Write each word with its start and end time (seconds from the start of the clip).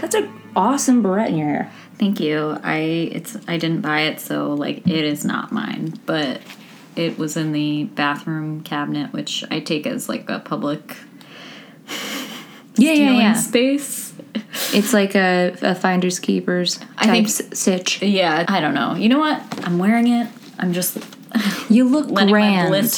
That's 0.00 0.14
an 0.14 0.30
awesome 0.56 1.02
beret 1.02 1.28
in 1.30 1.38
your 1.38 1.48
hair. 1.48 1.72
Thank 1.98 2.20
you. 2.20 2.58
I 2.62 2.76
it's 3.12 3.36
I 3.48 3.56
didn't 3.58 3.80
buy 3.80 4.02
it, 4.02 4.20
so 4.20 4.54
like 4.54 4.86
it 4.86 5.04
is 5.04 5.24
not 5.24 5.50
mine, 5.52 5.94
but 6.06 6.40
it 6.96 7.18
was 7.18 7.36
in 7.36 7.52
the 7.52 7.84
bathroom 7.84 8.62
cabinet, 8.62 9.12
which 9.12 9.44
I 9.50 9.60
take 9.60 9.86
as 9.86 10.08
like 10.08 10.28
a 10.30 10.38
public 10.40 10.96
Yeah, 12.76 12.94
stealing 12.94 13.34
space. 13.36 14.12
It's 14.72 14.92
like 14.92 15.14
a, 15.14 15.56
a 15.62 15.74
finders 15.74 16.18
keepers 16.18 16.78
I 16.96 17.06
type 17.06 17.26
think- 17.26 17.54
sitch. 17.54 18.02
Yeah, 18.02 18.44
I 18.48 18.60
don't 18.60 18.74
know. 18.74 18.94
You 18.94 19.08
know 19.08 19.18
what? 19.18 19.42
I'm 19.66 19.78
wearing 19.78 20.06
it. 20.08 20.28
I'm 20.58 20.72
just 20.72 20.98
You 21.68 21.88
look 21.88 22.06
grand. 22.28 22.90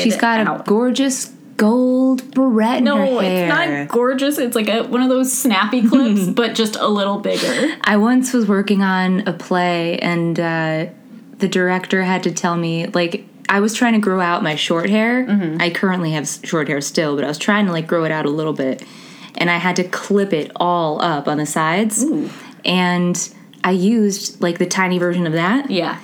She's 0.00 0.16
got 0.16 0.40
a 0.40 0.62
gorgeous 0.64 1.32
gold 1.58 2.34
beret 2.34 2.78
in 2.78 2.84
No, 2.84 3.20
it's 3.20 3.48
not 3.48 3.88
gorgeous. 3.88 4.38
It's 4.38 4.56
like 4.56 4.68
a, 4.68 4.84
one 4.84 5.02
of 5.02 5.10
those 5.10 5.30
snappy 5.30 5.86
clips, 5.88 6.26
but 6.28 6.54
just 6.54 6.76
a 6.76 6.88
little 6.88 7.18
bigger. 7.18 7.76
I 7.82 7.98
once 7.98 8.32
was 8.32 8.48
working 8.48 8.82
on 8.82 9.28
a 9.28 9.34
play, 9.34 9.98
and 9.98 10.40
uh, 10.40 10.86
the 11.36 11.48
director 11.48 12.02
had 12.02 12.22
to 12.22 12.32
tell 12.32 12.56
me, 12.56 12.86
like, 12.86 13.26
I 13.50 13.60
was 13.60 13.74
trying 13.74 13.94
to 13.94 13.98
grow 13.98 14.20
out 14.20 14.42
my 14.42 14.54
short 14.54 14.88
hair. 14.88 15.26
Mm-hmm. 15.26 15.60
I 15.60 15.70
currently 15.70 16.12
have 16.12 16.28
short 16.28 16.68
hair 16.68 16.80
still, 16.80 17.16
but 17.16 17.24
I 17.24 17.28
was 17.28 17.38
trying 17.38 17.66
to 17.66 17.72
like 17.72 17.86
grow 17.86 18.04
it 18.04 18.12
out 18.12 18.24
a 18.24 18.30
little 18.30 18.52
bit, 18.52 18.84
and 19.36 19.50
I 19.50 19.56
had 19.56 19.76
to 19.76 19.84
clip 19.84 20.32
it 20.32 20.52
all 20.56 21.02
up 21.02 21.28
on 21.28 21.38
the 21.38 21.46
sides. 21.46 22.04
And 22.64 23.34
I 23.64 23.72
used 23.72 24.40
like 24.40 24.58
the 24.58 24.66
tiny 24.66 24.98
version 24.98 25.26
of 25.26 25.32
that. 25.32 25.70
Yeah. 25.70 25.98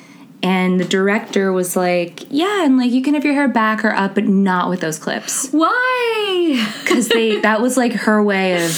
And 0.44 0.78
the 0.78 0.84
director 0.84 1.54
was 1.54 1.74
like, 1.74 2.20
"Yeah, 2.28 2.66
and 2.66 2.76
like 2.76 2.92
you 2.92 3.02
can 3.02 3.14
have 3.14 3.24
your 3.24 3.32
hair 3.32 3.48
back 3.48 3.82
or 3.82 3.94
up, 3.94 4.14
but 4.14 4.24
not 4.24 4.68
with 4.68 4.80
those 4.80 4.98
clips." 4.98 5.48
Why? 5.52 6.70
because 6.82 7.08
they 7.08 7.40
that 7.40 7.62
was 7.62 7.78
like 7.78 7.92
her 7.92 8.22
way 8.22 8.62
of 8.62 8.70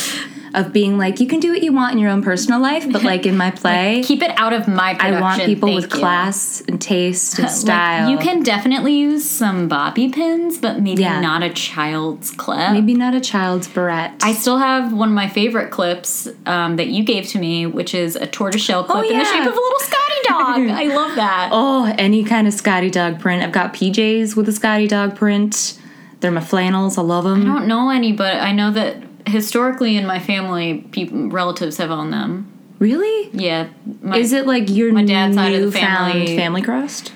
of 0.57 0.73
being 0.73 0.99
like 0.99 1.21
you 1.21 1.27
can 1.27 1.39
do 1.39 1.53
what 1.53 1.63
you 1.63 1.73
want 1.73 1.93
in 1.93 1.99
your 1.99 2.11
own 2.11 2.23
personal 2.23 2.61
life 2.61 2.91
but 2.91 3.03
like 3.05 3.27
in 3.27 3.37
my 3.37 3.51
play 3.63 4.03
Keep 4.05 4.23
it 4.23 4.33
out 4.39 4.53
of 4.53 4.67
my 4.67 4.97
i 4.99 5.21
want 5.21 5.43
people 5.43 5.69
thank 5.69 5.83
with 5.83 5.93
you. 5.93 5.99
class 6.01 6.63
and 6.67 6.81
taste 6.81 7.39
and 7.39 7.47
Like, 7.49 7.55
style 7.57 8.11
you 8.11 8.19
can 8.19 8.43
definitely 8.43 8.95
use 8.97 9.25
some 9.29 9.69
bobby 9.69 10.09
pins, 10.09 10.59
but 10.59 10.81
maybe 10.81 11.03
Yeah. 11.03 11.21
not 11.21 11.43
a 11.43 11.51
child's 11.51 12.31
clip. 12.31 12.73
maybe 12.73 12.95
not 12.95 13.15
a 13.15 13.21
child's 13.21 13.69
beret 13.69 14.13
I 14.23 14.33
still 14.33 14.59
have 14.59 14.93
one 14.93 15.11
of 15.11 15.15
my 15.15 15.29
favorite 15.29 15.71
clips 15.71 16.29
um, 16.47 16.77
that 16.77 16.89
you 16.89 17.05
gave 17.05 17.27
to 17.29 17.39
me, 17.39 17.67
which 17.67 17.95
is 17.95 18.17
a 18.17 18.27
tortoiseshell 18.27 18.85
clip 18.85 19.05
in 19.11 19.19
the 19.19 19.25
shape 19.25 19.41
of 19.47 19.53
a 19.53 19.57
little 19.57 19.79
Scotty 19.81 20.23
dog. 20.29 20.69
I 20.83 20.85
love 20.95 21.15
that. 21.17 21.51
oh 21.53 21.95
any 21.99 22.25
kind 22.25 22.47
of 22.49 22.55
scotty 22.55 22.91
dog 22.91 23.21
print 23.21 23.43
i've 23.43 23.53
got 23.53 23.73
pjs 23.75 24.35
with 24.37 24.49
a 24.49 24.53
scotty 24.53 24.87
dog 24.89 25.15
print 25.17 25.79
they're 26.21 26.31
my 26.31 26.41
flannels 26.41 26.97
i 26.99 27.03
love 27.03 27.25
them. 27.25 27.43
I 27.43 27.45
don't 27.59 27.69
know 27.69 27.91
any, 27.91 28.13
but 28.13 28.37
I 28.37 28.53
know 28.53 28.71
that 28.73 28.97
historically 29.27 29.97
in 29.97 30.07
my 30.07 30.19
family, 30.19 30.79
people, 30.93 31.29
relatives 31.29 31.77
have 31.79 31.91
owned 31.91 32.13
them. 32.13 32.51
really 32.79 33.31
Yeah. 33.33 33.69
My, 34.03 34.17
is 34.19 34.33
it 34.33 34.47
like 34.47 34.69
your 34.69 34.93
my 34.93 35.05
dad's 35.05 35.35
side 35.35 35.55
of 35.55 35.63
the 35.63 35.73
family- 35.73 36.37
family 36.37 36.63
crust 36.63 37.13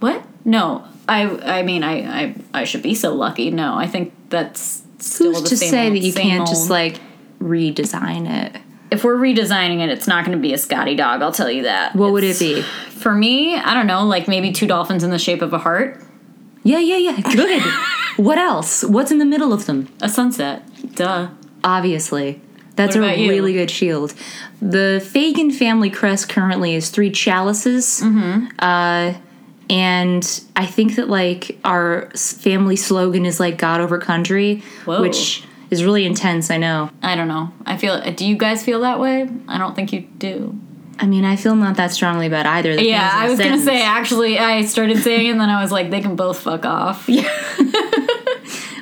what? 0.00 0.22
No. 0.44 0.84
I 1.08 1.58
I 1.58 1.62
mean 1.62 1.82
I, 1.82 2.22
I 2.22 2.34
I 2.52 2.64
should 2.64 2.82
be 2.82 2.94
so 2.94 3.14
lucky. 3.14 3.50
No, 3.50 3.74
I 3.74 3.86
think 3.86 4.12
that's 4.30 4.82
still 4.98 5.32
who's 5.32 5.42
the 5.42 5.48
to 5.50 5.56
same 5.56 5.70
say 5.70 5.84
old- 5.86 5.94
that 5.96 5.98
you 6.00 6.12
can't 6.12 6.46
just 6.48 6.70
like 6.70 7.00
redesign 7.40 8.28
it 8.30 8.60
if 8.90 9.02
we're 9.02 9.16
redesigning 9.16 9.80
it, 9.82 9.88
it's 9.90 10.06
not 10.06 10.24
going 10.24 10.38
to 10.38 10.40
be 10.40 10.54
a 10.54 10.58
Scotty 10.58 10.94
dog. 10.94 11.20
I'll 11.20 11.32
tell 11.32 11.50
you 11.50 11.64
that. 11.64 11.96
what 11.96 12.12
would 12.12 12.22
it 12.22 12.38
be 12.38 12.62
For 12.62 13.12
me, 13.12 13.56
I 13.56 13.74
don't 13.74 13.88
know, 13.88 14.04
like 14.06 14.28
maybe 14.28 14.52
two 14.52 14.68
dolphins 14.68 15.02
in 15.02 15.10
the 15.10 15.18
shape 15.18 15.42
of 15.42 15.52
a 15.52 15.58
heart, 15.58 16.00
yeah 16.62 16.78
yeah 16.78 16.96
yeah 16.96 17.20
good 17.34 17.60
what 18.16 18.38
else 18.38 18.82
what's 18.84 19.10
in 19.10 19.18
the 19.18 19.24
middle 19.26 19.52
of 19.52 19.66
them 19.66 19.88
a 20.00 20.08
sunset. 20.08 20.62
Duh. 20.94 21.28
Obviously. 21.64 22.40
That's 22.76 22.96
a 22.96 23.16
you? 23.16 23.30
really 23.30 23.52
good 23.52 23.70
shield. 23.70 24.14
The 24.60 25.00
Fagin 25.04 25.52
family 25.52 25.90
crest 25.90 26.28
currently 26.28 26.74
is 26.74 26.90
three 26.90 27.10
chalices. 27.10 28.00
Mm-hmm. 28.02 28.46
Uh, 28.58 29.14
and 29.70 30.42
I 30.56 30.66
think 30.66 30.96
that 30.96 31.08
like 31.08 31.58
our 31.64 32.10
family 32.10 32.76
slogan 32.76 33.24
is 33.26 33.40
like 33.40 33.58
God 33.58 33.80
over 33.80 33.98
country, 33.98 34.62
Whoa. 34.84 35.00
which 35.00 35.44
is 35.70 35.84
really 35.84 36.04
intense. 36.04 36.50
I 36.50 36.58
know. 36.58 36.90
I 37.02 37.14
don't 37.14 37.28
know. 37.28 37.52
I 37.64 37.76
feel. 37.76 38.00
Do 38.12 38.26
you 38.26 38.36
guys 38.36 38.64
feel 38.64 38.80
that 38.80 38.98
way? 38.98 39.28
I 39.48 39.58
don't 39.58 39.74
think 39.74 39.92
you 39.92 40.00
do. 40.00 40.58
I 40.98 41.06
mean, 41.06 41.24
I 41.24 41.36
feel 41.36 41.56
not 41.56 41.76
that 41.76 41.92
strongly 41.92 42.26
about 42.26 42.46
either. 42.46 42.72
Yeah, 42.72 43.10
I 43.12 43.28
was 43.28 43.38
gonna 43.38 43.58
say. 43.58 43.82
Actually, 43.82 44.38
I 44.38 44.64
started 44.64 44.98
saying, 45.02 45.30
and 45.30 45.40
then 45.40 45.48
I 45.48 45.62
was 45.62 45.72
like, 45.72 45.90
they 45.90 46.00
can 46.00 46.16
both 46.16 46.40
fuck 46.40 46.64
off. 46.64 47.08
Yeah. 47.08 47.30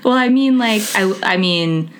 Well, 0.04 0.14
I 0.14 0.28
mean, 0.28 0.58
like, 0.58 0.82
I, 0.94 1.12
I 1.22 1.36
mean, 1.36 1.90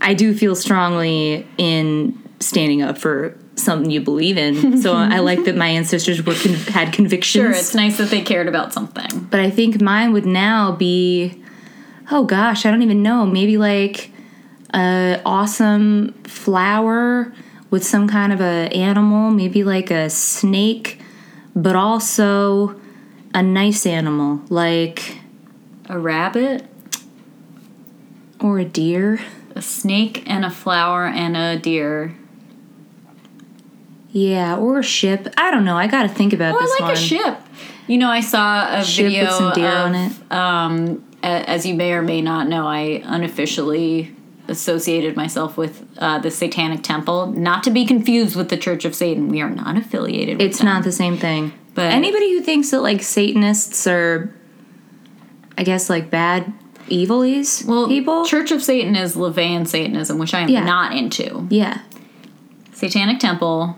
I 0.00 0.14
do 0.14 0.34
feel 0.34 0.54
strongly 0.54 1.46
in 1.58 2.16
standing 2.40 2.80
up 2.82 2.96
for 2.98 3.36
something 3.56 3.90
you 3.90 4.00
believe 4.00 4.38
in. 4.38 4.80
So 4.80 4.94
I 4.96 5.18
like 5.18 5.44
that 5.44 5.56
my 5.56 5.68
ancestors 5.68 6.22
were 6.24 6.34
con- 6.34 6.54
had 6.54 6.92
convictions. 6.92 7.42
Sure, 7.42 7.50
it's 7.50 7.74
nice 7.74 7.98
that 7.98 8.08
they 8.10 8.22
cared 8.22 8.48
about 8.48 8.72
something. 8.72 9.28
but 9.30 9.40
I 9.40 9.50
think 9.50 9.80
mine 9.82 10.12
would 10.12 10.24
now 10.26 10.72
be, 10.72 11.42
oh 12.10 12.24
gosh, 12.24 12.64
I 12.64 12.70
don't 12.70 12.82
even 12.82 13.02
know. 13.02 13.26
Maybe 13.26 13.56
like 13.58 14.10
a 14.72 15.20
awesome 15.26 16.14
flower 16.24 17.32
with 17.70 17.84
some 17.84 18.08
kind 18.08 18.32
of 18.32 18.40
a 18.40 18.68
animal, 18.74 19.30
maybe 19.30 19.62
like 19.64 19.90
a 19.90 20.08
snake, 20.08 21.00
but 21.54 21.76
also 21.76 22.80
a 23.34 23.42
nice 23.42 23.84
animal, 23.86 24.40
like 24.48 25.18
A 25.88 25.98
rabbit, 25.98 26.66
or 28.40 28.58
a 28.58 28.64
deer. 28.64 29.20
A 29.54 29.62
snake, 29.62 30.22
and 30.26 30.44
a 30.44 30.50
flower, 30.50 31.06
and 31.06 31.36
a 31.36 31.58
deer. 31.58 32.14
Yeah, 34.12 34.56
or 34.56 34.80
a 34.80 34.82
ship. 34.82 35.28
I 35.36 35.50
don't 35.50 35.64
know. 35.64 35.76
I 35.76 35.86
got 35.86 36.02
to 36.02 36.08
think 36.08 36.32
about 36.32 36.54
Oh, 36.56 36.60
this 36.60 36.70
I 36.80 36.84
like 36.84 36.94
one. 36.94 37.02
a 37.02 37.06
ship. 37.06 37.38
You 37.86 37.98
know, 37.98 38.10
I 38.10 38.20
saw 38.20 38.78
a 38.80 38.84
Ship 38.84 39.04
with 39.04 39.12
video 39.12 39.30
some 39.30 39.52
deer 39.52 39.68
of, 39.68 39.86
on 39.86 39.94
it. 39.94 40.32
Um, 40.32 41.04
a- 41.22 41.48
as 41.48 41.66
you 41.66 41.74
may 41.74 41.92
or 41.92 42.02
may 42.02 42.20
not 42.20 42.48
know, 42.48 42.66
I 42.66 43.02
unofficially 43.04 44.14
associated 44.48 45.16
myself 45.16 45.56
with 45.56 45.86
uh, 45.98 46.18
the 46.18 46.30
Satanic 46.30 46.82
Temple, 46.82 47.26
not 47.26 47.62
to 47.64 47.70
be 47.70 47.84
confused 47.86 48.34
with 48.34 48.48
the 48.48 48.56
Church 48.56 48.84
of 48.84 48.94
Satan. 48.96 49.28
We 49.28 49.40
are 49.40 49.50
not 49.50 49.76
affiliated. 49.76 50.38
with 50.38 50.46
It's 50.48 50.58
them. 50.58 50.66
not 50.66 50.82
the 50.84 50.92
same 50.92 51.16
thing. 51.16 51.52
But- 51.74 51.92
anybody 51.92 52.32
who 52.32 52.40
thinks 52.42 52.70
that 52.70 52.80
like 52.80 53.02
Satanists 53.02 53.86
are, 53.86 54.32
I 55.56 55.62
guess, 55.62 55.88
like 55.88 56.10
bad, 56.10 56.52
evilies 56.90 57.64
well. 57.66 57.86
people. 57.88 58.24
Church 58.24 58.50
of 58.50 58.62
Satan 58.62 58.96
is 58.96 59.16
LaVeyan 59.16 59.66
Satanism, 59.66 60.18
which 60.18 60.34
I 60.34 60.40
am 60.40 60.48
Yeah. 60.48 60.64
not 60.64 60.96
into. 60.96 61.46
yeah, 61.50 61.80
Satanic 62.72 63.18
Temple. 63.18 63.76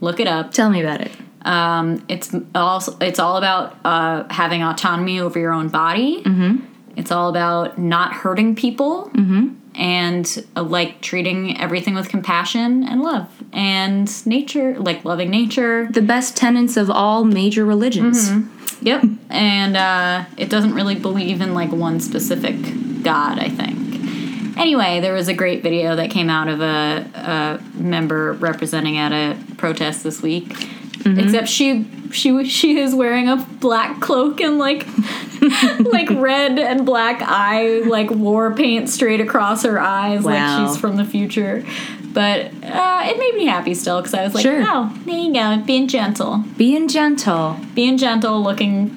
Look 0.00 0.20
it 0.20 0.26
up. 0.26 0.50
tell 0.52 0.68
me 0.70 0.80
about 0.82 1.00
it. 1.00 1.12
Um, 1.42 2.04
it's 2.08 2.34
also 2.54 2.96
it's 3.00 3.18
all 3.18 3.36
about 3.36 3.76
uh, 3.84 4.24
having 4.30 4.62
autonomy 4.62 5.20
over 5.20 5.38
your 5.38 5.52
own 5.52 5.68
body. 5.68 6.22
Mm-hmm. 6.22 6.64
It's 6.96 7.12
all 7.12 7.28
about 7.28 7.78
not 7.78 8.12
hurting 8.12 8.56
people 8.56 9.10
Mm-hmm. 9.14 9.54
and 9.74 10.44
uh, 10.56 10.62
like 10.62 11.00
treating 11.02 11.58
everything 11.58 11.94
with 11.94 12.08
compassion 12.08 12.82
and 12.84 13.00
love 13.02 13.28
and 13.52 14.26
nature, 14.26 14.78
like 14.78 15.04
loving 15.04 15.30
nature. 15.30 15.88
The 15.90 16.02
best 16.02 16.36
tenets 16.36 16.76
of 16.76 16.90
all 16.90 17.24
major 17.24 17.64
religions. 17.64 18.30
Yep. 18.82 19.04
and 19.30 19.76
uh, 19.76 20.24
it 20.36 20.50
doesn't 20.50 20.74
really 20.74 20.94
believe 20.94 21.40
in 21.40 21.54
like 21.54 21.72
one 21.72 22.00
specific 22.00 22.56
god. 23.02 23.38
I 23.38 23.48
think. 23.48 24.56
Anyway, 24.56 25.00
there 25.00 25.12
was 25.12 25.28
a 25.28 25.34
great 25.34 25.62
video 25.62 25.96
that 25.96 26.10
came 26.10 26.30
out 26.30 26.48
of 26.48 26.62
a, 26.62 27.04
a 27.14 27.78
member 27.78 28.32
representing 28.32 28.96
at 28.96 29.12
a 29.12 29.36
protest 29.56 30.02
this 30.02 30.22
week. 30.22 30.50
Except 31.06 31.48
she 31.48 31.86
she 32.12 32.44
she 32.48 32.78
is 32.78 32.94
wearing 32.94 33.28
a 33.28 33.36
black 33.60 34.00
cloak 34.00 34.40
and 34.40 34.58
like 34.58 34.86
like 35.80 36.08
red 36.10 36.58
and 36.58 36.84
black 36.86 37.20
eye 37.22 37.80
like 37.86 38.10
war 38.10 38.54
paint 38.54 38.88
straight 38.88 39.20
across 39.20 39.62
her 39.64 39.78
eyes 39.80 40.22
Wow. 40.22 40.32
like 40.32 40.68
she's 40.68 40.76
from 40.80 40.96
the 40.96 41.04
future. 41.04 41.64
But 42.12 42.46
uh, 42.64 43.02
it 43.04 43.18
made 43.18 43.34
me 43.34 43.44
happy 43.44 43.74
still 43.74 44.00
because 44.00 44.14
I 44.14 44.24
was 44.24 44.34
like, 44.34 44.42
Sure. 44.42 44.62
oh, 44.64 44.90
there 45.04 45.18
you 45.18 45.34
go, 45.34 45.62
being 45.66 45.86
gentle, 45.86 46.44
Being 46.56 46.88
gentle. 46.88 47.58
being 47.74 47.98
gentle, 47.98 48.42
looking 48.42 48.90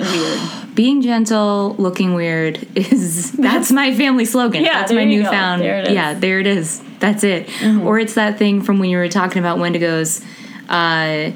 weird. 0.00 0.40
Being 0.74 1.02
gentle, 1.02 1.76
looking 1.78 2.14
weird 2.14 2.66
is 2.76 3.30
that's 3.38 3.70
my 3.70 3.94
family 3.94 4.24
slogan. 4.24 4.64
Yeah, 4.64 4.80
that's 4.80 4.90
my 4.92 5.04
newfound. 5.04 5.62
There. 5.62 5.84
Mm-hmm. 5.84 5.94
Yeah, 5.94 6.14
there 6.14 6.40
it 6.40 6.48
is. 6.48 6.82
That's 6.98 7.22
it. 7.22 7.48
Or 7.84 7.96
it's 8.00 8.14
that 8.14 8.38
thing 8.38 8.60
from 8.60 8.80
when 8.80 8.90
you 8.90 8.96
were 8.96 9.08
talking 9.08 9.38
about 9.38 9.58
Wendigos. 9.58 10.20
Uh, 10.68 11.30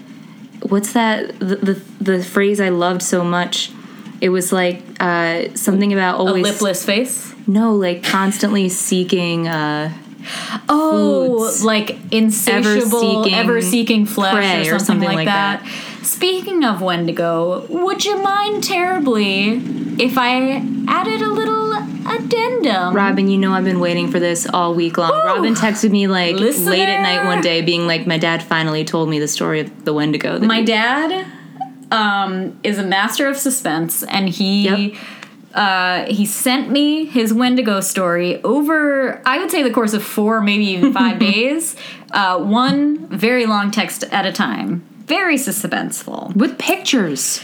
what's 0.62 0.93
that? 0.93 1.38
The, 1.38 1.56
the 1.56 1.82
the 2.00 2.22
phrase 2.25 2.60
I 2.60 2.69
loved 2.70 3.02
so 3.02 3.25
much. 3.25 3.70
It 4.20 4.31
was 4.31 4.52
like 4.52 4.82
uh, 5.00 5.55
something 5.55 5.93
about 5.93 6.19
always 6.19 6.44
A 6.44 6.50
lipless 6.52 6.84
face. 6.84 7.32
no, 7.46 7.75
like 7.75 8.02
constantly 8.02 8.69
seeking. 8.69 9.49
Uh, 9.49 9.93
Oh, 10.69 11.46
foods. 11.49 11.64
like 11.64 11.96
insatiable, 12.12 13.25
Ever-seeking 13.25 13.34
ever 13.34 13.62
seeking 13.62 14.05
flesh 14.05 14.34
prey 14.34 14.69
or 14.69 14.78
something, 14.78 15.08
like, 15.08 15.25
that. 15.26 15.62
Speaking 16.02 16.64
of 16.64 16.80
Wendigo, 16.80 17.66
would 17.68 18.04
you 18.04 18.22
mind 18.22 18.64
terribly 18.64 19.56
if 19.98 20.16
I 20.16 20.62
added 20.88 21.22
a 21.22 21.28
little 21.28 21.58
addendum. 22.08 22.94
Robin, 22.94 23.28
you 23.28 23.38
know 23.38 23.52
I've 23.52 23.64
been 23.64 23.80
waiting 23.80 24.10
for 24.10 24.18
this 24.18 24.46
all 24.48 24.74
week 24.74 24.96
long. 24.98 25.10
Woo! 25.10 25.18
Robin 25.24 25.54
texted 25.54 25.90
me 25.90 26.06
like 26.06 26.36
Listener! 26.36 26.70
late 26.70 26.88
at 26.88 27.02
night 27.02 27.24
one 27.26 27.40
day, 27.40 27.62
being 27.62 27.86
like, 27.86 28.06
"My 28.06 28.18
dad 28.18 28.42
finally 28.42 28.84
told 28.84 29.08
me 29.08 29.18
the 29.18 29.28
story 29.28 29.60
of 29.60 29.84
the 29.84 29.92
Wendigo." 29.92 30.38
that 30.38 30.46
My 30.46 30.60
he- 30.60 30.64
dad 30.64 31.26
um, 31.92 32.58
is 32.62 32.78
a 32.78 32.82
master 32.84 33.28
of 33.28 33.36
suspense, 33.36 34.02
and 34.04 34.28
he. 34.28 34.64
Yep. 34.64 34.94
Uh, 35.54 36.04
he 36.04 36.26
sent 36.26 36.70
me 36.70 37.06
his 37.06 37.32
Wendigo 37.32 37.80
story 37.80 38.40
over, 38.44 39.20
I 39.26 39.38
would 39.38 39.50
say, 39.50 39.62
the 39.62 39.70
course 39.70 39.94
of 39.94 40.04
four, 40.04 40.42
maybe 40.42 40.66
even 40.66 40.92
five 40.92 41.18
days. 41.30 41.74
Uh, 42.12 42.38
one 42.38 43.08
very 43.08 43.46
long 43.46 43.70
text 43.70 44.04
at 44.04 44.26
a 44.26 44.30
time. 44.30 44.86
Very 45.08 45.37
suspenseful. 45.37 46.37
with 46.37 46.58
pictures. 46.58 47.40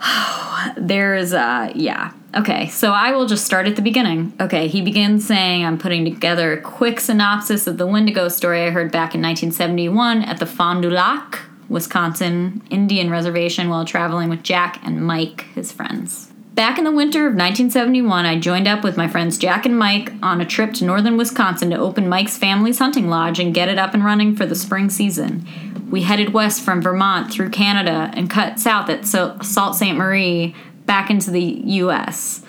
There's, 0.76 1.32
uh, 1.32 1.72
yeah. 1.74 2.12
Okay, 2.34 2.68
so 2.68 2.92
I 2.92 3.12
will 3.12 3.26
just 3.26 3.44
start 3.44 3.66
at 3.66 3.76
the 3.76 3.82
beginning. 3.82 4.32
Okay, 4.40 4.68
he 4.68 4.80
begins 4.80 5.26
saying, 5.26 5.64
I'm 5.64 5.78
putting 5.78 6.04
together 6.04 6.52
a 6.52 6.60
quick 6.62 7.00
synopsis 7.00 7.66
of 7.66 7.76
the 7.76 7.86
Wendigo 7.86 8.28
story 8.28 8.64
I 8.64 8.70
heard 8.70 8.90
back 8.90 9.14
in 9.14 9.20
1971 9.20 10.22
at 10.22 10.38
the 10.38 10.46
Fond 10.46 10.82
du 10.82 10.90
Lac, 10.90 11.40
Wisconsin 11.68 12.62
Indian 12.70 13.10
Reservation 13.10 13.68
while 13.68 13.84
traveling 13.84 14.30
with 14.30 14.42
Jack 14.42 14.80
and 14.82 15.04
Mike, 15.04 15.42
his 15.54 15.72
friends. 15.72 16.32
Back 16.54 16.76
in 16.76 16.84
the 16.84 16.92
winter 16.92 17.20
of 17.20 17.32
1971, 17.32 18.26
I 18.26 18.38
joined 18.38 18.68
up 18.68 18.84
with 18.84 18.98
my 18.98 19.08
friends 19.08 19.38
Jack 19.38 19.64
and 19.64 19.78
Mike 19.78 20.12
on 20.22 20.40
a 20.40 20.44
trip 20.44 20.74
to 20.74 20.84
northern 20.84 21.16
Wisconsin 21.16 21.70
to 21.70 21.78
open 21.78 22.08
Mike's 22.08 22.36
family's 22.36 22.78
hunting 22.78 23.08
lodge 23.08 23.38
and 23.38 23.54
get 23.54 23.70
it 23.70 23.78
up 23.78 23.94
and 23.94 24.04
running 24.04 24.36
for 24.36 24.44
the 24.44 24.54
spring 24.54 24.90
season. 24.90 25.46
We 25.92 26.02
headed 26.02 26.32
west 26.32 26.62
from 26.62 26.80
Vermont 26.80 27.30
through 27.30 27.50
Canada 27.50 28.10
and 28.14 28.30
cut 28.30 28.58
south 28.58 28.88
at 28.88 29.04
Sa- 29.04 29.38
Sault 29.42 29.76
Ste. 29.76 29.92
Marie 29.92 30.56
back 30.86 31.10
into 31.10 31.30
the 31.30 31.42
U.S. 31.42 32.42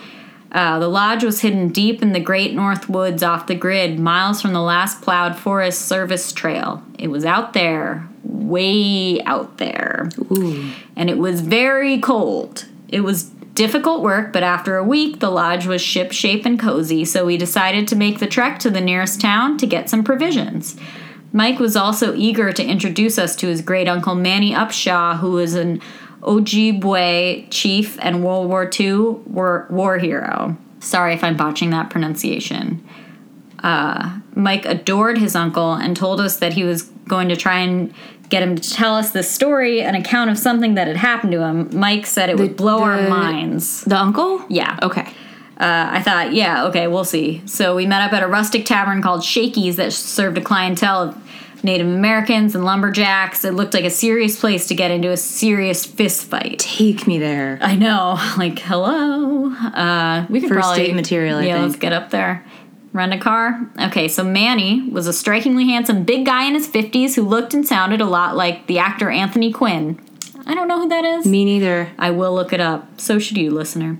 Uh, 0.53 0.79
the 0.79 0.87
lodge 0.87 1.25
was 1.25 1.41
hidden 1.41 1.67
deep 1.67 2.01
in 2.01 2.13
the 2.13 2.21
great 2.21 2.53
north 2.53 2.87
woods 2.87 3.21
off 3.21 3.47
the 3.47 3.53
grid, 3.53 3.99
miles 3.99 4.41
from 4.41 4.53
the 4.53 4.61
last 4.61 5.01
plowed 5.01 5.35
Forest 5.35 5.81
Service 5.81 6.31
trail. 6.31 6.81
It 6.97 7.09
was 7.09 7.25
out 7.25 7.51
there, 7.51 8.07
way 8.23 9.21
out 9.23 9.57
there. 9.57 10.09
Ooh, 10.31 10.71
And 10.95 11.09
it 11.09 11.17
was 11.17 11.41
very 11.41 11.99
cold. 11.99 12.65
It 12.87 13.01
was 13.01 13.23
difficult 13.23 14.03
work, 14.03 14.31
but 14.31 14.43
after 14.43 14.77
a 14.77 14.83
week, 14.85 15.19
the 15.19 15.29
lodge 15.29 15.67
was 15.67 15.81
ship 15.81 16.13
shape 16.13 16.45
and 16.45 16.57
cozy, 16.57 17.03
so 17.03 17.25
we 17.25 17.35
decided 17.35 17.89
to 17.89 17.97
make 17.97 18.19
the 18.19 18.27
trek 18.27 18.59
to 18.59 18.69
the 18.69 18.79
nearest 18.79 19.19
town 19.19 19.57
to 19.57 19.67
get 19.67 19.89
some 19.89 20.03
provisions. 20.03 20.77
Mike 21.33 21.59
was 21.59 21.75
also 21.75 22.15
eager 22.15 22.53
to 22.53 22.63
introduce 22.63 23.17
us 23.17 23.35
to 23.37 23.47
his 23.47 23.61
great 23.61 23.87
uncle 23.89 24.15
Manny 24.15 24.53
Upshaw, 24.53 25.17
who 25.19 25.31
was 25.31 25.55
an 25.55 25.81
Ojibwe 26.21 27.47
chief 27.49 27.97
and 28.01 28.23
World 28.23 28.47
War 28.47 28.69
II 28.79 28.99
war, 29.25 29.67
war 29.69 29.97
hero. 29.97 30.55
Sorry 30.79 31.13
if 31.13 31.23
I'm 31.23 31.35
botching 31.35 31.71
that 31.71 31.89
pronunciation. 31.89 32.87
Uh, 33.63 34.19
Mike 34.35 34.65
adored 34.65 35.17
his 35.17 35.35
uncle 35.35 35.73
and 35.73 35.97
told 35.97 36.21
us 36.21 36.37
that 36.37 36.53
he 36.53 36.63
was 36.63 36.83
going 37.07 37.29
to 37.29 37.35
try 37.35 37.59
and 37.59 37.93
get 38.29 38.43
him 38.43 38.55
to 38.55 38.69
tell 38.71 38.95
us 38.95 39.11
this 39.11 39.29
story, 39.29 39.81
an 39.81 39.95
account 39.95 40.29
of 40.29 40.37
something 40.37 40.75
that 40.75 40.87
had 40.87 40.97
happened 40.97 41.31
to 41.31 41.41
him. 41.41 41.69
Mike 41.77 42.05
said 42.05 42.29
it 42.29 42.37
would 42.37 42.55
blow 42.57 42.81
our 42.81 43.07
minds. 43.07 43.83
the 43.83 43.97
uncle. 43.97 44.43
Yeah. 44.49 44.77
Okay. 44.81 45.11
Uh, 45.63 45.91
I 45.93 46.01
thought, 46.01 46.33
yeah, 46.33 46.65
okay, 46.65 46.87
we'll 46.87 47.05
see. 47.05 47.41
So 47.45 47.73
we 47.73 47.85
met 47.85 48.01
up 48.01 48.11
at 48.11 48.21
a 48.21 48.27
rustic 48.27 48.65
tavern 48.65 49.01
called 49.01 49.23
Shakey's 49.23 49.77
that 49.77 49.93
served 49.93 50.37
a 50.37 50.41
clientele 50.41 51.03
of 51.03 51.63
Native 51.63 51.87
Americans 51.87 52.53
and 52.53 52.65
lumberjacks. 52.65 53.45
It 53.45 53.53
looked 53.53 53.73
like 53.73 53.85
a 53.85 53.89
serious 53.89 54.37
place 54.37 54.67
to 54.67 54.75
get 54.75 54.91
into 54.91 55.09
a 55.09 55.15
serious 55.15 55.85
fist 55.85 56.25
fight. 56.25 56.59
Take 56.59 57.07
me 57.07 57.17
there. 57.17 57.59
I 57.61 57.75
know, 57.75 58.19
like, 58.37 58.59
hello. 58.59 59.53
Uh, 59.53 60.25
we 60.29 60.41
could 60.41 60.49
First 60.49 60.59
probably 60.59 60.87
date 60.87 60.95
material, 60.95 61.37
I 61.37 61.45
yeah, 61.45 61.61
let's 61.61 61.77
get 61.77 61.93
up 61.93 62.09
there. 62.09 62.45
Rent 62.91 63.13
a 63.13 63.17
car. 63.17 63.65
Okay, 63.83 64.09
so 64.09 64.21
Manny 64.21 64.89
was 64.89 65.07
a 65.07 65.13
strikingly 65.13 65.63
handsome 65.63 66.03
big 66.03 66.25
guy 66.25 66.43
in 66.43 66.55
his 66.55 66.67
fifties 66.67 67.15
who 67.15 67.23
looked 67.23 67.53
and 67.53 67.65
sounded 67.65 68.01
a 68.01 68.05
lot 68.05 68.35
like 68.35 68.67
the 68.67 68.79
actor 68.79 69.09
Anthony 69.09 69.53
Quinn. 69.53 69.97
I 70.45 70.55
don't 70.55 70.67
know 70.67 70.81
who 70.81 70.89
that 70.89 71.05
is. 71.05 71.25
Me 71.25 71.45
neither. 71.45 71.89
I 71.97 72.11
will 72.11 72.35
look 72.35 72.51
it 72.51 72.59
up. 72.59 72.99
So 72.99 73.17
should 73.17 73.37
you, 73.37 73.49
listener. 73.49 73.97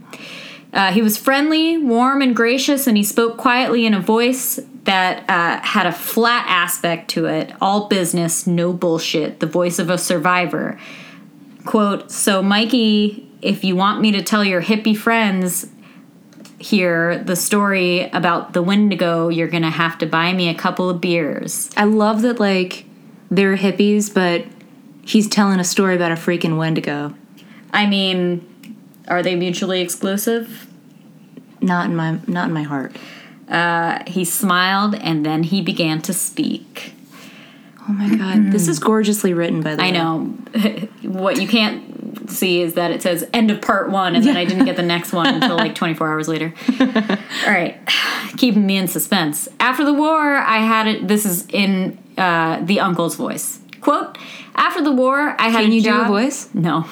Uh, 0.73 0.91
he 0.91 1.01
was 1.01 1.17
friendly, 1.17 1.77
warm, 1.77 2.21
and 2.21 2.35
gracious, 2.35 2.87
and 2.87 2.97
he 2.97 3.03
spoke 3.03 3.37
quietly 3.37 3.85
in 3.85 3.93
a 3.93 3.99
voice 3.99 4.59
that 4.85 5.29
uh, 5.29 5.61
had 5.61 5.85
a 5.85 5.91
flat 5.91 6.45
aspect 6.47 7.09
to 7.11 7.25
it. 7.27 7.53
All 7.61 7.87
business, 7.87 8.47
no 8.47 8.73
bullshit. 8.73 9.39
The 9.39 9.45
voice 9.45 9.77
of 9.77 9.89
a 9.89 9.97
survivor. 9.97 10.79
Quote 11.65 12.11
So, 12.11 12.41
Mikey, 12.41 13.29
if 13.41 13.63
you 13.63 13.75
want 13.75 14.01
me 14.01 14.11
to 14.13 14.23
tell 14.23 14.43
your 14.43 14.61
hippie 14.61 14.97
friends 14.97 15.67
here 16.57 17.19
the 17.19 17.35
story 17.35 18.09
about 18.09 18.53
the 18.53 18.63
Wendigo, 18.63 19.29
you're 19.29 19.47
gonna 19.47 19.69
have 19.69 19.97
to 19.99 20.05
buy 20.05 20.33
me 20.33 20.49
a 20.49 20.55
couple 20.55 20.89
of 20.89 20.99
beers. 20.99 21.69
I 21.77 21.83
love 21.83 22.21
that 22.23 22.39
like 22.39 22.85
they're 23.29 23.57
hippies, 23.57 24.13
but 24.13 24.45
he's 25.05 25.27
telling 25.27 25.59
a 25.59 25.63
story 25.63 25.95
about 25.95 26.11
a 26.11 26.15
freaking 26.15 26.57
Wendigo. 26.57 27.13
I 27.71 27.85
mean, 27.85 28.52
are 29.07 29.21
they 29.23 29.35
mutually 29.35 29.81
exclusive? 29.81 30.67
Not 31.61 31.85
in 31.89 31.95
my 31.95 32.19
not 32.27 32.47
in 32.47 32.53
my 32.53 32.63
heart. 32.63 32.95
Uh, 33.47 34.03
he 34.07 34.25
smiled 34.25 34.95
and 34.95 35.25
then 35.25 35.43
he 35.43 35.61
began 35.61 36.01
to 36.03 36.13
speak. 36.13 36.93
Oh 37.87 37.91
my 37.91 38.15
god, 38.15 38.51
this 38.51 38.67
is 38.67 38.79
gorgeously 38.79 39.33
written 39.33 39.61
by 39.61 39.75
the 39.75 39.81
way. 39.81 39.89
I 39.89 39.91
know. 39.91 40.19
what 41.03 41.41
you 41.41 41.47
can't 41.47 42.29
see 42.29 42.61
is 42.61 42.75
that 42.75 42.91
it 42.91 43.01
says 43.01 43.27
end 43.33 43.51
of 43.51 43.61
part 43.61 43.89
one, 43.89 44.15
and 44.15 44.25
then 44.25 44.37
I 44.37 44.45
didn't 44.45 44.65
get 44.65 44.77
the 44.77 44.83
next 44.83 45.11
one 45.11 45.27
until 45.27 45.57
like 45.57 45.75
24 45.83 46.07
hours 46.09 46.27
later. 46.29 46.53
All 46.79 47.51
right. 47.51 47.77
Keeping 48.37 48.65
me 48.65 48.77
in 48.77 48.87
suspense. 48.87 49.49
After 49.59 49.83
the 49.83 49.93
war, 49.93 50.37
I 50.37 50.57
had 50.59 50.87
it. 50.87 51.07
This 51.07 51.25
is 51.25 51.45
in 51.47 51.97
uh, 52.17 52.61
the 52.63 52.79
uncle's 52.79 53.15
voice. 53.15 53.59
Quote 53.81 54.17
After 54.55 54.81
the 54.81 54.91
war, 54.93 55.35
I 55.39 55.49
had 55.49 55.63
Can 55.63 55.71
a 55.71 55.75
you 55.75 55.81
do 55.81 55.89
a 55.89 55.93
job. 55.99 56.07
voice? 56.07 56.49
No. 56.53 56.85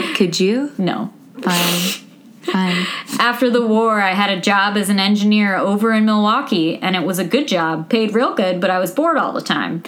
But 0.00 0.16
could 0.16 0.40
you? 0.40 0.72
no. 0.78 1.12
Fine. 1.40 2.02
Fine. 2.42 2.86
After 3.18 3.50
the 3.50 3.64
war, 3.64 4.00
I 4.00 4.14
had 4.14 4.36
a 4.36 4.40
job 4.40 4.76
as 4.76 4.88
an 4.88 4.98
engineer 4.98 5.56
over 5.56 5.92
in 5.92 6.04
Milwaukee, 6.04 6.76
and 6.76 6.96
it 6.96 7.04
was 7.04 7.18
a 7.18 7.24
good 7.24 7.46
job, 7.46 7.88
paid 7.88 8.14
real 8.14 8.34
good, 8.34 8.60
but 8.60 8.70
I 8.70 8.78
was 8.78 8.90
bored 8.90 9.16
all 9.16 9.32
the 9.32 9.40
time. 9.40 9.82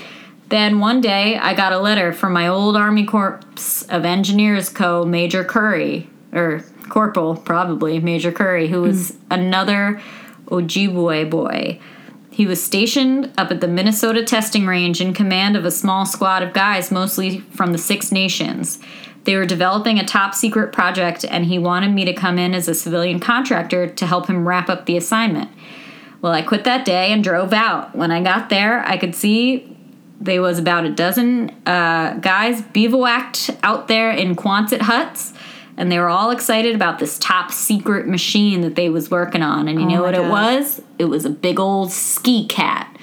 Then 0.50 0.78
one 0.78 1.00
day, 1.00 1.36
I 1.36 1.54
got 1.54 1.72
a 1.72 1.78
letter 1.78 2.12
from 2.12 2.32
my 2.32 2.46
old 2.46 2.76
Army 2.76 3.04
Corps 3.04 3.40
of 3.88 4.04
Engineers 4.04 4.68
co. 4.68 5.04
Major 5.04 5.42
Curry, 5.42 6.08
or 6.32 6.64
Corporal, 6.88 7.36
probably, 7.36 7.98
Major 7.98 8.30
Curry, 8.30 8.68
who 8.68 8.82
was 8.82 9.10
hmm. 9.10 9.16
another 9.32 10.00
Ojibwe 10.46 11.28
boy. 11.28 11.80
He 12.30 12.46
was 12.46 12.62
stationed 12.62 13.32
up 13.38 13.50
at 13.50 13.60
the 13.60 13.68
Minnesota 13.68 14.24
testing 14.24 14.66
range 14.66 15.00
in 15.00 15.14
command 15.14 15.56
of 15.56 15.64
a 15.64 15.70
small 15.70 16.04
squad 16.04 16.42
of 16.42 16.52
guys, 16.52 16.90
mostly 16.90 17.40
from 17.40 17.72
the 17.72 17.78
Six 17.78 18.10
Nations. 18.10 18.80
They 19.24 19.36
were 19.36 19.46
developing 19.46 19.98
a 19.98 20.04
top 20.04 20.34
secret 20.34 20.72
project, 20.72 21.24
and 21.24 21.46
he 21.46 21.58
wanted 21.58 21.92
me 21.92 22.04
to 22.04 22.12
come 22.12 22.38
in 22.38 22.54
as 22.54 22.68
a 22.68 22.74
civilian 22.74 23.20
contractor 23.20 23.86
to 23.86 24.06
help 24.06 24.26
him 24.28 24.46
wrap 24.46 24.68
up 24.68 24.86
the 24.86 24.96
assignment. 24.96 25.50
Well, 26.20 26.32
I 26.32 26.42
quit 26.42 26.64
that 26.64 26.84
day 26.84 27.12
and 27.12 27.22
drove 27.22 27.52
out. 27.52 27.94
When 27.94 28.10
I 28.10 28.22
got 28.22 28.48
there, 28.48 28.86
I 28.86 28.96
could 28.96 29.14
see 29.14 29.76
there 30.20 30.40
was 30.40 30.58
about 30.58 30.84
a 30.84 30.90
dozen 30.90 31.50
uh, 31.66 32.14
guys 32.20 32.62
bivouacked 32.62 33.50
out 33.62 33.88
there 33.88 34.10
in 34.10 34.36
Quonset 34.36 34.82
huts, 34.82 35.32
and 35.76 35.90
they 35.90 35.98
were 35.98 36.08
all 36.08 36.30
excited 36.30 36.74
about 36.74 36.98
this 36.98 37.18
top 37.18 37.50
secret 37.50 38.06
machine 38.06 38.60
that 38.60 38.74
they 38.74 38.88
was 38.88 39.10
working 39.10 39.42
on. 39.42 39.68
And 39.68 39.80
you 39.80 39.86
know 39.86 39.96
my 39.96 40.00
what 40.00 40.14
it 40.14 40.28
was? 40.30 40.80
It 40.98 41.06
was 41.06 41.24
a 41.24 41.30
big 41.30 41.58
old 41.58 41.92
ski 41.92 42.46
cat, 42.46 42.93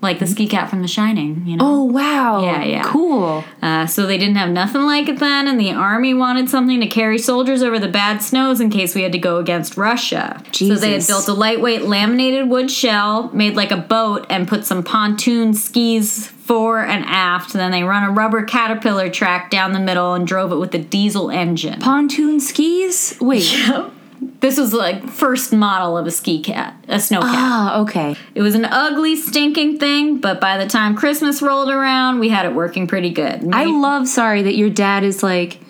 like 0.00 0.18
the 0.18 0.26
ski 0.26 0.46
cat 0.46 0.70
from 0.70 0.82
The 0.82 0.88
Shining. 0.88 1.46
You 1.46 1.56
know. 1.56 1.64
Oh 1.64 1.84
wow. 1.84 2.42
Yeah, 2.42 2.64
yeah. 2.64 2.82
Cool. 2.84 3.44
Uh, 3.60 3.86
so 3.86 4.06
they 4.06 4.18
didn't 4.18 4.36
have 4.36 4.50
nothing 4.50 4.82
like 4.82 5.08
it 5.08 5.18
then, 5.18 5.48
and 5.48 5.58
the 5.60 5.72
army 5.72 6.14
wanted 6.14 6.48
something 6.48 6.80
to 6.80 6.86
carry 6.86 7.18
soldiers 7.18 7.62
over 7.62 7.78
the 7.78 7.88
bad 7.88 8.22
snows 8.22 8.60
in 8.60 8.70
case 8.70 8.94
we 8.94 9.02
had 9.02 9.12
to 9.12 9.18
go 9.18 9.38
against 9.38 9.76
Russia. 9.76 10.42
So 10.52 10.76
they 10.76 10.92
had 10.92 11.06
built 11.06 11.28
a 11.28 11.32
lightweight 11.32 11.82
laminated 11.82 12.48
wood 12.48 12.70
shell, 12.70 13.30
made 13.32 13.54
like 13.54 13.70
a 13.70 13.76
boat, 13.76 14.26
and 14.30 14.48
put 14.48 14.64
some 14.64 14.82
pontoon 14.82 15.54
skis 15.54 16.28
fore 16.28 16.80
and 16.80 17.04
aft. 17.06 17.52
Then 17.52 17.70
they 17.70 17.84
run 17.84 18.02
a 18.02 18.10
rubber 18.10 18.44
caterpillar 18.44 19.10
track 19.10 19.50
down 19.50 19.72
the 19.72 19.80
middle 19.80 20.14
and 20.14 20.26
drove 20.26 20.52
it 20.52 20.56
with 20.56 20.74
a 20.74 20.78
diesel 20.78 21.30
engine. 21.30 21.80
Pontoon 21.80 22.40
skis? 22.40 23.16
Wait. 23.20 23.54
This 24.40 24.58
was 24.58 24.72
like 24.72 25.08
first 25.08 25.52
model 25.52 25.98
of 25.98 26.06
a 26.06 26.10
ski 26.10 26.42
cat, 26.42 26.76
a 26.88 27.00
snow 27.00 27.20
cat. 27.20 27.30
Ah, 27.34 27.80
okay. 27.80 28.16
It 28.34 28.42
was 28.42 28.54
an 28.54 28.64
ugly, 28.64 29.16
stinking 29.16 29.78
thing, 29.78 30.18
but 30.18 30.40
by 30.40 30.58
the 30.58 30.66
time 30.68 30.94
Christmas 30.96 31.42
rolled 31.42 31.70
around, 31.70 32.20
we 32.20 32.28
had 32.28 32.46
it 32.46 32.54
working 32.54 32.86
pretty 32.86 33.10
good. 33.10 33.52
I 33.52 33.64
love 33.64 34.06
sorry 34.06 34.42
that 34.42 34.54
your 34.54 34.70
dad 34.70 35.02
is 35.02 35.22
like 35.22 35.60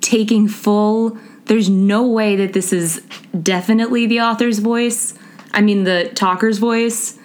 taking 0.00 0.48
full 0.48 1.18
there's 1.46 1.68
no 1.68 2.06
way 2.06 2.36
that 2.36 2.52
this 2.52 2.72
is 2.72 3.02
definitely 3.40 4.06
the 4.06 4.20
author's 4.20 4.58
voice. 4.58 5.14
I 5.52 5.60
mean 5.60 5.84
the 5.84 6.10
talker's 6.14 6.58
voice. 6.58 7.18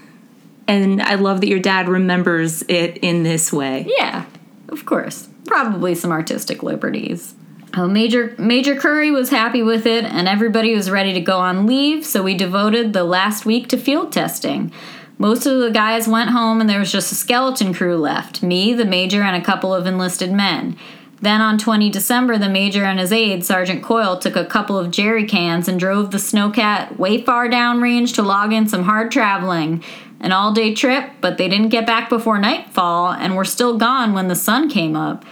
And 0.67 1.01
I 1.01 1.15
love 1.15 1.41
that 1.41 1.47
your 1.47 1.59
dad 1.59 1.89
remembers 1.89 2.61
it 2.63 2.97
in 2.97 3.23
this 3.23 3.51
way. 3.51 3.87
Yeah, 3.97 4.25
of 4.67 4.85
course. 4.85 5.27
Probably 5.45 5.95
some 5.95 6.11
artistic 6.11 6.61
liberties. 6.61 7.33
Oh, 7.75 7.87
Major 7.87 8.35
Major 8.39 8.75
Curry 8.75 9.11
was 9.11 9.29
happy 9.29 9.61
with 9.61 9.85
it, 9.85 10.03
and 10.03 10.27
everybody 10.27 10.73
was 10.73 10.89
ready 10.89 11.13
to 11.13 11.21
go 11.21 11.37
on 11.37 11.67
leave. 11.67 12.05
So 12.05 12.23
we 12.23 12.33
devoted 12.35 12.93
the 12.93 13.03
last 13.03 13.45
week 13.45 13.67
to 13.69 13.77
field 13.77 14.11
testing. 14.11 14.71
Most 15.19 15.45
of 15.45 15.59
the 15.59 15.69
guys 15.69 16.07
went 16.07 16.31
home, 16.31 16.61
and 16.61 16.69
there 16.69 16.79
was 16.79 16.91
just 16.91 17.11
a 17.11 17.15
skeleton 17.15 17.73
crew 17.73 17.97
left: 17.97 18.41
me, 18.41 18.73
the 18.73 18.85
major, 18.85 19.21
and 19.21 19.35
a 19.35 19.45
couple 19.45 19.73
of 19.73 19.85
enlisted 19.85 20.31
men. 20.31 20.77
Then 21.21 21.41
on 21.41 21.57
20 21.57 21.89
December, 21.89 22.37
the 22.37 22.49
major 22.49 22.85
and 22.85 22.97
his 22.97 23.11
aide, 23.11 23.45
Sergeant 23.45 23.83
Coyle, 23.83 24.17
took 24.17 24.37
a 24.37 24.45
couple 24.45 24.77
of 24.77 24.89
jerry 24.89 25.25
cans 25.25 25.67
and 25.67 25.79
drove 25.79 26.11
the 26.11 26.17
Snowcat 26.17 26.97
way 26.97 27.21
far 27.21 27.49
downrange 27.49 28.15
to 28.15 28.23
log 28.23 28.53
in 28.53 28.67
some 28.67 28.83
hard 28.83 29.11
traveling. 29.11 29.83
An 30.21 30.33
all 30.33 30.51
day 30.51 30.73
trip, 30.73 31.11
but 31.21 31.37
they 31.37 31.47
didn't 31.47 31.69
get 31.69 31.87
back 31.87 32.09
before 32.09 32.37
nightfall 32.37 33.13
and 33.13 33.37
were 33.37 33.45
still 33.45 33.77
gone 33.77 34.13
when 34.13 34.27
the 34.27 34.35
sun 34.35 34.69
came 34.69 34.95
up. 34.95 35.23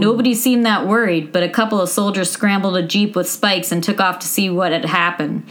Nobody 0.00 0.34
seemed 0.34 0.66
that 0.66 0.88
worried, 0.88 1.30
but 1.30 1.44
a 1.44 1.48
couple 1.48 1.80
of 1.80 1.88
soldiers 1.88 2.30
scrambled 2.30 2.76
a 2.76 2.82
jeep 2.82 3.14
with 3.14 3.28
spikes 3.28 3.70
and 3.70 3.82
took 3.82 4.00
off 4.00 4.18
to 4.18 4.26
see 4.26 4.50
what 4.50 4.72
had 4.72 4.86
happened. 4.86 5.48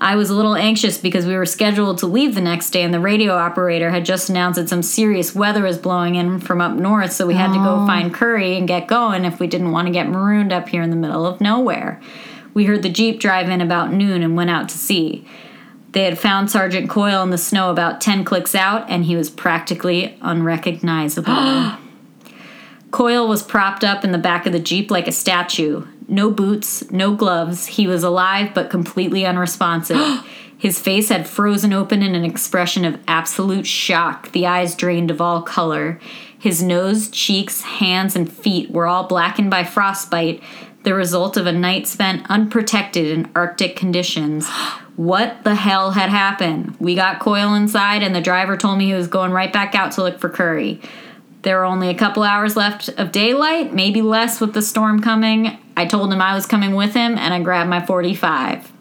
I 0.00 0.14
was 0.14 0.30
a 0.30 0.34
little 0.34 0.54
anxious 0.54 0.96
because 0.96 1.26
we 1.26 1.34
were 1.34 1.46
scheduled 1.46 1.98
to 1.98 2.06
leave 2.06 2.36
the 2.36 2.40
next 2.40 2.70
day, 2.70 2.82
and 2.82 2.94
the 2.94 3.00
radio 3.00 3.34
operator 3.34 3.90
had 3.90 4.04
just 4.04 4.30
announced 4.30 4.60
that 4.60 4.68
some 4.68 4.82
serious 4.82 5.34
weather 5.34 5.64
was 5.64 5.76
blowing 5.76 6.14
in 6.14 6.38
from 6.38 6.60
up 6.60 6.76
north, 6.76 7.12
so 7.12 7.26
we 7.26 7.34
had 7.34 7.52
to 7.52 7.58
go 7.58 7.82
oh. 7.82 7.86
find 7.86 8.14
Curry 8.14 8.56
and 8.56 8.68
get 8.68 8.86
going 8.86 9.24
if 9.24 9.40
we 9.40 9.48
didn't 9.48 9.72
want 9.72 9.86
to 9.88 9.92
get 9.92 10.08
marooned 10.08 10.52
up 10.52 10.68
here 10.68 10.82
in 10.82 10.90
the 10.90 10.96
middle 10.96 11.26
of 11.26 11.40
nowhere. 11.40 12.00
We 12.54 12.66
heard 12.66 12.82
the 12.82 12.88
Jeep 12.88 13.18
drive 13.18 13.48
in 13.48 13.60
about 13.60 13.92
noon 13.92 14.22
and 14.22 14.36
went 14.36 14.50
out 14.50 14.68
to 14.68 14.78
see. 14.78 15.26
They 15.92 16.04
had 16.04 16.18
found 16.18 16.50
Sergeant 16.50 16.90
Coyle 16.90 17.22
in 17.22 17.30
the 17.30 17.38
snow 17.38 17.70
about 17.70 18.00
10 18.00 18.24
clicks 18.24 18.54
out, 18.54 18.88
and 18.90 19.04
he 19.04 19.16
was 19.16 19.30
practically 19.30 20.18
unrecognizable. 20.20 21.34
Coyle 22.90 23.28
was 23.28 23.42
propped 23.42 23.84
up 23.84 24.04
in 24.04 24.12
the 24.12 24.18
back 24.18 24.46
of 24.46 24.52
the 24.52 24.58
Jeep 24.58 24.90
like 24.90 25.08
a 25.08 25.12
statue. 25.12 25.86
No 26.06 26.30
boots, 26.30 26.90
no 26.90 27.14
gloves. 27.14 27.66
He 27.66 27.86
was 27.86 28.02
alive 28.02 28.52
but 28.54 28.70
completely 28.70 29.26
unresponsive. 29.26 29.98
His 30.58 30.80
face 30.80 31.08
had 31.08 31.28
frozen 31.28 31.72
open 31.72 32.02
in 32.02 32.16
an 32.16 32.24
expression 32.24 32.84
of 32.84 32.98
absolute 33.06 33.64
shock, 33.64 34.32
the 34.32 34.44
eyes 34.46 34.74
drained 34.74 35.10
of 35.10 35.20
all 35.20 35.40
color. 35.40 36.00
His 36.36 36.62
nose, 36.62 37.08
cheeks, 37.10 37.62
hands, 37.62 38.16
and 38.16 38.30
feet 38.30 38.70
were 38.70 38.86
all 38.86 39.06
blackened 39.06 39.50
by 39.50 39.62
frostbite, 39.62 40.42
the 40.88 40.94
result 40.94 41.36
of 41.36 41.46
a 41.46 41.52
night 41.52 41.86
spent 41.86 42.24
unprotected 42.30 43.06
in 43.08 43.30
Arctic 43.36 43.76
conditions. 43.76 44.48
What 44.96 45.44
the 45.44 45.54
hell 45.54 45.90
had 45.90 46.08
happened? 46.08 46.76
We 46.80 46.94
got 46.94 47.20
Coyle 47.20 47.52
inside, 47.52 48.02
and 48.02 48.16
the 48.16 48.22
driver 48.22 48.56
told 48.56 48.78
me 48.78 48.86
he 48.86 48.94
was 48.94 49.06
going 49.06 49.30
right 49.30 49.52
back 49.52 49.74
out 49.74 49.92
to 49.92 50.02
look 50.02 50.18
for 50.18 50.30
Curry. 50.30 50.80
There 51.42 51.58
were 51.58 51.66
only 51.66 51.90
a 51.90 51.94
couple 51.94 52.22
hours 52.22 52.56
left 52.56 52.88
of 52.88 53.12
daylight, 53.12 53.74
maybe 53.74 54.00
less 54.00 54.40
with 54.40 54.54
the 54.54 54.62
storm 54.62 55.02
coming. 55.02 55.58
I 55.76 55.84
told 55.84 56.10
him 56.10 56.22
I 56.22 56.34
was 56.34 56.46
coming 56.46 56.74
with 56.74 56.94
him, 56.94 57.18
and 57.18 57.34
I 57.34 57.42
grabbed 57.42 57.68
my 57.68 57.84
45. 57.84 58.72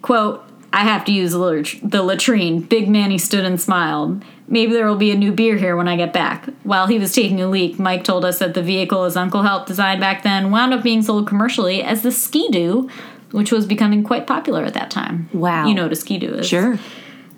Quote, 0.00 0.42
I 0.72 0.84
have 0.84 1.04
to 1.04 1.12
use 1.12 1.32
the 1.32 2.02
latrine. 2.02 2.60
Big 2.60 2.88
Manny 2.88 3.18
stood 3.18 3.44
and 3.44 3.60
smiled. 3.60 4.24
Maybe 4.46 4.72
there 4.72 4.86
will 4.86 4.96
be 4.96 5.10
a 5.10 5.16
new 5.16 5.32
beer 5.32 5.56
here 5.56 5.76
when 5.76 5.88
I 5.88 5.96
get 5.96 6.12
back. 6.12 6.46
While 6.64 6.86
he 6.86 6.98
was 6.98 7.14
taking 7.14 7.40
a 7.40 7.48
leak, 7.48 7.78
Mike 7.78 8.04
told 8.04 8.24
us 8.24 8.38
that 8.40 8.54
the 8.54 8.62
vehicle 8.62 9.04
his 9.04 9.16
uncle 9.16 9.42
helped 9.42 9.68
design 9.68 9.98
back 10.00 10.22
then 10.22 10.50
wound 10.50 10.74
up 10.74 10.82
being 10.82 11.02
sold 11.02 11.26
commercially 11.26 11.82
as 11.82 12.02
the 12.02 12.12
Ski-Doo, 12.12 12.90
which 13.30 13.50
was 13.50 13.64
becoming 13.66 14.04
quite 14.04 14.26
popular 14.26 14.64
at 14.64 14.74
that 14.74 14.90
time. 14.90 15.30
Wow. 15.32 15.66
You 15.66 15.74
know 15.74 15.84
what 15.84 15.92
a 15.92 15.96
Ski-Doo 15.96 16.34
is. 16.34 16.48
Sure. 16.48 16.78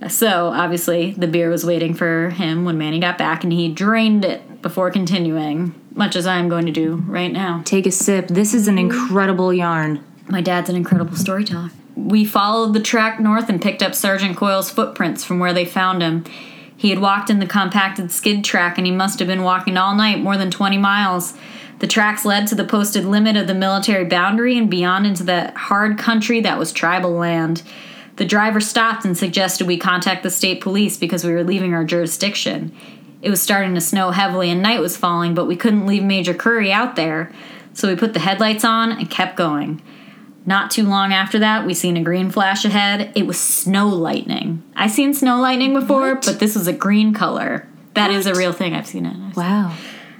So 0.08 0.48
obviously, 0.48 1.12
the 1.12 1.26
beer 1.26 1.48
was 1.48 1.64
waiting 1.64 1.94
for 1.94 2.30
him 2.30 2.64
when 2.64 2.76
Manny 2.76 3.00
got 3.00 3.16
back, 3.16 3.44
and 3.44 3.52
he 3.52 3.72
drained 3.72 4.24
it 4.24 4.60
before 4.60 4.90
continuing, 4.90 5.74
much 5.92 6.16
as 6.16 6.26
I 6.26 6.36
am 6.36 6.48
going 6.48 6.66
to 6.66 6.72
do 6.72 6.96
right 7.06 7.32
now. 7.32 7.62
Take 7.64 7.86
a 7.86 7.90
sip. 7.90 8.28
This 8.28 8.52
is 8.52 8.68
an 8.68 8.78
incredible 8.78 9.54
yarn. 9.54 10.04
My 10.28 10.42
dad's 10.42 10.68
an 10.68 10.76
incredible 10.76 11.16
storyteller. 11.16 11.70
We 11.94 12.26
followed 12.26 12.74
the 12.74 12.80
track 12.80 13.20
north 13.20 13.48
and 13.48 13.62
picked 13.62 13.82
up 13.82 13.94
Sergeant 13.94 14.36
Coyle's 14.36 14.70
footprints 14.70 15.24
from 15.24 15.38
where 15.38 15.54
they 15.54 15.64
found 15.64 16.02
him. 16.02 16.24
He 16.86 16.90
had 16.90 17.00
walked 17.00 17.30
in 17.30 17.40
the 17.40 17.46
compacted 17.46 18.12
skid 18.12 18.44
track, 18.44 18.78
and 18.78 18.86
he 18.86 18.92
must 18.92 19.18
have 19.18 19.26
been 19.26 19.42
walking 19.42 19.76
all 19.76 19.96
night, 19.96 20.20
more 20.20 20.36
than 20.36 20.52
20 20.52 20.78
miles. 20.78 21.34
The 21.80 21.88
tracks 21.88 22.24
led 22.24 22.46
to 22.46 22.54
the 22.54 22.64
posted 22.64 23.04
limit 23.04 23.36
of 23.36 23.48
the 23.48 23.54
military 23.54 24.04
boundary 24.04 24.56
and 24.56 24.70
beyond 24.70 25.04
into 25.04 25.24
the 25.24 25.50
hard 25.56 25.98
country 25.98 26.40
that 26.42 26.60
was 26.60 26.70
tribal 26.70 27.10
land. 27.10 27.64
The 28.14 28.24
driver 28.24 28.60
stopped 28.60 29.04
and 29.04 29.18
suggested 29.18 29.66
we 29.66 29.78
contact 29.78 30.22
the 30.22 30.30
state 30.30 30.60
police 30.60 30.96
because 30.96 31.24
we 31.24 31.32
were 31.32 31.42
leaving 31.42 31.74
our 31.74 31.82
jurisdiction. 31.84 32.72
It 33.20 33.30
was 33.30 33.42
starting 33.42 33.74
to 33.74 33.80
snow 33.80 34.12
heavily 34.12 34.48
and 34.48 34.62
night 34.62 34.78
was 34.78 34.96
falling, 34.96 35.34
but 35.34 35.46
we 35.46 35.56
couldn't 35.56 35.86
leave 35.86 36.04
Major 36.04 36.34
Curry 36.34 36.70
out 36.70 36.94
there, 36.94 37.32
so 37.72 37.88
we 37.88 37.96
put 37.96 38.12
the 38.12 38.20
headlights 38.20 38.64
on 38.64 38.92
and 38.92 39.10
kept 39.10 39.34
going. 39.34 39.82
Not 40.46 40.70
too 40.70 40.84
long 40.84 41.12
after 41.12 41.40
that, 41.40 41.66
we 41.66 41.74
seen 41.74 41.96
a 41.96 42.02
green 42.02 42.30
flash 42.30 42.64
ahead. 42.64 43.10
It 43.16 43.26
was 43.26 43.38
snow 43.38 43.88
lightning. 43.88 44.62
I 44.76 44.86
seen 44.86 45.12
snow 45.12 45.40
lightning 45.40 45.74
before, 45.74 46.14
What? 46.14 46.24
but 46.24 46.38
this 46.38 46.54
was 46.54 46.68
a 46.68 46.72
green 46.72 47.12
color. 47.12 47.68
That 47.94 48.10
is 48.12 48.26
a 48.26 48.34
real 48.34 48.52
thing. 48.52 48.72
I've 48.74 48.86
seen 48.86 49.06
it. 49.06 49.36
Wow. 49.36 49.74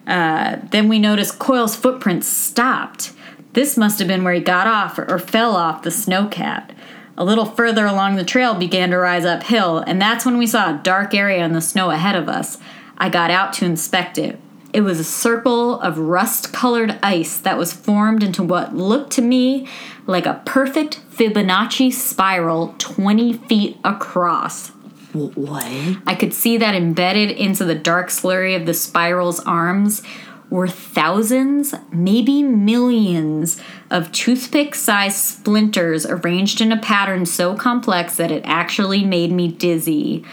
Uh, 0.06 0.56
then 0.70 0.88
we 0.88 0.98
noticed 0.98 1.38
Coyle's 1.38 1.76
footprints 1.76 2.26
stopped. 2.26 3.12
This 3.52 3.76
must 3.76 3.98
have 4.00 4.08
been 4.08 4.24
where 4.24 4.34
he 4.34 4.40
got 4.40 4.66
off 4.66 4.98
or, 4.98 5.08
or 5.10 5.18
fell 5.18 5.54
off 5.54 5.82
the 5.82 5.90
snowcat. 5.90 6.70
A 7.16 7.24
little 7.24 7.46
further 7.46 7.86
along 7.86 8.16
the 8.16 8.24
trail 8.24 8.54
began 8.54 8.90
to 8.90 8.98
rise 8.98 9.24
uphill, 9.24 9.78
and 9.78 10.00
that's 10.02 10.26
when 10.26 10.36
we 10.38 10.46
saw 10.46 10.70
a 10.74 10.80
dark 10.82 11.14
area 11.14 11.44
in 11.44 11.52
the 11.52 11.60
snow 11.62 11.90
ahead 11.90 12.14
of 12.16 12.28
us. 12.28 12.58
I 12.98 13.08
got 13.08 13.30
out 13.30 13.52
to 13.54 13.64
inspect 13.64 14.18
it. 14.18 14.38
It 14.72 14.82
was 14.82 15.00
a 15.00 15.04
circle 15.04 15.80
of 15.80 15.96
rust 15.98 16.52
colored 16.52 16.98
ice 17.02 17.38
that 17.38 17.56
was 17.56 17.72
formed 17.72 18.22
into 18.22 18.42
what 18.42 18.74
looked 18.76 19.12
to 19.12 19.22
me 19.22 19.66
like 20.06 20.26
a 20.26 20.42
perfect 20.44 21.00
Fibonacci 21.10 21.92
spiral 21.92 22.74
20 22.78 23.32
feet 23.34 23.78
across. 23.84 24.68
What? 25.12 25.64
I 26.06 26.14
could 26.14 26.34
see 26.34 26.58
that 26.58 26.74
embedded 26.74 27.30
into 27.30 27.64
the 27.64 27.74
dark 27.74 28.08
slurry 28.08 28.54
of 28.54 28.66
the 28.66 28.74
spiral's 28.74 29.40
arms 29.40 30.02
were 30.50 30.68
thousands, 30.68 31.74
maybe 31.90 32.42
millions, 32.42 33.60
of 33.90 34.12
toothpick 34.12 34.74
sized 34.74 35.16
splinters 35.16 36.06
arranged 36.06 36.60
in 36.60 36.70
a 36.70 36.80
pattern 36.80 37.26
so 37.26 37.56
complex 37.56 38.16
that 38.16 38.30
it 38.30 38.42
actually 38.44 39.04
made 39.04 39.32
me 39.32 39.48
dizzy. 39.48 40.24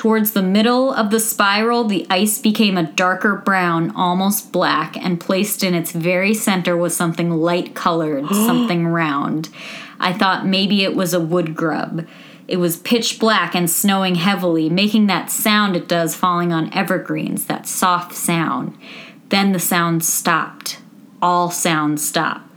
Towards 0.00 0.30
the 0.30 0.42
middle 0.42 0.94
of 0.94 1.10
the 1.10 1.20
spiral, 1.20 1.84
the 1.84 2.06
ice 2.08 2.38
became 2.38 2.78
a 2.78 2.90
darker 2.90 3.36
brown, 3.36 3.90
almost 3.90 4.50
black, 4.50 4.96
and 4.96 5.20
placed 5.20 5.62
in 5.62 5.74
its 5.74 5.92
very 5.92 6.32
center 6.32 6.74
was 6.74 6.96
something 6.96 7.30
light 7.30 7.74
colored, 7.74 8.26
something 8.30 8.86
round. 8.86 9.50
I 9.98 10.14
thought 10.14 10.46
maybe 10.46 10.84
it 10.84 10.96
was 10.96 11.12
a 11.12 11.20
wood 11.20 11.54
grub. 11.54 12.06
It 12.48 12.56
was 12.56 12.78
pitch 12.78 13.18
black 13.18 13.54
and 13.54 13.68
snowing 13.68 14.14
heavily, 14.14 14.70
making 14.70 15.06
that 15.08 15.30
sound 15.30 15.76
it 15.76 15.86
does 15.86 16.14
falling 16.14 16.50
on 16.50 16.72
evergreens, 16.72 17.44
that 17.44 17.66
soft 17.66 18.14
sound. 18.14 18.78
Then 19.28 19.52
the 19.52 19.60
sound 19.60 20.02
stopped. 20.02 20.78
All 21.20 21.50
sounds 21.50 22.02
stopped. 22.08 22.49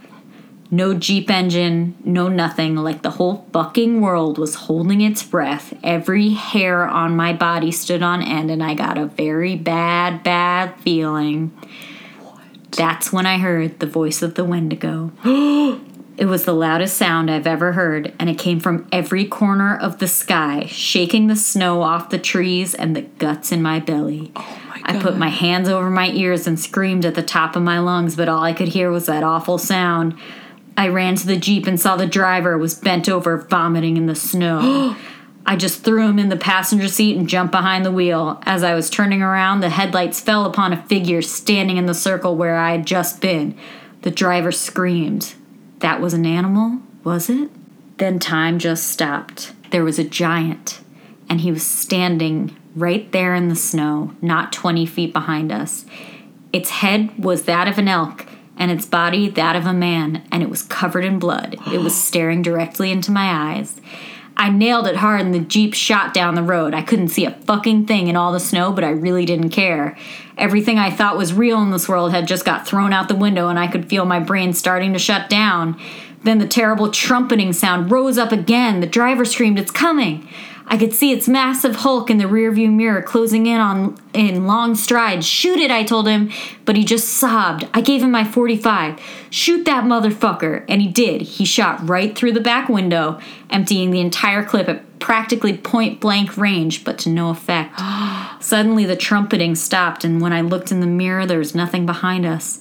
No 0.73 0.95
Jeep 0.95 1.29
engine, 1.29 1.93
no 2.03 2.27
nothing, 2.27 2.75
like 2.75 3.03
the 3.03 3.11
whole 3.11 3.45
fucking 3.53 4.01
world 4.01 4.39
was 4.39 4.55
holding 4.55 5.01
its 5.01 5.21
breath. 5.21 5.71
Every 5.83 6.29
hair 6.29 6.87
on 6.87 7.15
my 7.15 7.31
body 7.31 7.71
stood 7.71 8.01
on 8.01 8.23
end, 8.23 8.49
and 8.49 8.63
I 8.63 8.73
got 8.73 8.97
a 8.97 9.05
very 9.05 9.55
bad, 9.55 10.23
bad 10.23 10.75
feeling. 10.79 11.49
What? 12.19 12.41
That's 12.71 13.13
when 13.13 13.27
I 13.27 13.37
heard 13.37 13.81
the 13.81 13.85
voice 13.85 14.23
of 14.23 14.33
the 14.33 14.43
Wendigo. 14.43 15.11
It 16.15 16.25
was 16.25 16.45
the 16.45 16.53
loudest 16.53 16.95
sound 16.95 17.31
I've 17.31 17.47
ever 17.47 17.71
heard, 17.71 18.13
and 18.19 18.29
it 18.29 18.37
came 18.37 18.59
from 18.59 18.87
every 18.91 19.25
corner 19.25 19.75
of 19.75 19.97
the 19.97 20.07
sky, 20.07 20.67
shaking 20.67 21.25
the 21.25 21.35
snow 21.35 21.81
off 21.81 22.11
the 22.11 22.19
trees 22.19 22.75
and 22.75 22.95
the 22.95 23.01
guts 23.01 23.51
in 23.51 23.63
my 23.63 23.79
belly. 23.79 24.31
Oh 24.35 24.61
my 24.69 24.81
I 24.85 24.99
put 25.01 25.17
my 25.17 25.29
hands 25.29 25.69
over 25.69 25.89
my 25.89 26.11
ears 26.11 26.45
and 26.45 26.59
screamed 26.59 27.03
at 27.03 27.15
the 27.15 27.23
top 27.23 27.55
of 27.55 27.63
my 27.63 27.79
lungs, 27.79 28.15
but 28.15 28.29
all 28.29 28.43
I 28.43 28.53
could 28.53 28.67
hear 28.67 28.91
was 28.91 29.07
that 29.07 29.23
awful 29.23 29.57
sound. 29.57 30.15
I 30.75 30.87
ran 30.87 31.15
to 31.15 31.27
the 31.27 31.37
Jeep 31.37 31.67
and 31.67 31.79
saw 31.79 31.95
the 31.95 32.05
driver 32.05 32.57
was 32.57 32.75
bent 32.75 33.07
over, 33.07 33.37
vomiting 33.37 33.97
in 33.97 34.07
the 34.07 34.15
snow. 34.15 34.95
I 35.45 35.57
just 35.57 35.83
threw 35.83 36.07
him 36.07 36.19
in 36.19 36.29
the 36.29 36.37
passenger 36.37 36.87
seat 36.87 37.17
and 37.17 37.27
jumped 37.27 37.51
behind 37.51 37.85
the 37.85 37.91
wheel. 37.91 38.41
As 38.43 38.63
I 38.63 38.73
was 38.73 38.89
turning 38.89 39.21
around, 39.21 39.59
the 39.59 39.69
headlights 39.69 40.21
fell 40.21 40.45
upon 40.45 40.71
a 40.71 40.81
figure 40.83 41.21
standing 41.21 41.75
in 41.75 41.85
the 41.85 41.93
circle 41.93 42.37
where 42.37 42.55
I 42.55 42.71
had 42.71 42.87
just 42.87 43.19
been. 43.19 43.57
The 44.03 44.11
driver 44.11 44.51
screamed. 44.51 45.33
That 45.79 45.99
was 45.99 46.13
an 46.13 46.25
animal, 46.25 46.79
was 47.03 47.29
it? 47.29 47.49
Then 47.97 48.19
time 48.19 48.57
just 48.57 48.87
stopped. 48.87 49.51
There 49.71 49.83
was 49.83 49.99
a 49.99 50.03
giant, 50.03 50.79
and 51.29 51.41
he 51.41 51.51
was 51.51 51.65
standing 51.65 52.55
right 52.75 53.11
there 53.11 53.35
in 53.35 53.49
the 53.49 53.55
snow, 53.55 54.13
not 54.21 54.53
20 54.53 54.85
feet 54.85 55.11
behind 55.13 55.51
us. 55.51 55.85
Its 56.53 56.69
head 56.69 57.11
was 57.17 57.43
that 57.43 57.67
of 57.67 57.77
an 57.77 57.87
elk, 57.87 58.25
and 58.57 58.71
its 58.71 58.85
body 58.85 59.29
that 59.29 59.55
of 59.55 59.65
a 59.65 59.73
man, 59.73 60.25
and 60.31 60.43
it 60.43 60.49
was 60.49 60.61
covered 60.61 61.05
in 61.05 61.19
blood. 61.19 61.57
It 61.71 61.81
was 61.81 61.95
staring 62.03 62.41
directly 62.41 62.91
into 62.91 63.11
my 63.11 63.55
eyes. 63.55 63.79
I 64.35 64.49
nailed 64.49 64.87
it 64.87 64.95
hard 64.95 65.21
and 65.21 65.33
the 65.33 65.39
Jeep 65.39 65.73
shot 65.73 66.13
down 66.13 66.35
the 66.35 66.43
road. 66.43 66.73
I 66.73 66.81
couldn't 66.81 67.09
see 67.09 67.25
a 67.25 67.31
fucking 67.31 67.85
thing 67.85 68.07
in 68.07 68.15
all 68.15 68.31
the 68.31 68.39
snow, 68.39 68.71
but 68.71 68.83
I 68.83 68.89
really 68.89 69.25
didn't 69.25 69.51
care. 69.51 69.97
Everything 70.37 70.79
I 70.79 70.89
thought 70.89 71.17
was 71.17 71.33
real 71.33 71.61
in 71.61 71.71
this 71.71 71.87
world 71.87 72.11
had 72.11 72.27
just 72.27 72.45
got 72.45 72.67
thrown 72.67 72.93
out 72.93 73.07
the 73.07 73.15
window 73.15 73.49
and 73.49 73.59
I 73.59 73.67
could 73.67 73.89
feel 73.89 74.05
my 74.05 74.19
brain 74.19 74.53
starting 74.53 74.93
to 74.93 74.99
shut 74.99 75.29
down. 75.29 75.79
Then 76.23 76.39
the 76.39 76.47
terrible 76.47 76.89
trumpeting 76.89 77.53
sound 77.53 77.91
rose 77.91 78.17
up 78.17 78.31
again. 78.31 78.79
The 78.79 78.87
driver 78.87 79.25
screamed, 79.25 79.59
It's 79.59 79.71
coming! 79.71 80.27
I 80.73 80.77
could 80.77 80.91
see 80.91 81.11
its 81.11 81.27
massive 81.27 81.75
hulk 81.75 82.09
in 82.09 82.17
the 82.17 82.23
rearview 82.23 82.73
mirror 82.73 83.03
closing 83.03 83.45
in 83.45 83.59
on 83.59 83.95
in 84.11 84.47
long 84.47 84.73
strides. 84.73 85.23
Shoot 85.23 85.59
it, 85.59 85.69
I 85.69 85.83
told 85.83 86.07
him, 86.07 86.31
but 86.65 86.75
he 86.75 86.83
just 86.83 87.09
sobbed. 87.09 87.67
I 87.75 87.81
gave 87.81 88.01
him 88.01 88.09
my 88.09 88.23
45. 88.23 88.99
Shoot 89.29 89.65
that 89.65 89.83
motherfucker, 89.83 90.65
and 90.67 90.81
he 90.81 90.87
did. 90.87 91.21
He 91.21 91.45
shot 91.45 91.87
right 91.87 92.17
through 92.17 92.31
the 92.31 92.39
back 92.39 92.69
window, 92.69 93.19
emptying 93.51 93.91
the 93.91 93.99
entire 93.99 94.43
clip 94.43 94.67
at 94.67 94.99
practically 94.99 95.55
point 95.55 95.99
blank 95.99 96.37
range, 96.37 96.83
but 96.83 96.97
to 96.99 97.09
no 97.09 97.29
effect. 97.29 97.79
Suddenly 98.43 98.85
the 98.85 98.95
trumpeting 98.95 99.53
stopped, 99.53 100.03
and 100.03 100.21
when 100.21 100.33
I 100.33 100.41
looked 100.41 100.71
in 100.71 100.79
the 100.79 100.87
mirror, 100.87 101.27
there 101.27 101.37
was 101.37 101.53
nothing 101.53 101.85
behind 101.85 102.25
us. 102.25 102.59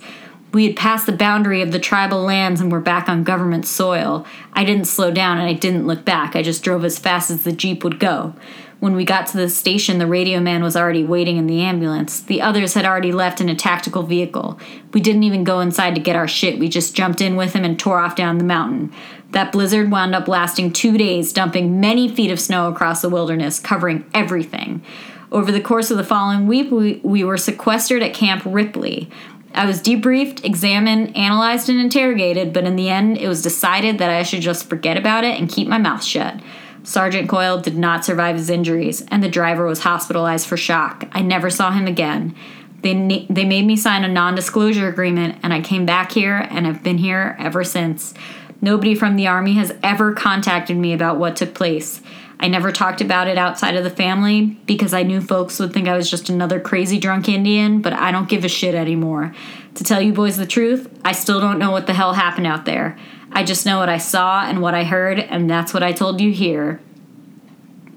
We 0.53 0.67
had 0.67 0.77
passed 0.77 1.07
the 1.07 1.13
boundary 1.13 1.63
of 1.63 1.73
the 1.73 1.79
tribal 1.79 2.23
lands 2.23 2.61
and 2.61 2.71
were 2.71 2.81
back 2.81 3.09
on 3.09 3.25
government 3.25 3.67
soil. 3.67 4.27
I 4.53 4.65
didn't 4.65 4.85
slow 4.85 5.11
down 5.11 5.39
and 5.39 5.49
I 5.49 5.55
didn't 5.55 5.87
look 5.87 6.05
back. 6.05 6.37
I 6.37 6.43
just 6.43 6.63
drove 6.63 6.85
as 6.85 6.99
fast 6.99 7.31
as 7.31 7.45
the 7.45 7.53
Jeep 7.53 7.83
would 7.83 7.99
go. 7.99 8.35
When 8.79 8.97
we 8.97 9.05
got 9.05 9.29
to 9.29 9.37
the 9.37 9.49
station, 9.49 9.99
the 9.99 10.09
radio 10.09 10.41
man 10.41 10.63
was 10.63 10.77
already 10.77 11.05
waiting 11.05 11.37
in 11.37 11.47
the 11.47 11.63
ambulance. 11.63 12.21
The 12.21 12.43
others 12.43 12.75
had 12.75 12.85
already 12.85 13.13
left 13.13 13.41
in 13.41 13.49
a 13.49 13.55
tactical 13.55 14.03
vehicle. 14.03 14.59
We 14.93 15.01
didn't 15.01 15.23
even 15.23 15.45
go 15.45 15.61
inside 15.61 15.95
to 15.95 16.01
get 16.01 16.17
our 16.17 16.29
shit. 16.29 16.59
We 16.59 16.69
just 16.69 16.95
jumped 16.95 17.21
in 17.21 17.37
with 17.37 17.53
him 17.55 17.65
and 17.65 17.79
tore 17.79 18.01
off 18.01 18.17
down 18.17 18.39
the 18.39 18.45
mountain. 18.45 18.93
That 19.31 19.53
blizzard 19.53 19.91
wound 19.91 20.15
up 20.15 20.29
lasting 20.29 20.73
two 20.73 20.99
days, 20.99 21.33
dumping 21.33 21.81
many 21.81 22.13
feet 22.13 22.33
of 22.33 22.41
snow 22.41 22.69
across 22.69 23.01
the 23.01 23.09
wilderness, 23.09 23.59
covering 23.59 24.05
everything. 24.13 24.85
Over 25.33 25.51
the 25.51 25.63
course 25.63 25.91
of 25.91 25.97
the 25.97 26.05
following 26.05 26.47
week, 26.47 26.71
we, 26.71 27.01
we 27.03 27.25
were 27.25 27.39
sequestered 27.39 28.03
at 28.03 28.13
Camp 28.13 28.43
Ripley. 28.45 29.09
I 29.55 29.67
was 29.67 29.81
debriefed, 29.81 30.45
examined, 30.45 31.17
analyzed, 31.17 31.69
and 31.69 31.79
interrogated, 31.79 32.53
but 32.53 32.65
in 32.65 32.77
the 32.77 32.89
end, 32.89 33.19
it 33.19 33.29
was 33.29 33.43
decided 33.43 33.99
that 33.99 34.11
I 34.11 34.23
should 34.23 34.41
just 34.41 34.69
forget 34.69 34.97
about 34.97 35.25
it 35.25 35.39
and 35.39 35.49
keep 35.49 35.69
my 35.69 35.79
mouth 35.79 36.03
shut. 36.03 36.41
Sergeant 36.85 37.29
Coyle 37.29 37.61
did 37.61 37.77
not 37.77 38.05
survive 38.05 38.37
his 38.37 38.51
injuries, 38.51 39.05
and 39.09 39.23
the 39.23 39.29
driver 39.29 39.67
was 39.67 39.81
hospitalized 39.81 40.47
for 40.47 40.57
shock. 40.57 41.07
I 41.13 41.23
never 41.23 41.51
saw 41.51 41.71
him 41.71 41.87
again. 41.87 42.35
They, 42.83 43.27
they 43.31 43.45
made 43.45 43.65
me 43.65 43.77
sign 43.77 44.05
a 44.05 44.09
non 44.09 44.35
disclosure 44.35 44.89
agreement, 44.89 45.39
and 45.43 45.53
I 45.53 45.61
came 45.61 45.87
back 45.87 46.13
here 46.13 46.49
and 46.51 46.67
have 46.67 46.83
been 46.83 46.99
here 46.99 47.37
ever 47.39 47.63
since. 47.63 48.15
Nobody 48.61 48.95
from 48.95 49.17
the 49.17 49.27
Army 49.27 49.55
has 49.55 49.75
ever 49.83 50.13
contacted 50.15 50.77
me 50.77 50.93
about 50.93 51.19
what 51.19 51.37
took 51.37 51.55
place. 51.55 52.01
I 52.43 52.49
never 52.49 52.73
talked 52.73 53.01
about 53.01 53.29
it 53.29 53.39
outside 53.39 53.77
of 53.77 53.85
the 53.85 53.91
family 53.91 54.47
because 54.67 54.93
I 54.93 55.05
knew 55.05 55.21
folks 55.21 55.61
would 55.61 55.73
think 55.73 55.87
I 55.87 55.97
was 55.97 56.11
just 56.11 56.29
another 56.29 56.59
crazy 56.59 56.99
drunk 56.99 57.29
Indian, 57.29 57.81
but 57.81 57.93
I 57.93 58.11
don't 58.11 58.29
give 58.29 58.45
a 58.45 58.49
shit 58.49 58.75
anymore. 58.75 59.33
To 59.77 59.85
tell 59.85 60.03
you 60.03 60.13
boys 60.13 60.37
the 60.37 60.45
truth, 60.45 60.93
I 61.05 61.13
still 61.13 61.41
don't 61.41 61.61
know 61.61 61.71
what 61.71 61.87
the 61.87 61.95
hell 61.95 62.15
happened 62.15 62.49
out 62.49 62.65
there. 62.65 62.99
I 63.31 63.45
just 63.45 63.65
know 63.65 63.79
what 63.79 63.89
I 63.89 63.99
saw 63.99 64.45
and 64.45 64.61
what 64.61 64.75
I 64.75 64.83
heard, 64.83 65.21
and 65.21 65.49
that's 65.49 65.73
what 65.73 65.85
I 65.85 65.93
told 65.93 66.21
you 66.21 66.33
here. 66.33 66.81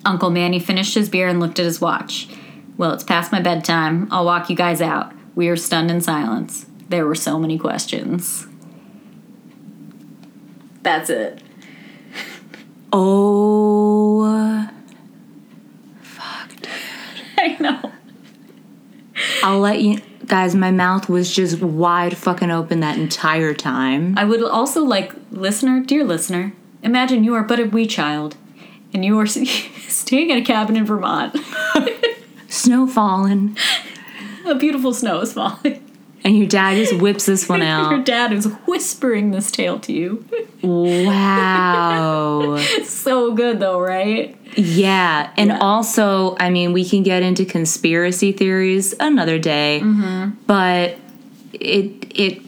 Uncle 0.06 0.30
Manny 0.30 0.60
finished 0.60 0.94
his 0.94 1.10
beer 1.10 1.28
and 1.28 1.40
looked 1.40 1.58
at 1.58 1.66
his 1.66 1.82
watch. 1.82 2.28
Well, 2.78 2.94
it's 2.94 3.04
past 3.04 3.32
my 3.32 3.42
bedtime. 3.42 4.08
I'll 4.12 4.26
walk 4.26 4.52
you 4.52 4.56
guys 4.56 4.80
out. 4.80 5.12
We 5.34 5.50
are 5.50 5.56
stunned 5.56 5.90
in 5.90 6.02
silence. 6.02 6.68
There 6.88 7.08
were 7.08 7.16
so 7.16 7.40
many 7.40 7.58
questions. 7.58 8.46
That's 10.84 11.10
it. 11.10 11.42
Oh, 12.98 14.22
uh, 14.22 14.70
fucked. 16.02 16.70
I 17.38 17.58
know. 17.60 17.92
I'll 19.44 19.60
let 19.60 19.82
you 19.82 20.00
guys. 20.28 20.56
My 20.56 20.72
mouth 20.72 21.10
was 21.10 21.36
just 21.36 21.62
wide 21.62 22.16
fucking 22.16 22.52
open 22.52 22.80
that 22.80 22.98
entire 22.98 23.54
time. 23.54 24.18
I 24.18 24.24
would 24.24 24.42
also 24.42 24.82
like, 24.86 25.12
listener, 25.30 25.82
dear 25.82 26.06
listener, 26.06 26.54
imagine 26.84 27.26
you 27.26 27.34
are 27.34 27.44
but 27.44 27.60
a 27.60 27.66
wee 27.66 27.86
child 27.86 28.38
and 28.94 29.04
you 29.04 29.20
are 29.20 29.28
staying 29.28 30.30
in 30.30 30.38
a 30.38 30.46
cabin 30.46 30.78
in 30.78 30.86
Vermont. 30.86 31.36
Snow 32.48 32.88
falling, 32.88 33.58
a 34.46 34.56
beautiful 34.56 34.94
snow 34.94 35.20
is 35.20 35.34
falling. 35.34 35.85
And 36.26 36.38
your 36.38 36.48
dad 36.48 36.76
just 36.76 37.00
whips 37.00 37.26
this 37.26 37.48
one 37.48 37.62
out. 37.74 37.90
Your 37.92 38.04
dad 38.04 38.34
is 38.34 38.46
whispering 38.68 39.32
this 39.32 39.50
tale 39.52 39.80
to 39.80 39.94
you. 39.94 40.26
Wow. 40.62 42.58
so 42.84 43.34
good 43.34 43.60
though, 43.60 43.80
right? 43.80 44.38
Yeah, 44.58 45.32
and 45.38 45.50
Yeah. 45.50 45.60
also, 45.60 46.36
I 46.40 46.50
mean, 46.50 46.74
we 46.74 46.84
can 46.88 47.04
get 47.04 47.24
into 47.24 47.46
conspiracy 47.46 48.32
theories 48.32 48.94
another 49.00 49.38
day, 49.40 49.80
Mm-hmm. 49.84 50.32
but 50.48 50.98
it 51.54 52.06
it 52.16 52.42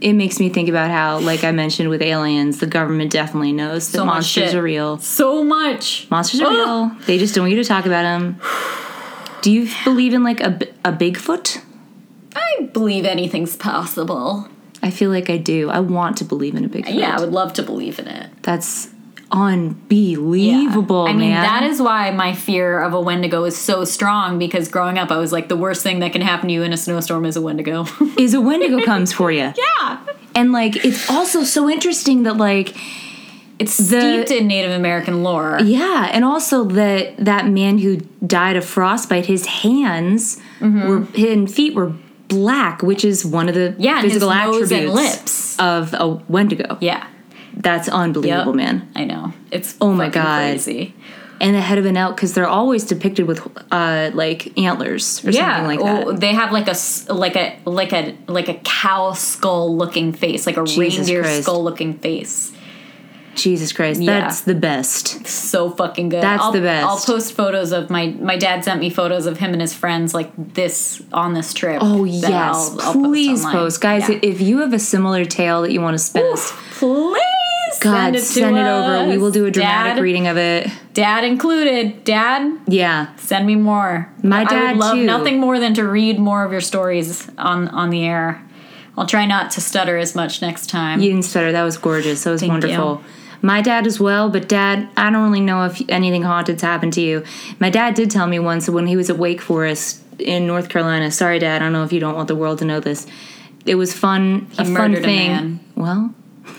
it 0.00 0.12
makes 0.12 0.38
me 0.38 0.48
think 0.50 0.68
about 0.68 0.90
how, 0.90 1.18
like 1.20 1.44
I 1.44 1.52
mentioned 1.52 1.88
with 1.88 2.02
aliens, 2.02 2.58
the 2.60 2.66
government 2.66 3.10
definitely 3.10 3.52
knows 3.52 3.90
that 3.92 3.98
So 3.98 4.04
monsters 4.04 4.52
are 4.52 4.60
real. 4.62 4.98
So 4.98 5.42
much. 5.42 6.06
Monsters 6.10 6.42
are 6.42 6.50
real. 6.50 6.90
They 7.06 7.16
just 7.18 7.34
don't 7.34 7.44
want 7.44 7.52
you 7.52 7.62
to 7.62 7.66
talk 7.68 7.86
about 7.86 8.02
them. 8.02 8.38
Do 9.40 9.50
you 9.50 9.68
believe 9.84 10.12
in 10.12 10.22
like 10.22 10.40
a, 10.40 10.58
a 10.84 10.92
Bigfoot? 10.92 11.62
I 12.34 12.68
believe 12.72 13.04
anything's 13.04 13.56
possible. 13.56 14.48
I 14.82 14.90
feel 14.90 15.10
like 15.10 15.30
I 15.30 15.36
do. 15.38 15.70
I 15.70 15.80
want 15.80 16.16
to 16.18 16.24
believe 16.24 16.54
in 16.54 16.64
a 16.64 16.68
Bigfoot. 16.68 16.94
Yeah, 16.94 17.16
I 17.16 17.20
would 17.20 17.32
love 17.32 17.52
to 17.54 17.62
believe 17.62 17.98
in 17.98 18.06
it. 18.06 18.30
That's 18.42 18.90
unbelievable, 19.32 21.06
I 21.06 21.12
mean, 21.12 21.30
man. 21.30 21.42
that 21.42 21.62
is 21.64 21.80
why 21.80 22.10
my 22.10 22.34
fear 22.34 22.80
of 22.80 22.92
a 22.94 23.00
Wendigo 23.00 23.44
is 23.44 23.56
so 23.56 23.84
strong 23.84 24.38
because 24.38 24.68
growing 24.68 24.98
up, 24.98 25.10
I 25.10 25.16
was 25.18 25.32
like, 25.32 25.48
the 25.48 25.56
worst 25.56 25.82
thing 25.82 26.00
that 26.00 26.12
can 26.12 26.20
happen 26.20 26.48
to 26.48 26.54
you 26.54 26.62
in 26.62 26.72
a 26.72 26.76
snowstorm 26.76 27.24
is 27.24 27.36
a 27.36 27.40
Wendigo. 27.42 27.86
is 28.18 28.34
a 28.34 28.40
Wendigo 28.40 28.82
comes 28.84 29.12
for 29.12 29.30
you. 29.32 29.52
yeah. 29.80 29.98
And 30.34 30.52
like 30.52 30.84
it's 30.84 31.08
also 31.10 31.44
so 31.44 31.68
interesting 31.70 32.24
that 32.24 32.36
like 32.36 32.76
It's 33.58 33.76
The- 33.78 34.24
steeped 34.24 34.30
in 34.30 34.46
Native 34.48 34.72
American 34.72 35.22
lore. 35.22 35.58
yeah, 35.62 36.10
and 36.12 36.24
also 36.24 36.64
that 36.64 37.16
that 37.18 37.46
man 37.48 37.78
who 37.78 37.96
died 38.26 38.56
of 38.56 38.64
frostbite, 38.64 39.26
his 39.26 39.46
hands 39.46 40.40
Mm-hmm. 40.60 40.88
were 40.88 41.00
his 41.14 41.54
feet 41.54 41.74
were 41.74 41.92
black, 42.28 42.82
which 42.82 43.04
is 43.04 43.24
one 43.24 43.48
of 43.48 43.54
the 43.54 43.74
Yeah, 43.78 44.00
physical 44.00 44.28
nose 44.30 44.70
and 44.72 44.80
attributes 44.86 44.94
lips. 44.94 45.56
of 45.58 45.94
a 45.94 46.08
Wendigo. 46.28 46.78
Yeah. 46.80 47.06
That's 47.56 47.88
unbelievable, 47.88 48.52
Yep. 48.52 48.56
man. 48.56 48.88
I 48.96 49.04
know. 49.04 49.32
It's 49.50 49.76
Oh 49.80 49.92
my 49.92 50.08
God. 50.08 50.38
crazy. 50.40 50.94
And 51.40 51.54
the 51.54 51.60
head 51.60 51.78
of 51.78 51.86
an 51.86 51.96
elk 51.96 52.16
because 52.16 52.32
they're 52.34 52.48
always 52.48 52.84
depicted 52.84 53.26
with 53.26 53.46
uh 53.70 54.10
like 54.14 54.56
antlers 54.58 55.24
or 55.24 55.30
Yeah, 55.30 55.56
something 55.58 55.80
like 55.80 56.06
that. 56.06 56.20
they 56.20 56.32
have 56.32 56.52
like 56.52 56.68
a 56.68 56.74
like 57.12 57.36
a 57.36 57.56
like 57.64 57.92
a 57.92 58.16
like 58.28 58.48
a 58.48 58.54
cow 58.64 59.12
skull 59.12 59.76
looking 59.76 60.12
face, 60.12 60.46
like 60.46 60.56
a 60.56 60.64
Jesus 60.64 61.08
reindeer 61.08 61.42
skull 61.42 61.62
looking 61.62 61.94
face. 61.98 62.52
Jesus 63.36 63.72
Christ, 63.72 64.00
Yeah. 64.00 64.20
that's 64.20 64.42
the 64.42 64.54
best. 64.54 65.26
So 65.26 65.70
fucking 65.70 66.08
good. 66.10 66.22
That's 66.22 66.42
I'll, 66.42 66.52
the 66.52 66.60
best. 66.60 66.86
I'll 66.86 66.98
post 66.98 67.32
photos 67.32 67.72
of 67.72 67.90
my 67.90 68.08
my 68.20 68.36
dad 68.36 68.64
sent 68.64 68.80
me 68.80 68.90
photos 68.90 69.26
of 69.26 69.38
him 69.38 69.52
and 69.52 69.60
his 69.60 69.74
friends 69.74 70.14
like 70.14 70.30
this 70.36 71.02
on 71.12 71.34
this 71.34 71.52
trip. 71.54 71.78
Oh 71.82 72.04
yes, 72.04 72.24
I'll- 72.24 72.80
I'll 72.80 72.92
post 72.94 73.04
please 73.04 73.44
post, 73.44 73.80
guys. 73.80 74.08
Yeah. 74.08 74.18
If 74.22 74.40
you 74.40 74.58
have 74.58 74.72
a 74.72 74.78
similar 74.78 75.24
tale 75.24 75.62
that 75.62 75.72
you 75.72 75.80
want 75.80 75.94
to 75.94 75.98
spend 76.02 76.32
us, 76.32 76.52
Please 76.72 77.78
God, 77.80 77.92
send 78.04 78.16
it, 78.16 78.18
to 78.20 78.24
send 78.24 78.56
it 78.56 78.60
over. 78.66 79.08
We 79.08 79.18
will 79.18 79.30
do 79.30 79.46
a 79.46 79.50
dramatic 79.50 79.94
Dad, 79.96 80.02
reading 80.02 80.26
of 80.26 80.36
it. 80.36 80.70
Dad 80.92 81.24
included. 81.24 82.04
Dad, 82.04 82.58
Yeah, 82.68 83.14
send 83.16 83.46
me 83.46 83.56
more. 83.56 84.12
My 84.22 84.42
I 84.42 84.44
dad, 84.44 84.70
would 84.76 84.80
love 84.80 84.94
too. 84.96 85.04
nothing 85.06 85.40
more 85.40 85.58
than 85.58 85.74
to 85.74 85.84
read 85.86 86.18
more 86.18 86.44
of 86.44 86.52
your 86.52 86.60
stories 86.60 87.28
on 87.38 87.68
on 87.68 87.90
the 87.90 88.04
air. 88.04 88.42
I'll 88.96 89.06
try 89.06 89.26
not 89.26 89.50
to 89.52 89.60
stutter 89.60 89.98
as 89.98 90.14
much 90.14 90.40
next 90.40 90.68
time. 90.70 91.00
you 91.00 91.10
didn't 91.10 91.24
stutter. 91.24 91.50
That 91.50 91.64
was 91.64 91.76
gorgeous. 91.76 92.22
That 92.22 92.30
was 92.30 92.40
Thank 92.40 92.52
wonderful. 92.52 93.02
you. 93.04 93.10
My 93.44 93.60
dad 93.60 93.86
as 93.86 94.00
well, 94.00 94.30
but 94.30 94.48
dad, 94.48 94.88
I 94.96 95.10
don't 95.10 95.22
really 95.24 95.40
know 95.42 95.64
if 95.66 95.82
anything 95.90 96.22
haunted's 96.22 96.62
happened 96.62 96.94
to 96.94 97.00
you. 97.02 97.24
My 97.60 97.68
dad 97.68 97.94
did 97.94 98.10
tell 98.10 98.26
me 98.26 98.38
once 98.38 98.68
when 98.70 98.86
he 98.86 98.96
was 98.96 99.10
at 99.10 99.18
Wake 99.18 99.42
Forest 99.42 100.00
in 100.18 100.46
North 100.46 100.70
Carolina. 100.70 101.10
Sorry, 101.10 101.38
dad, 101.38 101.60
I 101.60 101.64
don't 101.66 101.72
know 101.74 101.84
if 101.84 101.92
you 101.92 102.00
don't 102.00 102.14
want 102.16 102.28
the 102.28 102.34
world 102.36 102.60
to 102.60 102.64
know 102.64 102.80
this. 102.80 103.06
It 103.66 103.74
was 103.74 103.92
fun. 103.92 104.46
a 104.58 104.64
fun 104.64 104.72
murdered 104.72 104.98
a 105.00 105.02
thing. 105.02 105.28
man. 105.30 105.60
Well, 105.76 106.14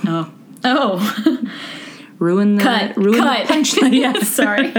Oh. 0.05 0.31
Oh. 0.63 1.41
ruin 2.19 2.55
the 2.55 2.61
Cut. 2.63 2.95
ruin 2.97 3.19
Cut. 3.19 3.47
the 3.47 3.53
punchline. 3.53 3.93
yes. 3.99 4.27
Sorry. 4.29 4.71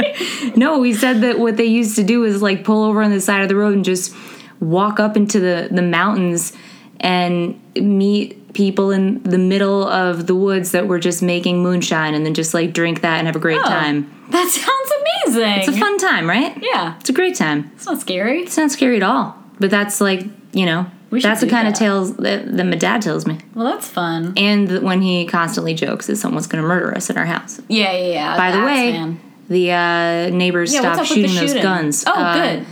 No, 0.56 0.82
he 0.82 0.94
said 0.94 1.20
that 1.22 1.38
what 1.40 1.56
they 1.56 1.64
used 1.66 1.96
to 1.96 2.04
do 2.04 2.24
is 2.24 2.40
like 2.40 2.64
pull 2.64 2.84
over 2.84 3.02
on 3.02 3.10
the 3.10 3.20
side 3.20 3.42
of 3.42 3.48
the 3.48 3.56
road 3.56 3.74
and 3.74 3.84
just 3.84 4.14
walk 4.60 4.98
up 5.00 5.16
into 5.16 5.38
the, 5.40 5.68
the 5.70 5.82
mountains 5.82 6.52
and 7.00 7.60
meet 7.74 8.45
people 8.56 8.90
in 8.90 9.22
the 9.22 9.38
middle 9.38 9.86
of 9.86 10.26
the 10.26 10.34
woods 10.34 10.72
that 10.72 10.88
were 10.88 10.98
just 10.98 11.22
making 11.22 11.62
moonshine 11.62 12.14
and 12.14 12.24
then 12.24 12.34
just 12.34 12.54
like 12.54 12.72
drink 12.72 13.02
that 13.02 13.18
and 13.18 13.26
have 13.28 13.36
a 13.36 13.38
great 13.38 13.60
Oh. 13.60 13.68
time. 13.68 14.10
That 14.30 14.48
sounds 14.48 15.34
amazing. 15.36 15.58
It's 15.60 15.68
a 15.68 15.78
fun 15.80 15.98
time, 15.98 16.28
right? 16.28 16.56
Yeah. 16.60 16.96
It's 16.98 17.10
a 17.10 17.12
great 17.12 17.34
time. 17.36 17.70
It's 17.76 17.86
not 17.86 18.00
scary. 18.00 18.42
It's 18.42 18.56
not 18.56 18.70
scary 18.70 18.96
at 18.96 19.02
all. 19.02 19.36
But 19.60 19.70
that's 19.70 20.00
like, 20.00 20.24
you 20.52 20.66
know, 20.66 20.86
that's 21.10 21.40
the 21.40 21.48
kind 21.48 21.68
of 21.68 21.74
tales 21.74 22.16
that, 22.16 22.56
that 22.56 22.64
my 22.64 22.76
dad 22.76 23.02
tells 23.02 23.26
me. 23.26 23.38
Well, 23.54 23.66
that's 23.66 23.86
fun. 23.88 24.32
And 24.36 24.82
when 24.82 25.00
he 25.02 25.26
constantly 25.26 25.74
jokes 25.74 26.06
that 26.08 26.16
someone's 26.16 26.46
going 26.46 26.62
to 26.62 26.68
murder 26.68 26.94
us 26.94 27.08
in 27.10 27.16
our 27.16 27.24
house. 27.26 27.60
Yeah, 27.68 27.92
yeah, 27.92 28.12
yeah. 28.12 28.36
By 28.36 28.50
the 28.52 28.62
way, 28.64 28.92
man. 28.92 29.20
The 29.48 29.70
uh, 29.70 30.36
neighbors 30.36 30.74
Yeah, 30.74 30.80
stopped 30.80 30.98
what's 30.98 31.10
up 31.12 31.16
with 31.18 31.26
the 31.26 31.32
shooting 31.32 31.54
those 31.54 31.62
guns. 31.62 32.04
Oh, 32.06 32.12
Uh, 32.12 32.34
good. 32.56 32.66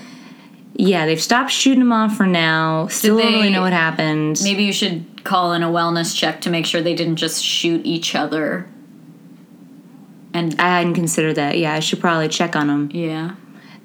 Yeah, 0.76 1.06
they've 1.06 1.22
stopped 1.22 1.52
shooting 1.52 1.78
them 1.78 1.92
off 1.92 2.16
for 2.16 2.26
now. 2.26 2.88
Still 2.88 3.18
don't 3.18 3.32
really 3.32 3.50
know 3.50 3.60
what 3.62 3.72
happened. 3.72 4.40
Maybe 4.42 4.64
you 4.64 4.72
should 4.72 5.04
call 5.24 5.52
in 5.52 5.62
a 5.62 5.68
wellness 5.68 6.14
check 6.16 6.40
to 6.42 6.50
make 6.50 6.66
sure 6.66 6.80
they 6.82 6.94
didn't 6.94 7.16
just 7.16 7.42
shoot 7.44 7.84
each 7.84 8.14
other. 8.14 8.66
And 10.32 10.54
I 10.60 10.78
hadn't 10.78 10.94
considered 10.94 11.34
that. 11.36 11.58
Yeah, 11.58 11.74
I 11.74 11.80
should 11.80 12.00
probably 12.00 12.28
check 12.28 12.56
on 12.56 12.66
them. 12.66 12.90
yeah, 12.92 13.36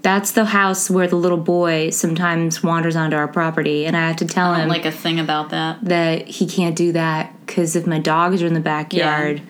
That's 0.02 0.32
the 0.32 0.45
house 0.45 0.89
where 0.89 1.08
the 1.08 1.15
little 1.15 1.38
boy 1.38 1.91
sometimes 1.91 2.63
wanders 2.63 2.95
onto 2.95 3.15
our 3.15 3.28
property, 3.28 3.86
and 3.86 3.95
I 3.95 4.08
have 4.08 4.15
to 4.17 4.25
tell 4.25 4.54
him 4.56 4.67
like 4.67 4.86
a 4.86 4.91
thing 4.91 5.19
about 5.19 5.49
that. 5.52 5.78
that 5.86 6.28
he 6.28 6.47
can't 6.47 6.75
do 6.75 6.91
that 6.93 7.34
because 7.45 7.75
if 7.75 7.86
my 7.86 7.99
dogs 7.99 8.41
are 8.41 8.47
in 8.47 8.54
the 8.56 8.60
backyard, 8.60 9.41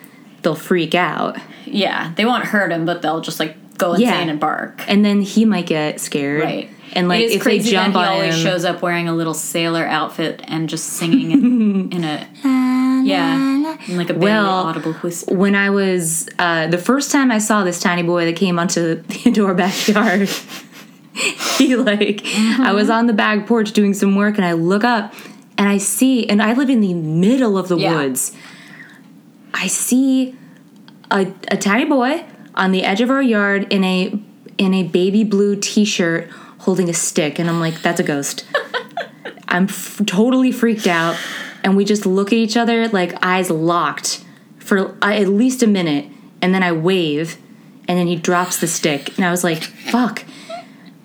they'll 0.41 0.55
freak 0.55 0.93
out, 0.93 1.37
Yeah, 1.65 2.13
they 2.15 2.25
won't 2.25 2.45
hurt 2.45 2.71
him, 2.71 2.85
but 2.85 3.01
they'll 3.01 3.21
just 3.21 3.39
like 3.39 3.55
go 3.79 3.93
insane 3.93 4.07
Yeah. 4.07 4.29
and 4.31 4.39
bark. 4.39 4.83
and 4.87 5.03
then 5.03 5.21
he 5.21 5.45
might 5.45 5.65
get 5.65 5.99
scared. 5.99 6.43
Right. 6.43 6.69
And 6.93 7.07
like 7.07 7.21
it 7.21 7.25
is 7.25 7.31
if 7.35 7.39
they 7.43 7.57
crazy 7.57 7.71
jump 7.71 7.93
that 7.93 8.01
he 8.07 8.07
always 8.13 8.35
him, 8.35 8.41
shows 8.43 8.65
up 8.65 8.81
wearing 8.81 9.07
a 9.07 9.13
little 9.15 9.35
sailor 9.35 9.85
outfit 9.85 10.41
and 10.47 10.67
just 10.67 10.85
singing 10.85 11.31
in, 11.31 11.91
in 11.93 12.03
a 12.03 12.27
yeah, 13.05 13.35
in 13.87 13.97
like 13.97 14.09
a 14.09 14.13
barely 14.13 14.25
Well, 14.25 14.49
audible 14.49 14.93
whisper. 14.93 15.33
when 15.35 15.55
I 15.55 15.69
was 15.69 16.27
uh, 16.39 16.67
the 16.67 16.77
first 16.79 17.11
time 17.11 17.31
I 17.31 17.37
saw 17.37 17.63
this 17.63 17.79
tiny 17.79 18.03
boy 18.03 18.25
that 18.25 18.35
came 18.35 18.57
onto 18.59 18.95
the 19.23 19.41
our 19.45 19.53
backyard, 19.53 20.27
he 21.57 21.75
like 21.75 22.21
I 22.25 22.71
was 22.73 22.89
on 22.89 23.05
the 23.07 23.13
back 23.13 23.45
porch 23.47 23.71
doing 23.71 23.93
some 23.93 24.15
work, 24.15 24.37
and 24.37 24.45
I 24.45 24.53
look 24.53 24.83
up 24.83 25.13
and 25.59 25.69
I 25.69 25.77
see, 25.77 26.27
and 26.27 26.41
I 26.41 26.53
live 26.53 26.69
in 26.69 26.81
the 26.81 26.93
middle 26.95 27.57
of 27.57 27.67
the 27.67 27.77
Yeah. 27.77 27.93
woods. 27.95 28.35
I 29.53 29.67
see 29.67 30.35
a, 31.11 31.27
a 31.49 31.57
tiny 31.57 31.85
boy 31.85 32.25
on 32.59 32.71
the 32.71 32.83
edge 32.83 33.01
of 33.01 33.09
our 33.09 33.21
yard 33.21 33.71
in 33.71 33.83
a 33.83 34.13
in 34.57 34.73
a 34.73 34.83
baby 34.83 35.23
blue 35.23 35.55
T-shirt 35.55 36.29
holding 36.59 36.89
a 36.89 36.93
stick, 36.93 37.39
and 37.39 37.49
I'm 37.49 37.61
like, 37.61 37.81
that's 37.81 37.99
a 37.99 38.03
ghost. 38.03 38.45
I'm 39.47 39.63
f- 39.63 40.01
totally 40.05 40.51
freaked 40.51 40.85
out, 40.85 41.17
and 41.63 41.77
we 41.77 41.85
just 41.85 42.05
look 42.05 42.27
at 42.27 42.33
each 42.33 42.57
other 42.57 42.87
like 42.89 43.13
eyes 43.25 43.49
locked 43.49 44.23
for 44.59 44.89
uh, 45.01 45.13
at 45.13 45.29
least 45.29 45.63
a 45.63 45.67
minute, 45.67 46.05
and 46.41 46.53
then 46.53 46.61
I 46.61 46.73
wave, 46.73 47.37
and 47.87 47.97
then 47.97 48.07
he 48.07 48.17
drops 48.17 48.59
the 48.59 48.67
stick, 48.67 49.17
and 49.17 49.25
I 49.25 49.31
was 49.31 49.43
like, 49.43 49.63
fuck. 49.63 50.25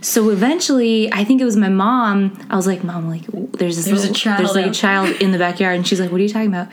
So 0.01 0.29
eventually, 0.29 1.11
I 1.13 1.25
think 1.25 1.41
it 1.41 1.47
was 1.47 1.57
my 1.57 1.71
mom. 1.71 2.47
I 2.51 2.57
was 2.57 2.67
like, 2.67 2.85
"Mom, 2.85 3.09
like, 3.09 3.23
there's 3.53 3.77
this 3.77 3.87
There's 3.87 4.05
a 4.05 4.13
child 4.13 4.39
there's 4.41 4.55
like 4.55 4.67
a 4.67 4.71
child 4.71 5.09
in 5.23 5.31
the 5.31 5.39
backyard," 5.39 5.77
and 5.77 5.87
she's 5.87 5.99
like, 5.99 6.11
"What 6.13 6.21
are 6.21 6.25
you 6.25 6.29
talking 6.29 6.49
about?" 6.49 6.69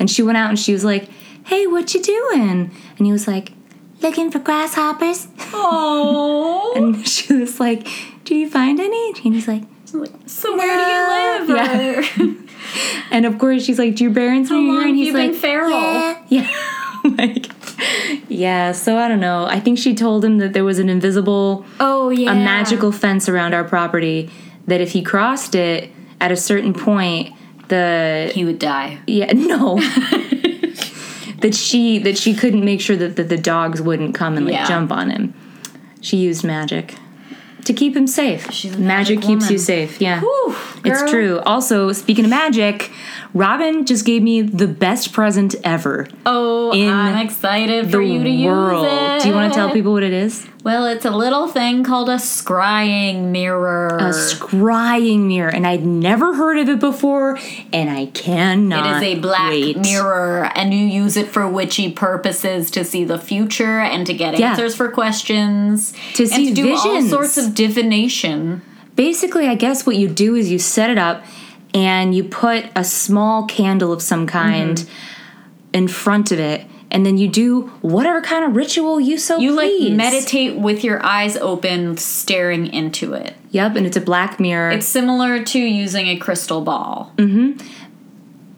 And 0.00 0.10
she 0.10 0.22
went 0.22 0.36
out 0.36 0.48
and 0.48 0.58
she 0.58 0.72
was 0.72 0.84
like, 0.84 1.08
"Hey, 1.44 1.68
what 1.68 1.94
you 1.94 2.02
doing?" 2.02 2.72
And 2.98 3.06
he 3.06 3.12
was 3.12 3.28
like, 3.28 3.52
"Looking 4.02 4.30
for 4.30 4.38
grasshoppers." 4.40 5.28
Oh, 5.52 6.72
And 6.76 7.06
she 7.06 7.32
was 7.34 7.58
like, 7.60 7.86
"Do 8.24 8.34
you 8.34 8.48
find 8.50 8.78
any?" 8.80 9.08
And 9.24 9.34
he's 9.34 9.48
like, 9.48 9.62
so 10.26 10.56
where 10.56 11.44
do 11.46 11.54
you 11.54 11.56
live? 11.56 12.06
Yeah. 12.18 12.32
And 13.10 13.26
of 13.26 13.38
course 13.38 13.64
she's 13.64 13.78
like, 13.78 13.96
"Do 13.96 14.04
your 14.04 14.14
parents 14.14 14.50
know 14.50 14.56
long 14.56 14.64
here?" 14.66 14.80
have 14.80 14.88
And 14.88 14.96
he's 14.96 15.06
you 15.08 15.12
like, 15.12 15.30
been 15.32 15.40
feral? 15.40 15.70
"Yeah." 15.70 16.22
Yeah. 16.28 16.48
like, 17.18 17.46
yeah. 18.30 18.72
So 18.72 18.96
I 18.96 19.08
don't 19.08 19.20
know. 19.20 19.44
I 19.44 19.60
think 19.60 19.78
she 19.78 19.94
told 19.94 20.24
him 20.24 20.38
that 20.38 20.52
there 20.54 20.64
was 20.64 20.78
an 20.78 20.88
invisible, 20.88 21.66
Oh 21.80 22.08
yeah, 22.08 22.30
a 22.32 22.34
magical 22.34 22.90
fence 22.92 23.28
around 23.28 23.52
our 23.54 23.64
property. 23.64 24.30
That 24.68 24.80
if 24.80 24.92
he 24.92 25.02
crossed 25.02 25.54
it 25.54 25.90
at 26.20 26.30
a 26.32 26.36
certain 26.36 26.72
point, 26.72 27.34
the 27.68 28.30
He 28.34 28.44
would 28.46 28.58
die. 28.58 29.00
yeah 29.06 29.32
no. 29.34 29.78
That 31.42 31.54
she 31.54 31.98
that 31.98 32.16
she 32.18 32.34
couldn't 32.34 32.64
make 32.64 32.80
sure 32.80 32.96
that, 32.96 33.16
that 33.16 33.28
the 33.28 33.36
dogs 33.38 33.80
wouldn't 33.82 34.14
come 34.14 34.36
and 34.36 34.46
like 34.46 34.54
Yeah. 34.54 34.66
jump 34.66 34.90
on 34.90 35.10
him. 35.10 35.34
She 36.00 36.16
used 36.16 36.42
magic 36.44 36.94
to 37.64 37.72
keep 37.72 37.96
him 37.96 38.06
safe. 38.08 38.46
Magic, 38.46 38.78
magic 38.78 39.20
keeps 39.22 39.50
you 39.50 39.58
safe. 39.58 40.00
Yeah. 40.00 40.20
Whew, 40.20 40.56
It's 40.84 41.08
true. 41.10 41.38
Also, 41.40 41.92
speaking 41.92 42.24
of 42.24 42.30
magic, 42.30 42.90
Robin 43.34 43.86
just 43.86 44.04
gave 44.04 44.22
me 44.22 44.42
the 44.42 44.66
best 44.68 45.12
present 45.12 45.54
ever. 45.64 46.06
Oh, 46.26 46.70
I'm 46.72 47.24
excited 47.24 47.90
for 47.90 48.02
you 48.02 48.22
to 48.22 48.44
world. 48.46 48.84
use 48.84 48.92
it. 48.92 49.22
Do 49.22 49.28
you 49.28 49.34
want 49.34 49.52
to 49.52 49.56
tell 49.58 49.70
people 49.70 49.92
what 49.92 50.02
it 50.02 50.12
is? 50.12 50.46
Well, 50.64 50.86
it's 50.86 51.04
a 51.06 51.10
little 51.10 51.48
thing 51.48 51.82
called 51.82 52.08
a 52.10 52.16
scrying 52.16 53.30
mirror. 53.30 53.88
A 53.98 54.10
scrying 54.12 55.20
mirror, 55.28 55.48
and 55.48 55.66
I'd 55.66 55.84
never 55.84 56.34
heard 56.34 56.58
of 56.58 56.68
it 56.68 56.78
before, 56.78 57.38
and 57.72 57.88
I 57.90 58.06
cannot. 58.06 58.96
is 58.96 59.02
a 59.02 59.14
black 59.18 59.50
wait. 59.50 59.78
mirror, 59.78 60.50
and 60.54 60.74
you 60.74 60.80
use 60.84 61.16
it 61.16 61.28
for 61.28 61.48
witchy 61.48 61.90
purposes 61.90 62.70
to 62.72 62.84
see 62.84 63.02
the 63.04 63.18
future 63.18 63.80
and 63.80 64.06
to 64.06 64.12
get 64.14 64.38
Yeah. 64.38 64.50
answers 64.50 64.74
for 64.74 64.88
questions, 64.88 65.94
To 66.14 66.24
and 66.24 66.32
see 66.32 66.48
to 66.50 66.54
do 66.54 66.74
all 66.76 66.82
visions. 66.94 67.10
sorts 67.10 67.38
of 67.38 67.54
divination. 67.54 68.60
Basically, 68.94 69.48
I 69.48 69.54
guess 69.54 69.86
what 69.86 69.96
you 69.96 70.06
do 70.06 70.34
is 70.34 70.50
you 70.50 70.58
set 70.58 70.90
it 70.90 70.98
up, 70.98 71.24
and 71.74 72.14
you 72.14 72.24
put 72.24 72.66
a 72.76 72.84
small 72.84 73.46
candle 73.46 73.92
of 73.92 74.02
some 74.02 74.26
kind 74.26 74.76
Mm-hmm. 74.78 75.74
in 75.74 75.88
front 75.88 76.30
of 76.32 76.38
it, 76.38 76.66
and 76.90 77.06
then 77.06 77.16
you 77.16 77.26
do 77.28 77.62
whatever 77.80 78.20
kind 78.20 78.44
of 78.44 78.54
ritual 78.54 79.00
you 79.00 79.16
so 79.16 79.38
You 79.38 79.54
please. 79.54 79.88
like 79.88 79.96
meditate 79.96 80.56
with 80.58 80.84
your 80.84 81.02
eyes 81.04 81.36
open, 81.38 81.96
staring 81.96 82.66
into 82.66 83.14
it. 83.14 83.34
Yep, 83.52 83.76
and 83.76 83.86
it's 83.86 83.96
a 83.96 84.00
black 84.02 84.38
mirror. 84.38 84.70
It's 84.70 84.86
similar 84.86 85.42
to 85.42 85.58
using 85.58 86.08
a 86.08 86.16
crystal 86.18 86.60
ball. 86.60 87.12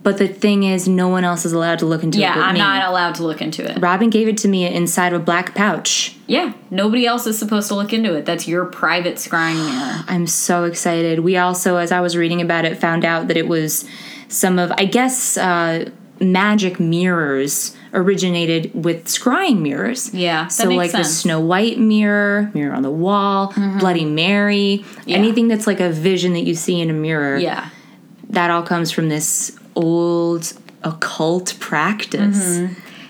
But 0.04 0.18
the 0.18 0.28
thing 0.28 0.62
is, 0.62 0.86
no 0.86 1.08
one 1.08 1.24
else 1.24 1.44
is 1.44 1.52
allowed 1.52 1.80
to 1.80 1.86
look 1.86 2.02
into 2.04 2.18
it. 2.18 2.20
yeah, 2.20 2.34
I'm 2.38 2.52
me. 2.54 2.60
not 2.60 2.88
allowed 2.88 3.14
to 3.16 3.24
look 3.24 3.40
into 3.42 3.64
it. 3.68 3.78
Robin 3.80 4.10
gave 4.10 4.28
it 4.28 4.36
to 4.38 4.48
me 4.48 4.66
inside 4.66 5.12
of 5.12 5.22
a 5.22 5.24
black 5.24 5.54
pouch. 5.54 6.16
Yeah, 6.26 6.52
nobody 6.70 7.06
else 7.06 7.26
is 7.26 7.38
supposed 7.38 7.68
to 7.68 7.74
look 7.74 7.92
into 7.92 8.14
it. 8.14 8.24
That's 8.26 8.46
your 8.46 8.66
private 8.66 9.16
scrying 9.16 9.56
mirror. 9.56 10.04
I'm 10.08 10.26
so 10.26 10.64
excited. 10.64 11.20
We 11.20 11.36
also, 11.38 11.76
as 11.78 11.90
I 11.90 12.00
was 12.00 12.16
reading 12.16 12.40
about 12.40 12.64
it, 12.64 12.78
found 12.78 13.04
out 13.04 13.28
that 13.28 13.36
it 13.36 13.48
was 13.48 13.88
some 14.28 14.58
of, 14.58 14.70
I 14.78 14.84
guess, 14.84 15.36
uh, 15.36 15.90
magic 16.20 16.78
mirrors 16.78 17.76
originated 17.92 18.70
with 18.84 19.06
scrying 19.06 19.60
mirrors. 19.60 20.12
Yeah, 20.14 20.48
so 20.48 20.68
like 20.68 20.90
the 20.92 20.98
sense. 20.98 21.08
Mm-hmm. 21.08 21.14
Snow 21.28 21.40
White 21.40 21.78
mirror, 21.78 22.50
mirror 22.54 22.74
on 22.74 22.82
the 22.82 22.90
wall, 22.90 23.52
Bloody 23.78 24.04
Mary, 24.04 24.84
Yeah. 25.06 25.16
anything 25.16 25.48
that's 25.48 25.66
like 25.66 25.80
a 25.80 25.90
vision 25.90 26.32
that 26.34 26.42
you 26.44 26.54
see 26.54 26.80
in 26.80 26.90
a 26.90 26.92
mirror. 26.92 27.36
Yeah. 27.38 27.70
That 28.30 28.50
all 28.50 28.62
comes 28.62 28.90
from 28.90 29.08
this 29.08 29.56
old 29.74 30.52
occult 30.82 31.56
practice. 31.60 32.58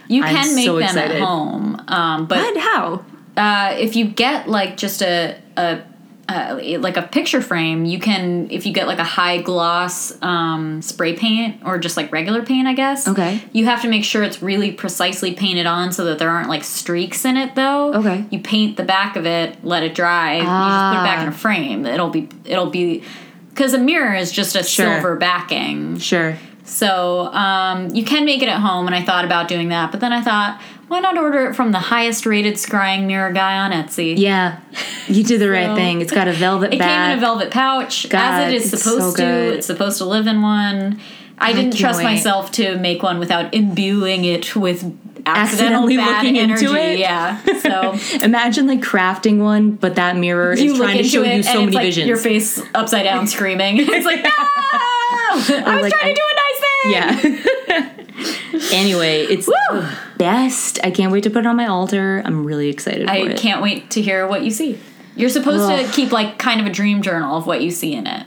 You 0.09 0.23
I'm 0.23 0.35
can 0.35 0.55
make 0.55 0.65
so 0.67 0.75
them 0.75 0.85
excited. 0.85 1.17
at 1.17 1.23
home, 1.23 1.83
um, 1.89 2.27
but 2.27 2.55
But 2.55 2.61
how? 2.61 3.05
uh, 3.37 3.75
if 3.79 3.97
you 3.97 4.05
get 4.07 4.49
like 4.49 4.77
just 4.77 5.03
a, 5.03 5.39
a 5.57 5.81
uh, 6.27 6.59
like 6.79 6.97
a 6.97 7.03
picture 7.03 7.43
frame, 7.43 7.85
you 7.85 7.99
can 7.99 8.51
if 8.51 8.65
you 8.65 8.73
get 8.73 8.87
like 8.87 8.99
a 8.99 9.05
high 9.05 9.43
gloss 9.43 10.21
um, 10.23 10.81
spray 10.83 11.15
paint 11.15 11.61
or 11.67 11.79
just 11.79 11.97
like 11.99 12.11
regular 12.13 12.43
paint, 12.43 12.67
I 12.67 12.73
guess. 12.75 13.07
Okay. 13.09 13.43
You 13.53 13.65
have 13.67 13.83
to 13.83 13.89
make 13.89 14.05
sure 14.05 14.23
it's 14.23 14.43
really 14.43 14.73
precisely 14.73 15.35
painted 15.35 15.67
on 15.67 15.93
so 15.93 16.05
that 16.07 16.19
there 16.19 16.31
aren't 16.31 16.49
like 16.49 16.65
streaks 16.65 17.25
in 17.27 17.37
it, 17.37 17.55
though. 17.55 17.93
Okay. 17.95 18.25
You 18.31 18.41
paint 18.41 18.77
the 18.79 18.85
back 18.85 19.17
of 19.17 19.27
it, 19.27 19.63
let 19.65 19.83
it 19.83 19.95
dry. 19.95 20.37
You 20.37 20.43
just 20.43 20.49
put 20.95 21.01
it 21.01 21.05
back 21.05 21.23
in 21.23 21.29
a 21.29 21.31
Ah. 21.31 21.35
frame. 21.39 21.85
It'll 21.87 22.11
be 22.11 22.29
it'll 22.47 22.71
be 22.71 23.03
because 23.51 23.73
a 23.75 23.79
mirror 23.79 24.15
is 24.15 24.33
just 24.33 24.55
a 24.57 24.63
Sure. 24.65 24.87
silver 24.95 25.17
backing. 25.17 25.99
Sure. 25.99 26.37
So 26.67 27.27
um, 27.27 27.91
you 27.95 28.05
can 28.05 28.25
make 28.25 28.43
it 28.43 28.49
at 28.49 28.59
home, 28.61 28.87
and 28.87 28.95
I 28.95 29.03
thought 29.03 29.25
about 29.25 29.49
doing 29.49 29.69
that, 29.69 29.91
but 29.93 30.01
then 30.01 30.13
I 30.13 30.23
thought, 30.23 30.61
why 30.89 31.01
not 31.01 31.19
order 31.19 31.47
it 31.51 31.55
from 31.55 31.73
the 31.73 31.79
highest 31.79 32.25
rated 32.25 32.55
scrying 32.55 33.07
mirror 33.07 33.33
guy 33.33 33.59
on 33.59 33.71
Etsy? 33.71 34.15
Yeah, 34.17 34.61
you 35.07 35.23
did 35.25 35.41
the 35.41 35.51
right 35.51 35.75
thing. 35.77 36.01
It's 36.01 36.13
got 36.13 36.27
a 36.27 36.33
velvet 36.33 36.73
It 36.73 36.79
back. 36.79 36.89
came 36.89 37.13
in 37.13 37.19
a 37.19 37.21
velvet 37.21 37.51
pouch, 37.51 38.09
God, 38.09 38.21
as 38.45 38.53
it 38.53 38.57
is 38.57 38.71
supposed 38.71 39.17
so 39.19 39.25
to. 39.25 39.55
It's 39.57 39.67
supposed 39.67 39.99
to 39.99 40.05
live 40.07 40.27
in 40.27 40.41
one. 40.41 41.01
I 41.37 41.53
didn't 41.53 41.77
trust 41.77 41.99
wait. 41.99 42.05
myself 42.05 42.51
to 42.53 42.79
make 42.79 43.03
one 43.03 43.19
without 43.19 43.53
imbuing 43.53 44.25
it 44.25 44.55
with 44.57 44.85
Accidentally 45.27 45.97
bad 45.97 46.23
looking 46.23 46.39
energy. 46.39 46.67
into 46.67 46.77
it? 46.79 46.99
Yeah. 46.99 47.43
So 47.61 47.99
Imagine 48.25 48.67
like 48.67 48.81
crafting 48.81 49.39
one, 49.39 49.73
but 49.73 49.97
that 49.97 50.17
mirror 50.17 50.53
is 50.53 50.77
trying 50.77 50.99
to 50.99 51.03
show 51.05 51.23
you 51.25 51.43
so 51.43 51.51
it's 51.51 51.59
many 51.61 51.73
like 51.73 51.85
visions. 51.87 52.07
your 52.07 52.19
face 52.19 52.63
upside 52.75 53.05
down, 53.05 53.27
screaming. 53.37 53.79
It's 53.81 54.07
like 54.07 54.23
no! 54.23 54.31
I 54.31 55.37
was 55.37 55.49
like, 55.49 55.93
trying 55.93 56.05
I- 56.05 56.09
to 56.09 56.15
do 56.15 56.23
a 56.31 56.35
nice. 56.35 56.54
Yeah. 56.87 57.19
anyway, 58.73 59.23
it's 59.23 59.47
the 59.47 59.97
best. 60.19 60.79
I 60.85 60.91
can't 60.91 61.13
wait 61.13 61.25
to 61.25 61.31
put 61.31 61.41
it 61.41 61.47
on 61.47 61.57
my 61.57 61.67
altar. 61.67 62.23
I'm 62.25 62.45
really 62.45 62.69
excited 62.69 63.07
for 63.07 63.13
I 63.13 63.19
it. 63.19 63.39
can't 63.39 63.63
wait 63.63 63.91
to 63.93 64.03
hear 64.03 64.27
what 64.27 64.43
you 64.43 64.51
see. 64.51 64.79
You're 65.17 65.31
supposed 65.31 65.71
Ugh. 65.71 65.87
to 65.87 65.93
keep 65.93 66.13
like 66.13 66.39
kind 66.39 66.61
of 66.61 66.67
a 66.67 66.71
dream 66.71 67.03
journal 67.03 67.37
of 67.37 67.47
what 67.47 67.63
you 67.63 67.71
see 67.71 67.95
in 67.95 68.07
it. 68.07 68.27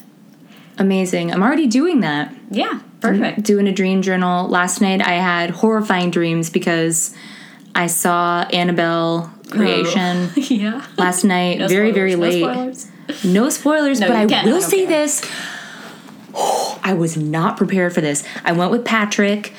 Amazing. 0.77 1.31
I'm 1.33 1.41
already 1.41 1.67
doing 1.67 2.01
that. 2.01 2.33
Yeah, 2.51 2.79
perfect. 3.01 3.43
Doing 3.43 3.67
a 3.67 3.73
dream 3.73 4.01
journal. 4.01 4.47
Last 4.47 4.79
night 4.79 5.01
I 5.01 5.13
had 5.13 5.49
horrifying 5.49 6.11
dreams 6.11 6.49
because 6.49 7.15
I 7.75 7.87
saw 7.87 8.41
Annabelle 8.53 9.31
oh. 9.33 9.49
creation 9.49 10.29
yeah. 10.35 10.85
last 10.97 11.23
night, 11.23 11.59
No 11.59 11.67
very, 11.67 11.91
spoilers, 11.91 11.95
very 11.95 12.15
no 12.15 12.21
late. 12.21 12.41
spoilers. 12.41 13.23
No 13.23 13.49
spoilers, 13.49 13.99
No, 13.99 14.07
but 14.07 14.15
I 14.15 14.45
will 14.45 14.61
say 14.61 14.85
care. 14.85 15.07
This. 16.37 16.79
I 16.83 16.93
was 16.93 17.17
not 17.17 17.57
prepared 17.57 17.93
for 17.93 18.01
this. 18.01 18.23
I 18.45 18.51
went 18.51 18.71
with 18.71 18.85
Patrick, 18.85 19.53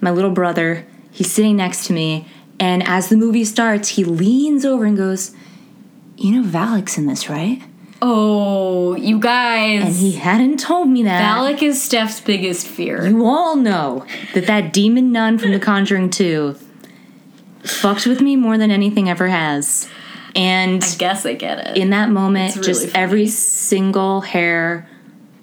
my 0.00 0.10
little 0.10 0.30
brother. 0.30 0.86
He's 1.10 1.30
sitting 1.32 1.56
next 1.56 1.86
to 1.86 1.92
me, 1.92 2.26
And 2.60 2.86
as 2.86 3.08
the 3.08 3.16
movie 3.16 3.44
starts, 3.44 3.90
he 3.90 4.04
leans 4.04 4.64
over 4.64 4.84
and 4.84 4.96
goes, 4.96 5.34
You 6.16 6.32
know, 6.40 6.48
Valak's 6.48 6.98
in 6.98 7.06
this, 7.06 7.28
right? 7.28 7.62
Oh, 8.00 8.94
you 8.96 9.18
guys. 9.18 9.84
And 9.84 9.94
he 9.94 10.12
hadn't 10.12 10.58
told 10.60 10.88
me 10.88 11.02
that. 11.02 11.20
Valak 11.20 11.62
is 11.62 11.82
Steph's 11.82 12.20
biggest 12.20 12.66
fear. 12.66 13.06
You 13.06 13.24
all 13.26 13.56
know 13.56 14.06
that 14.34 14.46
that 14.46 14.72
demon 14.72 15.10
nun 15.10 15.38
from 15.38 15.50
The 15.50 15.58
Conjuring 15.58 16.10
2 16.10 16.56
fucked 17.64 18.06
with 18.06 18.20
me 18.20 18.36
more 18.36 18.56
than 18.56 18.70
anything 18.70 19.08
ever 19.08 19.28
has. 19.28 19.88
And 20.36 20.82
I 20.84 20.94
guess 20.96 21.26
I 21.26 21.34
get 21.34 21.58
it. 21.58 21.76
in 21.76 21.90
that 21.90 22.10
moment, 22.10 22.54
really 22.54 22.66
just 22.66 22.82
funny. 22.82 22.94
every 22.94 23.26
single 23.26 24.20
hair 24.20 24.88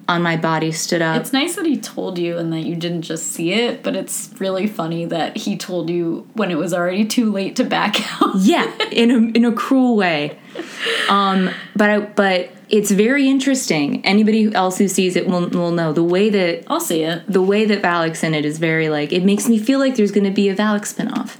on 0.07 0.21
my 0.21 0.37
body 0.37 0.71
stood 0.71 1.01
up. 1.01 1.19
It's 1.19 1.33
nice 1.33 1.55
that 1.55 1.65
he 1.65 1.77
told 1.77 2.17
you 2.19 2.37
and 2.37 2.53
that 2.53 2.61
you 2.61 2.75
didn't 2.75 3.01
just 3.01 3.27
see 3.31 3.53
it, 3.53 3.81
but 3.83 3.95
it's 3.95 4.29
really 4.39 4.67
funny 4.67 5.05
that 5.05 5.35
he 5.37 5.57
told 5.57 5.89
you 5.89 6.27
when 6.33 6.51
it 6.51 6.57
was 6.57 6.73
already 6.73 7.05
too 7.05 7.31
late 7.31 7.55
to 7.55 7.63
back 7.63 7.95
out. 8.21 8.35
yeah, 8.37 8.71
in 8.91 9.09
a 9.11 9.17
in 9.37 9.45
a 9.45 9.51
cruel 9.51 9.95
way. 9.95 10.37
Um, 11.09 11.49
but 11.75 11.89
I, 11.89 11.99
but 12.01 12.49
it's 12.69 12.91
very 12.91 13.27
interesting. 13.27 14.05
Anybody 14.05 14.53
else 14.53 14.77
who 14.77 14.87
sees 14.87 15.15
it 15.15 15.27
will 15.27 15.49
will 15.49 15.71
know 15.71 15.91
the 15.91 16.03
way 16.03 16.29
that 16.29 16.63
I'll 16.67 16.79
see 16.79 17.01
it. 17.03 17.23
the 17.27 17.41
way 17.41 17.65
that 17.65 17.81
Valak's 17.81 18.23
in 18.23 18.33
it 18.33 18.45
is 18.45 18.57
very 18.59 18.89
like 18.89 19.11
it 19.11 19.23
makes 19.23 19.47
me 19.49 19.57
feel 19.57 19.79
like 19.79 19.95
there's 19.95 20.11
going 20.11 20.25
to 20.25 20.31
be 20.31 20.49
a 20.49 20.55
Valak 20.55 20.81
spinoff. 20.81 21.37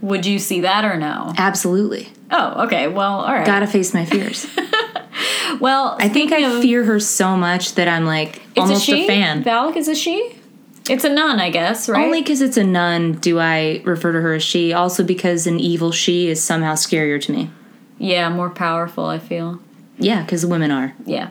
Would 0.00 0.26
you 0.26 0.38
see 0.38 0.60
that 0.60 0.84
or 0.84 0.96
no? 0.96 1.32
Absolutely, 1.38 2.08
Oh, 2.30 2.64
okay. 2.66 2.86
Well, 2.86 3.20
all 3.20 3.32
right. 3.32 3.44
gotta 3.46 3.66
face 3.66 3.92
my 3.94 4.04
fears. 4.04 4.46
Well, 5.60 5.96
I 6.00 6.08
think 6.08 6.32
I 6.32 6.60
fear 6.60 6.84
her 6.84 7.00
so 7.00 7.36
much 7.36 7.74
that 7.74 7.88
I'm 7.88 8.04
like 8.04 8.42
almost 8.56 8.88
a, 8.88 8.94
a, 8.94 9.06
fan. 9.06 9.44
Valak 9.44 9.76
is 9.76 9.88
a 9.88 9.94
she. 9.94 10.34
It's 10.88 11.04
a 11.04 11.10
nun, 11.10 11.38
I 11.38 11.50
guess, 11.50 11.88
right? 11.88 12.04
Only 12.04 12.22
because 12.22 12.40
it's 12.40 12.56
a 12.56 12.64
nun 12.64 13.12
do 13.12 13.38
I 13.38 13.82
refer 13.84 14.12
to 14.12 14.20
her 14.20 14.34
as 14.34 14.42
she. 14.42 14.72
Also 14.72 15.04
because 15.04 15.46
an 15.46 15.60
evil 15.60 15.92
she 15.92 16.28
is 16.28 16.42
somehow 16.42 16.74
scarier 16.74 17.20
to 17.22 17.32
me. 17.32 17.50
yeah, 17.98 18.28
more 18.28 18.50
powerful. 18.50 19.06
I 19.06 19.18
feel. 19.18 19.60
Yeah, 19.98 20.22
because 20.22 20.46
women 20.46 20.70
are. 20.70 20.94
Yeah. 21.04 21.30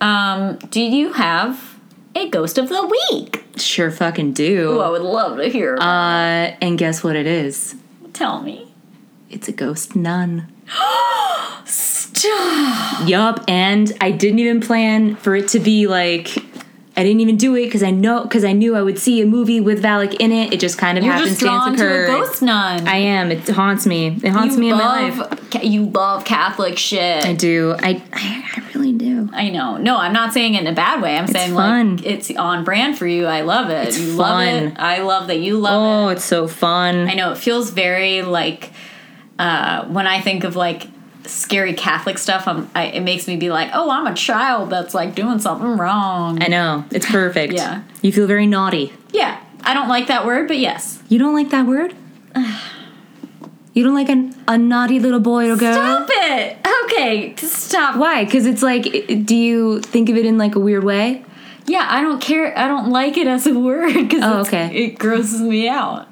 Um, 0.00 0.56
do 0.70 0.80
you 0.80 1.12
have 1.12 1.78
a 2.14 2.28
ghost 2.28 2.58
of 2.58 2.68
the 2.68 2.86
week? 3.10 3.44
Sure 3.56 3.90
fucking 3.90 4.32
do. 4.32 4.78
Oh, 4.78 4.80
I 4.80 4.90
would 4.90 5.02
love 5.02 5.38
to 5.38 5.48
hear. 5.48 5.76
Uh, 5.76 6.54
and 6.60 6.78
guess 6.78 7.04
what 7.04 7.16
it 7.16 7.26
is? 7.26 7.76
Tell 8.12 8.42
me. 8.42 8.72
It's 9.30 9.48
a 9.48 9.52
ghost 9.52 9.96
nun. 9.96 10.50
Stop. 11.64 13.08
Yup, 13.08 13.44
and 13.48 13.92
I 14.00 14.10
didn't 14.10 14.38
even 14.38 14.60
plan 14.60 15.16
for 15.16 15.34
it 15.36 15.48
to 15.48 15.58
be 15.60 15.86
like 15.86 16.36
I 16.98 17.02
didn't 17.02 17.20
even 17.20 17.36
do 17.36 17.54
it 17.56 17.66
because 17.66 17.82
I 17.82 17.90
know 17.90 18.22
because 18.22 18.42
I 18.42 18.52
knew 18.52 18.74
I 18.74 18.80
would 18.80 18.98
see 18.98 19.20
a 19.20 19.26
movie 19.26 19.60
with 19.60 19.82
Valak 19.82 20.14
in 20.14 20.32
it. 20.32 20.54
It 20.54 20.60
just 20.60 20.78
kind 20.78 20.96
of 20.96 21.04
You're 21.04 21.14
just 21.18 21.42
happenstance 21.42 21.78
drawn 21.78 21.90
to 21.90 22.04
a 22.04 22.06
ghost 22.06 22.40
nun. 22.42 22.88
I 22.88 22.96
am. 22.96 23.30
It 23.30 23.46
haunts 23.48 23.84
me. 23.86 24.18
It 24.22 24.30
haunts 24.30 24.54
you 24.54 24.60
me 24.62 24.70
in 24.70 24.78
my 24.78 25.10
life. 25.10 25.50
ca- 25.50 25.60
You 25.62 25.84
love 25.86 26.24
Catholic 26.24 26.78
shit. 26.78 27.22
I 27.24 27.34
do. 27.34 27.74
I, 27.78 28.02
I 28.14 28.44
I 28.56 28.62
really 28.74 28.94
do. 28.94 29.28
I 29.34 29.50
know. 29.50 29.76
No, 29.76 29.98
I'm 29.98 30.14
not 30.14 30.32
saying 30.32 30.54
it 30.54 30.62
in 30.62 30.66
a 30.66 30.72
bad 30.74 31.02
way. 31.02 31.16
I'm 31.18 31.26
saying 31.26 31.52
fun. 31.52 31.96
like 31.98 32.06
it's 32.06 32.30
on 32.34 32.64
brand 32.64 32.96
for 32.96 33.06
you. 33.06 33.26
I 33.26 33.42
love 33.42 33.68
it. 33.68 33.88
It's 33.88 34.00
you 34.00 34.12
love 34.14 34.28
fun. 34.28 34.48
it. 34.48 34.78
I 34.78 35.02
love 35.02 35.26
that 35.26 35.40
you 35.40 35.58
love 35.58 35.74
Oh, 35.74 36.08
it. 36.08 36.12
it's 36.14 36.24
so 36.24 36.48
fun. 36.48 37.08
I 37.08 37.12
know 37.14 37.32
it 37.32 37.36
feels 37.38 37.68
very 37.70 38.22
like 38.22 38.70
uh, 39.38 39.84
when 39.86 40.06
I 40.06 40.20
think 40.20 40.44
of 40.44 40.56
like 40.56 40.88
scary 41.24 41.72
Catholic 41.74 42.18
stuff. 42.18 42.46
I'm, 42.46 42.70
I, 42.74 42.84
it 42.86 43.00
makes 43.00 43.26
me 43.26 43.36
be 43.36 43.50
like, 43.50 43.70
oh, 43.74 43.90
I'm 43.90 44.06
a 44.06 44.14
child 44.14 44.70
that's 44.70 44.94
like 44.94 45.14
doing 45.14 45.38
something 45.40 45.76
wrong. 45.76 46.42
I 46.42 46.46
know. 46.46 46.84
It's 46.92 47.10
perfect. 47.10 47.52
Yeah. 47.52 47.82
You 48.02 48.12
feel 48.12 48.26
very 48.28 48.46
naughty. 48.46 48.92
yeah, 49.12 49.40
I 49.62 49.74
don't 49.74 49.88
like 49.88 50.06
that 50.06 50.24
word, 50.24 50.46
but 50.46 50.58
yes. 50.58 51.02
You 51.08 51.18
don't 51.18 51.34
like 51.34 51.50
that 51.50 51.66
word? 51.66 51.94
You 53.74 53.84
don't 53.84 53.92
like 53.94 54.08
a, 54.08 54.30
a 54.48 54.56
naughty 54.56 54.98
little 55.00 55.20
boy 55.20 55.50
or 55.50 55.56
girl? 55.56 55.74
Stop 55.74 56.08
it. 56.10 56.56
Okay, 56.84 57.34
stop. 57.36 57.96
Why? 57.96 58.24
Because 58.24 58.46
it's 58.46 58.62
like, 58.62 58.84
do 59.26 59.36
you 59.36 59.80
think 59.82 60.08
of 60.08 60.16
it 60.16 60.24
in 60.24 60.38
like 60.38 60.54
a 60.54 60.58
weird 60.58 60.82
way? 60.82 61.22
Yeah, 61.66 61.86
I 61.86 62.00
don't 62.00 62.18
care. 62.18 62.58
I 62.58 62.68
don't 62.68 62.88
like 62.88 63.18
it 63.18 63.26
as 63.26 63.46
a 63.46 63.52
word 63.58 63.92
because 63.92 64.22
Oh, 64.24 64.40
okay. 64.40 64.74
it 64.74 64.98
grosses 64.98 65.42
me 65.42 65.68
out. 65.68 66.08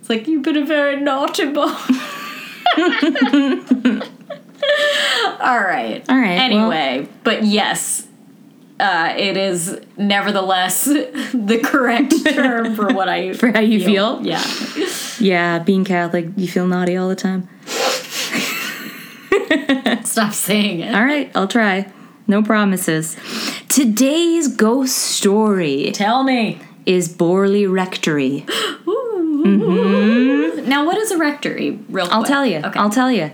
It's 0.00 0.08
like 0.08 0.26
you've 0.26 0.44
been 0.44 0.56
a 0.56 0.64
very 0.64 0.98
naughty 0.98 1.44
boy. 1.52 1.74
All 5.40 5.58
right. 5.60 6.04
All 6.08 6.16
right, 6.16 6.38
Anyway, 6.38 7.08
but 7.24 7.42
yes, 7.44 8.06
uh, 8.80 9.12
it 9.16 9.36
is 9.36 9.80
nevertheless 9.96 10.84
the 10.84 11.60
correct 11.62 12.14
term 12.32 12.74
for 12.74 12.92
what 12.92 13.08
I 13.08 13.32
For 13.34 13.50
how 13.50 13.60
you 13.60 13.84
feel? 13.84 14.20
Yeah. 14.22 14.42
Yeah, 15.18 15.58
being 15.58 15.84
Catholic, 15.84 16.26
you 16.36 16.48
feel 16.48 16.66
naughty 16.66 16.96
all 16.96 17.08
the 17.08 17.16
time. 17.16 17.48
Stop 20.04 20.32
saying 20.32 20.80
it. 20.80 20.94
All 20.94 21.04
right, 21.04 21.30
I'll 21.34 21.48
try. 21.48 21.90
No 22.26 22.42
promises. 22.42 23.16
Today's 23.68 24.48
ghost 24.48 24.96
story 24.96 25.90
Tell 25.92 26.22
me. 26.22 26.60
is 26.86 27.08
Borley 27.08 27.70
Rectory. 27.70 28.46
Now, 29.44 30.84
what 30.86 30.96
is 30.98 31.10
a 31.10 31.18
rectory? 31.18 31.72
Real 31.88 32.06
quick. 32.06 32.14
I'll 32.16 32.24
tell 32.24 32.46
you. 32.46 32.58
Okay. 32.58 32.78
I'll 32.78 32.90
tell 32.90 33.10
you. 33.10 33.30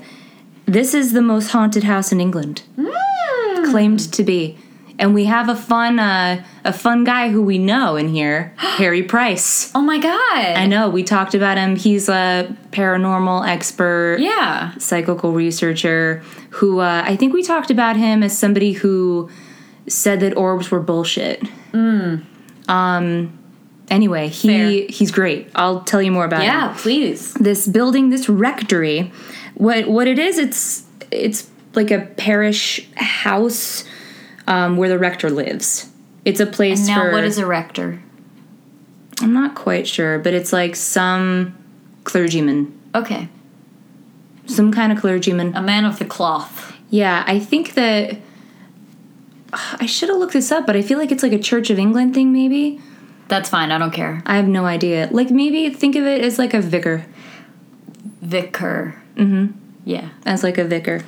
This 0.66 0.94
is 0.94 1.12
the 1.12 1.22
most 1.22 1.50
haunted 1.50 1.84
house 1.84 2.12
in 2.12 2.20
England. 2.20 2.62
Mm. 2.76 3.70
Claimed 3.70 4.12
to 4.12 4.22
be. 4.22 4.58
And 5.00 5.14
we 5.14 5.26
have 5.26 5.48
a 5.48 5.54
fun 5.54 6.00
uh, 6.00 6.44
a 6.64 6.72
fun 6.72 7.04
guy 7.04 7.28
who 7.30 7.40
we 7.40 7.56
know 7.56 7.94
in 7.94 8.08
here, 8.08 8.52
Harry 8.56 9.02
Price. 9.04 9.70
oh 9.74 9.80
my 9.80 9.98
god. 9.98 10.36
I 10.56 10.66
know, 10.66 10.88
we 10.90 11.04
talked 11.04 11.34
about 11.34 11.56
him. 11.56 11.76
He's 11.76 12.08
a 12.08 12.52
paranormal 12.72 13.46
expert. 13.46 14.18
Yeah. 14.18 14.76
psychical 14.78 15.32
researcher 15.32 16.22
who 16.50 16.80
uh, 16.80 17.02
I 17.06 17.14
think 17.14 17.32
we 17.32 17.44
talked 17.44 17.70
about 17.70 17.96
him 17.96 18.24
as 18.24 18.36
somebody 18.36 18.72
who 18.72 19.30
said 19.86 20.18
that 20.20 20.36
orbs 20.36 20.70
were 20.70 20.80
bullshit. 20.80 21.44
Um. 22.68 23.37
Anyway, 23.90 24.28
he 24.28 24.48
Fair. 24.48 24.86
he's 24.88 25.10
great. 25.10 25.50
I'll 25.54 25.82
tell 25.82 26.02
you 26.02 26.12
more 26.12 26.24
about 26.24 26.40
him. 26.40 26.46
Yeah, 26.46 26.74
please. 26.76 27.34
This 27.34 27.66
building, 27.66 28.10
this 28.10 28.28
rectory, 28.28 29.12
what 29.54 29.88
what 29.88 30.06
it 30.06 30.18
is? 30.18 30.38
It's 30.38 30.84
it's 31.10 31.48
like 31.74 31.90
a 31.90 32.00
parish 32.00 32.86
house 32.96 33.84
um, 34.46 34.76
where 34.76 34.88
the 34.88 34.98
rector 34.98 35.30
lives. 35.30 35.90
It's 36.24 36.40
a 36.40 36.46
place 36.46 36.86
Now, 36.86 37.02
for. 37.04 37.12
what 37.12 37.24
is 37.24 37.38
a 37.38 37.46
rector? 37.46 38.02
I'm 39.20 39.32
not 39.32 39.54
quite 39.54 39.86
sure, 39.88 40.18
but 40.18 40.34
it's 40.34 40.52
like 40.52 40.76
some 40.76 41.56
clergyman, 42.04 42.78
Okay. 42.94 43.28
some 44.46 44.70
kind 44.72 44.92
of 44.92 44.98
clergyman. 45.00 45.54
A 45.56 45.62
man 45.62 45.84
of 45.84 45.98
the 45.98 46.04
cloth. 46.04 46.74
Yeah, 46.90 47.24
I 47.26 47.38
think 47.38 47.74
that 47.74 48.18
I 49.52 49.86
should 49.86 50.08
have 50.10 50.18
looked 50.18 50.34
this 50.34 50.52
up, 50.52 50.66
but 50.66 50.76
I 50.76 50.82
feel 50.82 50.98
like 50.98 51.10
it's 51.10 51.22
like 51.22 51.32
a 51.32 51.38
Church 51.38 51.70
of 51.70 51.78
England 51.78 52.14
thing, 52.14 52.32
maybe. 52.32 52.80
That's 53.28 53.48
fine. 53.48 53.70
I 53.70 53.78
don't 53.78 53.92
care. 53.92 54.22
I 54.26 54.36
have 54.36 54.48
no 54.48 54.64
idea. 54.64 55.08
Like 55.10 55.30
maybe 55.30 55.68
think 55.70 55.96
of 55.96 56.04
it 56.04 56.22
as 56.24 56.38
like 56.38 56.54
a 56.54 56.60
vicar, 56.60 57.04
Vicar. 58.22 59.00
Mm-hmm. 59.16 59.58
Yeah. 59.84 60.08
as 60.26 60.42
like 60.42 60.58
a 60.58 60.64
vicar. 60.64 61.02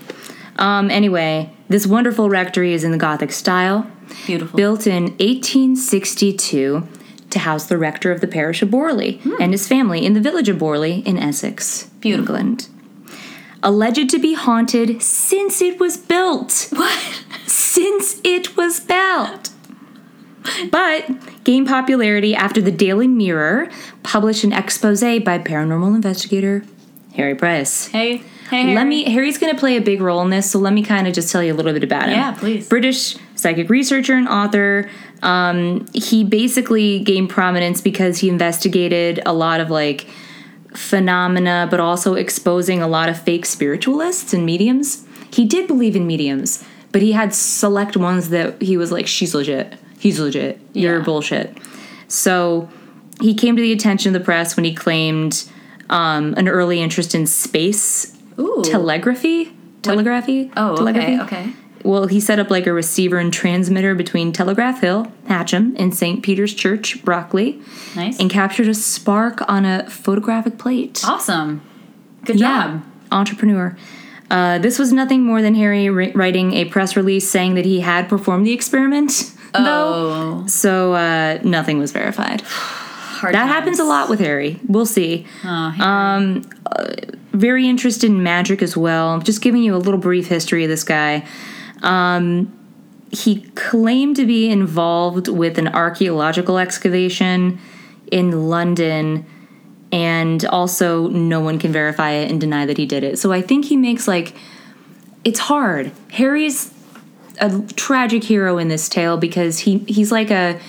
Um, 0.56 0.90
anyway, 0.90 1.50
this 1.68 1.86
wonderful 1.86 2.28
rectory 2.28 2.72
is 2.74 2.84
in 2.84 2.90
the 2.92 2.98
Gothic 2.98 3.32
style, 3.32 3.90
Beautiful. 4.26 4.56
built 4.56 4.86
in 4.86 5.04
1862 5.18 6.86
to 7.30 7.38
house 7.38 7.66
the 7.66 7.78
rector 7.78 8.10
of 8.10 8.20
the 8.20 8.26
parish 8.26 8.60
of 8.62 8.68
Borley 8.68 9.20
and 9.40 9.52
his 9.52 9.68
family 9.68 10.04
in 10.04 10.14
the 10.14 10.20
village 10.20 10.48
of 10.48 10.56
Borley 10.58 11.04
in 11.06 11.16
Essex, 11.16 11.84
Beautiful. 12.00 12.34
England. 12.36 12.68
Alleged 13.62 14.08
to 14.10 14.18
be 14.18 14.34
haunted 14.34 15.02
since 15.02 15.60
it 15.62 15.78
was 15.78 15.96
built. 15.96 16.68
What? 16.72 17.22
since 17.46 18.20
it 18.24 18.56
was 18.56 18.80
built. 18.80 19.50
But 20.70 21.44
gained 21.44 21.66
popularity 21.66 22.34
after 22.34 22.60
the 22.60 22.70
Daily 22.70 23.08
Mirror 23.08 23.70
published 24.02 24.44
an 24.44 24.52
expose 24.52 25.00
by 25.00 25.38
paranormal 25.38 25.94
investigator 25.94 26.64
Harry 27.14 27.34
Price. 27.34 27.86
Hey. 27.88 28.22
Hey. 28.50 28.74
Let 28.74 28.86
me 28.86 29.04
Harry's 29.04 29.38
going 29.38 29.54
to 29.54 29.58
play 29.58 29.76
a 29.76 29.80
big 29.80 30.00
role 30.00 30.22
in 30.22 30.30
this, 30.30 30.50
so 30.50 30.58
let 30.58 30.72
me 30.72 30.82
kind 30.82 31.06
of 31.06 31.14
just 31.14 31.30
tell 31.30 31.42
you 31.42 31.52
a 31.52 31.56
little 31.56 31.72
bit 31.72 31.84
about 31.84 32.08
him. 32.08 32.14
Yeah, 32.14 32.32
please. 32.32 32.68
British 32.68 33.16
psychic 33.36 33.68
researcher 33.68 34.14
and 34.14 34.28
author. 34.28 34.90
Um, 35.22 35.86
he 35.94 36.24
basically 36.24 37.00
gained 37.00 37.30
prominence 37.30 37.80
because 37.80 38.18
he 38.18 38.28
investigated 38.28 39.20
a 39.24 39.32
lot 39.32 39.60
of 39.60 39.70
like 39.70 40.08
phenomena, 40.74 41.68
but 41.70 41.78
also 41.78 42.14
exposing 42.14 42.82
a 42.82 42.88
lot 42.88 43.08
of 43.08 43.20
fake 43.20 43.46
spiritualists 43.46 44.32
and 44.32 44.44
mediums. 44.44 45.06
He 45.32 45.44
did 45.44 45.68
believe 45.68 45.94
in 45.94 46.06
mediums, 46.06 46.64
but 46.90 47.02
he 47.02 47.12
had 47.12 47.34
select 47.34 47.96
ones 47.96 48.30
that 48.30 48.60
he 48.60 48.76
was 48.76 48.90
like, 48.90 49.06
she's 49.06 49.34
legit. 49.34 49.78
He's 50.00 50.18
legit. 50.18 50.58
You're 50.72 50.98
Yeah. 50.98 51.04
bullshit. 51.04 51.56
So 52.08 52.68
he 53.20 53.34
came 53.34 53.54
to 53.54 53.62
the 53.62 53.72
attention 53.72 54.14
of 54.14 54.20
the 54.20 54.24
press 54.24 54.56
when 54.56 54.64
he 54.64 54.74
claimed 54.74 55.44
um, 55.90 56.34
an 56.36 56.48
early 56.48 56.80
interest 56.80 57.14
in 57.14 57.26
space 57.26 58.16
Ooh. 58.38 58.62
telegraphy. 58.64 59.52
Telegraphy? 59.82 60.50
oh, 60.56 60.76
telegraphy? 60.76 61.18
okay. 61.20 61.42
Okay. 61.42 61.52
well, 61.84 62.06
he 62.06 62.20
set 62.20 62.38
up 62.38 62.50
like 62.50 62.66
a 62.66 62.72
receiver 62.72 63.18
and 63.18 63.32
transmitter 63.32 63.94
between 63.94 64.30
Telegraph 64.32 64.80
Hill, 64.82 65.10
Hatcham, 65.26 65.74
and 65.78 65.94
St. 65.94 66.22
Peter's 66.22 66.52
Church, 66.54 67.02
Brockley, 67.04 67.60
Nice. 67.96 68.18
and 68.20 68.30
captured 68.30 68.68
a 68.68 68.74
spark 68.74 69.42
on 69.48 69.64
a 69.64 69.88
photographic 69.90 70.58
plate. 70.58 71.02
awesome. 71.06 71.62
Good 72.24 72.38
job. 72.38 72.82
Entrepreneur. 73.10 73.76
Uh, 74.30 74.58
this 74.58 74.78
was 74.78 74.92
nothing 74.92 75.24
more 75.24 75.42
than 75.42 75.54
Harry 75.56 75.90
ri- 75.90 76.12
writing 76.12 76.52
a 76.52 76.66
press 76.66 76.94
release 76.96 77.28
saying 77.28 77.54
that 77.54 77.64
he 77.64 77.80
had 77.80 78.08
performed 78.08 78.46
the 78.46 78.52
experiment, 78.52 79.32
though. 79.52 80.42
Oh, 80.42 80.46
So 80.46 80.92
uh, 80.94 81.38
nothing 81.44 81.78
was 81.78 81.92
verified. 81.92 82.40
hard 82.42 83.34
That 83.34 83.40
times. 83.42 83.52
happens 83.52 83.78
a 83.78 83.84
lot 83.84 84.08
with 84.08 84.20
Harry. 84.20 84.58
We'll 84.66 84.86
see. 84.86 85.26
Oh, 85.44 85.48
Um, 85.48 86.42
very 87.32 87.68
interested 87.68 88.10
in 88.10 88.22
magic 88.22 88.62
as 88.62 88.76
well. 88.76 89.20
Just 89.20 89.40
giving 89.42 89.62
you 89.62 89.74
a 89.74 89.78
little 89.78 90.00
brief 90.00 90.26
history 90.28 90.64
of 90.64 90.70
this 90.70 90.84
guy. 90.84 91.24
Um, 91.82 92.56
he 93.12 93.42
claimed 93.54 94.16
to 94.16 94.26
be 94.26 94.48
involved 94.50 95.28
with 95.28 95.58
an 95.58 95.68
archaeological 95.68 96.58
excavation 96.58 97.58
in 98.10 98.48
London, 98.48 99.24
and 99.92 100.44
also 100.46 101.08
no 101.08 101.40
one 101.40 101.58
can 101.58 101.72
verify 101.72 102.10
it 102.12 102.30
and 102.30 102.40
deny 102.40 102.66
that 102.66 102.76
he 102.78 102.86
did 102.86 103.02
it. 103.04 103.18
So 103.18 103.32
I 103.32 103.42
think 103.42 103.64
he 103.66 103.76
makes 103.76 104.06
like 104.08 104.34
it's 105.24 105.40
hard. 105.40 105.92
Harry's 106.12 106.72
a 107.40 107.62
tragic 107.74 108.22
hero 108.24 108.58
in 108.58 108.68
this 108.68 108.88
tale 108.88 109.16
because 109.16 109.60
he 109.60 109.78
he's 109.78 110.12
like 110.12 110.30
a 110.30 110.60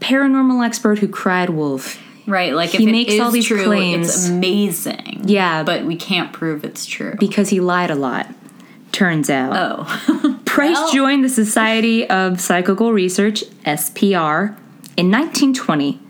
paranormal 0.00 0.64
expert 0.64 0.98
who 0.98 1.08
cried 1.08 1.50
wolf. 1.50 2.00
right. 2.26 2.54
Like 2.54 2.70
he 2.70 2.86
makes 2.86 3.12
is 3.14 3.20
all 3.20 3.30
these 3.30 3.46
true, 3.46 3.64
claims. 3.64 4.08
it's 4.08 4.28
amazing. 4.28 5.22
Yeah, 5.24 5.62
but 5.62 5.84
we 5.84 5.96
can't 5.96 6.32
prove 6.32 6.64
it's 6.64 6.86
true. 6.86 7.14
because 7.18 7.50
he 7.50 7.60
lied 7.60 7.90
a 7.90 7.94
lot. 7.94 8.26
Turns 8.92 9.30
out. 9.30 9.52
oh, 9.54 10.40
Price 10.44 10.74
well. 10.74 10.92
joined 10.92 11.24
the 11.24 11.28
Society 11.28 12.08
of 12.10 12.40
Psychical 12.40 12.92
Research, 12.92 13.44
SPR, 13.64 14.56
in 14.96 15.10
1920. 15.10 16.00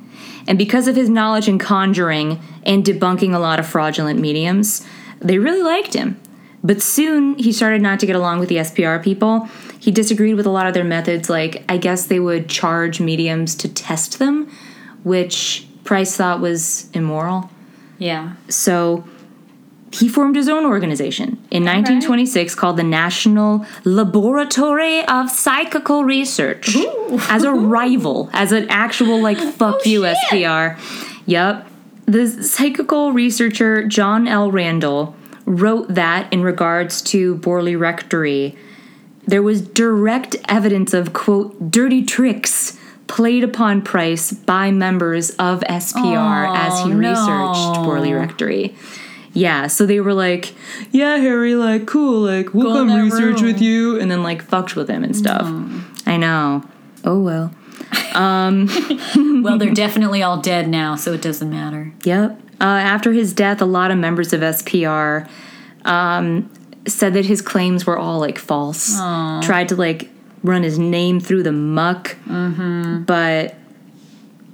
And 0.49 0.57
because 0.57 0.89
of 0.89 0.97
his 0.97 1.11
knowledge 1.11 1.47
in 1.47 1.59
conjuring 1.59 2.41
and 2.65 2.83
debunking 2.83 3.35
a 3.35 3.39
lot 3.39 3.59
of 3.61 3.67
fraudulent 3.67 4.19
mediums, 4.19 4.85
they 5.21 5.39
really 5.39 5.63
liked 5.63 5.93
him. 5.93 6.19
But 6.63 6.83
soon 6.83 7.37
he 7.39 7.53
started 7.53 7.81
not 7.81 8.01
to 8.01 8.07
get 8.07 8.17
along 8.17 8.41
with 8.41 8.49
the 8.49 8.57
SPR 8.57 9.03
people. 9.03 9.49
He 9.79 9.91
disagreed 9.91 10.37
with 10.37 10.47
a 10.47 10.51
lot 10.51 10.67
of 10.67 10.75
their 10.75 10.85
methods, 10.85 11.31
like, 11.31 11.65
I 11.69 11.79
guess 11.79 12.07
they 12.07 12.21
would 12.21 12.49
charge 12.49 13.01
mediums 13.01 13.55
to 13.57 13.69
test 13.69 14.19
them, 14.19 14.51
which 15.03 15.67
Price 15.85 16.17
thought 16.17 16.41
was 16.41 16.91
immoral. 16.93 17.51
yeah. 17.99 18.35
So 18.49 19.05
he 19.93 20.09
formed 20.09 20.37
his 20.37 20.49
own 20.49 20.65
organization 20.67 21.31
in 21.51 21.65
1926 21.65 22.55
called 22.55 22.77
the 22.77 22.85
National 22.85 23.67
Laboratory 23.85 25.05
of 25.07 25.29
Psychical 25.31 26.05
Research 26.05 26.77
as 27.29 27.43
a 27.43 27.53
rival, 27.53 28.31
as 28.33 28.53
an 28.53 28.69
actual 28.69 29.21
like 29.21 29.39
fuck 29.55 29.81
oh, 29.85 29.89
you 29.89 30.05
shit. 30.05 30.17
SPR. 30.31 30.79
Yep. 31.27 31.67
The 32.07 32.29
psychical 32.43 33.13
researcher 33.13 33.85
John 33.87 34.29
L. 34.29 34.53
Randall 34.53 35.17
wrote 35.47 35.95
that 35.95 36.33
in 36.33 36.43
regards 36.43 37.03
to 37.03 37.37
Borley 37.37 37.79
Rectory, 37.79 38.57
there 39.27 39.43
was 39.43 39.61
direct 39.63 40.37
evidence 40.49 40.93
of 40.95 41.13
quote 41.13 41.71
dirty 41.71 42.05
tricks 42.05 42.79
played 43.07 43.43
upon 43.45 43.83
Price 43.83 44.33
by 44.33 44.71
members 44.71 45.31
of 45.31 45.61
SPR 45.63 46.57
as 46.57 46.81
he 46.85 46.93
Oh, 46.93 46.97
researched. 46.97 47.81
Borley 47.87 48.17
Rectory. 48.19 48.75
Yeah, 49.33 49.67
so 49.69 49.87
they 49.87 50.01
were 50.01 50.15
like, 50.15 50.55
"Yeah, 50.91 51.17
Harry, 51.19 51.55
like 51.55 51.87
cool, 51.87 52.21
like 52.23 52.53
we'll 52.53 52.73
Go 52.73 52.87
come 52.87 53.03
research 53.03 53.41
room." 53.41 53.53
with 53.53 53.61
you," 53.63 53.99
and 54.01 54.11
then 54.11 54.23
like 54.25 54.43
fucked 54.43 54.75
with 54.75 54.89
him 54.89 55.05
and 55.05 55.17
stuff. 55.17 55.47
I 56.07 56.17
know. 56.17 56.65
Oh 57.05 57.21
well. 57.21 57.53
Um, 58.15 58.69
Well, 59.45 59.57
they're 59.57 59.73
definitely 59.87 60.21
all 60.23 60.41
dead 60.41 60.69
now, 60.69 60.97
so 60.97 61.13
it 61.13 61.23
doesn't 61.23 61.49
matter. 61.51 61.93
Yep. 62.05 62.41
Uh, 62.61 62.65
after 62.65 63.13
his 63.13 63.33
death, 63.33 63.63
a 63.63 63.67
lot 63.67 63.91
of 63.91 63.99
members 63.99 64.33
of 64.33 64.41
SPR 64.41 65.29
um, 65.85 66.51
said 66.87 67.15
that 67.15 67.25
his 67.25 67.41
claims 67.41 67.87
were 67.87 67.99
all 67.99 68.21
like 68.21 68.39
false. 68.39 68.99
Tried 69.43 69.69
to 69.71 69.77
like 69.77 70.11
run 70.43 70.63
his 70.63 70.79
name 70.79 71.21
through 71.21 71.43
the 71.43 71.53
muck, 71.53 72.17
mm-hmm. 72.27 73.03
but 73.05 73.55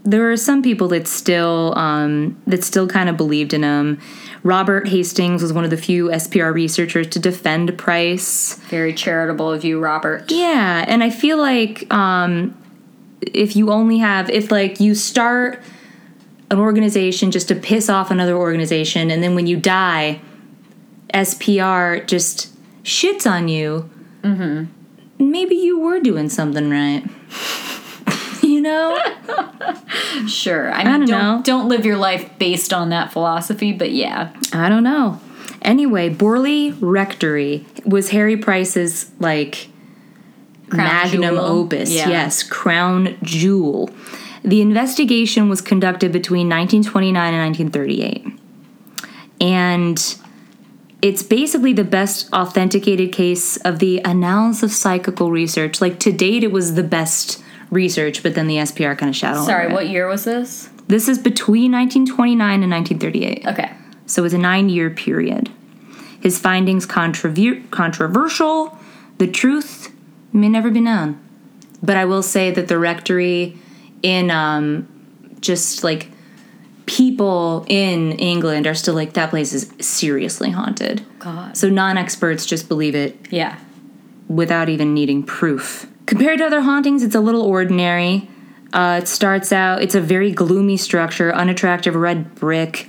there 0.04 0.30
are 0.30 0.36
some 0.36 0.62
people 0.62 0.88
that 0.88 1.08
still 1.08 1.76
um, 1.76 2.40
that 2.46 2.62
still 2.62 2.86
kind 2.86 3.08
of 3.08 3.16
believed 3.16 3.52
in 3.52 3.62
him. 3.62 4.00
Robert 4.44 4.86
Hastings 4.86 5.42
was 5.42 5.52
one 5.52 5.64
of 5.64 5.70
the 5.70 5.76
few 5.76 6.06
SPR 6.06 6.54
researchers 6.54 7.08
to 7.08 7.18
defend 7.18 7.76
Price. 7.76 8.54
Very 8.68 8.94
charitable 8.94 9.52
of 9.52 9.64
you, 9.64 9.80
Robert. 9.80 10.30
Yeah, 10.30 10.84
and 10.86 11.02
I 11.02 11.10
feel 11.10 11.38
like 11.38 11.92
um, 11.92 12.56
if 13.20 13.56
you 13.56 13.72
only 13.72 13.98
have, 13.98 14.30
if 14.30 14.52
like 14.52 14.78
you 14.78 14.94
start 14.94 15.60
an 16.50 16.58
organization 16.58 17.30
just 17.30 17.48
to 17.48 17.54
piss 17.54 17.88
off 17.88 18.10
another 18.10 18.36
organization, 18.36 19.10
and 19.10 19.22
then 19.22 19.34
when 19.34 19.46
you 19.46 19.56
die, 19.56 20.20
SPR 21.12 22.06
just 22.06 22.52
shits 22.84 23.30
on 23.30 23.48
you, 23.48 23.90
mm-hmm. 24.22 24.64
maybe 25.18 25.54
you 25.54 25.78
were 25.78 26.00
doing 26.00 26.28
something 26.28 26.70
right. 26.70 27.04
you 28.42 28.60
know? 28.60 28.98
Sure. 30.26 30.72
I 30.72 30.78
mean, 30.78 30.86
don't 30.86 31.00
don't 31.00 31.36
know. 31.36 31.42
don't 31.44 31.68
live 31.68 31.84
your 31.84 31.98
life 31.98 32.38
based 32.38 32.72
on 32.72 32.88
that 32.88 33.12
philosophy, 33.12 33.72
but 33.72 33.92
yeah. 33.92 34.32
I 34.52 34.68
don't 34.68 34.82
know. 34.82 35.20
Anyway, 35.60 36.08
Borley 36.08 36.76
Rectory 36.80 37.66
was 37.84 38.10
Harry 38.10 38.36
Price's 38.36 39.10
like 39.20 39.68
Crown 40.70 40.86
magnum 40.86 41.34
jewel. 41.34 41.44
opus. 41.44 41.92
Yeah. 41.92 42.08
Yes, 42.08 42.42
crown 42.42 43.18
jewel. 43.22 43.90
The 44.46 44.62
investigation 44.62 45.48
was 45.48 45.60
conducted 45.60 46.12
between 46.12 46.48
1929 46.48 47.34
and 47.34 47.42
1938. 47.42 48.40
And 49.40 50.16
it's 51.02 51.22
basically 51.24 51.72
the 51.72 51.84
best 51.84 52.32
authenticated 52.32 53.12
case 53.12 53.56
of 53.58 53.80
the 53.80 54.00
annals 54.02 54.62
of 54.62 54.70
psychical 54.70 55.32
research. 55.32 55.80
Like 55.80 55.98
to 56.00 56.12
date, 56.12 56.44
it 56.44 56.52
was 56.52 56.76
the 56.76 56.84
best 56.84 57.42
research, 57.70 58.22
but 58.22 58.36
then 58.36 58.46
the 58.46 58.58
SPR 58.58 58.96
kind 58.96 59.10
of 59.10 59.16
shadowed. 59.16 59.46
Sorry, 59.46 59.72
what 59.72 59.88
year 59.88 60.06
was 60.06 60.24
this? 60.24 60.70
This 60.86 61.08
is 61.08 61.18
between 61.18 61.72
1929 61.72 62.62
and 62.62 62.70
1938. 62.70 63.46
Okay. 63.48 63.72
So 64.06 64.24
it's 64.24 64.32
a 64.34 64.38
nine 64.38 64.68
year 64.68 64.90
period. 64.90 65.50
His 66.20 66.38
findings 66.38 66.86
controver- 66.86 67.68
controversial. 67.70 68.78
The 69.18 69.26
truth 69.26 69.92
may 70.32 70.48
never 70.48 70.70
be 70.70 70.80
known. 70.80 71.18
But 71.82 71.96
I 71.96 72.04
will 72.04 72.22
say 72.22 72.52
that 72.52 72.68
the 72.68 72.78
rectory 72.78 73.58
in 74.02 74.30
um, 74.30 74.86
just 75.40 75.82
like 75.84 76.10
people 76.86 77.64
in 77.68 78.12
England 78.12 78.66
are 78.66 78.74
still 78.74 78.94
like 78.94 79.14
that 79.14 79.30
place 79.30 79.52
is 79.52 79.70
seriously 79.80 80.50
haunted. 80.50 81.04
God. 81.18 81.56
So 81.56 81.68
non 81.68 81.98
experts 81.98 82.46
just 82.46 82.68
believe 82.68 82.94
it 82.94 83.16
Yeah. 83.30 83.56
without 84.28 84.68
even 84.68 84.94
needing 84.94 85.22
proof. 85.22 85.86
Compared 86.06 86.38
to 86.38 86.44
other 86.46 86.60
hauntings, 86.60 87.02
it's 87.02 87.14
a 87.16 87.20
little 87.20 87.42
ordinary. 87.42 88.28
Uh, 88.72 89.00
it 89.02 89.08
starts 89.08 89.52
out, 89.52 89.82
it's 89.82 89.94
a 89.94 90.00
very 90.00 90.30
gloomy 90.30 90.76
structure, 90.76 91.34
unattractive 91.34 91.94
red 91.96 92.34
brick, 92.36 92.88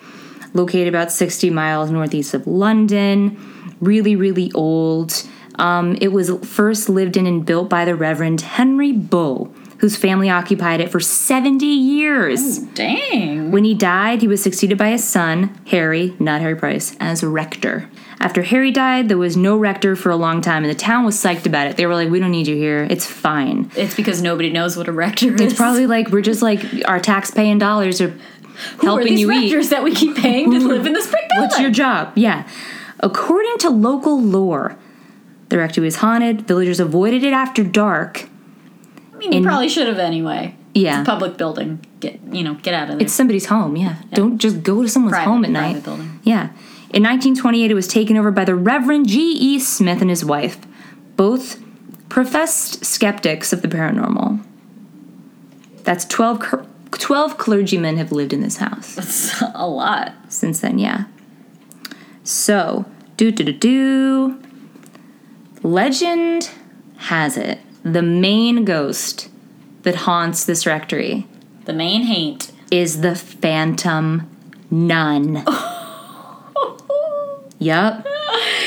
located 0.54 0.88
about 0.88 1.12
60 1.12 1.50
miles 1.50 1.89
northeast 1.89 2.34
of 2.34 2.46
London. 2.46 3.38
Really, 3.80 4.15
really 4.15 4.52
old. 4.54 5.24
Um, 5.56 5.98
it 6.02 6.10
was 6.10 6.30
first 6.48 6.89
lived 6.89 7.17
in 7.17 7.26
and 7.26 7.43
built 7.46 7.70
by 7.70 7.86
the 7.86 7.96
Reverend 7.96 8.41
Henry 8.41 8.91
Bull, 8.91 9.52
whose 9.80 9.96
family 9.96 10.30
occupied 10.30 10.82
it 10.82 10.90
for 10.92 11.00
70 11.00 11.66
years. 11.66 12.60
Dang. 12.60 13.52
When 13.52 13.63
he 13.63 13.74
died, 13.74 14.22
he 14.22 14.28
was 14.28 14.42
succeeded 14.42 14.78
by 14.78 14.90
his 14.90 15.04
son, 15.04 15.60
Harry, 15.68 16.16
not 16.20 16.42
Harry 16.42 16.56
Price, 16.56 16.96
as 17.00 17.24
rector. 17.24 17.90
After 18.20 18.42
Harry 18.42 18.72
died, 18.72 19.10
there 19.10 19.18
was 19.18 19.38
no 19.38 19.56
rector 19.58 19.96
for 19.96 20.10
a 20.10 20.16
long 20.16 20.42
time, 20.42 20.63
and 20.63 20.72
the 20.72 20.78
town 20.78 21.06
was 21.06 21.16
psyched 21.16 21.46
about 21.46 21.68
it. 21.68 21.78
They 21.78 21.86
were 21.86 21.94
like, 21.94 22.10
We 22.10 22.20
don't 22.20 22.32
need 22.32 22.48
you 22.48 22.56
here. 22.56 22.88
It's 22.90 23.06
fine. 23.06 23.70
It's 23.76 23.96
because 23.96 24.22
nobody 24.24 24.50
knows 24.50 24.76
what 24.76 24.88
a 24.88 24.92
rector 24.92 25.34
is. 25.36 25.40
It's 25.42 25.54
probably 25.54 25.86
like 25.86 26.10
we're 26.10 26.22
just 26.22 26.42
like 26.42 26.66
our 26.86 27.00
tax 27.00 27.30
paying 27.30 27.60
dollars 27.60 28.02
are 28.02 28.10
Who 28.10 28.18
are 28.82 28.86
helping 28.86 29.08
these 29.10 29.20
you 29.22 29.30
rectors 29.30 29.68
eat. 29.68 29.70
that 29.70 29.84
we 29.84 29.94
keep 29.94 30.18
paying 30.18 30.50
to 30.52 30.60
live 30.60 30.88
in 30.88 30.94
this 30.94 31.10
brick 31.12 31.30
building? 31.30 31.48
What's 31.48 31.60
your 31.60 31.70
job? 31.70 32.12
Yeah. 32.16 32.48
According 33.02 33.60
to 33.60 33.70
local 33.70 34.20
lore, 34.20 34.76
the 35.50 35.60
rectory 35.60 35.84
was 35.86 35.98
haunted. 35.98 36.48
Villagers 36.48 36.80
avoided 36.80 37.24
it 37.24 37.34
after 37.34 37.63
dark. 37.63 38.28
I 39.18 39.20
mean, 39.20 39.34
you 39.34 39.42
probably 39.44 39.68
should 39.70 39.88
have 39.88 39.98
anyway. 40.00 40.56
Yeah. 40.76 41.00
It's 41.02 41.08
a 41.10 41.12
public 41.12 41.38
building. 41.38 41.84
Get 42.00 42.20
you 42.32 42.44
know, 42.44 42.54
get 42.54 42.74
out 42.76 42.84
of 42.90 42.98
there. 42.98 43.02
It's 43.06 43.13
somebody's 43.13 43.48
home, 43.48 43.76
yeah. 43.76 43.96
Don't 44.13 44.38
just 44.38 44.62
go 44.62 44.84
to 44.84 44.88
someone's 44.88 45.13
Private- 45.13 45.30
home 45.30 45.46
at 45.46 45.52
night. 45.52 45.84
building. 45.84 46.20
Yeah. 46.24 46.50
In 46.94 47.04
1928, 47.04 47.72
it 47.72 47.74
was 47.74 47.88
taken 47.88 48.15
over 48.15 48.30
by 48.32 48.46
the 48.46 48.56
Reverend 48.56 49.08
G.E. 49.10 49.60
Smith 49.60 50.02
and 50.02 50.10
his 50.10 50.24
wife, 50.24 50.58
both 51.15 51.60
professed 52.10 52.86
skeptics 52.86 53.52
of 53.52 53.62
the 53.63 53.68
paranormal. 53.68 54.44
That's 55.84 56.06
12, 56.06 56.65
12 56.92 57.38
clergymen 57.38 57.98
have 57.98 58.12
lived 58.12 58.32
in 58.34 58.42
this 58.42 58.58
house 58.58 58.98
It's 58.98 59.42
a 59.56 59.68
lot. 59.68 60.13
since 60.30 60.60
then, 60.62 60.78
yeah. 60.80 61.06
So, 62.24 62.86
do 63.18 63.32
do 63.32 63.44
do 63.44 63.54
do. 63.54 64.40
Legend 65.63 66.50
has 66.98 67.36
it 67.38 67.60
the 67.94 68.02
main 68.02 68.65
ghost 68.65 69.29
that 69.83 69.96
haunts 69.96 70.44
this 70.46 70.65
rectory 70.65 71.25
The 71.65 71.73
main 71.73 72.04
haint. 72.04 72.52
is 72.71 73.02
the 73.02 73.15
Phantom 73.15 74.29
Nun. 74.69 75.44
You 77.60 78.04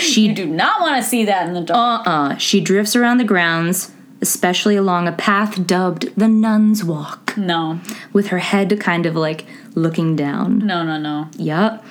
She 0.01 0.33
do 0.35 0.47
not 0.47 0.81
want 0.81 0.97
to 1.03 1.09
see 1.09 1.25
that 1.25 1.47
in 1.47 1.55
the 1.55 1.61
dark. 1.61 2.07
uh-uh. 2.07 2.37
She 2.39 2.61
drifts 2.61 2.97
around 2.97 3.19
the 3.19 3.25
grounds, 3.25 3.93
especially 4.21 4.75
along 4.75 5.07
a 5.07 5.13
path 5.13 5.65
dubbed 5.65 6.13
the 6.17 6.27
Nun's 6.27 6.83
Walk, 6.83 7.37
no, 7.37 7.79
with 8.13 8.29
her 8.29 8.39
head 8.39 8.81
kind 8.81 9.07
of 9.07 9.15
like 9.15 9.47
looking 9.77 10.17
down. 10.17 10.59
no, 10.59 10.83
no, 10.83 10.99
no. 10.99 11.29
Yep. 11.37 11.85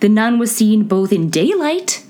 The 0.00 0.08
nun 0.08 0.38
was 0.38 0.54
seen 0.54 0.84
both 0.84 1.12
in 1.12 1.28
daylight 1.30 2.04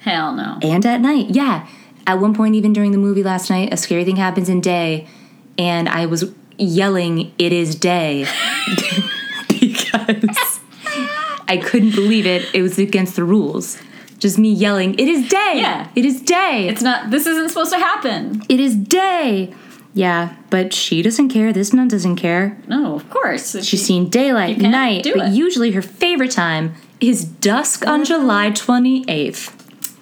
Hell 0.00 0.32
no. 0.34 0.58
and 0.62 0.86
at 0.86 1.00
night. 1.02 1.26
Yeah. 1.30 1.66
At 2.06 2.20
one 2.20 2.34
point, 2.34 2.54
even 2.54 2.72
during 2.72 2.92
the 2.92 2.98
movie 2.98 3.22
last 3.22 3.48
night, 3.50 3.72
a 3.72 3.76
scary 3.76 4.04
thing 4.04 4.16
happens 4.16 4.48
in 4.48 4.60
day, 4.60 5.06
and 5.58 5.88
I 5.88 6.06
was 6.06 6.32
yelling, 6.58 7.32
It 7.38 7.52
is 7.52 7.74
day. 7.74 8.26
because 9.48 10.60
I 11.48 11.60
couldn't 11.62 11.94
believe 11.94 12.26
it. 12.26 12.48
It 12.54 12.62
was 12.62 12.78
against 12.78 13.16
the 13.16 13.24
rules. 13.24 13.78
Just 14.18 14.38
me 14.38 14.52
yelling, 14.52 14.94
It 14.98 15.08
is 15.08 15.28
day. 15.28 15.54
Yeah. 15.56 15.88
It 15.94 16.04
is 16.04 16.20
day. 16.20 16.66
It's 16.68 16.82
not. 16.82 17.10
This 17.10 17.26
isn't 17.26 17.48
supposed 17.48 17.72
to 17.72 17.78
happen. 17.78 18.42
it 18.48 18.60
is 18.60 18.74
day. 18.76 19.54
Yeah, 19.94 20.36
but 20.48 20.72
she 20.72 21.02
doesn't 21.02 21.28
care. 21.28 21.52
This 21.52 21.72
nun 21.74 21.88
doesn't 21.88 22.16
care. 22.16 22.58
No, 22.66 22.94
of 22.94 23.10
course. 23.10 23.62
She's 23.62 23.84
seen 23.84 24.08
daylight, 24.08 24.56
night, 24.56 25.06
but 25.14 25.28
it. 25.28 25.32
usually 25.32 25.72
her 25.72 25.82
favorite 25.82 26.30
time 26.30 26.74
is 26.98 27.24
dusk 27.26 27.86
on 27.86 28.02
July 28.04 28.50
28th. 28.52 29.52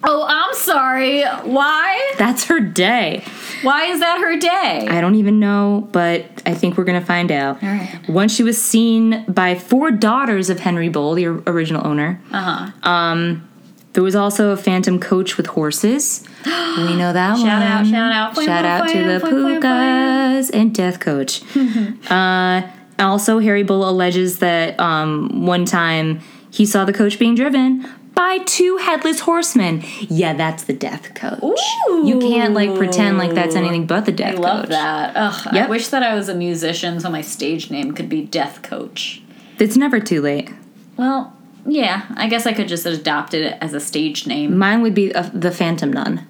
Oh, 0.03 0.25
I'm 0.27 0.53
sorry. 0.55 1.23
Why? 1.23 2.13
That's 2.17 2.45
her 2.45 2.59
day. 2.59 3.23
Why 3.61 3.85
is 3.85 3.99
that 3.99 4.19
her 4.19 4.37
day? 4.37 4.87
I 4.89 4.99
don't 5.01 5.15
even 5.15 5.39
know, 5.39 5.87
but 5.91 6.25
I 6.45 6.53
think 6.55 6.77
we're 6.77 6.83
gonna 6.85 7.05
find 7.05 7.31
out. 7.31 7.61
All 7.61 7.69
right. 7.69 7.99
Once 8.09 8.33
she 8.33 8.43
was 8.43 8.61
seen 8.61 9.23
by 9.27 9.55
four 9.55 9.91
daughters 9.91 10.49
of 10.49 10.59
Henry 10.59 10.89
Bull, 10.89 11.13
the 11.13 11.27
original 11.27 11.85
owner. 11.85 12.19
Uh 12.31 12.71
huh. 12.81 12.89
Um, 12.89 13.47
There 13.93 14.01
was 14.03 14.15
also 14.15 14.49
a 14.51 14.57
phantom 14.57 14.99
coach 14.99 15.37
with 15.37 15.47
horses. 15.47 16.23
we 16.45 16.95
know 16.95 17.13
that 17.13 17.33
one. 17.33 17.41
Shout 17.45 17.61
out, 17.61 17.85
shout 17.85 18.11
out. 18.11 18.33
Point, 18.33 18.45
Shout 18.47 18.63
point, 18.63 18.95
out 18.95 19.19
to 19.19 19.19
the 19.19 19.25
Pukas 19.27 20.49
and 20.53 20.73
Death 20.73 20.99
Coach. 20.99 21.43
uh, 22.09 22.61
also, 22.97 23.39
Harry 23.39 23.63
Bull 23.63 23.87
alleges 23.87 24.39
that 24.39 24.79
um, 24.79 25.45
one 25.45 25.65
time 25.65 26.21
he 26.51 26.65
saw 26.65 26.85
the 26.85 26.93
coach 26.93 27.19
being 27.19 27.35
driven 27.35 27.87
by 28.21 28.37
two 28.45 28.77
headless 28.77 29.21
horsemen. 29.21 29.83
Yeah, 30.01 30.33
that's 30.33 30.65
the 30.65 30.73
Death 30.73 31.15
Coach. 31.15 31.59
You 31.87 32.19
can't 32.19 32.53
like 32.53 32.75
pretend 32.75 33.17
like 33.17 33.33
that's 33.33 33.55
anything 33.55 33.87
but 33.87 34.05
the 34.05 34.11
Death 34.11 34.35
I 34.35 34.37
love 34.37 34.61
Coach. 34.61 34.69
that. 34.69 35.13
Ugh, 35.15 35.47
I 35.53 35.67
wish 35.67 35.87
that 35.87 36.03
I 36.03 36.13
was 36.13 36.29
a 36.29 36.35
musician 36.35 36.99
so 36.99 37.09
my 37.09 37.21
stage 37.21 37.71
name 37.71 37.93
could 37.93 38.09
be 38.09 38.21
Death 38.21 38.61
Coach. 38.61 39.23
It's 39.57 39.75
never 39.75 39.99
too 39.99 40.21
late. 40.21 40.51
Well, 40.97 41.35
yeah, 41.65 42.05
I 42.15 42.27
guess 42.27 42.45
I 42.45 42.53
could 42.53 42.67
just 42.67 42.85
adopt 42.85 43.33
it 43.33 43.57
as 43.59 43.73
a 43.73 43.79
stage 43.79 44.27
name. 44.27 44.55
Mine 44.55 44.83
would 44.83 44.93
be 44.93 45.13
uh, 45.15 45.27
the 45.33 45.49
Phantom 45.51 45.91
Nun. 45.91 46.27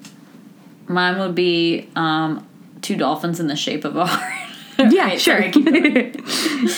Mine 0.88 1.20
would 1.20 1.36
be 1.36 1.90
um, 1.98 2.48
Two 2.82 2.96
Dolphins 2.96 3.42
in 3.42 3.48
the 3.48 3.58
Shape 3.58 3.84
of 3.84 3.98
a 3.98 4.06
Heart. 4.08 4.41
Yeah, 4.92 5.06
Right, 5.06 5.22
sure. 5.22 5.52
sorry, 5.52 6.14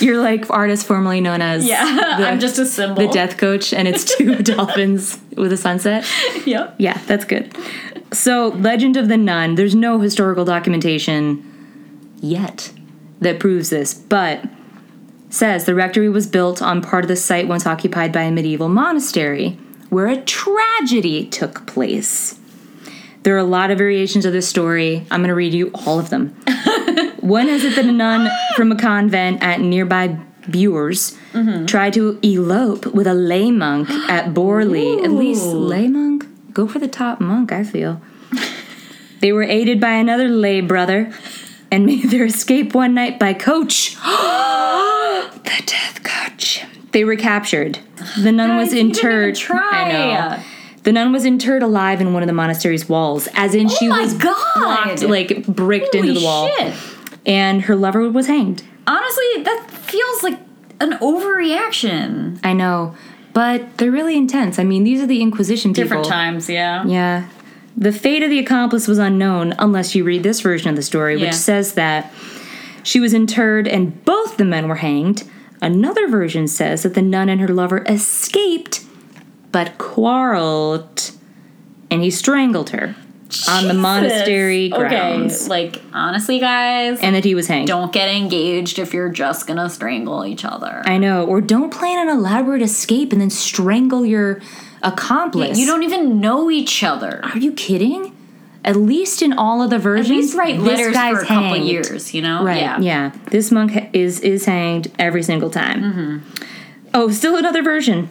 You're 0.00 0.20
like 0.20 0.50
artist 0.50 0.86
formerly 0.86 1.20
known 1.20 1.40
as 1.42 1.66
Yeah, 1.66 1.84
the, 2.18 2.28
I'm 2.28 2.40
just 2.40 2.58
a 2.58 2.66
symbol. 2.66 3.06
the 3.06 3.12
Death 3.12 3.36
Coach, 3.38 3.72
and 3.72 3.86
it's 3.88 4.04
two 4.16 4.36
dolphins 4.42 5.18
with 5.36 5.52
a 5.52 5.56
sunset. 5.56 6.06
Yep. 6.46 6.76
Yeah, 6.78 6.98
that's 7.06 7.24
good. 7.24 7.56
So, 8.12 8.48
Legend 8.48 8.96
of 8.96 9.08
the 9.08 9.16
Nun, 9.16 9.54
there's 9.56 9.74
no 9.74 9.98
historical 10.00 10.44
documentation 10.44 11.42
yet 12.20 12.72
that 13.20 13.40
proves 13.40 13.70
this, 13.70 13.92
but 13.94 14.44
says 15.30 15.64
the 15.64 15.74
rectory 15.74 16.08
was 16.08 16.26
built 16.26 16.62
on 16.62 16.80
part 16.80 17.02
of 17.04 17.08
the 17.08 17.16
site 17.16 17.48
once 17.48 17.66
occupied 17.66 18.12
by 18.12 18.22
a 18.22 18.30
medieval 18.30 18.68
monastery 18.68 19.58
where 19.90 20.06
a 20.06 20.20
tragedy 20.22 21.26
took 21.26 21.66
place. 21.66 22.38
There 23.24 23.34
are 23.34 23.38
a 23.38 23.44
lot 23.44 23.70
of 23.70 23.78
variations 23.78 24.26
of 24.26 24.32
this 24.32 24.46
story. 24.48 25.06
I'm 25.10 25.20
going 25.20 25.28
to 25.28 25.34
read 25.34 25.54
you 25.54 25.70
all 25.86 25.98
of 25.98 26.10
them. 26.10 26.36
One 27.24 27.48
is 27.48 27.62
that 27.62 27.82
a 27.84 27.90
nun 27.90 28.30
from 28.54 28.70
a 28.70 28.76
convent 28.76 29.42
at 29.42 29.60
nearby 29.60 30.18
Bures 30.42 31.16
tried 31.66 31.94
to 31.94 32.18
elope 32.22 32.84
with 32.86 33.06
a 33.06 33.14
lay 33.14 33.50
monk 33.50 33.88
at 34.10 34.34
Borley. 34.34 35.02
At 35.02 35.10
least 35.10 35.46
lay 35.46 35.88
monk? 35.88 36.26
Go 36.52 36.66
for 36.68 36.78
the 36.78 36.86
top 36.88 37.20
monk, 37.22 37.50
I 37.50 37.64
feel. 37.64 38.00
they 39.20 39.32
were 39.32 39.42
aided 39.42 39.80
by 39.80 39.92
another 39.94 40.28
lay 40.28 40.60
brother 40.60 41.10
and 41.72 41.86
made 41.86 42.04
their 42.10 42.26
escape 42.26 42.74
one 42.74 42.92
night 42.92 43.18
by 43.18 43.32
coach. 43.32 43.94
the 44.02 45.62
death 45.64 46.02
coach. 46.04 46.62
They 46.92 47.04
were 47.04 47.16
captured. 47.16 47.78
The 48.22 48.32
nun 48.32 48.56
was 48.58 48.68
Guys, 48.68 48.74
even 48.74 48.86
interred. 48.90 49.34
try. 49.36 49.58
I 49.72 49.88
know. 50.36 50.42
The 50.82 50.92
nun 50.92 51.10
was 51.12 51.24
interred 51.24 51.62
alive 51.62 52.02
in 52.02 52.12
one 52.12 52.22
of 52.22 52.26
the 52.26 52.34
monastery's 52.34 52.86
walls, 52.86 53.26
as 53.34 53.54
in 53.54 53.66
oh 53.66 53.74
she 53.74 53.86
Oh 53.86 53.90
my 53.90 54.02
was 54.02 54.12
God. 54.14 54.34
blocked, 54.56 55.02
like 55.02 55.46
bricked 55.46 55.94
into 55.94 56.12
the 56.12 56.22
wall. 56.22 56.46
shit. 56.58 56.74
And 57.26 57.62
her 57.62 57.76
lover 57.76 58.08
was 58.10 58.26
hanged. 58.26 58.62
Honestly, 58.86 59.24
that 59.44 59.66
feels 59.70 60.22
like 60.22 60.38
an 60.80 60.92
overreaction. 60.98 62.38
I 62.44 62.52
know, 62.52 62.94
but 63.32 63.78
they're 63.78 63.90
really 63.90 64.16
intense. 64.16 64.58
I 64.58 64.64
mean, 64.64 64.84
these 64.84 65.00
are 65.00 65.06
the 65.06 65.22
Inquisition 65.22 65.72
people. 65.72 65.84
Different 65.84 66.04
times, 66.06 66.48
yeah. 66.50 66.84
Yeah. 66.84 67.28
The 67.76 67.92
fate 67.92 68.22
of 68.22 68.30
the 68.30 68.38
accomplice 68.38 68.86
was 68.86 68.98
unknown 68.98 69.54
unless 69.58 69.94
you 69.94 70.04
read 70.04 70.22
this 70.22 70.40
version 70.40 70.68
of 70.70 70.76
the 70.76 70.82
story, 70.82 71.16
Yeah. 71.18 71.26
which 71.26 71.34
says 71.34 71.74
that 71.74 72.12
she 72.82 73.00
was 73.00 73.12
interred 73.14 73.66
and 73.66 74.04
both 74.04 74.36
the 74.36 74.44
men 74.44 74.68
were 74.68 74.76
hanged. 74.76 75.24
Another 75.62 76.06
version 76.08 76.46
says 76.46 76.82
that 76.82 76.94
the 76.94 77.02
nun 77.02 77.28
and 77.28 77.40
her 77.40 77.48
lover 77.48 77.82
escaped 77.88 78.84
but 79.50 79.78
quarreled 79.78 81.10
and 81.90 82.02
he 82.02 82.10
strangled 82.10 82.70
her 82.70 82.94
on 83.48 83.66
the 83.68 83.74
monastery 83.74 84.68
grounds. 84.68 85.42
Okay, 85.42 85.48
like 85.48 85.82
honestly, 85.92 86.38
guys, 86.38 87.00
And 87.00 87.16
that 87.16 87.24
he 87.24 87.34
was 87.34 87.46
hanged. 87.48 87.68
don't 87.68 87.92
get 87.92 88.08
engaged 88.08 88.78
if 88.78 88.94
you're 88.94 89.08
just 89.08 89.46
gonna 89.46 89.68
strangle 89.68 90.24
each 90.24 90.44
other. 90.44 90.82
I 90.86 90.98
know. 90.98 91.24
Or 91.24 91.40
don't 91.40 91.72
plan 91.72 92.08
an 92.08 92.16
elaborate 92.16 92.62
escape 92.62 93.12
and 93.12 93.20
then 93.20 93.30
strangle 93.30 94.04
your 94.06 94.40
accomplice. 94.82 95.58
you 95.58 95.66
don't 95.66 95.82
even 95.82 96.20
know 96.20 96.50
each 96.50 96.82
other. 96.84 97.20
Are 97.24 97.38
you 97.38 97.52
kidding? 97.52 98.12
At 98.66 98.76
least 98.76 99.20
in 99.20 99.32
all 99.34 99.62
of 99.62 99.68
the 99.70 99.78
versions, 99.78 100.08
At 100.10 100.16
least 100.16 100.34
write 100.36 100.56
this 100.58 100.66
letters 100.78 100.94
guy's 100.94 101.16
for 101.16 101.22
a 101.22 101.26
couple 101.26 101.48
hanged. 101.54 101.66
years, 101.66 102.14
you 102.14 102.22
know? 102.22 102.44
Right. 102.44 102.60
Yeah. 102.62 102.78
Yeah. 102.80 103.12
This 103.30 103.50
monk 103.50 103.90
is 103.92 104.20
is 104.20 104.46
hanged 104.46 104.90
every 104.98 105.22
single 105.22 105.50
time. 105.50 105.82
Mm-hmm. 105.82 106.18
Oh, 106.94 107.10
still 107.10 107.36
another 107.36 107.62
version. 107.62 108.08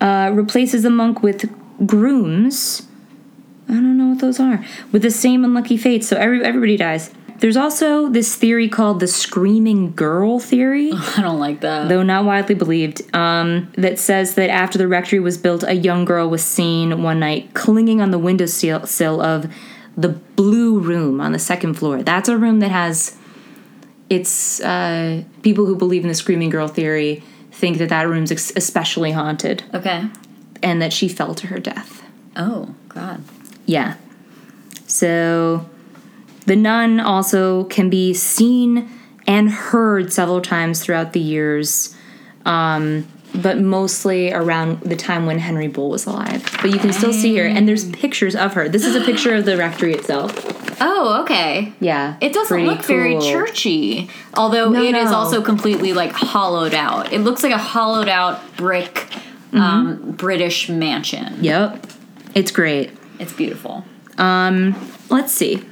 Uh, 0.00 0.30
replaces 0.32 0.82
the 0.82 0.90
monk 0.90 1.22
with 1.22 1.48
grooms. 1.86 2.86
I 3.70 3.74
don't 3.74 3.96
know 3.96 4.08
what 4.08 4.18
those 4.18 4.40
are. 4.40 4.64
With 4.90 5.02
the 5.02 5.10
same 5.10 5.44
unlucky 5.44 5.76
fate, 5.76 6.04
so 6.04 6.16
every, 6.16 6.44
everybody 6.44 6.76
dies. 6.76 7.12
There's 7.38 7.56
also 7.56 8.08
this 8.08 8.34
theory 8.34 8.68
called 8.68 9.00
the 9.00 9.06
screaming 9.06 9.94
girl 9.94 10.40
theory, 10.40 10.92
I 11.16 11.22
don't 11.22 11.38
like 11.38 11.60
that. 11.60 11.88
though 11.88 12.02
not 12.02 12.24
widely 12.24 12.54
believed, 12.54 13.02
um, 13.14 13.72
that 13.78 13.98
says 13.98 14.34
that 14.34 14.50
after 14.50 14.76
the 14.76 14.88
rectory 14.88 15.20
was 15.20 15.38
built, 15.38 15.62
a 15.62 15.74
young 15.74 16.04
girl 16.04 16.28
was 16.28 16.44
seen 16.44 17.02
one 17.02 17.20
night 17.20 17.54
clinging 17.54 18.02
on 18.02 18.10
the 18.10 18.18
windowsill 18.18 18.86
sill 18.86 19.22
of 19.22 19.50
the 19.96 20.08
blue 20.10 20.78
room 20.78 21.20
on 21.20 21.32
the 21.32 21.38
second 21.38 21.74
floor. 21.74 22.02
That's 22.02 22.28
a 22.28 22.36
room 22.36 22.60
that 22.60 22.70
has. 22.70 23.16
It's 24.10 24.60
uh, 24.60 25.22
people 25.42 25.66
who 25.66 25.76
believe 25.76 26.02
in 26.02 26.08
the 26.08 26.14
screaming 26.14 26.50
girl 26.50 26.66
theory 26.66 27.22
think 27.52 27.78
that 27.78 27.90
that 27.90 28.08
room's 28.08 28.32
especially 28.32 29.12
haunted 29.12 29.62
okay. 29.72 30.08
and 30.62 30.82
that 30.82 30.92
she 30.92 31.08
fell 31.08 31.34
to 31.36 31.46
her 31.46 31.58
death. 31.58 32.02
Oh, 32.34 32.74
God. 32.88 33.22
Yeah. 33.70 33.94
So 34.88 35.64
the 36.46 36.56
nun 36.56 36.98
also 36.98 37.64
can 37.64 37.88
be 37.88 38.12
seen 38.14 38.90
and 39.28 39.48
heard 39.48 40.12
several 40.12 40.40
times 40.40 40.82
throughout 40.82 41.12
the 41.12 41.20
years, 41.20 41.94
um, 42.44 43.06
but 43.32 43.58
mostly 43.60 44.32
around 44.32 44.80
the 44.80 44.96
time 44.96 45.24
when 45.26 45.38
Henry 45.38 45.68
Bull 45.68 45.90
was 45.90 46.04
alive. 46.06 46.42
But 46.60 46.72
you 46.72 46.80
can 46.80 46.92
still 46.92 47.12
see 47.12 47.36
her, 47.36 47.46
and 47.46 47.68
there's 47.68 47.88
pictures 47.92 48.34
of 48.34 48.54
her. 48.54 48.68
This 48.68 48.84
is 48.84 48.96
a 48.96 49.02
picture 49.04 49.36
of 49.36 49.44
the 49.44 49.56
rectory 49.56 49.94
itself. 49.94 50.34
Oh, 50.80 51.22
okay. 51.22 51.72
Yeah. 51.78 52.16
It 52.20 52.32
doesn't 52.32 52.66
look 52.66 52.82
very 52.82 53.20
churchy, 53.20 54.10
although 54.34 54.70
No, 54.70 54.82
it 54.82 54.96
is 54.96 55.12
no. 55.12 55.16
also 55.18 55.42
completely 55.42 55.92
like 55.92 56.10
hollowed 56.10 56.74
out. 56.74 57.12
It 57.12 57.20
looks 57.20 57.44
like 57.44 57.52
a 57.52 57.58
hollowed 57.58 58.08
out 58.08 58.40
brick 58.56 59.06
um, 59.52 60.12
British 60.12 60.68
mansion. 60.68 61.36
Yep. 61.40 61.86
It's 62.34 62.50
great. 62.50 62.90
It's 63.20 63.32
beautiful. 63.32 63.84
Let's 64.18 65.32
see. 65.32 65.62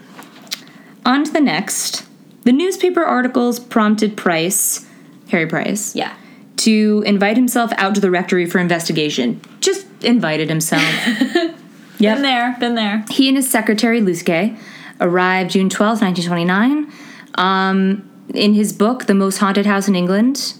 On 1.05 1.25
to 1.25 1.33
the 1.33 1.41
next. 1.41 2.05
The 2.45 2.53
newspaper 2.53 3.03
articles 3.03 3.59
prompted 3.61 4.17
Price, 4.17 4.87
Harry 5.31 5.47
Price, 5.47 5.95
Yeah. 5.97 6.15
to 6.59 7.03
invite 7.07 7.37
himself 7.37 7.73
out 7.77 7.95
to 7.95 8.01
the 8.01 8.11
rectory 8.11 8.47
for 8.47 8.59
investigation. 8.59 9.41
Just 9.61 9.87
invited 10.03 10.49
himself. 10.49 10.83
Yep. 12.01 12.15
Been 12.19 12.23
there. 12.23 12.57
Been 12.61 12.75
there. 12.77 13.05
He 13.11 13.27
and 13.27 13.37
his 13.37 13.51
secretary, 13.51 14.01
Lucie 14.01 14.25
Kaye, 14.25 14.57
arrived 15.01 15.51
June 15.51 15.69
twelfth, 15.69 16.01
1929. 16.01 16.93
Um, 17.35 18.09
in 18.33 18.55
his 18.55 18.73
book, 18.73 19.07
The 19.07 19.15
Most 19.15 19.39
Haunted 19.39 19.67
House 19.67 19.89
in 19.89 19.97
England, 19.97 20.55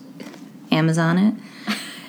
Amazon 0.73 1.17
it, 1.17 1.35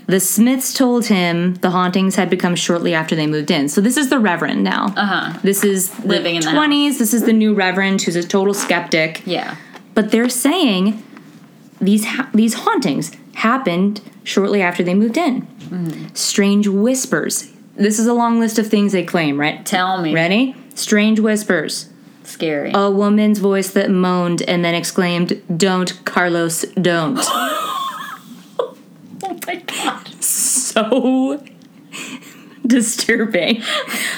the 0.09 0.19
Smiths 0.19 0.73
told 0.73 1.05
him 1.05 1.53
the 1.55 1.69
hauntings 1.69 2.15
had 2.15 2.31
become 2.31 2.55
shortly 2.55 2.95
after 2.95 3.15
they 3.15 3.27
moved 3.27 3.51
in. 3.51 3.69
So 3.69 3.79
this 3.79 3.95
is 3.95 4.09
the 4.09 4.17
Reverend 4.17 4.63
now. 4.63 4.87
Uh 4.97 5.05
huh. 5.05 5.39
This 5.43 5.63
is 5.63 5.91
the 5.91 6.07
Living 6.07 6.35
in 6.35 6.41
the 6.41 6.47
20s. 6.47 6.97
This 6.97 7.13
is 7.13 7.25
the 7.25 7.33
new 7.33 7.53
Reverend 7.53 8.01
who's 8.01 8.15
a 8.15 8.27
total 8.27 8.55
skeptic. 8.55 9.21
Yeah. 9.27 9.55
But 9.93 10.09
they're 10.09 10.27
saying 10.27 11.03
these 11.79 12.05
ha- 12.05 12.27
these 12.33 12.55
hauntings 12.55 13.11
happened 13.35 14.01
shortly 14.23 14.63
after 14.63 14.81
they 14.83 14.95
moved 14.95 15.15
in. 15.15 15.47
Strange 16.15 16.67
whispers. 16.67 17.51
This 17.75 17.99
is 17.99 18.07
a 18.07 18.13
long 18.13 18.39
list 18.39 18.57
of 18.57 18.65
things 18.65 18.93
they 18.93 19.03
claim, 19.03 19.39
right? 19.39 19.63
Tell 19.63 20.01
me. 20.01 20.11
Ready? 20.15 20.55
Strange 20.73 21.19
whispers. 21.19 21.87
Scary. 22.23 22.71
A 22.73 22.89
woman's 22.89 23.37
voice 23.37 23.69
that 23.71 23.91
moaned 23.91 24.41
and 24.41 24.65
then 24.65 24.73
exclaimed, 24.73 25.39
Don't, 25.55 26.03
Carlos, 26.03 26.63
don't. 26.81 27.19
my 29.55 29.61
god. 29.61 30.23
so 30.23 31.43
disturbing. 32.65 33.61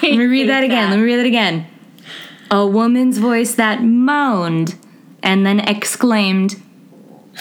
Let 0.02 0.18
me 0.18 0.26
read 0.26 0.50
that 0.50 0.64
again. 0.64 0.90
Let 0.90 0.98
me 0.98 1.04
read 1.04 1.18
that 1.18 1.26
again. 1.26 1.68
A 2.50 2.66
woman's 2.68 3.18
voice 3.18 3.56
that 3.56 3.82
moaned 3.82 4.76
and 5.24 5.46
then 5.46 5.60
exclaimed, 5.62 6.62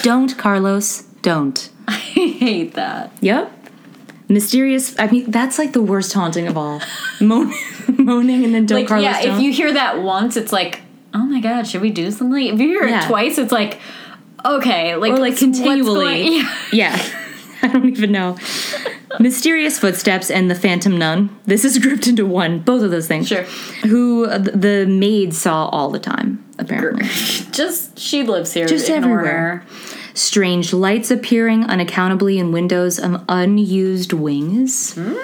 Don't, 0.03 0.37
Carlos, 0.39 1.03
don't. 1.23 1.69
I 1.89 1.93
hate 1.95 2.75
that. 2.75 3.13
Yep. 3.21 3.57
Mysterious. 4.29 4.95
I 4.99 5.09
mean, 5.09 5.29
that's 5.31 5.59
like 5.59 5.73
the 5.73 5.83
worst 5.83 6.13
haunting 6.13 6.47
of 6.47 6.57
all. 6.57 6.81
Moan, 7.21 7.53
moaning 7.99 8.45
and 8.45 8.55
then 8.55 8.67
don't, 8.67 8.79
Like, 8.79 8.89
Carlos, 8.89 9.05
yeah, 9.05 9.23
don't. 9.23 9.37
if 9.37 9.43
you 9.43 9.53
hear 9.53 9.73
that 9.73 10.01
once, 10.03 10.37
it's 10.37 10.53
like, 10.53 10.83
oh 11.13 11.25
my 11.27 11.41
god, 11.41 11.67
should 11.67 11.81
we 11.81 11.91
do 11.91 12.09
something? 12.13 12.41
If 12.47 12.61
you 12.61 12.69
hear 12.69 12.87
Yeah. 12.87 13.05
it 13.05 13.09
twice, 13.09 13.39
it's 13.39 13.51
like, 13.51 13.81
okay, 14.45 14.95
like, 14.95 15.13
or 15.15 15.19
like 15.19 15.37
continually. 15.37 15.85
going- 16.29 16.33
yeah. 16.73 16.97
yeah. 16.97 17.20
I 17.63 17.69
don't 17.69 17.89
even 17.89 18.13
know. 18.13 18.37
Mysterious 19.19 19.79
footsteps 19.79 20.31
and 20.31 20.51
the 20.51 20.55
phantom 20.55 20.97
nun. 20.97 21.37
This 21.47 21.65
is 21.65 21.79
grouped 21.79 22.07
into 22.07 22.25
one. 22.25 22.61
Both 22.61 22.83
of 22.83 22.91
those 22.91 23.07
things. 23.09 23.29
Sure. 23.29 23.43
Who 23.83 24.27
uh, 24.27 24.39
the 24.39 24.87
maid 24.87 25.35
saw 25.35 25.67
all 25.69 25.91
the 25.91 25.99
time, 25.99 26.45
apparently. 26.59 27.05
Just 27.51 27.99
she 27.99 28.23
lives 28.23 28.53
here. 28.53 28.67
Just 28.67 28.89
Ignore 28.89 29.21
everywhere. 29.21 29.57
her. 29.59 29.67
Strange 30.15 30.73
lights 30.73 31.11
appearing 31.11 31.65
unaccountably 31.65 32.39
in 32.39 32.53
windows 32.53 32.99
of 32.99 33.25
unused 33.29 34.13
wings. 34.13 34.95
Hmm, 34.95 35.15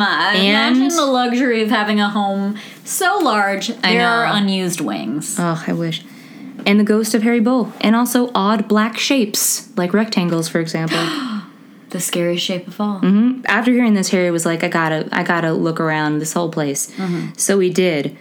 I 0.00 0.34
And- 0.36 0.76
imagine 0.76 0.96
the 0.96 1.06
luxury 1.06 1.62
of 1.62 1.70
having 1.70 2.00
a 2.00 2.08
home 2.08 2.56
so 2.84 3.18
large 3.18 3.68
there 3.68 4.06
are 4.06 4.24
unused 4.26 4.80
wings. 4.80 5.36
Oh, 5.38 5.62
I 5.66 5.72
wish. 5.72 6.04
And 6.64 6.80
the 6.80 6.84
ghost 6.84 7.14
of 7.14 7.22
Harry 7.22 7.40
Bull. 7.40 7.72
And 7.80 7.94
also 7.94 8.30
odd 8.34 8.66
black 8.68 8.98
shapes, 8.98 9.68
like 9.76 9.92
rectangles, 9.92 10.48
for 10.48 10.60
example. 10.60 10.98
The 11.90 12.00
scariest 12.00 12.44
shape 12.44 12.66
of 12.68 12.80
all. 12.80 13.00
Mm-hmm. 13.00 13.42
after 13.46 13.70
hearing 13.72 13.94
this 13.94 14.10
harry 14.10 14.30
was 14.30 14.44
like 14.44 14.64
i 14.64 14.68
gotta 14.68 15.08
i 15.12 15.22
gotta 15.22 15.52
look 15.52 15.78
around 15.80 16.18
this 16.18 16.32
whole 16.32 16.50
place. 16.50 16.90
Mm-hmm. 16.92 17.34
So 17.36 17.58
he 17.60 17.70
did. 17.70 18.16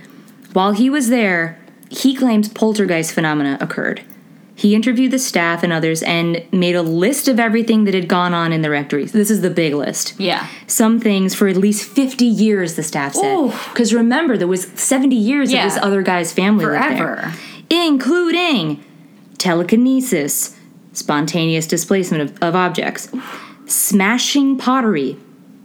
While 0.53 0.71
he 0.73 0.89
was 0.89 1.09
there 1.09 1.59
he 1.89 2.15
claims 2.15 2.47
poltergeist 2.49 3.11
phenomena 3.13 3.57
occurred. 3.61 4.01
He 4.57 4.73
interviewed 4.73 5.11
the 5.11 5.19
staff 5.19 5.63
and 5.63 5.73
others 5.73 6.01
and 6.03 6.45
made 6.51 6.75
a 6.75 6.81
list 6.81 7.27
of 7.27 7.39
everything 7.41 7.83
that 7.83 7.93
had 7.93 8.07
gone 8.07 8.33
on 8.33 8.53
in 8.53 8.61
the 8.61 8.69
rectory. 8.69 9.03
This 9.05 9.29
is 9.29 9.41
the 9.41 9.49
big 9.49 9.73
list. 9.73 10.17
Yeah. 10.17 10.47
some 10.67 10.99
things 11.01 11.35
for 11.35 11.47
at 11.49 11.57
least 11.57 11.89
50 11.89 12.23
years 12.25 12.75
the 12.75 12.83
staff 12.83 13.13
said. 13.15 13.51
Because 13.73 13.93
remember 13.93 14.37
there 14.37 14.47
was 14.47 14.67
70 14.75 15.13
years 15.15 15.51
Yeah. 15.51 15.65
of 15.67 15.73
this 15.73 15.83
other 15.83 16.01
guy's 16.03 16.31
family 16.31 16.63
Forever. 16.63 17.33
including 17.69 18.81
telekinesis, 19.37 20.55
spontaneous 20.93 21.67
displacement 21.67 22.23
of, 22.23 22.37
of 22.41 22.55
objects, 22.55 23.09
smashing 23.67 24.57
pottery, 24.57 25.17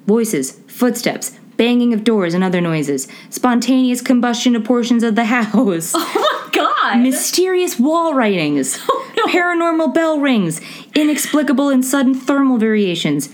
voices, 0.07 0.53
footsteps, 0.67 1.33
banging 1.57 1.93
of 1.93 2.05
doors 2.05 2.33
and 2.35 2.43
other 2.43 2.61
noises, 2.61 3.07
spontaneous 3.29 4.01
combustion 4.01 4.57
of 4.57 4.65
portions 4.65 5.03
of 5.03 5.15
the 5.15 5.27
house, 5.27 5.93
Oh 5.97 6.49
my 6.49 6.51
god. 6.53 7.01
mysterious 7.01 7.79
wall 7.79 8.15
writings, 8.15 8.79
Oh, 8.89 9.13
no. 9.17 9.25
paranormal 9.27 9.93
bell 9.95 10.19
rings, 10.19 10.61
inexplicable 10.95 11.69
and 11.69 11.85
sudden 11.85 12.15
thermal 12.15 12.57
variations, 12.59 13.29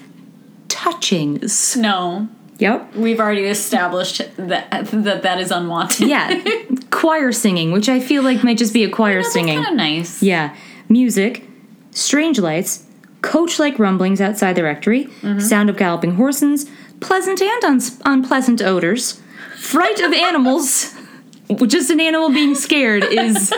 touchings. 0.68 1.76
no. 1.76 2.28
Yep. 2.58 2.94
We've 2.96 3.20
already 3.20 3.44
established 3.44 4.22
that 4.38 4.70
that, 4.70 5.22
that 5.22 5.38
is 5.40 5.50
unwanted. 5.50 6.08
Yeah. 6.08 6.42
choir 6.90 7.30
singing, 7.30 7.70
which 7.70 7.90
I 7.90 8.00
feel 8.00 8.22
like 8.22 8.42
might 8.42 8.56
just 8.56 8.72
be 8.72 8.82
a 8.82 8.88
choir 8.88 9.22
singing. 9.22 9.56
kind 9.62 9.68
of 9.68 9.74
nice. 9.76 10.22
Yeah. 10.22 10.56
Music, 10.88 11.44
strange 11.90 12.38
lights, 12.38 12.85
coach 13.26 13.58
like 13.58 13.78
rumblings 13.78 14.20
outside 14.20 14.54
the 14.56 14.62
rectory, 14.62 15.04
Mm-hmm. 15.22 15.40
sound 15.40 15.68
of 15.70 15.76
galloping 15.76 16.14
horses, 16.14 16.70
pleasant 17.00 17.40
and 17.42 17.64
uns- 17.64 18.00
unpleasant 18.04 18.62
odors, 18.62 19.20
fright 19.58 20.00
of 20.00 20.12
animals. 20.12 20.94
Just 21.66 21.90
an 21.90 22.00
animal 22.00 22.30
being 22.30 22.54
scared 22.56 23.04
is, 23.04 23.36
is 23.36 23.50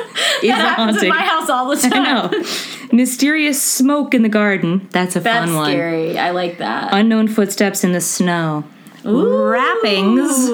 That 0.43 0.75
haunting. 0.77 1.05
in 1.05 1.09
my 1.09 1.23
house 1.23 1.49
all 1.49 1.69
the 1.71 1.77
time. 1.77 1.93
I 1.95 2.29
know. 2.29 2.45
Mysterious 2.93 3.63
smoke 3.63 4.13
in 4.15 4.23
the 4.23 4.29
garden. 4.29 4.89
That's 4.91 5.17
a 5.17 5.21
That's 5.21 5.47
fun 5.47 5.55
one. 5.57 5.71
scary. 5.71 6.19
I 6.19 6.31
like 6.33 6.59
that. 6.59 6.91
Unknown 6.93 7.29
footsteps 7.29 7.85
in 7.85 7.93
the 7.93 8.01
snow. 8.03 8.65
Wrappings. 9.09 10.51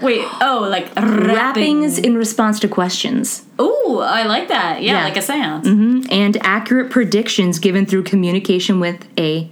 Wait. 0.00 0.24
Oh, 0.40 0.66
like 0.70 0.94
Wrappings 0.96 1.34
wrappings. 1.34 1.98
in 1.98 2.16
response 2.16 2.60
to 2.60 2.68
questions. 2.68 3.44
Ooh, 3.60 4.00
I 4.02 4.24
like 4.24 4.48
that. 4.48 4.82
Yeah, 4.82 4.92
Yeah. 4.98 5.04
like 5.04 5.16
a 5.16 5.22
seance. 5.22 5.66
Mm-hmm. 5.66 6.12
And 6.12 6.36
accurate 6.42 6.90
predictions 6.90 7.58
given 7.58 7.86
through 7.86 8.04
communication 8.04 8.80
with 8.80 9.06
a 9.18 9.48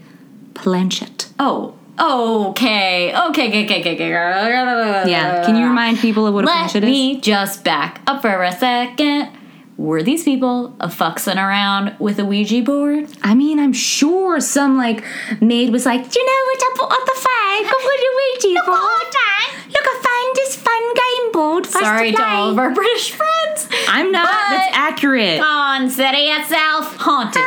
planchette. 0.54 1.28
Oh. 1.38 1.74
Okay. 1.96 3.14
Okay. 3.28 3.48
Okay. 3.48 3.64
Okay. 3.64 3.94
Okay. 3.94 4.08
Yeah. 4.08 5.06
Yeah. 5.06 5.44
Can 5.44 5.54
you 5.56 5.64
remind 5.66 5.98
people 5.98 6.26
of 6.26 6.34
what 6.34 6.44
a 6.44 6.46
Let 6.48 6.54
planchette 6.56 6.82
is? 6.84 6.90
me 6.90 7.20
just 7.20 7.62
back 7.62 8.00
up 8.08 8.20
for 8.22 8.42
a 8.42 8.50
second. 8.52 9.28
Were 9.76 10.02
these 10.04 10.22
people 10.22 10.76
a 10.78 10.86
fuxing 10.86 11.36
around 11.36 11.96
with 11.98 12.18
a 12.20 12.24
Ouija 12.24 12.62
board? 12.62 13.08
I 13.22 13.34
mean, 13.34 13.58
I'm 13.58 13.72
sure 13.72 14.40
some 14.40 14.76
like 14.76 15.02
maid 15.40 15.70
was 15.72 15.84
like, 15.84 16.14
you 16.14 16.24
know 16.24 16.40
what's 16.46 16.64
up 16.64 16.82
on 16.92 17.04
the 17.04 17.20
flag? 17.20 17.64
Come 17.64 17.82
with 17.82 18.00
a 18.00 18.12
Ouija 18.48 18.60
board. 18.66 18.78
Look, 18.78 19.82
I 19.86 20.00
found 20.04 20.36
this 20.36 20.56
fun 20.56 20.94
game 20.94 21.32
board 21.32 21.66
for 21.66 21.78
Sorry 21.78 22.10
to 22.12 22.16
to 22.18 22.22
all 22.24 22.50
of 22.50 22.58
our 22.58 22.72
British 22.72 23.10
friends. 23.10 23.68
I'm 23.88 24.12
not. 24.12 24.28
That's 24.50 24.76
accurate. 24.76 25.40
On 25.40 25.90
city 25.90 26.28
itself, 26.28 26.96
haunted. 26.96 27.42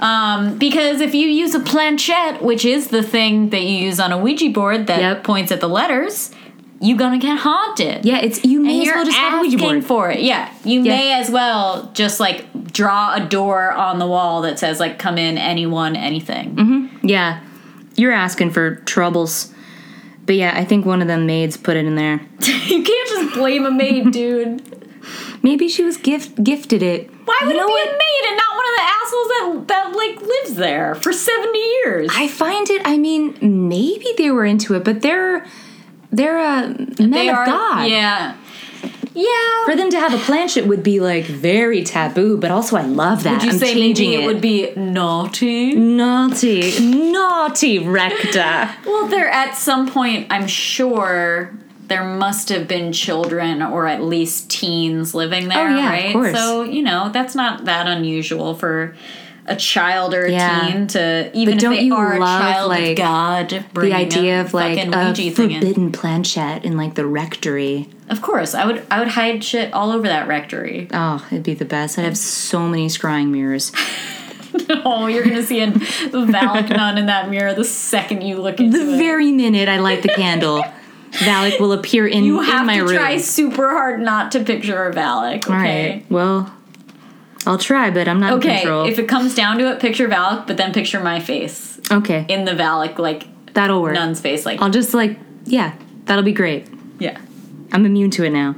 Um, 0.00 0.58
because 0.58 1.00
if 1.00 1.14
you 1.14 1.26
use 1.28 1.54
a 1.54 1.60
planchette, 1.60 2.42
which 2.42 2.64
is 2.64 2.88
the 2.88 3.02
thing 3.02 3.50
that 3.50 3.62
you 3.62 3.76
use 3.86 3.98
on 4.00 4.12
a 4.12 4.18
Ouija 4.18 4.50
board 4.50 4.86
that 4.88 5.00
Yep. 5.00 5.24
points 5.24 5.52
at 5.52 5.60
the 5.60 5.68
letters, 5.68 6.30
you're 6.80 6.98
gonna 6.98 7.18
get 7.18 7.38
haunted. 7.38 8.04
yeah, 8.04 8.18
it's 8.18 8.44
you 8.44 8.60
may 8.60 8.72
And 8.72 8.80
as 8.82 8.86
you're 8.86 8.94
well 8.96 9.04
just 9.04 9.16
have 9.18 9.38
a 9.38 9.42
Ouija 9.42 9.58
board. 9.58 9.84
for 9.84 10.10
it. 10.10 10.20
Yeah, 10.20 10.52
you 10.64 10.82
Yeah. 10.82 10.96
may 10.96 11.12
as 11.14 11.30
well 11.30 11.90
just 11.94 12.20
like 12.20 12.72
draw 12.72 13.14
a 13.14 13.20
door 13.20 13.72
on 13.72 13.98
the 13.98 14.06
wall 14.06 14.42
that 14.42 14.58
says 14.58 14.78
like 14.80 14.98
"Come 14.98 15.18
in, 15.18 15.38
anyone, 15.38 15.96
anything." 15.96 16.54
Mm-hmm. 16.56 17.06
Yeah, 17.06 17.40
you're 17.96 18.12
asking 18.12 18.50
for 18.52 18.76
troubles. 18.86 19.52
But 20.26 20.36
yeah, 20.36 20.52
I 20.54 20.64
think 20.64 20.84
one 20.84 21.00
of 21.00 21.08
them 21.08 21.24
maids 21.26 21.56
put 21.56 21.76
it 21.76 21.86
in 21.86 21.94
there. 21.94 22.20
you 22.42 22.82
can't 22.82 23.08
just 23.08 23.34
blame 23.34 23.64
a 23.64 23.70
maid, 23.70 24.10
dude. 24.12 24.62
Maybe 25.42 25.68
she 25.68 25.82
was 25.84 25.96
gift 25.96 26.42
gifted 26.44 26.82
it. 26.82 27.10
Why 27.24 27.38
would 27.42 27.50
You 27.52 27.56
know 27.56 27.64
it 27.64 27.68
be 27.68 27.72
what? 27.72 27.88
a 27.88 27.92
maid 27.92 28.28
and 28.28 28.36
not 28.36 28.56
one 28.56 28.66
of 28.68 28.74
the 28.76 28.82
assholes 28.82 29.28
that 29.28 29.68
that 29.68 29.96
like 29.96 30.20
lives 30.20 30.54
there 30.56 30.94
for 30.96 31.12
seventy 31.12 31.58
years? 31.82 32.10
I 32.14 32.28
find 32.28 32.68
it. 32.70 32.82
I 32.84 32.98
mean, 32.98 33.36
maybe 33.68 34.06
they 34.18 34.30
were 34.30 34.44
into 34.44 34.74
it, 34.74 34.84
but 34.84 35.00
they're 35.02 35.46
they're 36.10 36.38
uh, 36.38 36.68
men 36.98 37.10
they 37.10 37.28
of 37.28 37.36
are, 37.36 37.46
God. 37.46 37.90
yeah, 37.90 38.36
yeah. 39.14 39.64
For 39.66 39.76
them 39.76 39.90
to 39.90 39.98
have 39.98 40.14
a 40.14 40.18
planchette 40.18 40.66
would 40.66 40.82
be 40.82 41.00
like 41.00 41.24
very 41.24 41.82
taboo, 41.84 42.36
but 42.36 42.50
also 42.50 42.76
I 42.76 42.82
love 42.82 43.22
that. 43.24 43.34
Would 43.34 43.42
you 43.44 43.50
I'm 43.50 43.58
say 43.58 43.74
changing 43.74 44.12
it, 44.12 44.20
it. 44.20 44.26
would 44.26 44.40
be 44.40 44.72
naughty? 44.76 45.74
naughty, 45.74 46.78
naughty 47.12 47.78
rector. 47.78 48.70
Well, 48.86 49.08
they're 49.08 49.28
at 49.28 49.54
some 49.56 49.88
point, 49.88 50.26
I'm 50.30 50.46
sure 50.46 51.52
there 51.88 52.04
must 52.04 52.48
have 52.50 52.68
been 52.68 52.92
children 52.92 53.62
or 53.62 53.86
at 53.86 54.02
least 54.02 54.50
teens 54.50 55.14
living 55.14 55.48
there, 55.48 55.68
Oh, 55.68 55.76
yeah, 55.76 55.86
of 55.86 55.90
right? 56.04 56.12
course. 56.12 56.34
So 56.36 56.62
you 56.62 56.82
know 56.82 57.10
that's 57.12 57.34
not 57.34 57.64
that 57.64 57.86
unusual 57.86 58.54
for 58.54 58.94
a 59.48 59.56
child 59.56 60.14
or 60.14 60.24
a 60.26 60.30
Yeah. 60.32 60.68
teen 60.70 60.86
to 60.88 61.30
even 61.34 61.58
don't 61.58 61.72
if 61.74 61.78
they 61.80 61.84
you 61.86 61.94
are 61.94 62.14
a 62.16 62.18
child 62.18 62.68
like, 62.68 62.90
of 62.90 62.96
God. 62.96 63.64
The 63.74 63.92
idea 63.92 64.40
of 64.40 64.54
like 64.54 64.78
a 64.78 64.88
Ouija 64.90 65.22
in. 65.22 65.32
forbidden 65.34 65.92
planchette 65.92 66.64
in 66.64 66.76
like 66.76 66.94
the 66.94 67.06
rectory. 67.06 67.88
Of 68.08 68.22
course, 68.22 68.54
I 68.54 68.64
would. 68.66 68.86
I 68.90 68.98
would 69.00 69.08
hide 69.08 69.44
shit 69.44 69.72
all 69.74 69.90
over 69.92 70.06
that 70.08 70.28
rectory. 70.28 70.88
Oh, 70.92 71.26
it'd 71.30 71.42
be 71.42 71.54
the 71.54 71.64
best. 71.64 71.98
I'd 71.98 72.04
have 72.04 72.16
so 72.16 72.66
many 72.68 72.86
scrying 72.88 73.28
mirrors. 73.28 73.70
oh, 74.84 75.06
you're 75.06 75.24
gonna 75.24 75.42
see 75.42 75.60
a 75.60 75.70
Valak 75.70 76.70
nun 76.70 76.96
in 76.98 77.06
that 77.06 77.28
mirror 77.28 77.52
the 77.54 77.64
second 77.64 78.22
you 78.22 78.38
look 78.40 78.60
into 78.60 78.78
The 78.78 78.94
it. 78.94 78.98
very 78.98 79.30
minute 79.32 79.68
I 79.68 79.78
light 79.78 80.02
the 80.02 80.08
candle. 80.08 80.64
Valak 81.12 81.58
will 81.60 81.72
appear 81.72 82.06
in, 82.06 82.24
You 82.24 82.40
in 82.40 82.44
have 82.46 82.66
my 82.66 82.76
to 82.76 82.82
room. 82.84 82.94
try 82.94 83.16
super 83.18 83.70
hard 83.70 84.00
not 84.00 84.32
to 84.32 84.40
picture 84.44 84.86
a 84.86 84.92
Valak. 84.94 85.44
Okay. 85.46 85.52
All 85.52 85.58
right. 85.58 86.04
Well, 86.10 86.54
I'll 87.48 87.58
try, 87.58 87.90
but 87.90 88.06
I'm 88.06 88.20
not 88.20 88.32
in 88.34 88.38
Okay, 88.38 88.62
if 88.90 88.98
it 88.98 89.08
comes 89.08 89.34
down 89.34 89.58
to 89.58 89.72
it, 89.72 89.80
picture 89.80 90.06
Valak, 90.08 90.46
but 90.46 90.56
then 90.56 90.72
picture 90.72 91.00
my 91.00 91.18
face 91.18 91.80
okay, 91.90 92.24
in 92.28 92.44
the 92.44 92.52
Valak, 92.52 92.98
like 92.98 93.26
that'll 93.54 93.82
work. 93.82 93.94
nun's 93.94 94.20
face. 94.20 94.44
Like, 94.46 94.60
I'll 94.62 94.70
just 94.70 94.92
like, 94.94 95.18
yeah, 95.44 95.74
that'll 96.04 96.22
be 96.24 96.32
great. 96.32 96.68
yeah, 96.98 97.18
I'm 97.72 97.84
immune 97.86 98.10
to 98.12 98.24
it 98.24 98.30
now. 98.30 98.54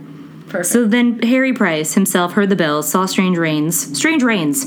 perfect. 0.48 0.66
So 0.66 0.86
then 0.86 1.20
Harry 1.22 1.52
Price 1.52 1.94
himself 1.94 2.32
heard 2.32 2.50
the 2.50 2.56
bells, 2.56 2.90
saw 2.90 3.06
strange 3.06 3.38
rains, 3.38 3.96
strange 3.96 4.22
rains 4.22 4.64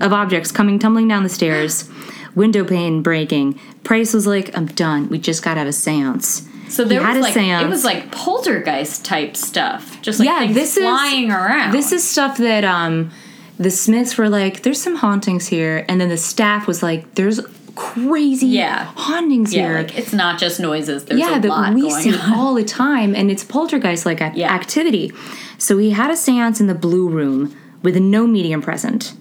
of 0.00 0.12
objects 0.12 0.52
coming 0.52 0.78
tumbling 0.78 1.08
down 1.08 1.22
the 1.24 1.28
stairs, 1.28 1.90
window 2.34 2.64
pane 2.64 3.02
breaking. 3.02 3.58
Price 3.82 4.14
was 4.14 4.26
like, 4.26 4.56
I'm 4.56 4.66
done. 4.66 5.08
We 5.08 5.18
just 5.18 5.42
gotta 5.42 5.58
have 5.60 5.68
a 5.68 5.72
seance. 5.72 6.48
So 6.68 6.84
there 6.84 7.02
was 7.02 7.16
a 7.16 7.20
like 7.20 7.34
seance. 7.34 7.62
it 7.64 7.68
was 7.68 7.84
like 7.84 8.10
poltergeist 8.10 9.04
type 9.04 9.36
stuff, 9.36 10.00
just 10.02 10.18
like 10.20 10.26
Yeah, 10.28 10.52
this 10.52 10.76
is- 10.76 10.82
flying 10.84 11.30
around. 11.30 11.72
This 11.72 11.92
is 11.92 12.02
stuff 12.08 12.38
that 12.38 12.64
um 12.64 13.10
the 13.58 13.70
Smiths 13.70 14.16
were 14.18 14.28
like, 14.28 14.62
there's 14.62 14.80
some 14.82 14.96
hauntings 14.96 15.46
here, 15.46 15.84
and 15.88 16.00
then 16.00 16.08
the 16.08 16.16
staff 16.16 16.66
was 16.66 16.82
like, 16.82 17.14
there's 17.14 17.40
crazy 17.76 18.46
Yeah. 18.46 18.84
hauntings 18.96 19.52
yeah, 19.52 19.62
here. 19.68 19.78
like 19.78 19.98
it's 19.98 20.12
not 20.12 20.38
just 20.38 20.60
noises. 20.60 21.04
There's 21.06 21.18
yeah, 21.20 21.36
a 21.36 21.40
that 21.40 21.48
lot 21.48 21.74
we 21.74 21.82
going 21.82 22.02
see 22.02 22.16
on. 22.16 22.32
all 22.34 22.54
the 22.54 22.64
time, 22.64 23.14
and 23.14 23.30
it's 23.30 23.42
poltergeist 23.44 24.06
like 24.06 24.20
Yeah. 24.34 24.52
activity. 24.52 25.12
So 25.58 25.78
he 25.78 25.90
had 25.90 26.10
a 26.10 26.16
seance 26.16 26.60
in 26.60 26.66
the 26.68 26.74
blue 26.74 27.08
room 27.08 27.54
with 27.82 27.96
no 27.96 28.26
medium 28.26 28.62
present. 28.62 29.14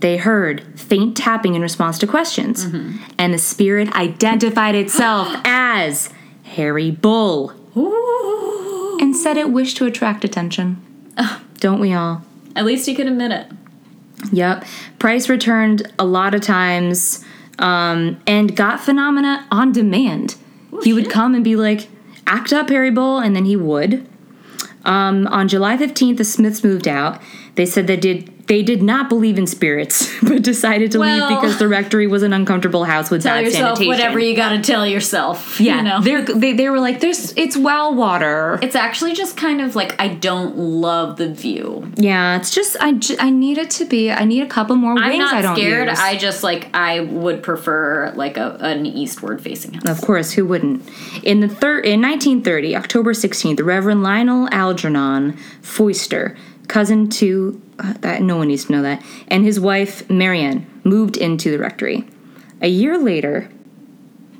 They 0.00 0.18
heard 0.18 0.62
faint 0.78 1.16
tapping 1.16 1.54
in 1.54 1.62
response 1.62 1.98
to 2.00 2.06
questions, 2.06 2.66
Mm-hmm. 2.66 2.96
and 3.18 3.32
the 3.32 3.38
spirit 3.38 3.90
identified 3.96 4.74
itself 4.74 5.28
as 5.44 6.10
Harry 6.42 6.90
Bull 6.90 7.52
Ooh. 7.76 8.98
and 9.00 9.16
said 9.16 9.36
it 9.38 9.50
wished 9.50 9.78
to 9.78 9.86
attract 9.86 10.24
attention. 10.24 10.82
Don't 11.60 11.80
we 11.80 11.94
all? 11.94 12.22
At 12.56 12.64
least 12.64 12.86
he 12.86 12.94
could 12.94 13.06
admit 13.06 13.32
it. 13.32 13.46
Yep. 14.32 14.64
Price 14.98 15.28
returned 15.28 15.92
a 15.98 16.04
lot 16.04 16.34
of 16.34 16.40
times 16.40 17.24
um, 17.58 18.20
and 18.26 18.56
got 18.56 18.80
phenomena 18.80 19.46
on 19.50 19.72
demand. 19.72 20.36
he 20.82 20.92
would 20.92 21.10
come 21.10 21.34
and 21.34 21.44
be 21.44 21.56
like, 21.56 21.88
act 22.26 22.52
up, 22.52 22.68
Harry 22.68 22.90
Bull, 22.90 23.18
and 23.18 23.34
then 23.36 23.44
he 23.44 23.56
would. 23.56 24.06
Um, 24.84 25.26
on 25.28 25.48
July 25.48 25.76
15th, 25.76 26.16
the 26.18 26.24
Smiths 26.24 26.62
moved 26.62 26.88
out. 26.88 27.20
They 27.54 27.66
said 27.66 27.86
they 27.86 27.96
did 27.96 28.33
they 28.46 28.62
did 28.62 28.82
not 28.82 29.08
believe 29.08 29.38
in 29.38 29.46
spirits, 29.46 30.12
but 30.22 30.42
decided 30.42 30.92
to 30.92 30.98
Well- 31.00 31.28
leave 31.30 31.40
because 31.40 31.58
the 31.58 31.66
rectory 31.68 32.06
was 32.06 32.22
an 32.22 32.32
uncomfortable 32.32 32.84
house 32.84 33.10
with 33.10 33.22
Tell 33.22 33.36
bad 33.36 33.44
yourself 33.44 33.78
sanitation. 33.78 33.88
whatever 33.88 34.18
you 34.18 34.36
got 34.36 34.50
to 34.50 34.60
tell 34.60 34.86
yourself. 34.86 35.58
yeah, 35.60 35.76
you 35.78 35.82
know. 35.82 36.00
they're, 36.00 36.22
they 36.22 36.52
they 36.52 36.68
were 36.68 36.80
like, 36.80 37.00
"There's 37.00 37.32
it's 37.36 37.56
well 37.56 37.94
water." 37.94 38.58
It's 38.62 38.76
actually 38.76 39.14
just 39.14 39.36
kind 39.36 39.60
of 39.60 39.74
like 39.76 40.00
I 40.00 40.08
don't 40.08 40.56
love 40.58 41.16
the 41.16 41.32
view. 41.32 41.90
yeah, 41.96 42.36
it's 42.36 42.50
just 42.54 42.76
I, 42.80 42.98
I 43.18 43.30
need 43.30 43.58
it 43.58 43.70
to 43.70 43.84
be. 43.84 44.10
I 44.10 44.24
need 44.24 44.42
a 44.42 44.46
couple 44.48 44.76
more 44.76 44.94
wings. 44.94 45.06
I'm 45.06 45.18
not 45.18 45.34
I 45.34 45.42
don't 45.42 45.56
scared. 45.56 45.88
use. 45.88 45.98
I 45.98 46.16
just 46.16 46.42
like 46.42 46.68
I 46.74 47.00
would 47.00 47.42
prefer 47.42 48.12
like 48.14 48.36
a 48.36 48.56
an 48.60 48.86
eastward 48.86 49.40
facing 49.42 49.74
house. 49.74 49.84
Of 49.86 50.00
course, 50.02 50.32
who 50.32 50.44
wouldn't? 50.46 50.82
In 51.22 51.40
the 51.40 51.48
third 51.48 51.86
in 51.86 52.00
1930, 52.02 52.76
October 52.76 53.12
16th, 53.12 53.64
Reverend 53.64 54.02
Lionel 54.02 54.48
Algernon 54.52 55.36
Foyster, 55.62 56.36
cousin 56.68 57.08
to 57.08 57.60
uh, 57.78 57.94
that 58.00 58.22
no 58.22 58.36
one 58.36 58.48
needs 58.48 58.66
to 58.66 58.72
know 58.72 58.82
that, 58.82 59.02
and 59.28 59.44
his 59.44 59.58
wife 59.58 60.08
Marianne 60.10 60.66
moved 60.84 61.16
into 61.16 61.50
the 61.50 61.58
rectory. 61.58 62.06
A 62.60 62.68
year 62.68 62.98
later, 62.98 63.50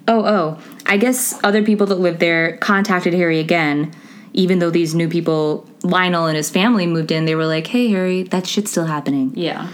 oh 0.09 0.25
oh, 0.25 0.63
I 0.87 0.97
guess 0.97 1.39
other 1.43 1.63
people 1.63 1.87
that 1.89 1.97
lived 1.97 2.21
there 2.21 2.57
contacted 2.59 3.15
Harry 3.15 3.41
again. 3.41 3.93
Even 4.37 4.59
though 4.59 4.71
these 4.71 4.97
new 4.97 5.09
people, 5.09 5.69
Lionel 5.85 6.27
and 6.27 6.37
his 6.37 6.51
family 6.51 6.89
moved 6.89 7.13
in, 7.13 7.25
they 7.25 7.35
were 7.35 7.47
like, 7.47 7.69
"Hey, 7.69 7.89
Harry, 7.89 8.25
that 8.25 8.47
shit's 8.47 8.71
still 8.71 8.87
happening." 8.87 9.33
Yeah. 9.35 9.69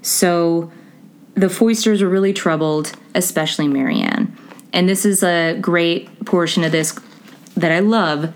So 0.00 0.70
the 1.34 1.48
Foysters 1.48 2.02
were 2.02 2.08
really 2.08 2.32
troubled, 2.32 2.92
especially 3.14 3.68
Marianne. 3.68 4.36
And 4.72 4.88
this 4.88 5.04
is 5.04 5.22
a 5.22 5.56
great 5.60 6.24
portion 6.24 6.64
of 6.64 6.72
this 6.72 6.98
that 7.56 7.72
I 7.72 7.80
love 7.80 8.32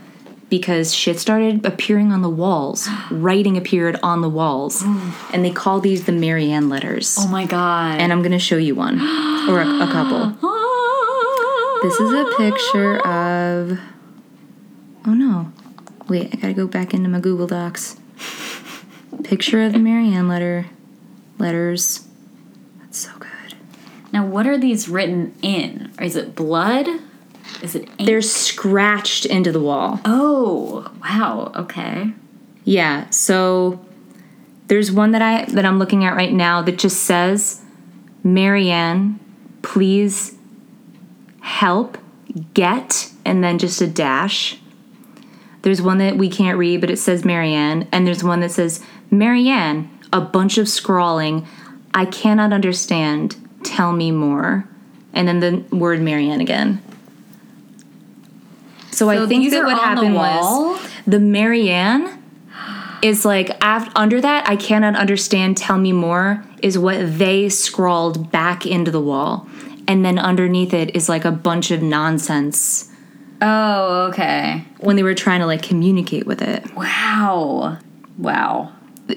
because 0.51 0.93
shit 0.93 1.19
started 1.19 1.65
appearing 1.65 2.13
on 2.13 2.21
the 2.21 2.29
walls. 2.29 2.89
Writing 3.11 3.57
appeared 3.57 3.99
on 4.03 4.21
the 4.21 4.29
walls. 4.29 4.83
and 5.33 5.45
they 5.45 5.51
call 5.51 5.81
these 5.81 6.05
the 6.05 6.13
Marianne 6.13 6.69
letters. 6.69 7.17
Oh 7.19 7.29
my 7.29 7.47
god. 7.47 8.01
And 8.01 8.13
I'm 8.13 8.21
going 8.21 8.33
to 8.33 8.39
show 8.39 8.57
you 8.57 8.75
one 8.75 9.01
or 9.49 9.61
a, 9.63 9.67
a 9.67 9.89
couple. 9.91 10.37
Ah. 10.53 11.83
This 11.83 11.99
is 11.99 12.13
a 12.13 12.25
picture 12.37 12.99
of. 13.07 13.79
Oh 15.07 15.15
no. 15.15 15.51
Wait, 16.09 16.29
I 16.31 16.37
gotta 16.37 16.53
go 16.53 16.67
back 16.67 16.93
into 16.93 17.09
my 17.09 17.21
Google 17.21 17.47
Docs. 17.47 17.97
Picture 19.25 19.63
of 19.63 19.73
the 19.73 19.79
Marianne 19.79 20.29
letter. 20.29 20.67
Letters. 21.39 22.07
That's 22.81 22.99
so 22.99 23.11
good. 23.19 23.55
Now, 24.13 24.27
what 24.27 24.47
are 24.47 24.59
these 24.59 24.91
written 24.91 25.35
in? 25.41 25.91
Is 26.03 26.17
it 26.17 26.35
blood? 26.35 26.87
Is 27.63 27.75
it 27.75 27.89
ink? 27.99 28.07
They're 28.07 28.23
scratched 28.23 29.27
into 29.27 29.53
the 29.53 29.61
wall. 29.61 30.01
oh, 30.05 30.91
wow. 31.03 31.53
Okay. 31.55 32.13
Yeah, 32.65 33.09
so 33.11 33.85
there's 34.67 34.93
one 34.93 35.11
that 35.13 35.23
I 35.23 35.45
that 35.47 35.65
I'm 35.65 35.79
looking 35.79 36.05
at 36.05 36.15
right 36.15 36.33
now 36.33 36.63
that 36.63 36.79
just 36.79 37.03
says, 37.03 37.63
Marianne, 38.23 39.19
please 39.63 40.37
help 41.41 41.99
get 42.55 43.11
and 43.25 43.43
then 43.43 43.59
just 43.59 43.81
a 43.81 43.87
dash. 43.87 44.59
There's 45.63 45.83
one 45.83 45.99
that 45.99 46.17
we 46.17 46.31
can't 46.31 46.57
read, 46.57 46.81
but 46.81 46.91
it 46.91 46.99
says 46.99 47.25
Marianne, 47.25 47.89
and 47.93 48.07
there's 48.07 48.25
one 48.25 48.41
that 48.41 48.51
says 48.51 48.83
Marianne, 49.11 49.91
a 50.13 50.21
bunch 50.21 50.57
of 50.57 50.69
scrawling. 50.69 51.47
I 51.93 52.07
cannot 52.07 52.53
understand. 52.53 53.37
Tell 53.65 53.93
me 53.93 54.11
more. 54.11 54.67
And 55.13 55.27
then 55.29 55.41
the 55.41 55.77
word 55.77 56.01
Marianne 56.01 56.41
again. 56.41 56.81
So, 59.01 59.09
I 59.09 59.27
think 59.27 59.51
that 59.51 59.65
what 59.65 59.73
on 59.79 59.97
the 59.97 60.11
happened 60.11 60.15
was 60.15 60.89
the 61.07 61.19
Marianne 61.21 62.23
is 63.03 63.25
like 63.25 63.49
af- 63.63 63.91
under 63.97 64.21
that 64.21 64.49
I 64.49 64.57
cannot 64.57 64.95
understand 64.95 65.57
tell 65.57 65.79
me 65.79 65.93
more 65.93 66.45
is 66.63 66.77
what 66.79 67.19
they 67.19 67.49
scrawled 67.49 68.31
back 68.31 68.67
into 68.67 68.91
the 68.91 69.01
wall 69.01 69.49
and 69.89 70.05
then 70.05 70.19
underneath 70.19 70.75
it 70.75 70.95
is 70.95 71.09
like 71.09 71.25
a 71.25 71.33
bunch 71.33 71.71
of 71.71 71.81
nonsense 71.83 72.89
Oh, 73.43 74.09
okay. 74.11 74.67
when 74.81 74.97
they 74.97 75.03
were 75.03 75.15
trying 75.15 75.41
to 75.41 75.47
like 75.47 75.63
communicate 75.63 76.27
with 76.27 76.43
it 76.43 76.75
Wow. 76.77 77.79
Wow. 78.19 78.73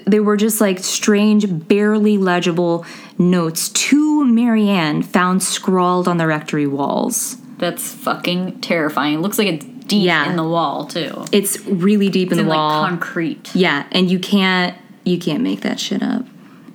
they 0.06 0.18
were 0.20 0.38
just 0.38 0.62
like 0.62 0.78
strange 0.78 1.44
barely 1.68 2.16
legible 2.16 2.86
notes 3.18 3.68
to 3.68 4.24
Marianne 4.24 5.02
found 5.02 5.42
scrawled 5.42 6.08
on 6.08 6.16
the 6.16 6.26
rectory 6.26 6.66
walls 6.66 7.36
That's 7.58 7.92
fucking 7.92 8.62
terrifying. 8.62 9.20
Looks 9.20 9.36
like 9.38 9.48
it's 9.48 9.66
deep 9.86 10.04
Yeah. 10.04 10.28
in 10.30 10.36
the 10.36 10.44
wall, 10.44 10.86
too. 10.86 11.24
it's 11.32 11.60
really 11.66 12.08
deep 12.08 12.32
in 12.32 12.38
in 12.38 12.44
the 12.44 12.50
like 12.50 12.56
wall 12.56 12.84
concrete. 12.86 13.54
Yeah, 13.54 13.84
and 13.92 14.10
you 14.10 14.18
can't 14.18 14.76
you 15.04 15.18
can't 15.18 15.42
make 15.42 15.60
that 15.62 15.78
shit 15.80 16.02
up. 16.02 16.26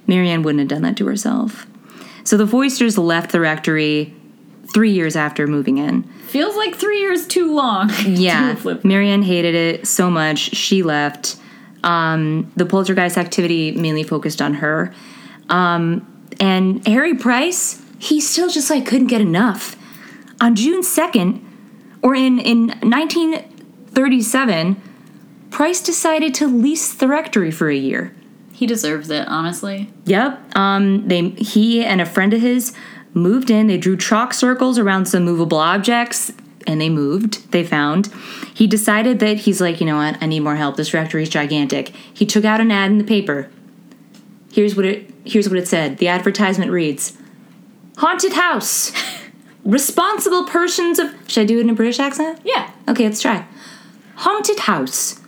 Marianne 0.08 0.44
wouldn't 0.44 0.60
have 0.60 0.68
done 0.70 0.82
that 0.84 0.98
to 0.98 1.06
herself. 1.08 1.66
So 2.24 2.38
the 2.38 2.46
Foysters 2.46 2.98
left 2.98 3.32
the 3.32 3.40
rectory 3.40 4.14
three 4.74 4.92
years 4.92 5.16
after 5.16 5.48
moving 5.48 5.80
in. 5.80 6.04
Feels 6.28 6.56
like 6.56 6.76
three 6.76 7.00
years 7.00 7.26
too 7.26 7.54
long. 7.54 7.90
Yeah, 8.06 8.56
lived- 8.64 8.86
Marianne 8.86 9.24
hated 9.24 9.56
it 9.56 9.88
so 9.88 10.10
much 10.12 10.38
she 10.56 10.84
left. 10.84 11.38
Um, 11.84 12.52
the 12.56 12.66
poltergeist 12.66 13.18
activity 13.18 13.72
mainly 13.72 14.04
focused 14.04 14.42
on 14.42 14.56
her, 14.56 14.94
um, 15.50 16.06
and 16.40 16.86
Harry 16.88 17.16
Price. 17.16 17.82
He 17.98 18.22
still 18.22 18.50
just 18.50 18.70
like 18.70 18.86
couldn't 18.86 19.08
get 19.08 19.22
enough. 19.22 19.76
On 20.42 20.56
June 20.56 20.84
second, 20.84 21.46
or 22.02 22.16
in 22.16 22.40
in 22.40 22.68
1937, 22.82 24.82
Price 25.50 25.82
decided 25.82 26.34
to 26.36 26.48
lease 26.48 26.94
the 26.94 27.08
rectory 27.08 27.52
for 27.52 27.70
a 27.70 27.76
year. 27.76 28.14
He 28.54 28.66
deserves 28.66 29.10
it, 29.10 29.28
honestly. 29.28 29.92
Yep. 30.06 30.56
Um, 30.56 31.08
they 31.08 31.30
he 31.30 31.84
and 31.84 32.02
a 32.02 32.06
friend 32.06 32.34
of 32.34 32.42
his 32.42 32.74
moved 33.14 33.50
in. 33.50 33.68
They 33.68 33.78
drew 33.78 33.98
chalk 33.98 34.34
circles 34.34 34.78
around 34.78 35.08
some 35.08 35.24
movable 35.24 35.58
objects, 35.58 36.32
and 36.68 36.80
they 36.80 36.90
moved. 36.90 37.52
They 37.52 37.64
found. 37.64 38.08
He 38.54 38.68
decided 38.68 39.20
that 39.20 39.38
he's 39.38 39.62
like, 39.62 39.80
you 39.80 39.86
know 39.86 39.98
what? 39.98 40.22
I 40.22 40.26
need 40.26 40.42
more 40.42 40.58
help. 40.58 40.76
This 40.76 40.94
rectory's 40.94 41.30
gigantic. 41.30 41.90
He 42.14 42.26
took 42.26 42.46
out 42.46 42.60
an 42.60 42.72
ad 42.72 42.92
in 42.92 42.98
the 42.98 43.04
paper. 43.04 43.50
Here's 44.52 44.76
what 44.76 44.86
it. 44.86 45.12
Here's 45.26 45.50
what 45.50 45.58
it 45.58 45.68
said. 45.68 45.98
The 45.98 46.10
advertisement 46.10 46.72
reads: 46.72 47.18
"Haunted 47.98 48.34
house. 48.34 48.92
Responsible 49.70 50.46
persons 50.46 51.00
of." 51.00 51.14
Should 51.28 51.44
I 51.44 51.46
do 51.46 51.60
it 51.60 51.62
in 51.62 51.70
a 51.70 51.74
British 51.74 52.00
accent? 52.00 52.40
Yeah. 52.44 52.72
Okay, 52.88 53.04
let's 53.06 53.22
try. 53.22 53.46
Haunted 54.16 54.60
house. 54.62 55.20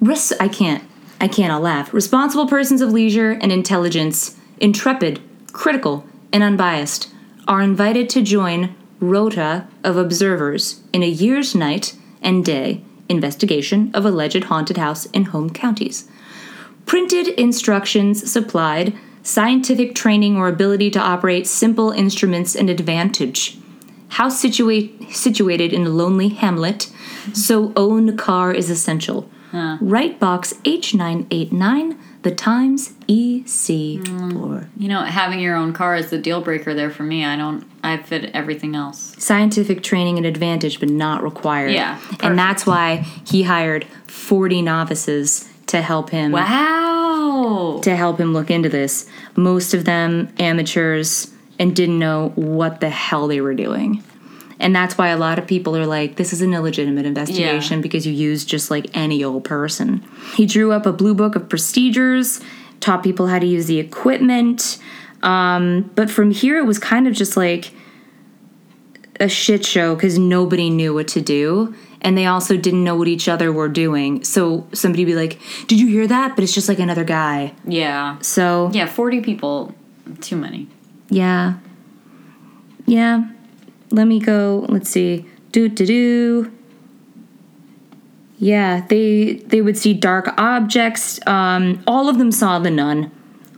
Res- 0.00 0.32
I 0.38 0.48
can't. 0.48 0.84
I 1.20 1.26
can't. 1.26 1.52
I'll 1.52 1.60
laugh. 1.60 1.92
Responsible 1.92 2.46
persons 2.46 2.80
of 2.80 2.92
leisure 2.92 3.32
and 3.32 3.50
intelligence, 3.50 4.36
intrepid, 4.60 5.20
critical, 5.52 6.04
and 6.32 6.42
unbiased, 6.42 7.08
are 7.48 7.62
invited 7.62 8.08
to 8.10 8.22
join 8.22 8.74
rota 9.00 9.66
of 9.82 9.96
observers 9.96 10.80
in 10.92 11.02
a 11.02 11.08
year's 11.08 11.54
night 11.54 11.96
and 12.20 12.44
Day 12.44 12.82
Investigation 13.08 13.90
of 13.94 14.04
Alleged 14.04 14.44
Haunted 14.44 14.76
House 14.76 15.06
in 15.06 15.26
Home 15.26 15.50
Counties. 15.50 16.08
Printed 16.84 17.28
instructions 17.28 18.30
supplied 18.30 18.92
scientific 19.22 19.94
training 19.94 20.36
or 20.36 20.48
ability 20.48 20.90
to 20.90 21.00
operate 21.00 21.46
simple 21.46 21.90
instruments 21.90 22.54
an 22.54 22.68
advantage. 22.68 23.58
House 24.08 24.40
situate, 24.40 25.10
situated 25.14 25.72
in 25.72 25.86
a 25.86 25.90
lonely 25.90 26.28
hamlet, 26.28 26.90
so 27.32 27.72
own 27.76 28.16
car 28.16 28.52
is 28.52 28.70
essential. 28.70 29.28
Write 29.52 30.20
box 30.20 30.52
H989, 30.64 31.96
the 32.22 32.34
Times 32.34 32.92
EC4. 33.08 34.02
Mm. 34.04 34.68
You 34.76 34.88
know, 34.88 35.02
having 35.02 35.40
your 35.40 35.56
own 35.56 35.72
car 35.72 35.96
is 35.96 36.10
the 36.10 36.18
deal 36.18 36.40
breaker 36.42 36.74
there 36.74 36.90
for 36.90 37.02
me. 37.02 37.24
I 37.24 37.36
don't. 37.36 37.64
I 37.82 37.96
fit 37.96 38.30
everything 38.34 38.74
else. 38.74 39.14
Scientific 39.18 39.82
training 39.82 40.18
and 40.18 40.26
advantage, 40.26 40.80
but 40.80 40.90
not 40.90 41.22
required. 41.22 41.70
Yeah, 41.72 41.96
perfect. 41.96 42.24
And 42.24 42.38
that's 42.38 42.66
why 42.66 43.06
he 43.26 43.44
hired 43.44 43.84
40 44.08 44.60
novices 44.62 45.48
to 45.66 45.80
help 45.80 46.10
him 46.10 46.32
Wow. 46.32 47.80
to 47.82 47.96
help 47.96 48.18
him 48.20 48.32
look 48.34 48.50
into 48.50 48.68
this. 48.68 49.06
Most 49.36 49.72
of 49.74 49.84
them 49.84 50.28
amateurs 50.38 51.30
and 51.58 51.74
didn't 51.74 51.98
know 51.98 52.30
what 52.36 52.80
the 52.80 52.88
hell 52.90 53.26
they 53.28 53.40
were 53.40 53.54
doing. 53.54 54.02
And 54.60 54.74
that's 54.74 54.98
why 54.98 55.08
a 55.08 55.16
lot 55.16 55.38
of 55.38 55.46
people 55.46 55.76
are 55.76 55.86
like, 55.86 56.16
this 56.16 56.32
is 56.32 56.42
an 56.42 56.52
illegitimate 56.52 57.06
investigation 57.06 57.78
Yeah. 57.78 57.82
because 57.82 58.06
you 58.06 58.12
used 58.12 58.48
just 58.48 58.70
like 58.70 58.86
any 58.96 59.22
old 59.22 59.44
person. 59.44 60.04
He 60.34 60.46
drew 60.46 60.72
up 60.72 60.84
a 60.84 60.92
blue 60.92 61.14
book 61.14 61.36
of 61.36 61.48
procedures, 61.48 62.40
taught 62.80 63.02
people 63.04 63.28
how 63.28 63.38
to 63.38 63.46
use 63.46 63.66
the 63.66 63.78
equipment. 63.78 64.78
Um, 65.22 65.90
but 65.94 66.10
from 66.10 66.30
here, 66.32 66.58
it 66.58 66.64
was 66.64 66.78
kind 66.78 67.06
of 67.06 67.14
just 67.14 67.36
like 67.36 67.72
a 69.20 69.28
shit 69.28 69.64
show 69.64 69.94
because 69.94 70.18
nobody 70.18 70.70
knew 70.70 70.92
what 70.94 71.08
to 71.08 71.20
do. 71.20 71.74
And 72.00 72.16
they 72.16 72.26
also 72.26 72.56
didn't 72.56 72.84
know 72.84 72.94
what 72.94 73.08
each 73.08 73.28
other 73.28 73.52
were 73.52 73.68
doing. 73.68 74.22
So 74.22 74.66
somebody 74.72 75.04
would 75.04 75.10
be 75.10 75.16
like, 75.16 75.40
Did 75.66 75.80
you 75.80 75.88
hear 75.88 76.06
that? 76.06 76.36
But 76.36 76.44
it's 76.44 76.54
just 76.54 76.68
like 76.68 76.78
another 76.78 77.02
guy. 77.04 77.52
Yeah. 77.64 78.18
So 78.20 78.70
Yeah. 78.72 78.86
Forty 78.86 79.20
people. 79.20 79.74
Too 80.20 80.36
many. 80.36 80.68
Yeah. 81.08 81.54
Yeah. 82.86 83.28
Let 83.90 84.06
me 84.06 84.20
go. 84.20 84.66
Let's 84.68 84.90
see. 84.90 85.26
Do 85.52 85.68
do 85.68 85.86
do. 85.86 86.52
Yeah, 88.38 88.86
they 88.88 89.34
they 89.46 89.62
would 89.62 89.76
see 89.76 89.94
dark 89.94 90.32
objects. 90.38 91.18
Um, 91.26 91.82
all 91.86 92.08
of 92.08 92.18
them 92.18 92.30
saw 92.30 92.58
the 92.58 92.70
nun. 92.70 93.10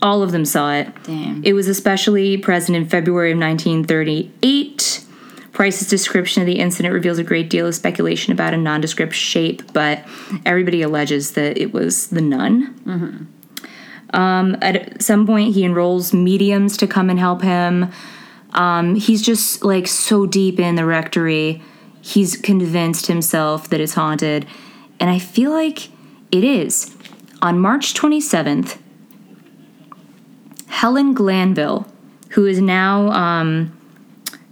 All 0.03 0.23
of 0.23 0.33
them 0.33 0.45
saw 0.45 0.73
it. 0.73 0.89
Damn. 1.03 1.45
It 1.45 1.53
was 1.53 1.69
especially 1.69 2.39
present 2.39 2.77
in 2.77 2.89
February 2.89 3.33
of 3.33 3.39
1938. 3.39 5.05
Price's 5.53 5.89
description 5.89 6.41
of 6.43 6.47
the 6.47 6.59
incident 6.59 6.95
reveals 6.95 7.19
a 7.19 7.25
great 7.25 7.51
deal 7.51 7.67
of 7.67 7.75
speculation 7.75 8.33
about 8.33 8.55
a 8.55 8.57
nondescript 8.57 9.13
shape, 9.13 9.73
but 9.75 10.03
everybody 10.47 10.81
alleges 10.81 11.33
that 11.33 11.59
it 11.59 11.75
was 11.75 12.07
the 12.09 12.23
nun. 12.23 13.29
Um, 14.13 14.57
at 14.61 15.03
some 15.03 15.27
point, 15.27 15.55
he 15.55 15.65
enrolls 15.65 16.13
mediums 16.13 16.77
to 16.79 16.87
come 16.87 17.11
and 17.11 17.19
help 17.19 17.43
him. 17.43 17.91
Um, 18.53 18.97
he's 18.97 19.23
just 19.23 19.65
like 19.65 19.87
so 19.87 20.27
deep 20.27 20.59
in 20.59 20.75
the 20.75 20.85
rectory, 20.85 21.63
he's 22.03 22.37
convinced 22.37 23.07
himself 23.07 23.69
that 23.71 23.81
it's 23.81 23.95
haunted. 23.95 24.47
And 24.99 25.09
I 25.09 25.19
feel 25.19 25.51
like 25.51 25.89
it 26.33 26.43
is. 26.45 26.95
On 27.43 27.59
March 27.59 27.95
27th, 27.95 28.79
Helen 30.67 31.15
Glanville, 31.15 31.87
who 32.31 32.47
is 32.47 32.61
now 32.61 33.09
um, 33.11 33.77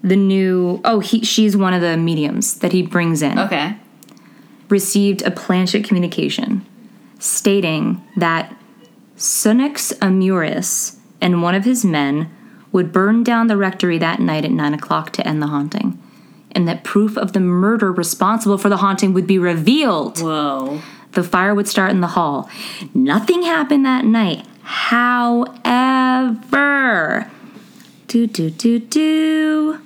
the 0.02 0.16
new 0.16 0.80
oh 0.84 1.00
he 1.00 1.24
she's 1.24 1.56
one 1.56 1.72
of 1.74 1.80
the 1.80 1.96
mediums 1.96 2.58
that 2.60 2.72
he 2.72 2.82
brings 2.82 3.22
in 3.22 3.38
Okay. 3.38 3.76
received 4.68 5.22
a 5.22 5.30
planchette 5.30 5.84
communication 5.84 6.64
stating 7.18 8.02
that 8.16 8.54
Sunex 9.18 9.92
Amures 10.00 10.96
and 11.20 11.42
one 11.42 11.56
of 11.56 11.64
his 11.64 11.84
men 11.84 12.30
would 12.70 12.92
burn 12.92 13.24
down 13.24 13.48
the 13.48 13.56
rectory 13.56 13.98
that 13.98 14.20
night 14.20 14.44
at 14.44 14.52
9 14.52 14.74
o'clock 14.74 15.10
to 15.10 15.26
end 15.26 15.42
the 15.42 15.48
haunting, 15.48 16.00
and 16.52 16.68
that 16.68 16.84
proof 16.84 17.18
of 17.18 17.32
the 17.32 17.40
murder 17.40 17.90
responsible 17.90 18.58
for 18.58 18.68
the 18.68 18.76
haunting 18.76 19.12
would 19.14 19.26
be 19.26 19.38
revealed. 19.38 20.20
Whoa. 20.20 20.80
The 21.12 21.24
fire 21.24 21.52
would 21.52 21.66
start 21.66 21.90
in 21.90 22.00
the 22.00 22.06
hall. 22.08 22.48
Nothing 22.94 23.42
happened 23.42 23.84
that 23.84 24.04
night. 24.04 24.46
However, 24.62 25.48
do 28.06 28.28
do 28.28 28.50
do 28.50 28.78
do. 28.78 29.80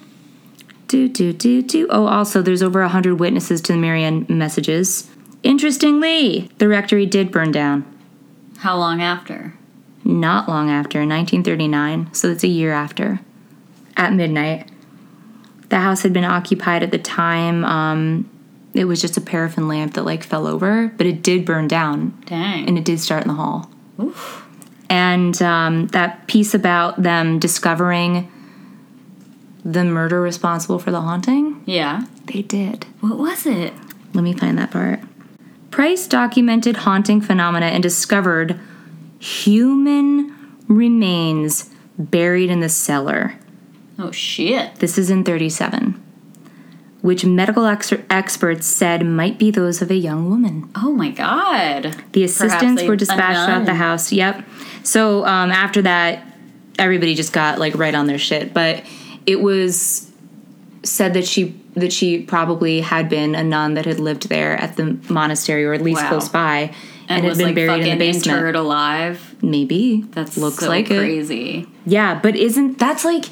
Do 0.89 1.09
do 1.09 1.33
do 1.33 1.63
do. 1.63 1.87
Oh, 1.89 2.07
also, 2.07 2.43
there's 2.43 2.63
over 2.63 2.83
a 2.83 2.89
hundred 2.89 3.15
witnesses 3.15 3.63
to 3.63 3.73
the 3.73 3.79
Marianne 3.79 4.27
messages. 4.29 5.09
Interestingly, 5.43 6.51
the 6.59 6.69
rectory 6.69 7.07
did 7.07 7.33
burn 7.33 7.51
down 7.51 7.87
How 8.63 8.77
long 8.77 9.03
after? 9.03 9.55
not 10.05 10.49
long 10.49 10.69
after, 10.69 10.99
1939, 10.99 12.13
so 12.13 12.29
it's 12.29 12.43
a 12.43 12.49
year 12.49 12.73
after, 12.73 13.21
at 13.97 14.13
midnight. 14.13 14.69
The 15.69 15.79
house 15.79 16.03
had 16.03 16.13
been 16.13 16.25
occupied 16.25 16.83
at 16.83 16.91
the 16.91 16.99
time. 16.99 17.65
Um, 17.65 18.29
it 18.75 18.87
was 18.87 19.01
just 19.01 19.17
a 19.17 19.21
paraffin 19.21 19.69
lamp 19.69 19.95
that 19.95 20.03
like 20.05 20.25
fell 20.25 20.49
over, 20.49 20.89
but 20.97 21.07
it 21.07 21.23
did 21.23 21.45
burn 21.45 21.69
down 21.69 22.21
Dang. 22.27 22.67
and 22.67 22.77
it 22.77 22.85
did 22.85 22.99
start 22.99 23.23
in 23.23 23.29
the 23.29 23.35
hall. 23.35 23.71
Oof. 24.01 24.45
And 24.91 25.41
um, 25.41 25.87
that 25.89 26.27
piece 26.27 26.53
about 26.53 27.01
them 27.03 27.39
discovering 27.39 28.29
the 29.65 29.85
murder 29.85 30.21
responsible 30.21 30.81
for 30.81 30.91
the 30.91 31.01
haunting, 31.01 31.63
Yeah. 31.65 32.07
they 32.27 32.43
did. 32.43 32.87
What 33.01 33.19
was 33.19 33.47
it? 33.47 33.73
Let 34.15 34.25
me 34.25 34.33
find 34.33 34.59
that 34.59 34.73
part. 34.73 34.99
Price 35.73 36.07
documented 36.07 36.77
haunting 36.77 37.23
phenomena 37.23 37.67
and 37.67 37.83
discovered 37.83 38.61
human 39.19 40.59
remains 40.69 41.71
buried 41.99 42.51
in 42.51 42.61
the 42.61 42.69
cellar. 42.69 43.39
Oh 43.99 44.11
shit. 44.11 44.77
This 44.77 44.99
is 44.99 45.09
in 45.09 45.25
37, 45.25 45.95
which 47.01 47.25
medical 47.25 47.65
ex- 47.65 47.93
experts 48.11 48.67
said 48.67 49.07
might 49.07 49.39
be 49.39 49.51
those 49.51 49.81
of 49.81 49.91
a 49.91 49.95
young 49.95 50.29
woman. 50.29 50.71
Oh 50.77 50.93
my 50.93 51.09
god. 51.09 51.97
The 52.13 52.25
assistants 52.25 52.83
were 52.83 52.95
dispatched 52.95 53.49
out 53.49 53.65
the 53.65 53.75
house. 53.75 54.13
Yep. 54.13 54.45
So 54.83 55.25
um, 55.25 55.51
after 55.51 55.81
that, 55.83 56.23
everybody 56.79 57.15
just 57.15 57.33
got 57.33 57.59
like 57.59 57.75
right 57.77 57.95
on 57.95 58.07
their 58.07 58.19
shit. 58.19 58.53
But 58.53 58.85
it 59.25 59.41
was 59.41 60.11
said 60.83 61.15
that 61.15 61.27
she 61.27 61.62
that 61.75 61.93
she 61.93 62.21
probably 62.23 62.81
had 62.81 63.09
been 63.09 63.35
a 63.35 63.43
nun 63.43 63.75
that 63.75 63.87
had 63.87 63.99
lived 63.99 64.29
there 64.29 64.57
at 64.57 64.77
the 64.77 64.99
monastery 65.09 65.65
or 65.65 65.73
at 65.73 65.81
least 65.83 66.03
Wow. 66.03 66.09
close 66.09 66.29
by 66.29 66.73
And, 67.09 67.23
had 67.23 67.29
was 67.29 67.39
been 67.39 67.47
like 67.49 67.55
buried 67.55 67.87
in 67.87 67.99
the 67.99 68.05
basement. 68.05 68.37
interred 68.39 68.57
alive. 68.57 69.35
Maybe 69.43 70.03
that 70.13 70.37
looks 70.37 70.59
so 70.59 70.69
like 70.69 70.91
it. 70.91 70.99
crazy. 70.99 71.67
Yeah, 71.87 72.19
but 72.23 72.37
isn't 72.37 72.79
that's 72.79 73.05
like 73.05 73.25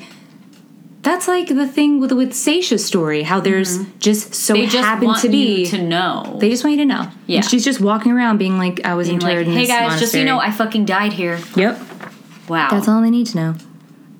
that's 1.02 1.26
like 1.28 1.48
the 1.48 1.66
thing 1.66 1.98
with 2.00 2.12
with 2.12 2.32
Seisha's 2.32 2.84
story? 2.84 3.22
How 3.22 3.40
there's 3.40 3.78
just 3.98 4.34
so 4.34 4.54
Mm-hmm. 4.54 4.60
They 4.62 4.68
just 4.68 4.84
happen 4.84 5.06
want 5.06 5.20
to 5.22 5.28
be 5.30 5.60
you 5.60 5.66
to 5.66 5.82
know. 5.82 6.36
they 6.40 6.50
just 6.50 6.62
want 6.64 6.76
you 6.76 6.82
to 6.82 6.86
know. 6.86 7.10
Yeah. 7.26 7.36
And 7.38 7.44
she's 7.46 7.64
just 7.64 7.80
walking 7.80 8.12
around 8.12 8.36
being 8.38 8.58
like, 8.58 8.84
I 8.84 8.94
was 8.94 9.08
Being 9.08 9.20
interred 9.20 9.38
like, 9.38 9.46
in 9.46 9.52
hey 9.52 9.60
this 9.60 9.68
guys, 9.70 10.00
just 10.00 10.12
so 10.12 10.18
you 10.18 10.24
know, 10.24 10.38
I 10.40 10.50
fucking 10.50 10.84
died 10.84 11.12
here. 11.14 11.38
Yep. 11.56 11.78
Wow. 12.48 12.68
That's 12.70 12.88
all 12.88 13.00
they 13.02 13.10
need 13.10 13.28
to 13.28 13.36
know. 13.36 13.54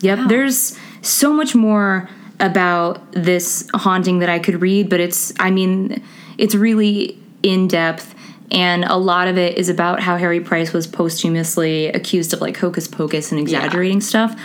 Yep. 0.01 0.18
Wow. 0.18 0.27
There's 0.29 0.79
so 1.03 1.33
much 1.35 1.55
more 1.55 2.09
about 2.41 3.12
this 3.12 3.68
haunting 3.74 4.20
that 4.20 4.28
I 4.28 4.38
could 4.38 4.61
read, 4.61 4.88
but 4.88 5.01
it's, 5.01 5.32
I 5.38 5.51
mean, 5.51 6.03
it's 6.38 6.55
really 6.55 7.18
in 7.43 7.68
depth. 7.68 8.14
And 8.51 8.84
a 8.84 8.97
lot 8.97 9.28
of 9.28 9.38
it 9.38 9.59
is 9.59 9.68
about 9.68 10.01
how 10.01 10.16
Harry 10.16 10.41
Price 10.41 10.72
was 10.72 10.86
posthumously 10.86 11.86
accused 11.88 12.32
of 12.32 12.41
like 12.41 12.57
hocus 12.57 12.88
pocus 12.88 13.30
and 13.30 13.41
exaggerating 13.41 14.01
stuff. 14.01 14.41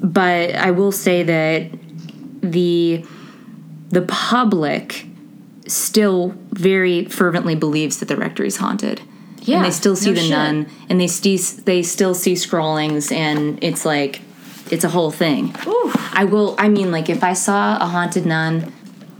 But 0.00 0.54
I 0.54 0.70
will 0.70 0.92
say 0.92 1.22
that 1.22 1.70
the 2.40 3.04
the 3.90 4.02
public 4.02 5.06
still 5.66 6.34
very 6.50 7.04
fervently 7.06 7.54
believes 7.54 7.98
that 7.98 8.06
the 8.06 8.16
rectory 8.16 8.48
is 8.48 8.56
haunted. 8.56 9.00
Yeah, 9.40 9.58
and 9.58 9.66
they 9.66 9.70
still 9.70 9.96
see 9.96 10.10
no 10.10 10.14
the 10.14 10.20
shit. 10.20 10.30
nun, 10.30 10.70
and 10.88 11.00
they 11.00 11.06
see 11.06 11.36
they 11.36 11.82
still 11.82 12.14
see 12.14 12.34
scrawlings, 12.34 13.12
and 13.12 13.62
it's 13.62 13.84
like 13.84 14.20
it's 14.70 14.84
a 14.84 14.88
whole 14.88 15.10
thing. 15.10 15.54
I 16.12 16.26
will. 16.30 16.54
I 16.58 16.68
mean, 16.68 16.90
like 16.90 17.08
if 17.08 17.22
I 17.22 17.32
saw 17.32 17.76
a 17.76 17.86
haunted 17.86 18.26
nun, 18.26 18.72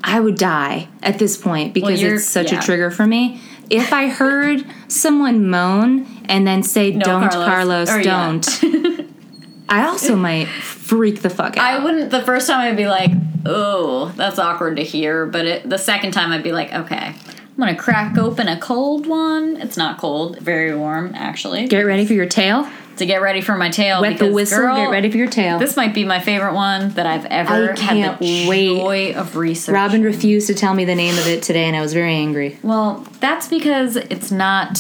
I 0.03 0.21
would 0.21 0.37
die 0.37 0.89
at 1.03 1.19
this 1.19 1.37
point 1.37 1.75
because 1.75 2.01
you're- 2.01 2.17
it's 2.17 2.27
such 2.27 2.53
yeah. 2.53 2.59
a 2.59 2.63
trigger 2.63 2.91
for 2.91 3.07
me. 3.07 3.41
If 3.71 3.93
I 3.93 4.09
heard 4.09 4.65
someone 4.89 5.49
moan 5.49 6.07
and 6.29 6.47
then 6.47 6.63
say 6.63 6.93
"Don't, 6.93 7.31
Carlos," 7.31 7.89
Carlos, 7.89 7.91
or 7.91 8.03
don't," 8.03 8.47
I 9.69 9.87
also 9.87 10.17
might 10.17 10.49
freak 10.49 11.23
the 11.23 11.31
fuck 11.31 11.57
out. 11.57 11.65
I 11.65 11.83
wouldn't. 11.83 12.11
The 12.11 12.21
first 12.23 12.47
time 12.47 12.61
I'd 12.61 12.77
be 12.77 12.87
like, 12.87 13.11
"Oh, 13.47 14.13
that's 14.17 14.39
awkward 14.39 14.77
to 14.77 14.85
hear," 14.85 15.25
but 15.25 15.47
it, 15.47 15.69
the 15.69 15.79
second 15.79 16.13
time 16.13 16.31
I'd 16.31 16.43
be 16.43 16.53
like, 16.53 16.75
"Okay, 16.75 16.97
I'm 17.07 17.57
gonna 17.57 17.75
crack 17.75 18.19
open 18.19 18.49
a 18.49 18.59
cold 18.59 19.07
one. 19.07 19.57
It's 19.57 19.77
not 19.79 19.97
cold, 19.97 20.39
very 20.41 20.77
warm 20.77 21.13
actually. 21.15 21.67
Get 21.67 21.83
ready 21.83 22.05
for 22.05 22.13
your 22.13 22.27
tale. 22.27 22.69
To 22.99 23.07
get 23.07 23.21
ready 23.21 23.41
for 23.41 23.57
my 23.57 23.71
tale. 23.71 24.01
Wet 24.01 24.19
the 24.19 24.31
whistle. 24.31 24.59
girl, 24.59 24.77
get 24.77 24.91
ready 24.91 25.11
for 25.11 25.17
your 25.17 25.27
tale. 25.29 25.59
This 25.59 25.77
might 25.77 25.93
be 25.95 26.05
my 26.05 26.21
favorite 26.21 26.55
one 26.55 26.91
that 26.91 27.07
I've 27.07 27.25
ever 27.27 27.73
I 27.73 27.77
can't 27.77 28.19
the 28.21 28.47
wait. 28.49 28.79
joy 28.79 29.13
of 29.15 29.37
research. 29.37 29.73
Robin 29.73 30.03
refused 30.03 30.47
to 30.47 30.55
tell 30.55 30.75
me 30.75 30.85
the 30.85 30.95
name 30.95 31.19
of 31.19 31.27
it 31.27 31.43
today, 31.43 31.65
and 31.65 31.75
I 31.77 31.81
was 31.81 31.93
very 31.93 32.15
angry. 32.15 32.59
Well, 32.63 33.07
that's 33.21 33.49
because 33.49 33.97
it's 33.97 34.31
not 34.31 34.79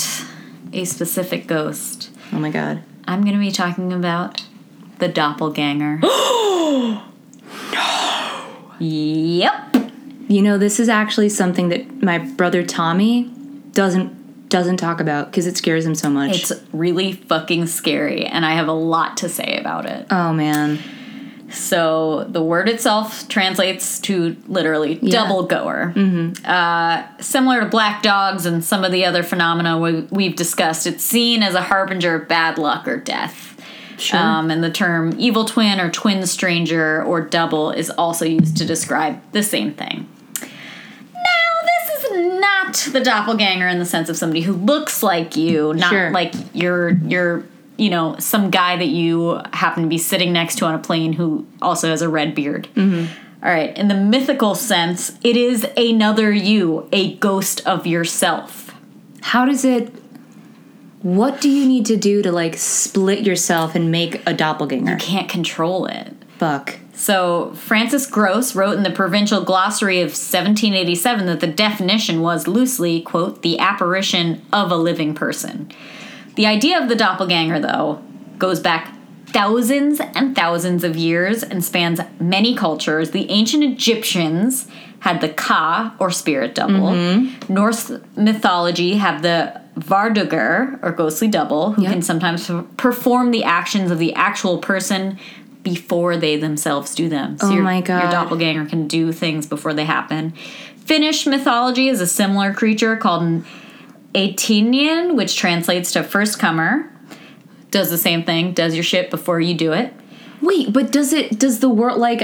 a 0.73 0.85
specific 0.85 1.47
ghost. 1.49 2.11
Oh 2.33 2.39
my 2.39 2.51
god. 2.51 2.83
I'm 3.07 3.23
going 3.23 3.35
to 3.35 3.41
be 3.41 3.51
talking 3.51 3.93
about 3.93 4.43
the 4.99 5.09
doppelganger. 5.09 5.99
no. 6.03 7.03
Yep. 8.81 9.77
You 10.29 10.43
know, 10.43 10.59
this 10.59 10.81
is 10.81 10.89
actually 10.89 11.29
something 11.29 11.69
that 11.69 12.03
my 12.03 12.19
brother 12.19 12.65
Tommy 12.65 13.25
doesn't 13.73 14.24
doesn't 14.55 14.76
talk 14.76 15.00
about 15.00 15.26
because 15.30 15.48
it 15.48 15.57
scares 15.57 15.84
him 15.84 15.96
so 15.96 16.09
much. 16.09 16.36
It's 16.38 16.52
really 16.72 17.12
fucking 17.12 17.66
scary, 17.66 18.24
and 18.24 18.46
I 18.46 18.52
have 18.52 18.68
a 18.68 18.72
lot 18.72 19.16
to 19.18 19.28
say 19.28 19.59
about 19.59 19.84
it. 19.86 20.07
oh 20.11 20.32
man. 20.32 20.78
So 21.50 22.24
the 22.28 22.42
word 22.42 22.68
itself 22.68 23.28
translates 23.28 24.00
to 24.00 24.36
literally 24.48 24.98
Yeah. 25.02 25.11
double 25.22 25.42
goer. 25.44 25.92
Uh, 26.44 27.02
similar 27.20 27.61
to 27.61 27.66
black 27.66 28.02
dogs 28.02 28.46
and 28.46 28.64
some 28.64 28.82
of 28.84 28.90
the 28.92 29.05
other 29.05 29.22
phenomena 29.22 29.78
we, 29.78 30.00
we've 30.11 30.34
discussed, 30.36 30.86
it's 30.86 31.05
seen 31.05 31.42
as 31.42 31.55
a 31.55 31.62
harbinger 31.62 32.14
of 32.16 32.28
bad 32.28 32.59
luck 32.59 32.88
or 32.88 32.96
death. 32.96 33.61
Sure. 33.98 34.18
Um, 34.18 34.50
and 34.50 34.64
the 34.64 34.70
term 34.70 35.14
evil 35.18 35.44
twin 35.44 35.78
or 35.80 35.90
twin 35.90 36.26
stranger 36.26 37.02
or 37.05 37.20
double 37.20 37.70
is 37.70 37.90
also 37.90 38.24
used 38.24 38.57
to 38.57 38.64
describe 38.64 39.20
the 39.32 39.42
same 39.42 39.74
thing. 39.74 40.09
Now, 42.11 42.64
this 42.68 42.86
is 42.86 42.92
not 42.92 42.92
the 42.92 43.00
doppelganger 43.00 43.68
in 43.68 43.78
the 43.78 43.84
sense 43.84 44.09
of 44.09 44.16
somebody 44.16 44.40
who 44.42 44.52
looks 44.52 45.02
like 45.02 45.36
you, 45.36 45.74
not 45.74 45.90
Sure. 45.90 46.11
like 46.11 46.34
you're 46.52 46.90
you're 46.90 47.44
you 47.76 47.90
know 47.90 48.16
some 48.18 48.50
guy 48.50 48.76
that 48.76 48.86
you 48.88 49.40
happen 49.52 49.82
to 49.82 49.88
be 49.88 49.98
sitting 49.98 50.32
next 50.32 50.57
to 50.59 50.66
on 50.66 50.74
a 50.74 50.78
plane 50.78 51.12
who 51.14 51.46
also 51.62 51.88
has 51.88 52.02
a 52.02 52.09
red 52.09 52.34
beard. 52.34 52.68
Mm-hmm. 52.74 53.12
All 53.44 53.50
right, 53.50 53.76
in 53.76 53.88
the 53.88 53.94
mythical 53.94 54.55
sense, 54.55 55.18
it 55.22 55.36
is 55.36 55.66
another 55.76 56.32
you, 56.32 56.88
a 56.92 57.14
ghost 57.16 57.66
of 57.66 57.86
yourself. 57.86 58.74
How 59.20 59.44
does 59.44 59.64
it? 59.64 59.92
What 61.02 61.42
do 61.42 61.50
you 61.50 61.66
need 61.68 61.84
to 61.86 61.96
do 61.98 62.22
to 62.22 62.32
like 62.32 62.57
split 62.57 63.20
yourself 63.26 63.74
and 63.74 63.90
make 63.90 64.22
a 64.26 64.32
doppelganger? 64.32 64.92
You 64.92 64.96
can't 64.98 65.28
control 65.28 65.84
it. 65.86 66.14
Fuck. 66.38 66.78
So, 66.97 67.53
Francis 67.55 68.07
Grose 68.07 68.55
wrote 68.55 68.76
in 68.76 68.84
the 68.84 68.90
Provincial 68.90 69.42
Glossary 69.42 70.01
of 70.01 70.11
1787 70.11 71.26
that 71.26 71.40
the 71.40 71.47
definition 71.47 72.20
was 72.20 72.47
loosely, 72.47 73.01
quote, 73.03 73.42
the 73.42 73.59
apparition 73.59 74.42
of 74.53 74.70
a 74.70 74.76
living 74.76 75.14
person. 75.14 75.70
The 76.36 76.47
idea 76.47 76.80
of 76.80 76.88
the 76.88 76.95
doppelganger, 76.95 77.59
though, 77.61 78.03
goes 78.38 78.61
back 78.61 78.95
thousands 79.26 80.01
and 80.01 80.36
thousands 80.36 80.84
of 80.84 80.97
years 80.97 81.42
and 81.42 81.64
spans 81.64 82.01
many 82.20 82.55
cultures. 82.55 83.11
The 83.11 83.28
ancient 83.30 83.64
Egyptians 83.64 84.68
had 85.01 85.20
the 85.20 85.28
Ka, 85.28 85.95
or 85.99 86.11
spirit 86.11 86.55
double. 86.55 86.92
Mm-hmm. 86.92 87.53
Norse 87.53 87.90
mythology 88.16 88.95
have 88.95 89.22
the 89.22 89.61
Vardøger, 89.78 90.78
or 90.82 90.92
ghostly 90.92 91.26
double, 91.28 91.72
who 91.72 91.82
Yep. 91.82 91.92
can 91.92 92.03
sometimes 92.03 92.51
perform 92.76 93.32
the 93.32 93.42
actions 93.45 93.90
of 93.90 93.99
the 93.99 94.14
actual 94.14 94.59
person 94.59 95.18
before 95.65 96.17
they 96.17 96.37
themselves 96.37 96.95
do 96.95 97.09
them. 97.09 97.39
So 97.39 97.49
Oh 97.49 97.55
your, 97.55 97.65
my 97.65 97.81
God. 97.81 98.03
Your 98.03 98.11
doppelganger 98.12 98.67
can 98.67 98.87
do 98.87 99.11
things 99.11 99.47
before 99.47 99.75
they 99.75 99.85
happen. 99.85 100.33
Finnish 100.85 101.27
mythology 101.27 101.89
is 101.89 102.01
a 102.01 102.07
similar 102.07 102.53
creature 102.53 102.97
called 102.97 103.23
an 103.23 103.45
Etiäinen, 104.15 105.17
which 105.17 105.37
translates 105.37 105.93
to 105.93 106.05
first 106.05 106.39
comer. 106.39 106.93
Does 107.71 107.91
the 107.91 107.99
same 107.99 108.23
thing, 108.23 108.53
does 108.53 108.75
your 108.75 108.85
shit 108.85 109.11
before 109.11 109.41
you 109.41 109.55
do 109.55 109.73
it. 109.73 109.93
Wait, 110.41 110.73
but 110.73 110.93
does 110.93 111.12
it? 111.12 111.39
Does 111.39 111.61
the 111.61 111.69
world 111.69 111.99
like? 111.99 112.23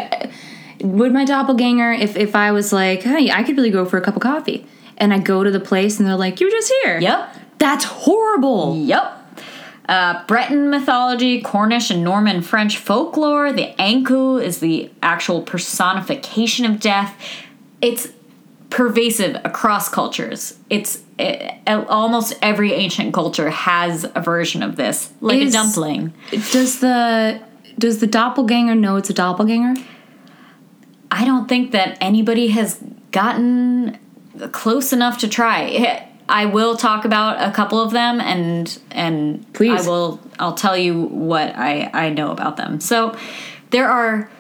Would 0.83 1.13
my 1.13 1.25
doppelganger, 1.25 1.93
if 1.93 2.17
if 2.17 2.37
I 2.37 2.53
was 2.53 2.73
like, 2.73 3.03
hey, 3.03 3.31
I 3.31 3.43
could 3.43 3.57
really 3.57 3.71
go 3.71 3.85
for 3.85 3.97
a 3.97 4.01
cup 4.01 4.15
of 4.15 4.23
coffee, 4.23 4.67
and 4.99 5.13
I 5.13 5.19
go 5.19 5.43
to 5.43 5.51
the 5.51 5.61
place 5.61 5.99
and 5.99 6.07
they're 6.07 6.17
like, 6.17 6.41
"You're 6.41 6.51
just 6.51 6.73
here. 6.83 7.01
Yep. 7.01 7.37
That's 7.59 7.85
horrible. 7.85 8.77
Yep. 8.77 9.20
Uh, 9.91 10.25
Breton 10.27 10.71
mythology, 10.71 11.43
Cornish 11.43 11.91
and 11.91 12.05
Norman 12.05 12.43
French 12.43 12.79
folklore. 12.79 13.53
The 13.53 13.75
Ankou 13.77 14.41
is 14.41 14.61
the 14.61 14.89
actual 15.03 15.43
personification 15.43 16.65
of 16.65 16.79
death. 16.79 17.21
It's 17.83 18.07
pervasive 18.71 19.35
across 19.45 19.89
cultures. 19.89 20.57
It's 20.71 21.03
it, 21.19 21.59
almost 21.67 22.39
every 22.41 22.73
ancient 22.73 23.13
culture 23.13 23.51
has 23.51 24.07
a 24.15 24.21
version 24.21 24.63
of 24.63 24.77
this, 24.77 25.13
like 25.21 25.41
Is- 25.41 25.53
a 25.55 25.59
dumpling. 25.59 26.15
Does 26.31 26.79
the 26.79 27.43
does 27.77 27.99
the 27.99 28.07
doppelganger 28.07 28.77
know 28.77 28.95
it's 28.95 29.11
a 29.11 29.15
doppelganger? 29.15 29.83
I 31.11 31.25
don't 31.25 31.49
think 31.49 31.73
that 31.73 31.99
anybody 32.01 32.47
has 32.49 32.81
gotten 33.11 33.99
close 34.53 34.93
enough 34.93 35.19
to 35.19 35.29
try. 35.29 36.09
I 36.31 36.47
will 36.47 36.77
talk 36.77 37.05
about 37.05 37.47
a 37.47 37.53
couple 37.53 37.81
of 37.83 37.91
them 37.91 38.21
and 38.21 38.79
and 38.91 39.53
Please. 39.53 39.87
I 39.87 39.91
will 39.91 40.21
I'll 40.39 40.55
tell 40.55 40.77
you 40.77 41.03
what 41.03 41.55
I 41.57 41.91
I 41.93 42.11
know 42.11 42.31
about 42.31 42.57
them. 42.57 42.81
So 42.81 43.17
there 43.71 43.89
are 43.89 44.31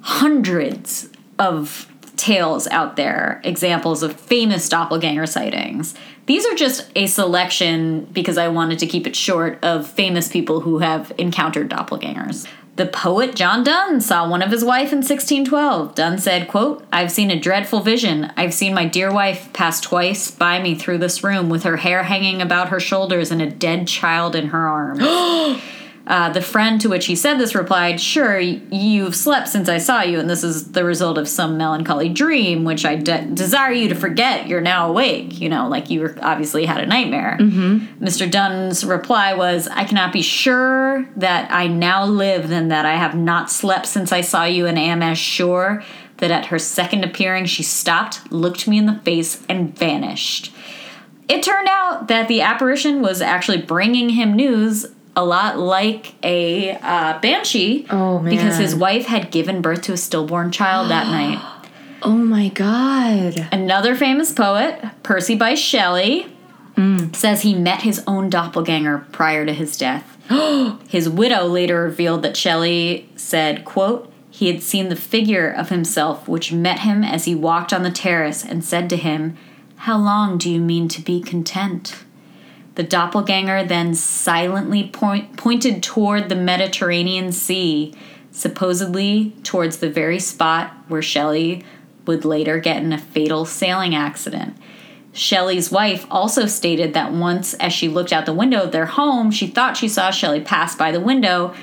hundreds 0.00 1.08
of 1.38 1.90
tales 2.16 2.66
out 2.68 2.96
there, 2.96 3.40
examples 3.44 4.02
of 4.02 4.18
famous 4.18 4.68
doppelganger 4.68 5.26
sightings. 5.26 5.94
These 6.26 6.46
are 6.46 6.54
just 6.54 6.90
a 6.96 7.06
selection 7.06 8.06
because 8.06 8.38
I 8.38 8.48
wanted 8.48 8.78
to 8.80 8.86
keep 8.86 9.06
it 9.06 9.14
short 9.14 9.58
of 9.62 9.86
famous 9.86 10.28
people 10.28 10.60
who 10.60 10.78
have 10.78 11.12
encountered 11.18 11.70
doppelgangers. 11.70 12.46
The 12.76 12.86
poet 12.86 13.34
John 13.34 13.64
Donne 13.64 14.02
saw 14.02 14.28
one 14.28 14.42
of 14.42 14.50
his 14.50 14.62
wife 14.62 14.92
in 14.92 14.98
1612. 14.98 15.94
Donne 15.94 16.18
said, 16.18 16.46
quote, 16.46 16.84
I've 16.92 17.10
seen 17.10 17.30
a 17.30 17.40
dreadful 17.40 17.80
vision. 17.80 18.30
I've 18.36 18.52
seen 18.52 18.74
my 18.74 18.84
dear 18.84 19.10
wife 19.10 19.50
pass 19.54 19.80
twice 19.80 20.30
by 20.30 20.60
me 20.60 20.74
through 20.74 20.98
this 20.98 21.24
room 21.24 21.48
with 21.48 21.62
her 21.62 21.78
hair 21.78 22.02
hanging 22.02 22.42
about 22.42 22.68
her 22.68 22.78
shoulders 22.78 23.30
and 23.30 23.40
a 23.40 23.50
dead 23.50 23.88
child 23.88 24.36
in 24.36 24.48
her 24.48 24.68
arms. 24.68 25.62
Uh, 26.06 26.30
the 26.30 26.40
friend 26.40 26.80
to 26.80 26.88
which 26.88 27.06
he 27.06 27.16
said 27.16 27.34
this 27.34 27.54
replied, 27.54 28.00
Sure, 28.00 28.38
you've 28.38 29.16
slept 29.16 29.48
since 29.48 29.68
I 29.68 29.78
saw 29.78 30.02
you, 30.02 30.20
and 30.20 30.30
this 30.30 30.44
is 30.44 30.70
the 30.70 30.84
result 30.84 31.18
of 31.18 31.28
some 31.28 31.58
melancholy 31.58 32.08
dream, 32.08 32.64
which 32.64 32.84
I 32.84 32.94
de- 32.94 33.26
desire 33.26 33.72
you 33.72 33.88
to 33.88 33.94
forget. 33.96 34.46
You're 34.46 34.60
now 34.60 34.88
awake. 34.88 35.40
You 35.40 35.48
know, 35.48 35.68
like 35.68 35.90
you 35.90 36.00
were 36.00 36.16
obviously 36.22 36.64
had 36.64 36.80
a 36.80 36.86
nightmare. 36.86 37.36
Mm-hmm. 37.40 38.04
Mr. 38.04 38.30
Donne's 38.30 38.84
reply 38.84 39.34
was, 39.34 39.66
I 39.66 39.84
cannot 39.84 40.12
be 40.12 40.22
sure 40.22 41.08
that 41.16 41.50
I 41.50 41.66
now 41.66 42.04
live 42.04 42.48
than 42.48 42.68
that 42.68 42.86
I 42.86 42.94
have 42.94 43.16
not 43.16 43.50
slept 43.50 43.86
since 43.86 44.12
I 44.12 44.20
saw 44.20 44.44
you, 44.44 44.66
and 44.66 44.78
am 44.78 45.02
as 45.02 45.18
sure 45.18 45.82
that 46.18 46.30
at 46.30 46.46
her 46.46 46.58
second 46.58 47.04
appearing 47.04 47.46
she 47.46 47.64
stopped, 47.64 48.30
looked 48.30 48.68
me 48.68 48.78
in 48.78 48.86
the 48.86 49.00
face, 49.00 49.44
and 49.48 49.76
vanished. 49.76 50.52
It 51.28 51.42
turned 51.42 51.68
out 51.68 52.06
that 52.06 52.28
the 52.28 52.40
apparition 52.42 53.02
was 53.02 53.20
actually 53.20 53.60
bringing 53.60 54.10
him 54.10 54.34
news 54.34 54.86
a 55.16 55.24
lot 55.24 55.58
like 55.58 56.14
a 56.22 56.72
uh, 56.76 57.18
banshee. 57.20 57.86
Oh, 57.90 58.18
Because 58.20 58.58
his 58.58 58.74
wife 58.74 59.06
had 59.06 59.30
given 59.30 59.62
birth 59.62 59.82
to 59.82 59.92
a 59.94 59.96
stillborn 59.96 60.52
child 60.52 60.90
that 60.90 61.06
night. 61.10 61.42
Oh 62.02 62.16
my 62.16 62.50
god. 62.50 63.48
Another 63.50 63.96
famous 63.96 64.32
poet, 64.32 64.78
Percy 65.02 65.36
Bysshe 65.36 65.56
Shelley, 65.56 66.26
says 67.14 67.40
he 67.40 67.54
met 67.54 67.82
his 67.82 68.04
own 68.06 68.28
doppelganger 68.28 69.06
prior 69.10 69.46
to 69.46 69.52
his 69.54 69.78
death. 69.78 70.16
his 70.88 71.08
widow 71.08 71.46
later 71.46 71.82
revealed 71.82 72.22
that 72.22 72.36
Shelley 72.36 73.08
said, 73.16 73.64
quote, 73.64 74.12
he 74.30 74.48
had 74.48 74.62
seen 74.62 74.90
the 74.90 74.96
figure 74.96 75.48
of 75.50 75.70
himself 75.70 76.28
which 76.28 76.52
met 76.52 76.80
him 76.80 77.02
as 77.02 77.24
he 77.24 77.34
walked 77.34 77.72
on 77.72 77.82
the 77.82 77.90
terrace 77.90 78.44
and 78.44 78.62
said 78.62 78.90
to 78.90 78.96
him, 78.98 79.34
How 79.76 79.96
long 79.96 80.36
do 80.36 80.50
you 80.50 80.60
mean 80.60 80.88
to 80.88 81.00
be 81.00 81.22
content? 81.22 82.04
The 82.76 82.82
doppelganger 82.82 83.64
then 83.64 83.94
silently 83.94 84.88
point, 84.88 85.36
pointed 85.36 85.82
toward 85.82 86.28
the 86.28 86.36
Mediterranean 86.36 87.32
Sea, 87.32 87.94
supposedly 88.30 89.30
towards 89.42 89.78
the 89.78 89.90
very 89.90 90.20
spot 90.20 90.74
where 90.86 91.02
Shelley 91.02 91.64
would 92.06 92.24
later 92.24 92.58
get 92.58 92.82
in 92.82 92.92
a 92.92 92.98
fatal 92.98 93.46
sailing 93.46 93.94
accident. 93.94 94.56
Shelley's 95.12 95.70
wife 95.70 96.06
also 96.10 96.44
stated 96.44 96.92
that 96.92 97.12
once, 97.12 97.54
as 97.54 97.72
she 97.72 97.88
looked 97.88 98.12
out 98.12 98.26
the 98.26 98.34
window 98.34 98.62
of 98.62 98.72
their 98.72 98.84
home, 98.84 99.30
she 99.30 99.46
thought 99.46 99.78
she 99.78 99.88
saw 99.88 100.10
Shelley 100.10 100.42
pass 100.42 100.76
by 100.76 100.92
the 100.92 101.00
window, 101.00 101.54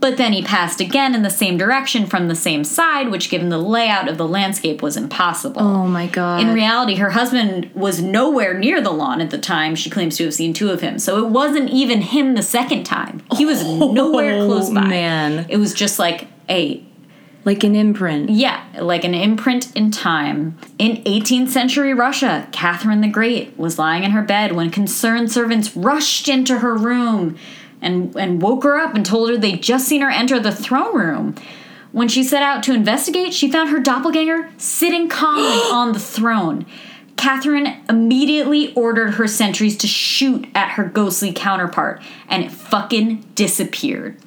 but 0.00 0.16
then 0.18 0.32
he 0.32 0.42
passed 0.42 0.80
again 0.80 1.14
in 1.14 1.22
the 1.22 1.30
same 1.30 1.56
direction 1.56 2.06
from 2.06 2.28
the 2.28 2.34
same 2.34 2.62
side, 2.64 3.08
which, 3.08 3.30
given 3.30 3.48
the 3.48 3.58
layout 3.58 4.08
of 4.08 4.18
the 4.18 4.28
landscape, 4.28 4.82
was 4.82 4.96
impossible. 4.96 5.62
Oh 5.62 5.86
my 5.86 6.06
god. 6.06 6.40
In 6.42 6.52
reality, 6.52 6.96
her 6.96 7.10
husband 7.10 7.70
was 7.74 8.02
nowhere 8.02 8.52
near 8.52 8.80
the 8.80 8.90
lawn 8.90 9.20
at 9.20 9.30
the 9.30 9.38
time 9.38 9.74
she 9.74 9.88
claims 9.88 10.16
to 10.18 10.24
have 10.24 10.34
seen 10.34 10.52
two 10.52 10.70
of 10.70 10.80
him. 10.80 10.98
So 10.98 11.24
it 11.24 11.30
wasn't 11.30 11.70
even 11.70 12.02
him 12.02 12.34
the 12.34 12.42
second 12.42 12.84
time. 12.84 13.22
He 13.36 13.46
was 13.46 13.62
oh, 13.64 13.92
nowhere 13.92 14.44
close 14.44 14.68
by. 14.70 14.86
man. 14.86 15.46
It 15.48 15.56
was 15.56 15.72
just 15.72 15.98
like 15.98 16.28
a 16.50 16.84
Like 17.44 17.64
an 17.64 17.74
imprint. 17.74 18.30
Yeah, 18.30 18.62
like 18.78 19.04
an 19.04 19.14
imprint 19.14 19.74
in 19.74 19.90
time. 19.90 20.58
In 20.78 21.02
18th 21.04 21.48
century 21.48 21.94
Russia, 21.94 22.48
Catherine 22.52 23.00
the 23.00 23.08
Great 23.08 23.58
was 23.58 23.78
lying 23.78 24.04
in 24.04 24.10
her 24.10 24.22
bed 24.22 24.52
when 24.52 24.70
concerned 24.70 25.32
servants 25.32 25.74
rushed 25.76 26.28
into 26.28 26.58
her 26.58 26.76
room 26.76 27.38
and, 27.84 28.16
and 28.16 28.42
woke 28.42 28.64
her 28.64 28.78
up 28.78 28.94
and 28.94 29.06
told 29.06 29.30
her 29.30 29.36
they'd 29.36 29.62
just 29.62 29.86
seen 29.86 30.00
her 30.00 30.10
enter 30.10 30.40
the 30.40 30.50
throne 30.50 30.96
room. 30.96 31.34
When 31.92 32.08
she 32.08 32.24
set 32.24 32.42
out 32.42 32.64
to 32.64 32.74
investigate, 32.74 33.32
she 33.32 33.50
found 33.50 33.70
her 33.70 33.78
doppelganger 33.78 34.50
sitting 34.58 35.08
calmly 35.08 35.42
on 35.72 35.92
the 35.92 36.00
throne. 36.00 36.66
Catherine 37.16 37.76
immediately 37.88 38.74
ordered 38.74 39.14
her 39.14 39.28
sentries 39.28 39.76
to 39.76 39.86
shoot 39.86 40.48
at 40.54 40.70
her 40.70 40.84
ghostly 40.84 41.32
counterpart, 41.32 42.02
and 42.28 42.42
it 42.42 42.50
fucking 42.50 43.24
disappeared. 43.36 44.18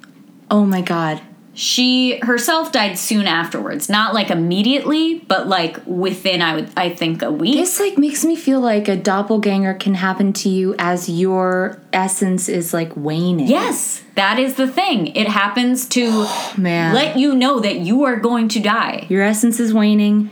Oh 0.50 0.64
my 0.64 0.80
god. 0.80 1.20
She 1.58 2.20
herself 2.20 2.70
died 2.70 2.96
soon 2.96 3.26
afterwards. 3.26 3.88
Not 3.88 4.14
like 4.14 4.30
immediately, 4.30 5.18
but 5.26 5.48
like 5.48 5.84
within 5.86 6.40
I 6.40 6.54
would 6.54 6.70
I 6.76 6.90
think 6.94 7.20
a 7.20 7.32
week. 7.32 7.56
This 7.56 7.80
like 7.80 7.98
makes 7.98 8.24
me 8.24 8.36
feel 8.36 8.60
like 8.60 8.86
a 8.86 8.94
doppelganger 8.94 9.74
can 9.74 9.94
happen 9.94 10.32
to 10.34 10.48
you 10.48 10.76
as 10.78 11.08
your 11.08 11.80
essence 11.92 12.48
is 12.48 12.72
like 12.72 12.96
waning. 12.96 13.48
yes, 13.48 14.04
that 14.14 14.38
is 14.38 14.54
the 14.54 14.68
thing. 14.68 15.08
It 15.08 15.26
happens 15.26 15.84
to 15.88 16.28
Man. 16.56 16.94
let 16.94 17.18
you 17.18 17.34
know 17.34 17.58
that 17.58 17.78
you 17.80 18.04
are 18.04 18.14
going 18.14 18.46
to 18.50 18.60
die. 18.60 19.06
Your 19.08 19.24
essence 19.24 19.58
is 19.58 19.74
waning. 19.74 20.30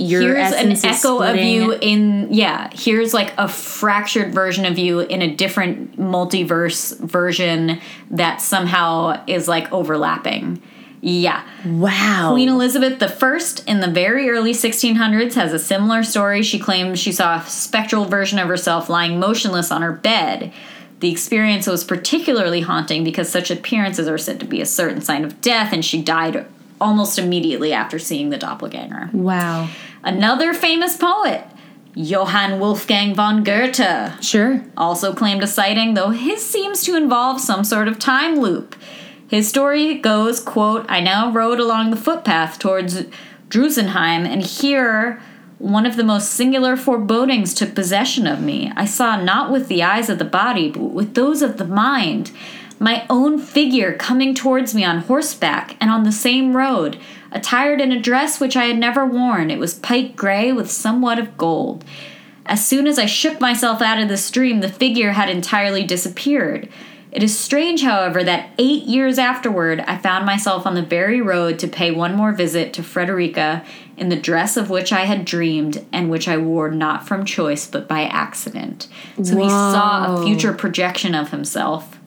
Your 0.00 0.22
here's 0.22 0.52
an 0.52 0.72
echo 0.84 1.20
of 1.22 1.36
you 1.36 1.72
in 1.80 2.28
yeah 2.32 2.70
here's 2.72 3.12
like 3.12 3.32
a 3.36 3.48
fractured 3.48 4.32
version 4.32 4.64
of 4.64 4.78
you 4.78 5.00
in 5.00 5.22
a 5.22 5.34
different 5.34 5.98
multiverse 5.98 6.98
version 7.00 7.80
that 8.10 8.40
somehow 8.40 9.22
is 9.26 9.46
like 9.46 9.70
overlapping 9.72 10.62
yeah 11.02 11.44
Wow. 11.64 12.32
Queen 12.32 12.48
Elizabeth 12.48 13.02
I 13.02 13.40
in 13.66 13.80
the 13.80 13.90
very 13.90 14.30
early 14.30 14.52
1600s 14.52 15.34
has 15.34 15.52
a 15.52 15.58
similar 15.58 16.02
story. 16.02 16.42
She 16.42 16.58
claims 16.58 16.98
she 16.98 17.12
saw 17.12 17.38
a 17.38 17.46
spectral 17.46 18.06
version 18.06 18.38
of 18.38 18.48
herself 18.48 18.88
lying 18.88 19.18
motionless 19.18 19.70
on 19.70 19.82
her 19.82 19.92
bed. 19.92 20.52
The 21.00 21.10
experience 21.10 21.66
was 21.66 21.84
particularly 21.84 22.60
haunting 22.60 23.04
because 23.04 23.28
such 23.28 23.50
appearances 23.50 24.08
are 24.08 24.18
said 24.18 24.40
to 24.40 24.46
be 24.46 24.60
a 24.60 24.66
certain 24.66 25.00
sign 25.00 25.24
of 25.24 25.40
death, 25.40 25.72
and 25.72 25.84
she 25.84 26.02
died 26.02 26.46
almost 26.80 27.18
immediately 27.18 27.72
after 27.72 27.98
seeing 27.98 28.30
the 28.30 28.38
doppelganger. 28.38 29.10
wow. 29.12 29.68
Another 30.02 30.54
famous 30.54 30.96
poet, 30.96 31.44
Johann 31.94 32.58
Wolfgang 32.58 33.14
von 33.14 33.44
Goethe, 33.44 34.22
Sure. 34.22 34.62
also 34.76 35.12
claimed 35.12 35.42
a 35.42 35.46
sighting, 35.46 35.94
though 35.94 36.10
his 36.10 36.44
seems 36.44 36.82
to 36.84 36.96
involve 36.96 37.40
some 37.40 37.64
sort 37.64 37.88
of 37.88 37.98
time 37.98 38.38
loop. 38.38 38.76
His 39.28 39.48
story 39.48 39.94
goes, 39.96 40.40
quote, 40.40 40.86
I 40.88 41.00
now 41.00 41.30
rode 41.30 41.60
along 41.60 41.90
the 41.90 41.96
footpath 41.96 42.58
towards 42.58 43.02
Drusenheim, 43.48 44.26
and 44.26 44.42
here 44.42 45.20
one 45.58 45.84
of 45.84 45.96
the 45.96 46.04
most 46.04 46.30
singular 46.30 46.76
forebodings 46.76 47.52
took 47.52 47.74
possession 47.74 48.26
of 48.26 48.40
me. 48.40 48.72
I 48.76 48.86
saw 48.86 49.20
not 49.20 49.52
with 49.52 49.68
the 49.68 49.82
eyes 49.82 50.08
of 50.08 50.18
the 50.18 50.24
body, 50.24 50.70
but 50.70 50.84
with 50.84 51.14
those 51.14 51.42
of 51.42 51.58
the 51.58 51.66
mind. 51.66 52.30
My 52.78 53.04
own 53.10 53.38
figure 53.38 53.92
coming 53.92 54.34
towards 54.34 54.74
me 54.74 54.84
on 54.84 55.00
horseback 55.00 55.76
and 55.78 55.90
on 55.90 56.04
the 56.04 56.12
same 56.12 56.56
road, 56.56 56.98
attired 57.32 57.80
in 57.80 57.92
a 57.92 58.00
dress 58.00 58.40
which 58.40 58.56
I 58.56 58.64
had 58.64 58.78
never 58.78 59.06
worn. 59.06 59.50
It 59.50 59.58
was 59.58 59.74
pike 59.74 60.16
gray 60.16 60.52
with 60.52 60.70
somewhat 60.70 61.18
of 61.18 61.36
gold. 61.36 61.84
As 62.46 62.66
soon 62.66 62.86
as 62.86 62.98
I 62.98 63.06
shook 63.06 63.40
myself 63.40 63.80
out 63.80 64.00
of 64.00 64.08
the 64.08 64.16
stream, 64.16 64.60
the 64.60 64.68
figure 64.68 65.12
had 65.12 65.28
entirely 65.28 65.84
disappeared. 65.84 66.68
It 67.12 67.22
is 67.24 67.36
strange, 67.36 67.82
however, 67.82 68.22
that 68.22 68.50
eight 68.58 68.84
years 68.84 69.18
afterward, 69.18 69.80
I 69.80 69.98
found 69.98 70.24
myself 70.24 70.64
on 70.64 70.74
the 70.74 70.82
very 70.82 71.20
road 71.20 71.58
to 71.58 71.68
pay 71.68 71.90
one 71.90 72.14
more 72.14 72.32
visit 72.32 72.72
to 72.74 72.84
Frederica 72.84 73.64
in 73.96 74.10
the 74.10 74.16
dress 74.16 74.56
of 74.56 74.70
which 74.70 74.92
I 74.92 75.04
had 75.06 75.24
dreamed 75.24 75.84
and 75.92 76.08
which 76.08 76.28
I 76.28 76.36
wore 76.36 76.70
not 76.70 77.06
from 77.06 77.24
choice 77.24 77.66
but 77.66 77.88
by 77.88 78.02
accident. 78.04 78.86
So 79.22 79.36
he 79.36 79.48
saw 79.48 80.14
a 80.14 80.24
future 80.24 80.52
projection 80.52 81.14
of 81.14 81.30
himself. 81.30 81.98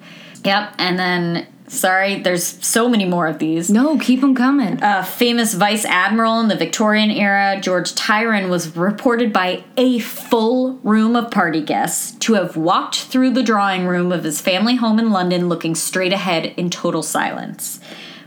Yep, 0.46 0.76
and 0.78 0.98
then, 0.98 1.48
sorry, 1.68 2.22
there's 2.22 2.44
so 2.66 2.90
many 2.90 3.06
more 3.06 3.28
of 3.28 3.40
these. 3.40 3.70
No, 3.70 3.98
keep 3.98 4.22
them 4.22 4.36
coming. 4.36 4.80
A 4.82 5.04
famous 5.04 5.54
vice 5.54 5.86
admiral 5.86 6.40
in 6.40 6.48
the 6.48 6.56
Victorian 6.56 7.12
era, 7.12 7.60
George 7.62 7.96
Tryon, 7.96 8.50
was 8.50 8.76
reported 8.76 9.34
by 9.34 9.64
a 9.78 10.00
full 10.00 10.74
room 10.84 11.16
of 11.16 11.32
party 11.32 11.62
guests 11.62 12.12
to 12.20 12.34
have 12.34 12.56
walked 12.56 13.02
through 13.04 13.32
the 13.32 13.44
drawing 13.44 13.86
room 13.86 14.12
of 14.12 14.24
his 14.24 14.42
family 14.42 14.76
home 14.76 15.00
in 15.00 15.12
London 15.12 15.50
looking 15.50 15.76
straight 15.76 16.14
ahead 16.14 16.54
in 16.58 16.70
total 16.70 17.04
silence. 17.04 17.80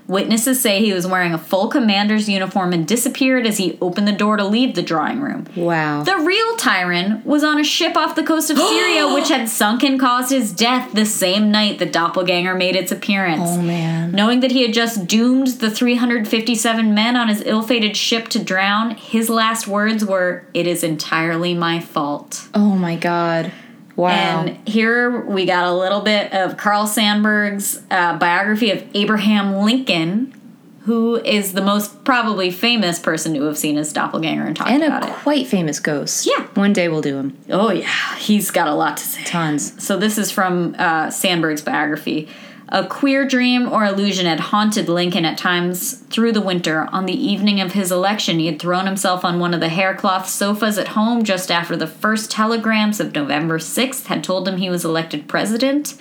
Witnesses 0.08 0.60
say 0.60 0.80
he 0.80 0.92
was 0.92 1.06
wearing 1.06 1.34
a 1.34 1.38
full 1.38 1.68
commander's 1.68 2.28
uniform 2.28 2.72
and 2.72 2.86
disappeared 2.86 3.46
as 3.46 3.58
he 3.58 3.76
opened 3.80 4.06
the 4.06 4.12
door 4.12 4.36
to 4.36 4.44
leave 4.44 4.74
the 4.74 4.82
drawing 4.82 5.20
room. 5.20 5.46
wow. 5.56 6.02
The 6.04 6.16
real 6.16 6.56
Tryon 6.56 7.22
was 7.24 7.42
on 7.42 7.58
a 7.58 7.64
ship 7.64 7.96
off 7.96 8.14
the 8.14 8.22
coast 8.22 8.50
of 8.50 8.58
Syria, 8.58 9.06
which 9.14 9.28
had 9.28 9.48
sunk 9.48 9.82
and 9.82 9.98
caused 9.98 10.30
his 10.30 10.52
death 10.52 10.92
the 10.92 11.06
same 11.06 11.50
night 11.50 11.78
the 11.78 11.86
doppelganger 11.86 12.54
made 12.54 12.76
its 12.76 12.92
appearance. 12.92 13.42
oh 13.44 13.62
man. 13.62 14.12
Knowing 14.12 14.40
that 14.40 14.52
he 14.52 14.62
had 14.62 14.72
just 14.72 15.06
doomed 15.06 15.48
the 15.48 15.70
357 15.70 16.94
men 16.94 17.16
on 17.16 17.28
his 17.28 17.42
ill 17.44 17.62
fated 17.62 17.96
ship 17.96 18.28
to 18.28 18.42
drown, 18.42 18.92
his 18.92 19.28
last 19.28 19.66
words 19.66 20.04
were, 20.04 20.46
It 20.54 20.66
is 20.66 20.84
entirely 20.84 21.54
my 21.54 21.80
fault. 21.80 22.48
Oh 22.54 22.76
my 22.76 22.96
god. 22.96 23.52
Wow. 23.96 24.10
And 24.10 24.68
here 24.68 25.20
we 25.22 25.46
got 25.46 25.66
a 25.66 25.72
little 25.72 26.02
bit 26.02 26.32
of 26.32 26.56
Carl 26.56 26.86
Sandburg's 26.86 27.82
uh, 27.90 28.18
biography 28.18 28.70
of 28.70 28.84
Abraham 28.94 29.54
Lincoln, 29.54 30.34
who 30.82 31.16
is 31.16 31.54
the 31.54 31.62
most 31.62 32.04
probably 32.04 32.50
famous 32.50 32.98
person 32.98 33.34
to 33.34 33.42
have 33.44 33.56
seen 33.58 33.76
his 33.76 33.92
doppelganger 33.92 34.44
and 34.44 34.54
talked 34.54 34.70
and 34.70 34.82
about 34.84 35.02
a 35.04 35.08
it. 35.08 35.14
quite 35.14 35.46
famous 35.46 35.80
ghost. 35.80 36.26
Yeah. 36.26 36.42
One 36.54 36.72
day 36.72 36.88
we'll 36.88 37.00
do 37.00 37.16
him. 37.16 37.38
Oh, 37.48 37.70
yeah, 37.70 38.16
he's 38.18 38.50
got 38.50 38.68
a 38.68 38.74
lot 38.74 38.98
to 38.98 39.04
say. 39.04 39.24
Tons. 39.24 39.82
So 39.82 39.96
this 39.96 40.18
is 40.18 40.30
from 40.30 40.76
uh, 40.78 41.10
Sandburg's 41.10 41.62
biography. 41.62 42.28
A 42.68 42.84
queer 42.84 43.24
dream 43.24 43.68
or 43.68 43.84
illusion 43.84 44.26
had 44.26 44.40
haunted 44.40 44.88
Lincoln 44.88 45.24
at 45.24 45.38
times 45.38 45.98
through 46.10 46.32
the 46.32 46.40
winter. 46.40 46.88
On 46.90 47.06
the 47.06 47.12
evening 47.12 47.60
of 47.60 47.72
his 47.72 47.92
election, 47.92 48.40
he 48.40 48.46
had 48.46 48.58
thrown 48.58 48.86
himself 48.86 49.24
on 49.24 49.38
one 49.38 49.54
of 49.54 49.60
the 49.60 49.68
haircloth 49.68 50.28
sofas 50.28 50.76
at 50.76 50.88
home 50.88 51.22
just 51.22 51.52
after 51.52 51.76
the 51.76 51.86
first 51.86 52.28
telegrams 52.28 52.98
of 52.98 53.14
November 53.14 53.58
6th 53.58 54.06
had 54.06 54.24
told 54.24 54.48
him 54.48 54.56
he 54.56 54.68
was 54.68 54.84
elected 54.84 55.28
president. 55.28 55.94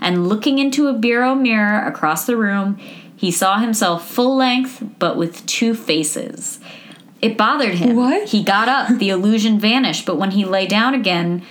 And 0.00 0.26
looking 0.26 0.58
into 0.58 0.88
a 0.88 0.94
bureau 0.94 1.34
mirror 1.34 1.86
across 1.86 2.24
the 2.24 2.36
room, 2.36 2.78
he 3.14 3.30
saw 3.30 3.58
himself 3.58 4.08
full 4.08 4.36
length 4.36 4.82
but 4.98 5.18
with 5.18 5.44
two 5.44 5.74
faces. 5.74 6.60
It 7.20 7.36
bothered 7.36 7.74
him. 7.74 7.94
What? 7.94 8.28
He 8.28 8.42
got 8.42 8.68
up, 8.68 8.98
the 8.98 9.10
illusion 9.10 9.58
vanished, 9.58 10.06
but 10.06 10.16
when 10.16 10.30
he 10.30 10.44
lay 10.46 10.66
down 10.66 10.94
again, 10.94 11.42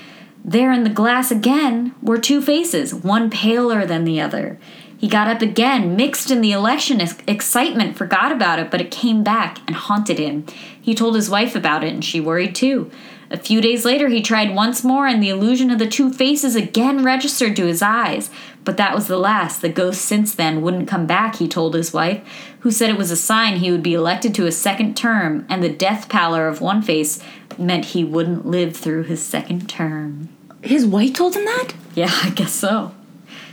there 0.48 0.72
in 0.72 0.84
the 0.84 0.92
glass 0.92 1.32
again 1.32 1.96
were 2.04 2.20
two 2.20 2.40
faces, 2.40 2.94
one 2.94 3.32
paler 3.32 3.84
than 3.84 4.06
the 4.06 4.22
other. 4.22 4.60
He 4.96 5.08
got 5.08 5.28
up 5.28 5.42
again, 5.42 5.96
mixed 5.96 6.30
in 6.30 6.42
the 6.42 6.52
election 6.52 7.02
excitement, 7.28 7.98
forgot 7.98 8.32
about 8.32 8.60
it, 8.60 8.70
but 8.70 8.80
it 8.80 8.92
came 8.92 9.24
back 9.24 9.58
and 9.66 9.76
haunted 9.76 10.20
him. 10.20 10.46
He 10.80 10.94
told 10.94 11.16
his 11.16 11.32
wife 11.32 11.56
about 11.56 11.84
it, 11.84 11.94
and 11.94 12.06
she 12.06 12.22
worried 12.22 12.54
too. 12.54 12.92
A 13.32 13.38
few 13.38 13.60
days 13.60 13.86
later, 13.86 14.08
he 14.08 14.22
tried 14.22 14.54
once 14.54 14.84
more, 14.84 15.08
and 15.08 15.22
the 15.22 15.30
illusion 15.30 15.72
of 15.72 15.80
the 15.80 15.88
two 15.88 16.14
faces 16.14 16.56
again 16.56 17.04
registered 17.04 17.56
to 17.56 17.66
his 17.66 17.82
eyes. 17.82 18.30
But 18.64 18.78
that 18.78 18.94
was 18.94 19.08
the 19.08 19.18
last. 19.18 19.62
The 19.62 19.70
ghost 19.70 20.04
since 20.04 20.36
then 20.36 20.62
wouldn't 20.62 20.88
come 20.88 21.08
back, 21.08 21.38
he 21.38 21.48
told 21.48 21.74
his 21.74 21.92
wife, 21.92 22.22
who 22.60 22.70
said 22.70 22.92
it 22.92 22.98
was 22.98 23.10
a 23.10 23.18
sign 23.18 23.58
he 23.58 23.72
would 23.72 23.84
be 23.84 23.96
elected 23.96 24.36
to 24.36 24.46
a 24.46 24.52
second 24.52 24.96
term, 24.96 25.44
and 25.50 25.64
the 25.64 25.70
death 25.70 26.08
pallor 26.08 26.48
of 26.48 26.62
one 26.62 26.84
face 26.84 27.20
meant 27.58 27.86
he 27.86 28.04
wouldn't 28.04 28.46
live 28.46 28.78
through 28.78 29.04
his 29.04 29.24
second 29.24 29.68
term. 29.68 30.30
His 30.66 30.86
wife 30.86 31.14
told 31.14 31.36
him 31.36 31.46
that? 31.46 31.74
Yeah, 31.96 32.12
I 32.24 32.30
guess 32.32 32.52
so. 32.54 32.94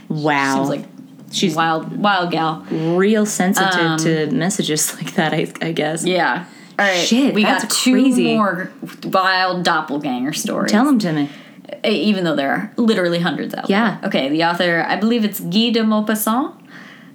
Wow. 0.09 0.55
Seems 0.55 0.69
like 0.69 0.85
She's 1.31 1.55
wild, 1.55 1.97
wild 1.97 2.29
gal. 2.31 2.63
real 2.69 3.25
sensitive 3.25 3.73
Um, 3.79 3.97
to 3.99 4.29
messages 4.31 4.93
like 5.01 5.15
that, 5.15 5.33
I, 5.33 5.51
I 5.61 5.71
guess. 5.71 6.05
Yeah. 6.05 6.45
All 6.77 6.85
right. 6.85 6.97
Shit, 6.97 7.33
we 7.33 7.41
got 7.43 7.69
two 7.69 7.93
crazy. 7.93 8.35
more 8.35 8.71
wild 9.03 9.63
doppelganger 9.63 10.33
stories. 10.33 10.71
Tell 10.71 10.85
them 10.85 10.99
to 10.99 11.11
me. 11.11 11.29
Even 11.83 12.23
though 12.23 12.35
there 12.35 12.51
are 12.51 12.71
literally 12.77 13.19
hundreds 13.19 13.53
out 13.55 13.69
Yeah. 13.69 13.97
there. 14.01 14.09
Okay, 14.09 14.29
the 14.29 14.43
author, 14.43 14.85
I 14.87 14.95
believe 14.95 15.25
it's 15.25 15.39
Guy 15.39 15.71
de 15.71 15.81
Maupassant, 15.83 16.53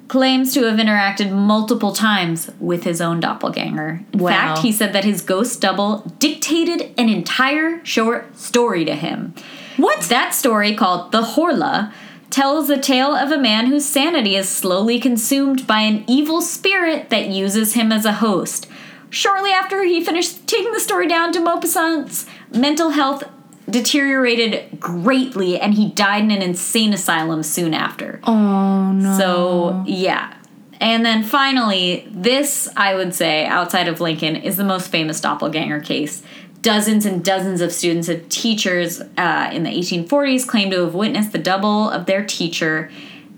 claims 0.09 0.53
to 0.55 0.65
have 0.65 0.79
interacted 0.81 1.31
multiple 1.31 1.93
times 1.93 2.51
with 2.59 2.85
his 2.85 3.01
own 3.01 3.21
doppelganger. 3.21 4.03
In 4.13 4.19
Wow. 4.19 4.31
fact, 4.31 4.59
he 4.61 4.73
said 4.73 4.93
that 4.95 5.05
his 5.05 5.21
ghost 5.23 5.61
double 5.61 5.99
dictated 6.19 6.91
an 6.99 7.09
entire 7.09 7.85
short 7.85 8.37
story 8.39 8.85
to 8.85 8.95
him. 8.97 9.35
What? 9.79 10.03
That 10.03 10.35
story, 10.35 10.75
called 10.75 11.13
The 11.13 11.23
Horla, 11.23 11.93
tells 12.31 12.69
the 12.69 12.77
tale 12.77 13.15
of 13.15 13.33
a 13.33 13.39
man 13.39 13.67
whose 13.67 13.87
sanity 13.87 14.37
is 14.37 14.49
slowly 14.49 15.01
consumed 15.01 15.67
by 15.67 15.81
an 15.81 16.05
evil 16.07 16.43
spirit 16.43 17.09
that 17.11 17.29
uses 17.29 17.73
him 17.73 17.91
as 17.91 18.05
a 18.05 18.15
host. 18.15 18.69
Shortly 19.09 19.51
after 19.51 19.85
he 19.85 20.05
finished 20.05 20.47
taking 20.47 20.73
the 20.73 20.81
story 20.81 21.09
down 21.09 21.33
to 21.33 21.41
Maupassant's 21.41 22.27
mental 22.53 22.91
health 22.91 23.25
deteriorated 23.71 24.81
greatly 24.81 25.59
and 25.59 25.75
he 25.75 25.91
died 25.91 26.25
in 26.25 26.31
an 26.31 26.43
insane 26.43 26.93
asylum 26.93 27.43
soon 27.43 27.73
after. 27.73 28.21
Oh 28.25 28.93
no. 28.93 29.17
So, 29.17 29.85
yeah. 29.87 30.35
And 30.81 31.05
then 31.05 31.23
finally, 31.23 32.07
this, 32.11 32.69
I 32.77 32.95
would 32.95 33.15
say, 33.15 33.45
outside 33.47 33.89
of 33.89 34.01
Lincoln, 34.01 34.37
is 34.37 34.57
the 34.57 34.65
most 34.65 34.91
famous 34.91 35.21
doppelganger 35.21 35.81
case. 35.81 36.23
Dozens 36.61 37.07
and 37.07 37.25
dozens 37.25 37.61
of 37.61 37.73
students 37.73 38.09
and 38.09 38.29
teachers 38.31 39.01
uh, 39.17 39.51
in 39.53 39.63
the 39.63 39.71
1840s 39.71 40.47
claim 40.47 40.71
to 40.71 40.85
have 40.85 40.95
witnessed 40.95 41.33
the 41.33 41.39
double 41.39 41.89
of 41.91 42.07
their 42.07 42.25
teacher, 42.25 42.91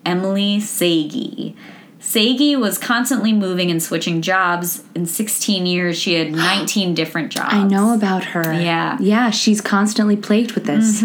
Emily 0.04 0.60
Sagi. 0.60 1.54
Sagi 1.98 2.56
was 2.56 2.78
constantly 2.78 3.32
moving 3.32 3.70
and 3.70 3.82
switching 3.82 4.22
jobs. 4.22 4.82
In 4.94 5.04
16 5.04 5.66
years, 5.66 5.98
she 5.98 6.14
had 6.14 6.32
19 6.32 6.94
different 6.94 7.30
jobs. 7.30 7.52
I 7.52 7.62
know 7.62 7.94
about 7.94 8.24
her. 8.24 8.54
Yeah. 8.54 8.96
Yeah, 9.00 9.30
she's 9.30 9.60
constantly 9.60 10.16
plagued 10.16 10.52
with 10.52 10.64
this. 10.64 11.02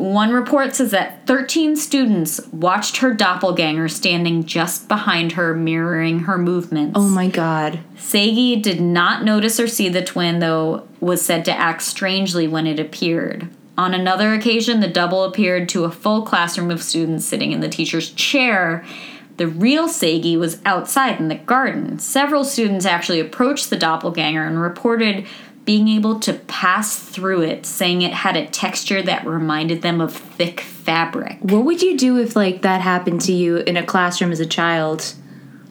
One 0.00 0.32
report 0.32 0.74
says 0.74 0.92
that 0.92 1.26
13 1.26 1.76
students 1.76 2.40
watched 2.46 2.98
her 2.98 3.12
doppelganger 3.12 3.86
standing 3.88 4.44
just 4.44 4.88
behind 4.88 5.32
her, 5.32 5.52
mirroring 5.52 6.20
her 6.20 6.38
movements. 6.38 6.98
Oh 6.98 7.06
my 7.06 7.28
god. 7.28 7.80
Sagi 7.98 8.56
did 8.56 8.80
not 8.80 9.24
notice 9.24 9.60
or 9.60 9.68
see 9.68 9.90
the 9.90 10.02
twin, 10.02 10.38
though 10.38 10.88
was 11.00 11.20
said 11.20 11.44
to 11.44 11.52
act 11.52 11.82
strangely 11.82 12.48
when 12.48 12.66
it 12.66 12.80
appeared. 12.80 13.50
On 13.76 13.92
another 13.92 14.32
occasion, 14.32 14.80
the 14.80 14.88
double 14.88 15.22
appeared 15.22 15.68
to 15.70 15.84
a 15.84 15.90
full 15.90 16.22
classroom 16.22 16.70
of 16.70 16.82
students 16.82 17.26
sitting 17.26 17.52
in 17.52 17.60
the 17.60 17.68
teacher's 17.68 18.10
chair. 18.10 18.82
The 19.36 19.48
real 19.48 19.86
Sagi 19.86 20.34
was 20.34 20.62
outside 20.64 21.20
in 21.20 21.28
the 21.28 21.34
garden. 21.34 21.98
Several 21.98 22.44
students 22.44 22.86
actually 22.86 23.20
approached 23.20 23.68
the 23.68 23.76
doppelganger 23.76 24.44
and 24.44 24.60
reported 24.60 25.26
being 25.70 25.86
able 25.86 26.18
to 26.18 26.32
pass 26.32 26.98
through 26.98 27.42
it, 27.42 27.64
saying 27.64 28.02
it 28.02 28.12
had 28.12 28.36
a 28.36 28.44
texture 28.48 29.00
that 29.00 29.24
reminded 29.24 29.82
them 29.82 30.00
of 30.00 30.12
thick 30.12 30.58
fabric. 30.62 31.38
What 31.42 31.64
would 31.64 31.80
you 31.80 31.96
do 31.96 32.18
if 32.18 32.34
like 32.34 32.62
that 32.62 32.80
happened 32.80 33.20
to 33.20 33.32
you 33.32 33.58
in 33.58 33.76
a 33.76 33.86
classroom 33.86 34.32
as 34.32 34.40
a 34.40 34.46
child? 34.46 35.14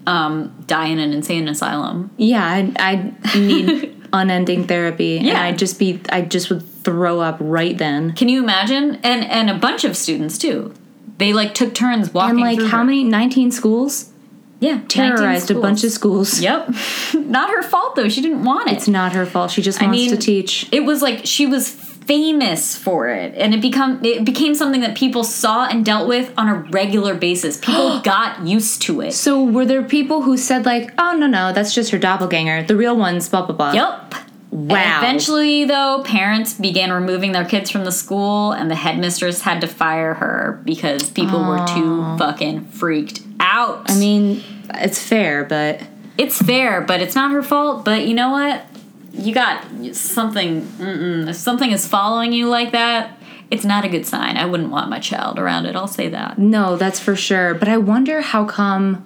Um, 0.08 0.56
die 0.68 0.86
in 0.86 1.00
an 1.00 1.12
insane 1.12 1.50
asylum. 1.50 2.12
Yeah, 2.16 2.46
I'd, 2.48 2.80
I'd 2.80 3.36
need 3.36 4.02
unending 4.14 4.68
therapy. 4.68 5.18
And 5.18 5.26
Yeah. 5.28 5.44
I'd 5.44 5.58
just 5.58 5.78
be 5.78 6.00
I 6.10 6.22
just 6.22 6.50
would 6.50 6.66
throw 6.86 7.20
up 7.20 7.36
right 7.42 7.78
then. 7.78 8.14
Can 8.14 8.30
you 8.30 8.42
imagine? 8.42 9.02
And 9.04 9.26
and 9.26 9.50
a 9.50 9.56
bunch 9.56 9.84
of 9.84 9.98
students 9.98 10.38
too. 10.38 10.74
They 11.18 11.34
like 11.34 11.54
took 11.54 11.76
turns 11.76 12.14
walking. 12.14 12.42
And 12.42 12.58
like 12.58 12.70
how 12.72 12.78
her. 12.78 12.84
many 12.86 13.04
19 13.04 13.52
schools? 13.52 14.14
Yeah, 14.60 14.82
Terrorized 14.88 15.52
a 15.52 15.56
bunch 15.56 15.84
of 15.84 15.92
schools. 15.92 16.42
Yep, 16.50 16.74
not 17.14 17.50
her 17.50 17.64
fault 17.64 17.96
though. 17.96 18.10
She 18.10 18.22
didn't 18.22 18.44
want 18.44 18.70
it. 18.70 18.78
It's 18.78 18.88
not 18.88 19.14
her 19.14 19.26
fault. 19.26 19.52
She 19.52 19.62
just 19.62 19.82
wants 19.82 19.98
mean- 19.98 20.12
to 20.12 20.18
teach. 20.18 20.68
it 20.72 20.82
was 20.82 21.02
like 21.02 21.26
she 21.26 21.46
was 21.46 21.70
famous 21.70 22.76
for 22.76 23.08
it, 23.08 23.36
and 23.36 23.54
it 23.54 23.62
become 23.62 24.04
it 24.04 24.26
became 24.26 24.56
something 24.56 24.82
that 24.82 24.98
people 24.98 25.24
saw 25.24 25.68
and 25.68 25.86
dealt 25.86 26.08
with 26.08 26.34
on 26.38 26.50
a 26.50 26.56
regular 26.72 27.14
basis. 27.14 27.58
People 27.62 28.00
got 28.02 28.46
used 28.48 28.82
to 28.84 29.02
it. 29.02 29.14
So 29.14 29.44
were 29.44 29.66
there 29.66 29.84
people 29.84 30.24
who 30.24 30.36
said 30.36 30.66
like, 30.66 30.92
"Oh 30.98 31.16
no, 31.16 31.28
no, 31.28 31.54
that's 31.54 31.74
just 31.74 31.92
her 31.92 32.00
doppelganger. 32.00 32.64
The 32.64 32.76
real 32.76 32.98
one's 32.98 33.30
blah 33.30 33.46
blah 33.46 33.56
blah." 33.56 33.74
Yep. 33.74 34.16
Wow. 34.52 34.76
And 34.76 35.04
eventually, 35.04 35.66
though, 35.66 36.02
parents 36.04 36.56
began 36.56 36.92
removing 36.92 37.34
their 37.34 37.46
kids 37.46 37.70
from 37.70 37.86
the 37.86 37.92
school, 37.92 38.52
and 38.52 38.72
the 38.72 38.76
headmistress 38.76 39.42
had 39.42 39.62
to 39.62 39.68
fire 39.68 40.16
her 40.16 40.60
because 40.66 41.12
people 41.12 41.46
were 41.46 41.64
too 41.68 42.18
fucking 42.18 42.66
freaked 42.66 43.22
out. 43.40 43.90
I 43.90 43.98
mean, 43.98 44.44
it's 44.76 45.02
fair, 45.02 45.44
but 45.44 45.82
it's 46.18 46.42
fair, 46.42 46.82
but 46.82 47.02
it's 47.02 47.16
not 47.16 47.32
her 47.32 47.44
fault. 47.44 47.86
But 47.86 48.08
you 48.08 48.14
know 48.14 48.32
what? 48.32 48.66
You 49.14 49.34
got 49.34 49.66
something. 49.96 50.62
Mm-mm, 50.62 51.28
if 51.30 51.36
something 51.36 51.72
is 51.72 51.88
following 51.88 52.32
you 52.34 52.48
like 52.50 52.72
that, 52.72 53.18
it's 53.52 53.66
not 53.66 53.84
a 53.84 53.90
good 53.90 54.06
sign. 54.06 54.38
I 54.38 54.46
wouldn't 54.46 54.70
want 54.70 54.90
my 54.90 55.00
child 55.00 55.40
around 55.40 55.66
it. 55.66 55.76
I'll 55.76 55.88
say 55.88 56.10
that. 56.10 56.38
no, 56.38 56.76
that's 56.78 57.00
for 57.00 57.16
sure. 57.16 57.54
But 57.56 57.68
I 57.68 57.78
wonder 57.78 58.22
how 58.22 58.46
come 58.46 59.06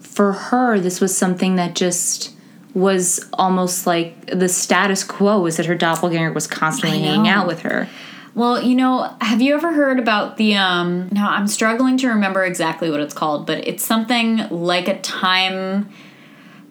for 0.00 0.32
her 0.32 0.80
this 0.80 1.00
was 1.00 1.16
something 1.16 1.56
that 1.56 1.74
just 1.74 2.32
was 2.72 3.26
almost 3.34 3.86
like 3.86 4.26
the 4.26 4.48
status 4.48 5.04
quo 5.04 5.40
was 5.40 5.56
that 5.56 5.66
her 5.66 5.74
doppelganger 5.74 6.32
was 6.32 6.46
constantly 6.46 7.00
hanging 7.00 7.28
out 7.28 7.46
with 7.46 7.60
her. 7.60 7.88
Well, 8.36 8.62
you 8.62 8.74
know, 8.76 9.16
have 9.22 9.40
you 9.40 9.54
ever 9.54 9.72
heard 9.72 9.98
about 9.98 10.36
the 10.36 10.56
um 10.56 11.08
now 11.10 11.30
I'm 11.30 11.48
struggling 11.48 11.96
to 11.96 12.08
remember 12.08 12.44
exactly 12.44 12.90
what 12.90 13.00
it's 13.00 13.14
called, 13.14 13.46
but 13.46 13.66
it's 13.66 13.82
something 13.82 14.46
like 14.50 14.88
a 14.88 15.00
time 15.00 15.88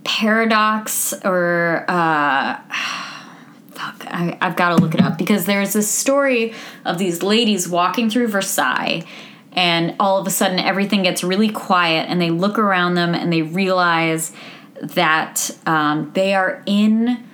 paradox 0.03 1.11
or 1.25 1.83
uh 1.87 2.59
fuck, 3.71 4.05
I, 4.05 4.37
I've 4.41 4.55
got 4.55 4.69
to 4.69 4.75
look 4.75 4.93
it 4.93 5.01
up 5.01 5.17
because 5.17 5.47
there's 5.47 5.73
this 5.73 5.89
story 5.89 6.53
of 6.85 6.99
these 6.99 7.23
ladies 7.23 7.67
walking 7.67 8.11
through 8.11 8.27
Versailles 8.27 9.03
and 9.51 9.95
all 9.99 10.19
of 10.19 10.27
a 10.27 10.29
sudden 10.29 10.59
everything 10.59 11.01
gets 11.01 11.23
really 11.23 11.49
quiet 11.49 12.07
and 12.07 12.21
they 12.21 12.29
look 12.29 12.59
around 12.59 12.93
them 12.93 13.15
and 13.15 13.33
they 13.33 13.41
realize 13.41 14.33
that 14.81 15.49
um, 15.65 16.11
they 16.13 16.35
are 16.35 16.61
in 16.67 17.25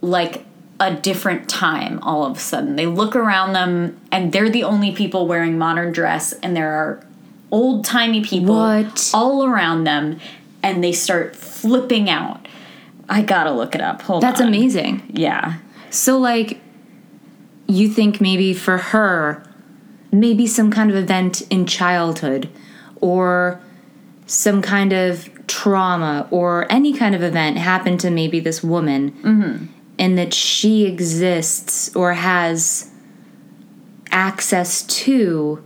like 0.00 0.46
a 0.82 0.92
different 0.92 1.48
time 1.48 2.00
all 2.02 2.24
of 2.24 2.36
a 2.36 2.40
sudden. 2.40 2.74
They 2.74 2.86
look 2.86 3.14
around 3.14 3.52
them 3.52 4.00
and 4.10 4.32
they're 4.32 4.50
the 4.50 4.64
only 4.64 4.90
people 4.90 5.28
wearing 5.28 5.56
modern 5.56 5.92
dress 5.92 6.32
and 6.32 6.56
there 6.56 6.72
are 6.72 7.06
old 7.52 7.84
timey 7.84 8.24
people 8.24 8.56
What? 8.56 9.10
all 9.14 9.44
around 9.44 9.84
them 9.84 10.18
and 10.60 10.82
they 10.82 10.92
start 10.92 11.36
flipping 11.36 12.10
out. 12.10 12.48
I 13.08 13.22
gotta 13.22 13.52
look 13.52 13.76
it 13.76 13.80
up. 13.80 14.02
Hold 14.02 14.24
That's 14.24 14.40
on. 14.40 14.50
That's 14.50 14.56
amazing. 14.58 15.02
Yeah. 15.12 15.58
So 15.90 16.18
like 16.18 16.60
you 17.68 17.88
think 17.88 18.20
maybe 18.20 18.52
for 18.52 18.78
her 18.78 19.44
maybe 20.10 20.48
some 20.48 20.70
kind 20.72 20.90
of 20.90 20.96
event 20.96 21.42
in 21.48 21.64
childhood 21.64 22.48
or 23.00 23.60
some 24.26 24.60
kind 24.60 24.92
of 24.92 25.30
trauma 25.46 26.26
or 26.32 26.66
any 26.70 26.92
kind 26.92 27.14
of 27.14 27.22
event 27.22 27.56
happened 27.56 28.00
to 28.00 28.10
maybe 28.10 28.40
this 28.40 28.64
woman 28.64 29.12
mm-hmm. 29.12 29.66
And 30.02 30.18
that 30.18 30.34
she 30.34 30.84
exists 30.84 31.94
or 31.94 32.14
has 32.14 32.90
access 34.10 34.82
to 34.82 35.64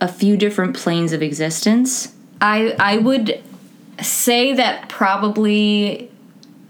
a 0.00 0.08
few 0.08 0.38
different 0.38 0.74
planes 0.74 1.12
of 1.12 1.22
existence 1.22 2.14
I 2.40 2.74
I 2.78 2.96
would 2.96 3.42
say 4.00 4.54
that 4.54 4.88
probably 4.88 6.10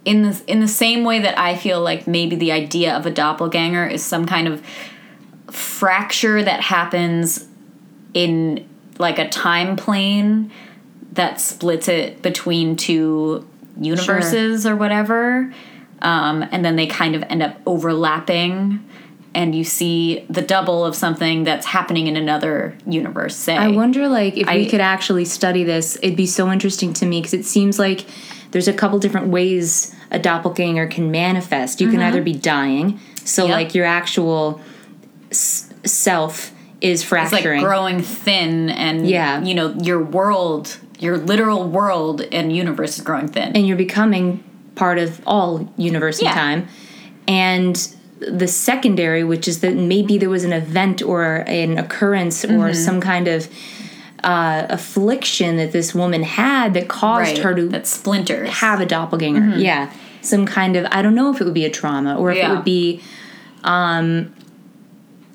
in 0.04 0.22
the 0.22 0.42
in 0.46 0.60
the 0.60 0.68
same 0.68 1.04
way 1.04 1.20
that 1.20 1.38
I 1.38 1.56
feel 1.56 1.80
like 1.80 2.06
maybe 2.06 2.36
the 2.36 2.52
idea 2.52 2.96
of 2.96 3.06
a 3.06 3.10
doppelganger 3.10 3.86
is 3.86 4.02
some 4.02 4.26
kind 4.26 4.48
of 4.48 4.64
fracture 5.50 6.42
that 6.42 6.60
happens 6.60 7.46
in 8.14 8.68
like 8.98 9.18
a 9.18 9.28
time 9.28 9.76
plane 9.76 10.50
that 11.12 11.40
splits 11.40 11.88
it 11.88 12.22
between 12.22 12.76
two 12.76 13.46
universes 13.80 14.66
or 14.66 14.74
whatever. 14.74 15.52
Um, 16.02 16.44
and 16.52 16.64
then 16.64 16.76
they 16.76 16.86
kind 16.86 17.14
of 17.16 17.22
end 17.24 17.42
up 17.42 17.56
overlapping 17.66 18.84
and 19.34 19.54
you 19.54 19.62
see 19.62 20.24
the 20.30 20.40
double 20.42 20.84
of 20.84 20.94
something 20.96 21.44
that's 21.44 21.66
happening 21.66 22.06
in 22.06 22.16
another 22.16 22.76
universe 22.86 23.36
say 23.36 23.54
I 23.56 23.68
wonder, 23.68 24.08
like, 24.08 24.36
if 24.36 24.48
we 24.48 24.66
could 24.66 24.80
actually 24.80 25.26
study 25.26 25.64
this, 25.64 25.96
it'd 26.02 26.16
be 26.16 26.26
so 26.26 26.50
interesting 26.50 26.92
to 26.94 27.06
me 27.06 27.20
because 27.20 27.34
it 27.34 27.44
seems 27.44 27.78
like 27.78 28.06
there's 28.52 28.68
a 28.68 28.72
couple 28.72 28.98
different 28.98 29.28
ways 29.28 29.94
a 30.10 30.18
doppelganger 30.18 30.86
can 30.86 31.10
manifest. 31.10 31.80
You 31.80 31.90
can 31.90 32.00
either 32.00 32.22
be 32.22 32.32
dying, 32.32 32.98
so 33.24 33.42
Mm-hmm. 33.42 33.50
Yep. 33.50 33.56
like 33.58 33.74
your 33.74 33.84
actual 33.84 34.60
s- 35.30 35.72
self 35.84 36.52
is 36.80 37.02
it's 37.02 37.12
like 37.12 37.28
fracturing. 37.32 37.62
growing 37.62 38.00
thin 38.00 38.70
and 38.70 39.06
Yeah. 39.06 39.42
you 39.42 39.54
know 39.54 39.74
your 39.82 40.02
world 40.02 40.78
your 41.00 41.18
literal 41.18 41.68
world 41.68 42.22
and 42.32 42.54
universe 42.56 42.98
is 42.98 43.04
growing 43.04 43.28
thin 43.28 43.52
and 43.56 43.66
you're 43.66 43.76
becoming 43.76 44.42
part 44.78 44.98
of 44.98 45.20
all 45.26 45.48
universe 45.76 46.22
Yeah. 46.22 46.32
time. 46.34 46.60
And 47.26 47.74
the 48.20 48.48
secondary, 48.48 49.22
which 49.24 49.46
is 49.48 49.60
that 49.60 49.74
maybe 49.74 50.18
there 50.18 50.30
was 50.30 50.44
an 50.44 50.52
event 50.52 51.02
or 51.02 51.44
an 51.46 51.78
occurrence 51.78 52.44
Mm-hmm. 52.44 52.60
or 52.60 52.74
some 52.74 53.00
kind 53.00 53.28
of 53.28 53.48
uh, 54.24 54.66
affliction 54.70 55.56
that 55.56 55.70
this 55.72 55.94
woman 55.94 56.22
had 56.24 56.74
that 56.74 56.88
caused 56.88 57.32
right 57.36 57.38
her 57.44 57.54
to 57.54 57.68
that 57.68 57.86
splinters 57.86 58.48
have 58.64 58.80
a 58.80 58.86
doppelganger. 58.86 59.56
Yeah. 59.58 59.90
Some 60.22 60.44
kind 60.46 60.74
of 60.76 60.86
I 60.90 61.02
don't 61.02 61.14
know 61.14 61.30
if 61.32 61.40
it 61.40 61.44
would 61.44 61.54
be 61.62 61.64
a 61.64 61.70
trauma 61.70 62.16
or 62.16 62.32
if 62.32 62.38
it 62.38 62.48
would 62.50 62.64
be 62.64 63.00
um 63.64 64.34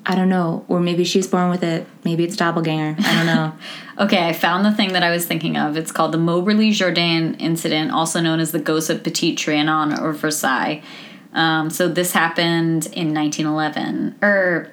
I 0.06 0.14
don't 0.14 0.28
know. 0.28 0.64
Or 0.68 0.80
maybe 0.80 1.04
she's 1.04 1.26
born 1.26 1.48
with 1.50 1.62
it. 1.62 1.86
Maybe 2.04 2.24
it's 2.24 2.36
doppelganger. 2.36 2.96
I 2.98 3.14
don't 3.14 3.26
know. 3.26 3.52
okay 3.98 4.26
i 4.26 4.32
found 4.32 4.64
the 4.64 4.72
thing 4.72 4.92
that 4.92 5.02
i 5.02 5.10
was 5.10 5.26
thinking 5.26 5.56
of 5.56 5.76
it's 5.76 5.92
called 5.92 6.12
the 6.12 6.18
moberly 6.18 6.70
jourdain 6.70 7.36
incident 7.40 7.90
also 7.90 8.20
known 8.20 8.40
as 8.40 8.52
the 8.52 8.58
ghost 8.58 8.90
of 8.90 9.02
petit 9.02 9.34
trianon 9.34 9.98
or 10.00 10.12
versailles 10.12 10.82
um, 11.32 11.68
so 11.68 11.88
this 11.88 12.12
happened 12.12 12.86
in 12.86 13.12
1911 13.12 14.16
or 14.22 14.70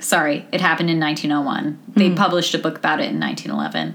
sorry 0.00 0.46
it 0.52 0.60
happened 0.60 0.90
in 0.90 1.00
1901 1.00 1.78
they 1.94 2.14
published 2.14 2.54
a 2.54 2.58
book 2.58 2.78
about 2.78 3.00
it 3.00 3.10
in 3.10 3.20
1911 3.20 3.94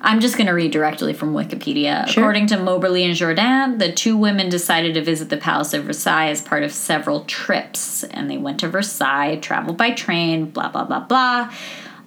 i'm 0.00 0.20
just 0.20 0.36
going 0.36 0.46
to 0.46 0.52
read 0.52 0.70
directly 0.70 1.12
from 1.12 1.32
wikipedia 1.32 2.06
Sure. 2.08 2.22
according 2.22 2.46
to 2.46 2.58
moberly 2.58 3.04
and 3.04 3.14
jourdain 3.14 3.78
the 3.78 3.92
two 3.92 4.16
women 4.16 4.48
decided 4.48 4.94
to 4.94 5.02
visit 5.02 5.28
the 5.28 5.36
palace 5.36 5.72
of 5.74 5.84
versailles 5.84 6.28
as 6.30 6.42
part 6.42 6.62
of 6.62 6.72
several 6.72 7.24
trips 7.24 8.04
and 8.04 8.30
they 8.30 8.38
went 8.38 8.60
to 8.60 8.68
versailles 8.68 9.36
traveled 9.36 9.76
by 9.76 9.90
train 9.90 10.46
blah 10.46 10.68
blah 10.68 10.84
blah 10.84 11.00
blah 11.00 11.52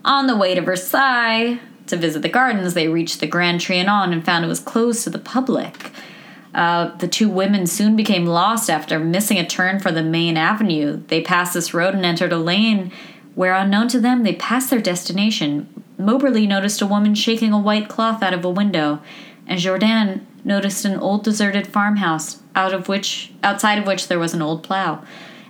on 0.06 0.28
the 0.28 0.36
way 0.36 0.56
to 0.56 0.62
versailles 0.62 1.60
to 1.90 1.98
visit 1.98 2.22
the 2.22 2.30
gardens, 2.30 2.74
they 2.74 2.88
reached 2.88 3.20
the 3.20 3.28
Grand 3.28 3.60
Trianon 3.60 4.14
and 4.14 4.24
found 4.24 4.46
it 4.46 4.48
was 4.48 4.60
closed 4.60 5.04
to 5.04 5.10
the 5.10 5.20
public. 5.20 5.92
Uh, 6.54 6.96
the 6.98 7.08
two 7.08 7.30
women 7.30 7.68
soon 7.68 7.96
became 7.96 8.26
lost 8.26 8.70
after 8.70 9.00
missing 9.00 9.38
a 9.38 9.46
turn 9.46 9.80
for 9.80 9.92
the 9.92 10.02
main 10.02 10.38
avenue. 10.38 11.02
They 11.08 11.22
passed 11.22 11.54
this 11.54 11.74
road 11.74 11.94
and 11.94 12.06
entered 12.06 12.32
a 12.32 12.38
lane 12.38 12.92
where, 13.36 13.54
unknown 13.54 13.88
to 13.90 14.00
them, 14.00 14.24
they 14.24 14.36
passed 14.36 14.70
their 14.70 14.82
destination. 14.82 15.84
Moberly 15.98 16.48
noticed 16.48 16.82
a 16.82 16.88
woman 16.88 17.16
shaking 17.16 17.54
a 17.54 17.60
white 17.60 17.90
cloth 17.90 18.24
out 18.24 18.34
of 18.34 18.46
a 18.46 18.50
window, 18.50 19.02
and 19.48 19.60
Jourdain 19.60 20.26
noticed 20.44 20.86
an 20.86 20.98
old 21.00 21.24
deserted 21.24 21.68
farmhouse 21.68 22.42
out 22.56 22.74
of 22.74 22.88
which 22.88 23.32
outside 23.44 23.78
of 23.78 23.88
which 23.88 24.08
there 24.08 24.20
was 24.20 24.34
an 24.34 24.42
old 24.42 24.64
plow. 24.64 25.04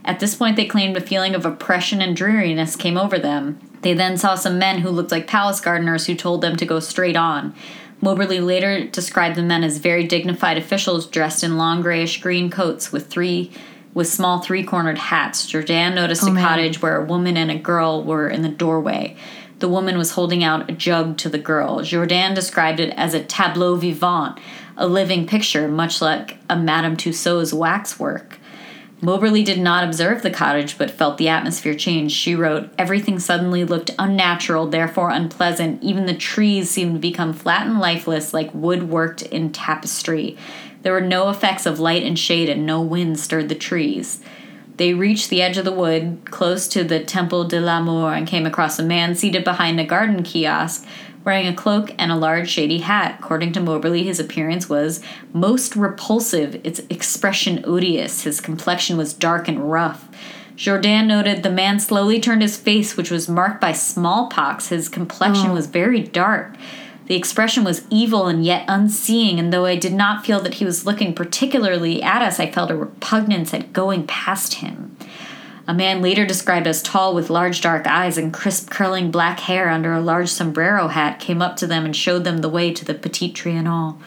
At 0.03 0.19
this 0.19 0.35
point 0.35 0.55
they 0.55 0.65
claimed 0.65 0.97
a 0.97 1.01
feeling 1.01 1.35
of 1.35 1.45
oppression 1.45 2.01
and 2.01 2.15
dreariness 2.15 2.75
came 2.75 2.97
over 2.97 3.19
them. 3.19 3.59
They 3.81 3.93
then 3.93 4.17
saw 4.17 4.35
some 4.35 4.59
men 4.59 4.79
who 4.79 4.89
looked 4.89 5.11
like 5.11 5.27
palace 5.27 5.61
gardeners 5.61 6.05
who 6.05 6.15
told 6.15 6.41
them 6.41 6.55
to 6.57 6.65
go 6.65 6.79
straight 6.79 7.15
on. 7.15 7.53
Moberly 8.01 8.39
later 8.39 8.87
described 8.87 9.35
the 9.35 9.43
men 9.43 9.63
as 9.63 9.77
very 9.77 10.05
dignified 10.05 10.57
officials 10.57 11.05
dressed 11.05 11.43
in 11.43 11.57
long 11.57 11.81
grayish 11.81 12.21
green 12.21 12.49
coats 12.49 12.91
with 12.91 13.07
three 13.07 13.51
with 13.99 14.07
small 14.07 14.39
three-cornered 14.39 14.97
hats. 14.97 15.45
Jourdain 15.45 15.93
noticed 15.93 16.23
oh, 16.23 16.27
a 16.27 16.31
man. 16.31 16.47
cottage 16.47 16.81
where 16.81 16.95
a 16.95 17.03
woman 17.03 17.35
and 17.35 17.51
a 17.51 17.59
girl 17.59 18.01
were 18.01 18.29
in 18.29 18.43
the 18.43 18.47
doorway. 18.47 19.13
The 19.59 19.67
woman 19.67 19.97
was 19.97 20.11
holding 20.11 20.41
out 20.41 20.69
a 20.69 20.73
jug 20.73 21.17
to 21.17 21.27
the 21.27 21.37
girl. 21.37 21.81
Jourdain 21.81 22.33
described 22.33 22.79
it 22.79 22.93
as 22.95 23.13
a 23.13 23.21
tableau 23.21 23.75
vivant, 23.75 24.39
a 24.77 24.87
living 24.87 25.27
picture, 25.27 25.67
much 25.67 26.01
like 26.01 26.37
a 26.49 26.55
Madame 26.55 26.95
Tussauds 26.95 27.53
waxwork. 27.53 28.39
Moberly 29.01 29.43
did 29.43 29.59
not 29.59 29.83
observe 29.83 30.21
the 30.21 30.31
cottage, 30.31 30.77
but 30.77 30.91
felt 30.91 31.17
the 31.17 31.27
atmosphere 31.27 31.75
change. 31.75 32.13
She 32.13 32.35
wrote, 32.35 32.69
Everything 32.77 33.19
suddenly 33.19 33.65
looked 33.65 33.91
unnatural, 33.99 34.67
therefore 34.67 35.09
unpleasant. 35.09 35.83
Even 35.83 36.05
the 36.05 36.15
trees 36.15 36.69
seemed 36.69 36.93
to 36.93 36.99
become 36.99 37.33
flat 37.33 37.67
and 37.67 37.79
lifeless, 37.79 38.33
like 38.33 38.53
wood 38.53 38.89
worked 38.89 39.23
in 39.23 39.51
tapestry. 39.51 40.37
There 40.81 40.93
were 40.93 41.01
no 41.01 41.29
effects 41.29 41.65
of 41.65 41.79
light 41.79 42.03
and 42.03 42.17
shade, 42.17 42.49
and 42.49 42.65
no 42.65 42.81
wind 42.81 43.19
stirred 43.19 43.49
the 43.49 43.55
trees. 43.55 44.21
They 44.77 44.93
reached 44.93 45.29
the 45.29 45.41
edge 45.41 45.57
of 45.57 45.65
the 45.65 45.73
wood, 45.73 46.21
close 46.25 46.67
to 46.69 46.85
the 46.85 47.03
Temple 47.03 47.43
de 47.45 47.59
l'Amour, 47.59 48.13
and 48.13 48.25
came 48.25 48.45
across 48.45 48.79
a 48.79 48.83
man 48.83 49.13
seated 49.13 49.43
behind 49.43 49.77
a 49.77 49.83
garden 49.83 50.23
kiosk, 50.23 50.85
wearing 51.25 51.47
a 51.47 51.53
cloak 51.53 51.93
and 51.97 52.11
a 52.11 52.15
large 52.15 52.49
shady 52.49 52.77
hat. 52.77 53.17
According 53.19 53.51
to 53.53 53.59
Moberly, 53.59 54.03
his 54.03 54.21
appearance 54.21 54.69
was 54.69 55.01
most 55.33 55.75
repulsive, 55.75 56.61
its 56.63 56.79
expression 56.89 57.61
odious. 57.65 58.23
His 58.23 58.39
complexion 58.39 58.95
was 58.95 59.13
dark 59.13 59.49
and 59.49 59.69
rough. 59.69 60.07
Jourdain 60.55 61.07
noted 61.07 61.43
the 61.43 61.49
man 61.49 61.79
slowly 61.79 62.19
turned 62.19 62.41
his 62.41 62.57
face, 62.57 62.97
which 62.97 63.11
was 63.11 63.29
marked 63.29 63.61
by 63.61 63.73
smallpox. 63.73 64.69
His 64.69 64.89
complexion 64.89 65.51
oh. 65.51 65.53
was 65.53 65.67
very 65.67 66.01
dark. 66.01 66.55
The 67.09 67.15
expression 67.15 67.63
was 67.63 67.81
evil 67.89 68.27
and 68.27 68.45
yet 68.45 68.65
unseeing, 68.67 69.39
and 69.39 69.51
though 69.51 69.65
I 69.65 69.75
did 69.75 69.93
not 69.93 70.23
feel 70.23 70.39
that 70.41 70.53
he 70.53 70.65
was 70.65 70.85
looking 70.85 71.15
particularly 71.15 72.03
at 72.03 72.21
us, 72.21 72.39
I 72.39 72.51
felt 72.51 72.69
a 72.69 72.75
repugnance 72.75 73.51
at 73.51 73.73
going 73.73 74.05
past 74.05 74.55
him. 74.55 74.95
A 75.67 75.73
man 75.73 76.03
later 76.03 76.23
described 76.23 76.67
as 76.67 76.83
tall 76.83 77.15
with 77.15 77.31
large 77.31 77.61
dark 77.61 77.87
eyes 77.87 78.19
and 78.19 78.31
crisp 78.31 78.69
curling 78.69 79.09
black 79.09 79.39
hair 79.39 79.69
under 79.69 79.91
a 79.91 80.01
large 80.01 80.29
sombrero 80.29 80.87
hat 80.87 81.19
came 81.19 81.41
up 81.41 81.55
to 81.57 81.65
them 81.65 81.83
and 81.83 81.95
showed 81.95 82.25
them 82.25 82.39
the 82.39 82.49
way 82.49 82.71
to 82.71 82.85
the 82.85 82.93
Petit 82.93 83.33
Trianon. 83.33 83.99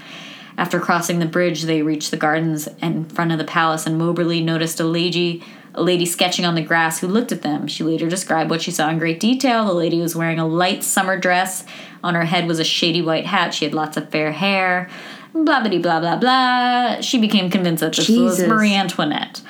After 0.57 0.79
crossing 0.79 1.19
the 1.19 1.27
bridge, 1.27 1.62
they 1.62 1.83
reached 1.83 2.12
the 2.12 2.16
gardens 2.16 2.69
in 2.81 3.07
front 3.07 3.33
of 3.33 3.39
the 3.39 3.45
palace, 3.45 3.85
and 3.85 3.99
Moberly 3.99 4.41
noticed 4.45 4.79
a 4.79 4.85
lady, 4.85 5.43
a 5.74 5.83
lady 5.83 6.07
sketching 6.07 6.45
on 6.45 6.55
the 6.55 6.62
grass 6.62 7.01
who 7.01 7.09
looked 7.09 7.33
at 7.33 7.43
them. 7.43 7.66
She 7.66 7.83
later 7.83 8.09
described 8.09 8.49
what 8.49 8.62
she 8.62 8.70
saw 8.70 8.89
in 8.91 8.99
great 9.01 9.19
detail. 9.19 9.65
The 9.65 9.73
lady 9.73 10.01
was 10.01 10.15
wearing 10.15 10.39
a 10.39 10.47
light 10.47 10.85
summer 10.85 11.19
dress. 11.19 11.65
On 12.05 12.15
her 12.15 12.24
head 12.24 12.47
was 12.47 12.59
a 12.59 12.65
shady 12.65 13.03
white 13.03 13.27
hat. 13.27 13.55
She 13.55 13.65
had 13.65 13.74
lots 13.74 13.97
of 13.97 14.09
fair 14.11 14.33
hair. 14.33 14.89
Blah 15.35 15.66
blah 15.66 15.79
blah 15.79 16.01
blah 16.01 16.16
blah. 16.16 17.01
She 17.01 17.19
became 17.19 17.49
convinced 17.51 17.81
that 17.81 17.95
this 17.95 18.09
was 18.09 18.41
Marie 18.43 18.74
Antoinette. 18.74 19.41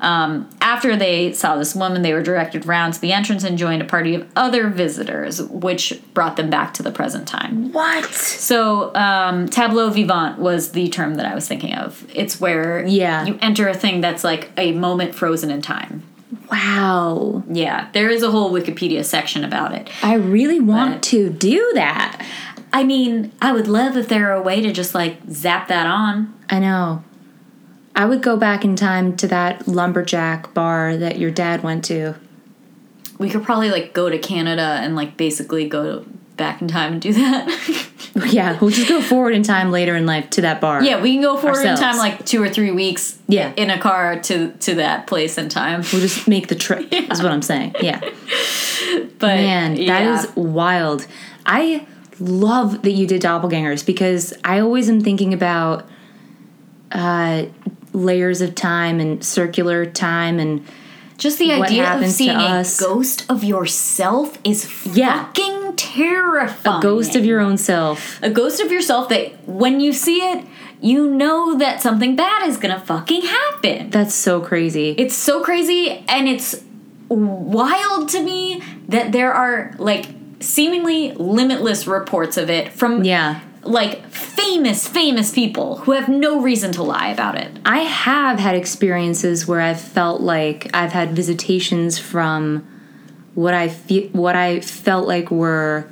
Um, 0.00 0.50
after 0.60 0.96
they 0.96 1.32
saw 1.32 1.56
this 1.56 1.76
woman, 1.76 2.02
they 2.02 2.12
were 2.12 2.22
directed 2.24 2.66
round 2.66 2.94
to 2.94 3.00
the 3.00 3.12
entrance 3.12 3.44
and 3.44 3.56
joined 3.56 3.82
a 3.82 3.84
party 3.84 4.16
of 4.16 4.26
other 4.34 4.66
visitors, 4.68 5.40
which 5.42 6.00
brought 6.12 6.34
them 6.36 6.50
back 6.50 6.74
to 6.74 6.82
the 6.82 6.90
present 6.90 7.28
time. 7.28 7.72
What? 7.72 8.06
So, 8.12 8.92
um, 8.96 9.48
tableau 9.48 9.90
vivant 9.90 10.40
was 10.40 10.72
the 10.72 10.88
term 10.88 11.14
that 11.14 11.26
I 11.26 11.36
was 11.36 11.46
thinking 11.46 11.74
of. 11.74 12.04
It's 12.12 12.40
where 12.40 12.84
Yeah. 12.84 13.24
you 13.26 13.38
enter 13.40 13.68
a 13.68 13.74
thing 13.74 14.00
that's 14.00 14.24
like 14.24 14.50
a 14.56 14.72
moment 14.72 15.14
frozen 15.14 15.52
in 15.52 15.62
time. 15.62 16.02
Wow. 16.52 17.42
Yeah, 17.50 17.88
there 17.92 18.10
is 18.10 18.22
a 18.22 18.30
whole 18.30 18.52
Wikipedia 18.52 19.02
section 19.04 19.42
about 19.42 19.72
it. 19.72 19.88
I 20.02 20.14
really 20.14 20.60
want 20.60 20.96
But- 20.96 21.02
to 21.04 21.30
do 21.30 21.70
that. 21.74 22.22
I 22.74 22.84
mean, 22.84 23.32
I 23.40 23.52
would 23.52 23.68
love 23.68 23.96
if 23.96 24.08
there 24.08 24.20
were 24.26 24.32
a 24.32 24.42
way 24.42 24.60
to 24.60 24.70
just 24.72 24.94
like 24.94 25.16
zap 25.30 25.68
that 25.68 25.86
on. 25.86 26.32
I 26.50 26.58
know. 26.58 27.02
I 27.96 28.04
would 28.04 28.22
go 28.22 28.36
back 28.36 28.64
in 28.64 28.76
time 28.76 29.16
to 29.18 29.26
that 29.28 29.66
lumberjack 29.66 30.52
bar 30.54 30.96
that 30.96 31.18
your 31.18 31.30
dad 31.30 31.62
went 31.62 31.84
to. 31.86 32.14
We 33.18 33.28
could 33.30 33.42
probably 33.44 33.70
like 33.70 33.92
go 33.94 34.08
to 34.10 34.18
Canada 34.18 34.78
and 34.82 34.94
like 34.96 35.16
basically 35.16 35.68
go 35.68 36.04
back 36.42 36.60
in 36.60 36.66
time 36.66 36.94
and 36.94 37.00
do 37.02 37.12
that. 37.12 37.88
Yeah, 38.26 38.58
we'll 38.60 38.70
just 38.70 38.90
go 38.90 39.00
forward 39.00 39.34
in 39.34 39.42
time 39.42 39.70
later 39.70 39.96
in 39.96 40.04
life 40.04 40.28
to 40.30 40.42
that 40.42 40.60
bar. 40.60 40.82
yeah, 40.84 41.00
we 41.00 41.14
can 41.14 41.22
go 41.22 41.38
forward 41.38 41.64
in 41.64 41.76
time 41.78 41.96
like 41.96 42.26
two 42.26 42.42
or 42.42 42.48
three 42.50 42.70
weeks. 42.70 43.18
Yeah. 43.26 43.54
in 43.56 43.70
a 43.70 43.78
car 43.78 44.20
to 44.20 44.52
to 44.52 44.74
that 44.74 45.06
place 45.06 45.38
in 45.38 45.48
time. 45.48 45.80
We'll 45.90 46.02
just 46.02 46.28
make 46.28 46.48
the 46.48 46.54
trip, 46.54 46.88
is 46.92 47.22
what 47.22 47.32
I'm 47.32 47.40
saying. 47.40 47.74
Yeah. 47.80 48.00
But 49.18 49.36
Man, 49.36 49.76
that 49.76 50.02
yeah. 50.02 50.18
is 50.18 50.36
wild. 50.36 51.06
I 51.46 51.86
love 52.20 52.82
that 52.82 52.90
you 52.92 53.06
did 53.06 53.22
doppelgangers 53.22 53.84
because 53.86 54.34
I 54.44 54.60
always 54.60 54.90
am 54.90 55.00
thinking 55.00 55.32
about 55.32 55.88
uh, 56.90 57.46
layers 57.94 58.42
of 58.42 58.54
time 58.54 59.00
and 59.00 59.24
circular 59.24 59.86
time 59.86 60.38
and 60.38 60.66
Just 61.22 61.38
the 61.38 61.52
idea 61.52 61.88
of 61.88 62.04
seeing 62.08 62.30
a 62.36 62.64
ghost 62.80 63.24
of 63.28 63.44
yourself 63.44 64.38
is 64.42 64.68
Yeah. 64.92 65.26
fucking 65.26 65.74
terrifying. 65.76 66.78
A 66.78 66.82
ghost 66.82 67.14
of 67.14 67.24
your 67.24 67.38
own 67.38 67.56
self. 67.58 68.18
a 68.22 68.28
ghost 68.28 68.60
of 68.60 68.72
yourself 68.72 69.08
that 69.10 69.46
when 69.46 69.78
you 69.78 69.92
see 69.92 70.16
it, 70.16 70.44
you 70.80 71.08
know 71.08 71.56
that 71.56 71.80
something 71.80 72.16
bad 72.16 72.48
is 72.48 72.56
gonna 72.56 72.80
fucking 72.80 73.22
happen. 73.22 73.90
That's 73.90 74.16
so 74.16 74.40
crazy. 74.40 74.96
It's 74.98 75.14
so 75.14 75.44
crazy 75.44 76.04
and 76.08 76.26
it's 76.28 76.60
wild 77.08 78.08
to 78.08 78.20
me 78.20 78.60
that 78.88 79.12
there 79.12 79.32
are 79.32 79.76
like 79.78 80.06
seemingly 80.40 81.12
limitless 81.12 81.86
reports 81.86 82.36
of 82.36 82.50
it 82.50 82.72
from 82.72 83.04
yeah. 83.04 83.38
Like 83.64 84.06
famous 84.08 84.88
famous 84.88 85.32
people 85.32 85.76
who 85.78 85.92
have 85.92 86.08
no 86.08 86.40
reason 86.40 86.72
to 86.72 86.82
lie 86.82 87.08
about 87.08 87.36
it. 87.36 87.58
I 87.64 87.80
have 87.80 88.38
had 88.38 88.54
experiences 88.54 89.46
where 89.46 89.60
I've 89.60 89.80
felt 89.80 90.20
like 90.20 90.68
I've 90.74 90.92
had 90.92 91.12
visitations 91.12 91.98
from 91.98 92.66
what 93.34 93.54
I 93.54 93.68
feel 93.68 94.08
what 94.08 94.36
I 94.36 94.60
felt 94.60 95.06
like 95.06 95.30
were 95.30 95.88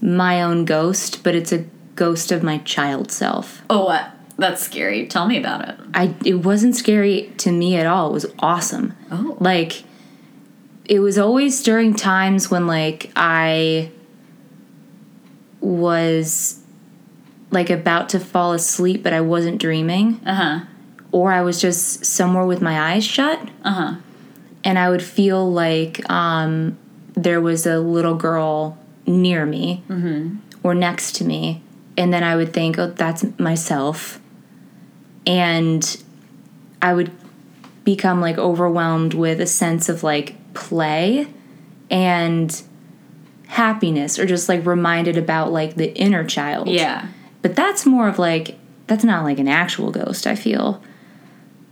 my 0.00 0.42
own 0.42 0.64
ghost, 0.64 1.22
but 1.24 1.34
it's 1.34 1.52
a 1.52 1.64
ghost 1.96 2.30
of 2.30 2.42
my 2.42 2.58
child 2.58 3.10
self. 3.10 3.62
Oh 3.68 3.86
what? 3.86 4.12
That's 4.38 4.62
scary. 4.62 5.06
Tell 5.06 5.26
me 5.26 5.38
about 5.38 5.68
it. 5.68 5.76
I 5.94 6.14
it 6.24 6.34
wasn't 6.34 6.76
scary 6.76 7.32
to 7.38 7.50
me 7.50 7.76
at 7.76 7.86
all. 7.86 8.10
It 8.10 8.12
was 8.12 8.26
awesome. 8.38 8.94
Oh. 9.10 9.36
Like 9.40 9.84
it 10.84 11.00
was 11.00 11.18
always 11.18 11.62
during 11.62 11.94
times 11.94 12.50
when 12.50 12.66
like 12.66 13.10
I 13.16 13.90
was 15.60 16.55
like 17.50 17.70
about 17.70 18.08
to 18.10 18.20
fall 18.20 18.52
asleep 18.52 19.02
but 19.02 19.12
I 19.12 19.20
wasn't 19.20 19.60
dreaming 19.60 20.20
Uh-huh. 20.26 20.60
or 21.12 21.32
I 21.32 21.42
was 21.42 21.60
just 21.60 22.04
somewhere 22.04 22.44
with 22.44 22.60
my 22.60 22.92
eyes 22.92 23.04
shut 23.04 23.38
Uh-huh. 23.64 23.94
and 24.64 24.78
I 24.78 24.90
would 24.90 25.02
feel 25.02 25.50
like 25.50 26.08
um, 26.10 26.76
there 27.14 27.40
was 27.40 27.66
a 27.66 27.78
little 27.78 28.14
girl 28.16 28.76
near 29.06 29.46
me 29.46 29.82
or 30.62 30.74
next 30.74 31.14
to 31.16 31.24
me, 31.24 31.62
and 31.96 32.12
then 32.12 32.24
I 32.24 32.34
would 32.34 32.52
think, 32.52 32.76
"Oh, 32.78 32.88
that's 32.88 33.24
myself," 33.38 34.20
and 35.26 36.02
I 36.82 36.92
would 36.92 37.10
become 37.84 38.20
like 38.20 38.36
overwhelmed 38.38 39.14
with 39.14 39.40
a 39.40 39.46
sense 39.46 39.88
of 39.88 40.02
like 40.02 40.34
play 40.54 41.28
and 41.90 42.62
happiness, 43.46 44.18
or 44.18 44.26
just 44.26 44.48
like 44.48 44.66
reminded 44.66 45.16
about 45.16 45.52
like 45.52 45.76
the 45.76 45.94
inner 45.96 46.24
child. 46.24 46.68
Yeah. 46.68 47.06
But 47.46 47.54
that's 47.54 47.86
more 47.86 48.08
of 48.08 48.18
like 48.18 48.58
that's 48.88 49.04
not 49.04 49.22
like 49.22 49.38
an 49.38 49.46
actual 49.46 49.92
ghost. 49.92 50.26
I 50.26 50.34
feel. 50.34 50.82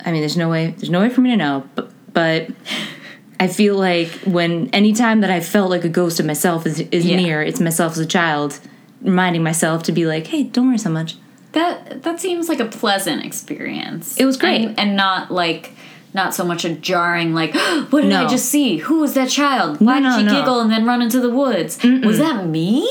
I 0.05 0.11
mean, 0.11 0.21
there's 0.21 0.37
no 0.37 0.49
way. 0.49 0.67
There's 0.77 0.89
no 0.89 1.01
way 1.01 1.09
for 1.09 1.19
me 1.19 1.31
to 1.31 1.35
know. 1.37 1.67
But 1.75 1.91
but 2.13 2.47
I 3.41 3.47
feel 3.47 3.75
like 3.75 4.07
when 4.23 4.69
anytime 4.69 5.19
that 5.19 5.29
I 5.29 5.41
felt 5.41 5.69
like 5.69 5.83
a 5.83 5.89
ghost 5.89 6.21
of 6.21 6.25
myself 6.25 6.65
is 6.65 6.79
is 6.79 7.05
Yeah. 7.05 7.17
near, 7.17 7.41
it's 7.43 7.59
myself 7.59 7.91
as 7.93 7.99
a 7.99 8.05
child, 8.05 8.57
reminding 9.01 9.43
myself 9.43 9.83
to 9.83 9.91
be 9.91 10.05
like, 10.05 10.27
hey, 10.27 10.43
don't 10.43 10.67
worry 10.67 10.77
so 10.77 10.89
much. 10.89 11.17
That 11.51 12.03
that 12.03 12.21
seems 12.21 12.47
like 12.47 12.61
a 12.61 12.65
pleasant 12.65 13.25
experience. 13.25 14.15
It 14.17 14.23
was 14.25 14.37
great. 14.37 14.61
and, 14.65 14.79
and 14.79 14.95
not 14.95 15.29
like 15.29 15.73
not 16.13 16.33
so 16.33 16.45
much 16.45 16.63
a 16.63 16.73
jarring 16.73 17.33
like 17.33 17.53
what 17.89 18.01
did 18.03 18.13
I 18.13 18.27
just 18.29 18.45
see? 18.45 18.77
Who 18.77 18.99
was 19.01 19.13
that 19.15 19.29
child? 19.29 19.81
Why 19.81 19.99
No, 19.99 20.11
did 20.11 20.19
she 20.19 20.23
no, 20.23 20.31
no. 20.31 20.39
giggle 20.39 20.59
and 20.61 20.71
then 20.71 20.85
run 20.85 21.01
into 21.01 21.19
the 21.19 21.29
woods? 21.29 21.83
Was 21.83 22.19
that 22.19 22.45
me? 22.47 22.87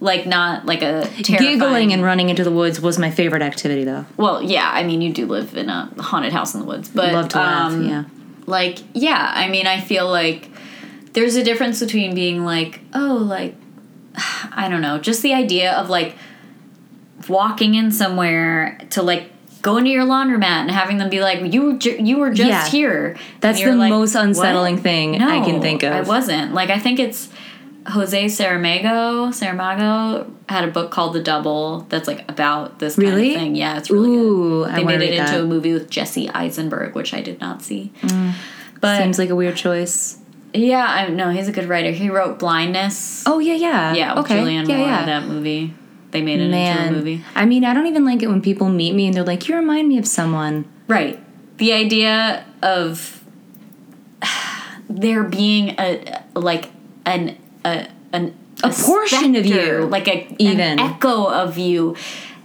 Like 0.00 0.26
not 0.26 0.64
like 0.64 0.82
a 0.82 1.02
terrifying, 1.22 1.38
Giggling 1.58 1.92
and 1.92 2.02
running 2.04 2.28
into 2.28 2.44
the 2.44 2.52
woods 2.52 2.80
was 2.80 2.98
my 3.00 3.10
favorite 3.10 3.42
activity, 3.42 3.82
though. 3.84 4.06
well, 4.16 4.40
yeah. 4.40 4.70
I 4.72 4.84
mean, 4.84 5.02
you 5.02 5.12
do 5.12 5.26
live 5.26 5.56
in 5.56 5.68
a 5.68 5.92
haunted 5.98 6.32
house 6.32 6.54
in 6.54 6.60
the 6.60 6.66
woods, 6.66 6.88
but 6.88 7.12
Love 7.12 7.28
to 7.30 7.38
laugh. 7.38 7.72
um, 7.72 7.82
yeah. 7.88 8.04
like 8.46 8.78
yeah 8.94 9.32
i 9.34 9.48
mean 9.48 9.66
i 9.66 9.80
feel 9.80 10.08
like 10.08 10.48
there's 11.14 11.34
a 11.36 11.42
difference 11.44 11.80
between 11.80 12.14
being 12.14 12.44
like 12.44 12.80
oh 12.94 13.16
like 13.16 13.54
i 14.52 14.68
don't 14.70 14.80
know 14.80 14.98
just 14.98 15.20
the 15.22 15.34
idea 15.34 15.72
of 15.72 15.90
like 15.90 16.14
walking 17.28 17.74
in 17.74 17.90
somewhere 17.92 18.78
to 18.90 19.02
like 19.02 19.30
go 19.60 19.76
into 19.76 19.90
your 19.90 20.04
laundromat 20.06 20.44
and 20.62 20.70
having 20.70 20.98
them 20.98 21.10
be 21.10 21.20
like 21.20 21.52
you 21.52 21.62
were 21.72 21.78
ju- 21.78 21.98
you 22.00 22.18
were 22.18 22.30
just 22.32 22.48
Yeah. 22.48 22.68
here 22.68 23.16
That's 23.40 23.60
the 23.62 23.72
like, 23.74 23.90
most 23.90 24.14
unsettling 24.14 24.76
"What?" 24.76 24.82
thing 24.84 25.20
I 25.20 25.44
can 25.44 25.60
think 25.60 25.82
of. 25.82 25.92
i 25.92 26.00
wasn't 26.02 26.54
like 26.54 26.70
i 26.70 26.78
think 26.78 26.98
it's 27.00 27.28
jose 27.86 28.24
saramago 28.26 29.28
saramago 29.32 30.30
had 30.48 30.64
a 30.64 30.70
book 30.70 30.90
called 30.90 31.14
the 31.14 31.22
double 31.22 31.80
that's 31.88 32.06
like 32.06 32.28
about 32.30 32.78
this 32.80 32.96
kind 32.96 33.08
Really? 33.08 33.34
of 33.34 33.40
thing 33.40 33.54
yeah 33.56 33.78
it's 33.78 33.90
really 33.90 34.10
Ooh, 34.10 34.64
good 34.64 34.70
I 34.72 34.76
they 34.76 34.84
wanna 34.84 34.98
made 34.98 35.10
it 35.10 35.18
into 35.20 35.32
that. 35.32 35.40
a 35.40 35.44
movie 35.46 35.72
with 35.72 35.88
jesse 35.88 36.28
eisenberg 36.30 36.94
which 36.94 37.14
i 37.14 37.22
did 37.22 37.40
not 37.40 37.62
see 37.62 37.92
mm. 38.02 38.34
but 38.80 38.98
Seems 39.00 39.18
like 39.18 39.30
a 39.30 39.36
weird 39.36 39.56
choice. 39.56 40.18
yeah, 40.52 40.84
I 40.84 41.08
know 41.08 41.30
he's 41.30 41.48
a 41.48 41.52
good 41.52 41.68
writer. 41.68 41.90
He 41.90 42.08
wrote 42.10 42.38
Blindness. 42.38 43.22
Oh 43.26 43.38
yeah, 43.38 43.54
yeah. 43.54 43.92
yeah, 43.94 44.14
with 44.14 44.24
okay. 44.24 44.38
Julianne 44.40 44.68
yeah, 44.68 44.76
Moore. 44.76 44.86
yeah. 44.86 45.04
That 45.06 45.26
movie. 45.26 45.74
They 46.10 46.22
made 46.22 46.40
it 46.40 46.48
Man, 46.50 46.78
into 46.78 46.88
a 46.88 46.96
movie. 46.96 47.24
I 47.34 47.44
mean, 47.44 47.64
I 47.64 47.74
don't 47.74 47.86
even 47.86 48.04
like 48.06 48.22
it 48.22 48.28
when 48.28 48.40
people 48.40 48.68
meet 48.70 48.94
me 48.94 49.06
and 49.06 49.14
they're 49.14 49.24
like, 49.24 49.46
"You 49.48 49.56
remind 49.56 49.88
me 49.88 49.98
of 49.98 50.06
someone." 50.06 50.64
Right. 50.86 51.20
The 51.58 51.72
idea 51.74 52.46
of 52.62 53.22
there 54.88 55.22
being 55.24 55.74
a 55.78 56.22
like 56.34 56.70
an 57.04 57.36
a 57.64 57.86
an 58.12 58.34
A 58.62 58.70
portion 58.70 59.36
of 59.36 59.46
you, 59.46 59.86
like 59.86 60.08
a 60.08 60.34
even. 60.38 60.60
an 60.60 60.78
echo 60.80 61.24
of 61.26 61.58
you. 61.58 61.96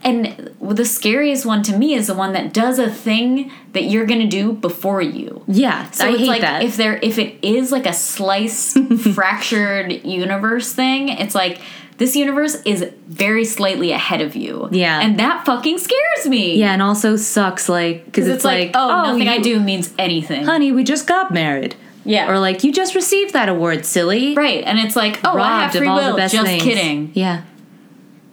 And 0.06 0.52
the 0.60 0.84
scariest 0.84 1.46
one 1.46 1.64
to 1.64 1.78
me 1.78 1.94
is 1.94 2.08
the 2.08 2.14
one 2.14 2.34
that 2.34 2.52
does 2.54 2.78
a 2.78 2.90
thing 2.92 3.50
that 3.72 3.84
you're 3.86 4.06
gonna 4.06 4.28
do 4.28 4.52
before 4.52 5.02
you. 5.02 5.44
Yeah, 5.48 5.90
So 5.92 6.06
I 6.06 6.10
it's 6.10 6.20
hate 6.20 6.28
like 6.28 6.42
that. 6.42 6.62
if 6.64 6.76
there 6.76 7.00
if 7.02 7.18
it 7.18 7.38
is 7.42 7.72
like 7.72 7.86
a 7.86 7.94
slice 7.94 8.74
fractured 9.14 10.06
universe 10.06 10.74
thing, 10.74 11.08
it's 11.10 11.34
like 11.34 11.62
this 12.00 12.16
universe 12.18 12.56
is 12.66 12.90
very 13.08 13.46
slightly 13.46 13.92
ahead 13.92 14.20
of 14.20 14.36
you. 14.36 14.68
Yeah. 14.72 15.00
And 15.00 15.18
that 15.20 15.46
fucking 15.46 15.78
scares 15.78 16.28
me. 16.28 16.58
yeah, 16.58 16.74
and 16.74 16.82
also 16.82 17.16
sucks 17.16 17.70
like 17.70 18.04
because 18.06 18.26
Because 18.26 18.36
it's, 18.38 18.44
like, 18.46 18.72
oh, 18.74 18.90
oh, 18.90 19.12
nothing 19.14 19.30
I 19.30 19.38
do 19.40 19.60
means 19.60 19.94
anything. 19.98 20.44
honey, 20.44 20.72
we 20.74 20.84
just 20.84 21.08
got 21.08 21.32
married. 21.32 21.76
Yeah. 22.06 22.30
Or 22.30 22.40
like, 22.40 22.64
you 22.64 22.72
just 22.74 22.96
received 22.96 23.34
that 23.34 23.50
award, 23.50 23.86
silly. 23.86 24.34
right. 24.36 24.64
And 24.64 24.78
it's 24.80 24.96
like, 24.96 25.20
oh, 25.24 25.38
I 25.38 25.62
have 25.62 25.74
Robbed 25.74 25.76
of 25.76 25.80
free 25.80 25.88
all 25.88 25.96
will. 25.98 26.12
the 26.12 26.18
best 26.18 26.34
Just 26.34 26.46
things. 26.46 26.64
kidding. 26.64 27.12
Yeah. 27.14 27.44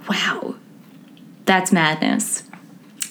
Wow. 0.09 0.55
That's 1.47 1.71
madness. 1.73 2.43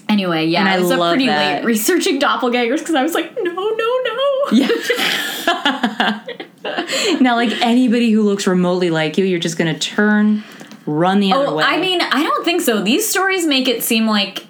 Anyway, 0.10 0.46
yeah, 0.48 0.62
And 0.62 0.70
I 0.70 0.74
I 0.76 0.80
was 0.80 0.92
up 0.92 1.00
pretty 1.12 1.28
that. 1.28 1.60
late 1.62 1.66
researching 1.66 2.20
doppelgangers 2.20 2.80
because 2.80 2.96
I 2.96 3.04
was 3.04 3.14
like, 3.14 3.36
no, 3.42 3.54
no, 3.54 4.00
no. 4.04 4.50
Yeah. 4.52 6.26
now, 7.22 7.36
like 7.36 7.52
anybody 7.62 8.12
who 8.12 8.24
looks 8.24 8.48
remotely 8.48 8.90
like 8.90 9.18
you, 9.18 9.26
you're 9.26 9.40
just 9.40 9.58
gonna 9.58 9.78
turn, 9.78 10.44
run 10.86 11.20
the 11.20 11.32
other 11.32 11.48
Oh, 11.48 11.56
way. 11.56 11.64
I 11.64 11.80
mean, 11.80 12.02
I 12.02 12.24
don't 12.24 12.44
think 12.44 12.62
so. 12.62 12.82
These 12.82 13.08
stories 13.08 13.46
make 13.46 13.68
it 13.68 13.84
seem 13.84 14.08
like 14.08 14.46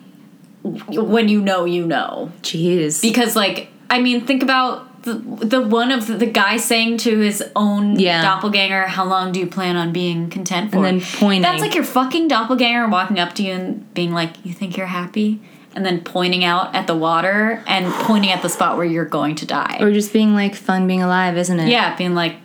when 0.64 1.28
you 1.30 1.42
know, 1.42 1.66
you 1.66 1.86
know. 1.86 2.32
jeez. 2.42 3.02
because 3.02 3.36
like 3.36 3.70
i 3.90 4.00
mean 4.00 4.26
think 4.26 4.44
about 4.44 4.89
the, 5.14 5.46
the 5.46 5.62
one 5.62 5.92
of 5.92 6.08
the, 6.08 6.16
the 6.16 6.26
guy 6.26 6.58
saying 6.58 6.98
to 7.00 7.20
his 7.20 7.44
own 7.56 8.00
Yeah. 8.00 8.22
doppelganger 8.22 8.84
how 8.88 9.06
long 9.06 9.32
do 9.32 9.40
you 9.40 9.48
plan 9.48 9.76
on 9.76 9.92
being 9.92 10.30
content 10.30 10.72
for 10.72 10.78
And 10.78 11.02
then 11.02 11.08
pointing. 11.20 11.42
that's 11.42 11.62
like 11.62 11.76
your 11.76 11.84
fucking 11.84 12.28
doppelganger 12.28 12.88
walking 12.88 13.20
up 13.20 13.34
to 13.36 13.44
you 13.44 13.54
and 13.54 13.94
being 13.94 14.14
like 14.14 14.44
you 14.46 14.54
think 14.54 14.78
you're 14.78 14.88
happy 14.88 15.42
and 15.76 15.86
then 15.86 16.02
pointing 16.02 16.44
out 16.44 16.74
at 16.76 16.88
the 16.88 16.96
water 16.96 17.64
and 17.68 17.86
pointing 18.06 18.32
at 18.32 18.42
the 18.42 18.50
spot 18.50 18.76
where 18.78 18.86
you're 18.86 19.06
going 19.06 19.36
to 19.36 19.46
die 19.46 19.78
or 19.80 19.92
just 19.92 20.12
being 20.14 20.34
like 20.34 20.56
fun 20.56 20.88
being 20.88 21.02
alive, 21.04 21.38
isn't 21.38 21.60
it? 21.60 21.70
yeah 21.70 21.96
being 21.96 22.16
like 22.16 22.36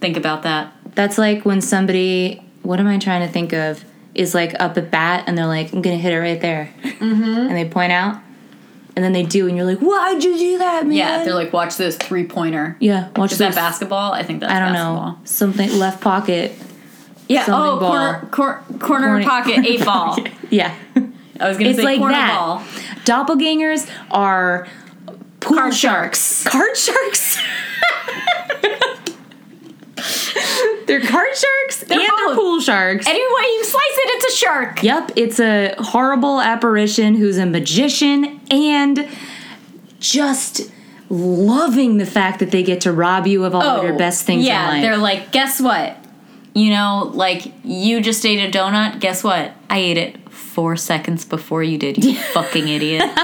think 0.00 0.16
about 0.16 0.42
that 0.44 0.72
That's 0.94 1.18
like 1.18 1.44
when 1.44 1.60
somebody, 1.60 2.42
what 2.62 2.80
am 2.80 2.86
I 2.86 2.98
trying 2.98 3.26
to 3.26 3.32
think 3.32 3.52
of, 3.52 3.84
is 4.14 4.34
like 4.34 4.58
up 4.60 4.76
a 4.76 4.82
bat 4.82 5.24
and 5.26 5.38
they're 5.38 5.46
like, 5.46 5.72
I'm 5.72 5.82
gonna 5.82 5.96
hit 5.96 6.12
it 6.12 6.18
right 6.18 6.40
there. 6.40 6.68
Mm-hmm. 6.82 7.24
And 7.48 7.56
they 7.56 7.64
point 7.68 7.92
out, 7.92 8.20
and 8.96 9.04
then 9.04 9.12
they 9.12 9.22
do, 9.22 9.46
and 9.48 9.56
you're 9.56 9.66
like, 9.66 9.78
why'd 9.78 10.22
you 10.24 10.36
do 10.36 10.58
that, 10.58 10.84
man? 10.86 10.96
yeah 10.96 11.24
they're 11.24 11.34
like 11.34 11.52
watch 11.52 11.76
this 11.76 11.96
three 11.96 12.26
pointer 12.26 12.76
yeah, 12.80 13.08
watch 13.16 13.32
is 13.32 13.38
this. 13.38 13.54
that 13.54 13.60
basketball 13.60 14.12
i 14.12 14.22
think 14.22 14.40
that's 14.40 14.52
I 14.52 14.58
don't 14.60 14.72
basketball. 14.72 15.12
know. 15.12 15.18
Something 15.24 15.78
left 15.78 16.00
pocket. 16.00 16.52
yeah 17.28 17.44
oh 17.48 17.78
ball. 17.78 17.90
corner 17.90 18.28
cor- 18.30 18.64
corner 18.78 19.22
pocket 19.22 19.64
eight 19.64 19.84
ball 19.84 20.18
Yeah. 20.50 20.74
i 21.38 21.48
was 21.48 21.56
gonna 21.56 21.70
it's 21.70 21.78
say 21.78 21.84
like 21.84 21.98
corner 21.98 22.14
that. 22.14 22.36
ball 22.36 22.58
Doppelgangers 23.04 23.88
are 24.10 24.66
pool 25.40 25.56
Card 25.56 25.74
sharks. 25.74 26.44
Card 26.44 26.76
sharks? 26.76 27.38
they're 30.90 31.00
card 31.08 31.28
sharks 31.36 31.82
and 31.82 31.90
they're 32.00 32.34
pool 32.34 32.60
sharks. 32.60 33.06
Any 33.06 33.20
way 33.20 33.42
you 33.42 33.64
slice 33.64 33.82
it, 33.84 34.10
it's 34.16 34.34
a 34.34 34.36
shark. 34.36 34.82
Yep, 34.82 35.12
it's 35.16 35.38
a 35.38 35.74
horrible 35.78 36.40
apparition 36.40 37.14
who's 37.14 37.38
a 37.38 37.46
magician 37.46 38.40
and 38.50 39.08
just 40.00 40.72
loving 41.08 41.98
the 41.98 42.06
fact 42.06 42.40
that 42.40 42.50
they 42.50 42.62
get 42.62 42.80
to 42.82 42.92
rob 42.92 43.26
you 43.26 43.44
of 43.44 43.54
all 43.54 43.62
of 43.62 43.82
your 43.84 43.94
oh, 43.94 43.98
best 43.98 44.24
things 44.24 44.44
Oh, 44.44 44.48
yeah, 44.48 44.66
in 44.66 44.74
life. 44.74 44.82
they're 44.82 44.96
like, 44.96 45.32
guess 45.32 45.60
what? 45.60 45.96
You 46.54 46.70
know, 46.70 47.10
like 47.14 47.52
you 47.64 48.00
just 48.00 48.26
ate 48.26 48.38
a 48.38 48.50
donut. 48.56 49.00
Guess 49.00 49.22
what? 49.22 49.52
I 49.68 49.78
ate 49.78 49.96
it 49.96 50.28
four 50.30 50.76
seconds 50.76 51.24
before 51.24 51.62
you 51.62 51.78
did. 51.78 52.04
You 52.04 52.14
fucking 52.32 52.66
idiot. 52.66 53.08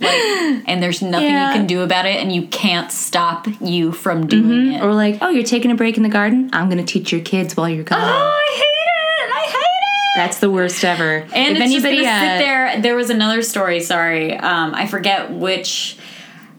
Like, 0.00 0.10
and 0.66 0.82
there's 0.82 1.02
nothing 1.02 1.28
Yeah. 1.28 1.52
you 1.52 1.58
can 1.58 1.66
do 1.66 1.82
about 1.82 2.06
it, 2.06 2.16
and 2.22 2.32
you 2.32 2.46
can't 2.46 2.90
stop 2.90 3.46
you 3.60 3.92
from 3.92 4.26
doing 4.26 4.72
it. 4.74 4.82
or 4.82 4.94
like, 4.94 5.18
oh, 5.20 5.28
you're 5.30 5.44
taking 5.44 5.70
a 5.70 5.74
break 5.74 5.96
in 5.96 6.02
the 6.02 6.08
garden? 6.08 6.50
I'm 6.52 6.68
going 6.70 6.84
to 6.84 6.90
teach 6.92 7.12
your 7.12 7.20
kids 7.20 7.56
while 7.56 7.68
you're 7.68 7.84
gone. 7.84 8.00
Oh, 8.00 8.04
I 8.04 8.52
hate 8.56 8.64
it! 8.64 9.32
I 9.34 9.40
hate 9.46 9.56
it! 9.56 10.16
That's 10.16 10.40
the 10.40 10.50
worst 10.50 10.82
ever. 10.84 11.26
And 11.34 11.56
if 11.56 11.62
it's 11.62 11.72
just 11.72 11.84
anybody, 11.86 12.04
gonna 12.04 12.16
uh, 12.16 12.38
sit 12.38 12.44
there. 12.44 12.80
There 12.82 12.96
was 12.96 13.10
another 13.10 13.42
story. 13.42 13.80
Sorry, 13.80 14.36
um, 14.36 14.74
I 14.74 14.86
forget 14.86 15.30
which. 15.30 15.96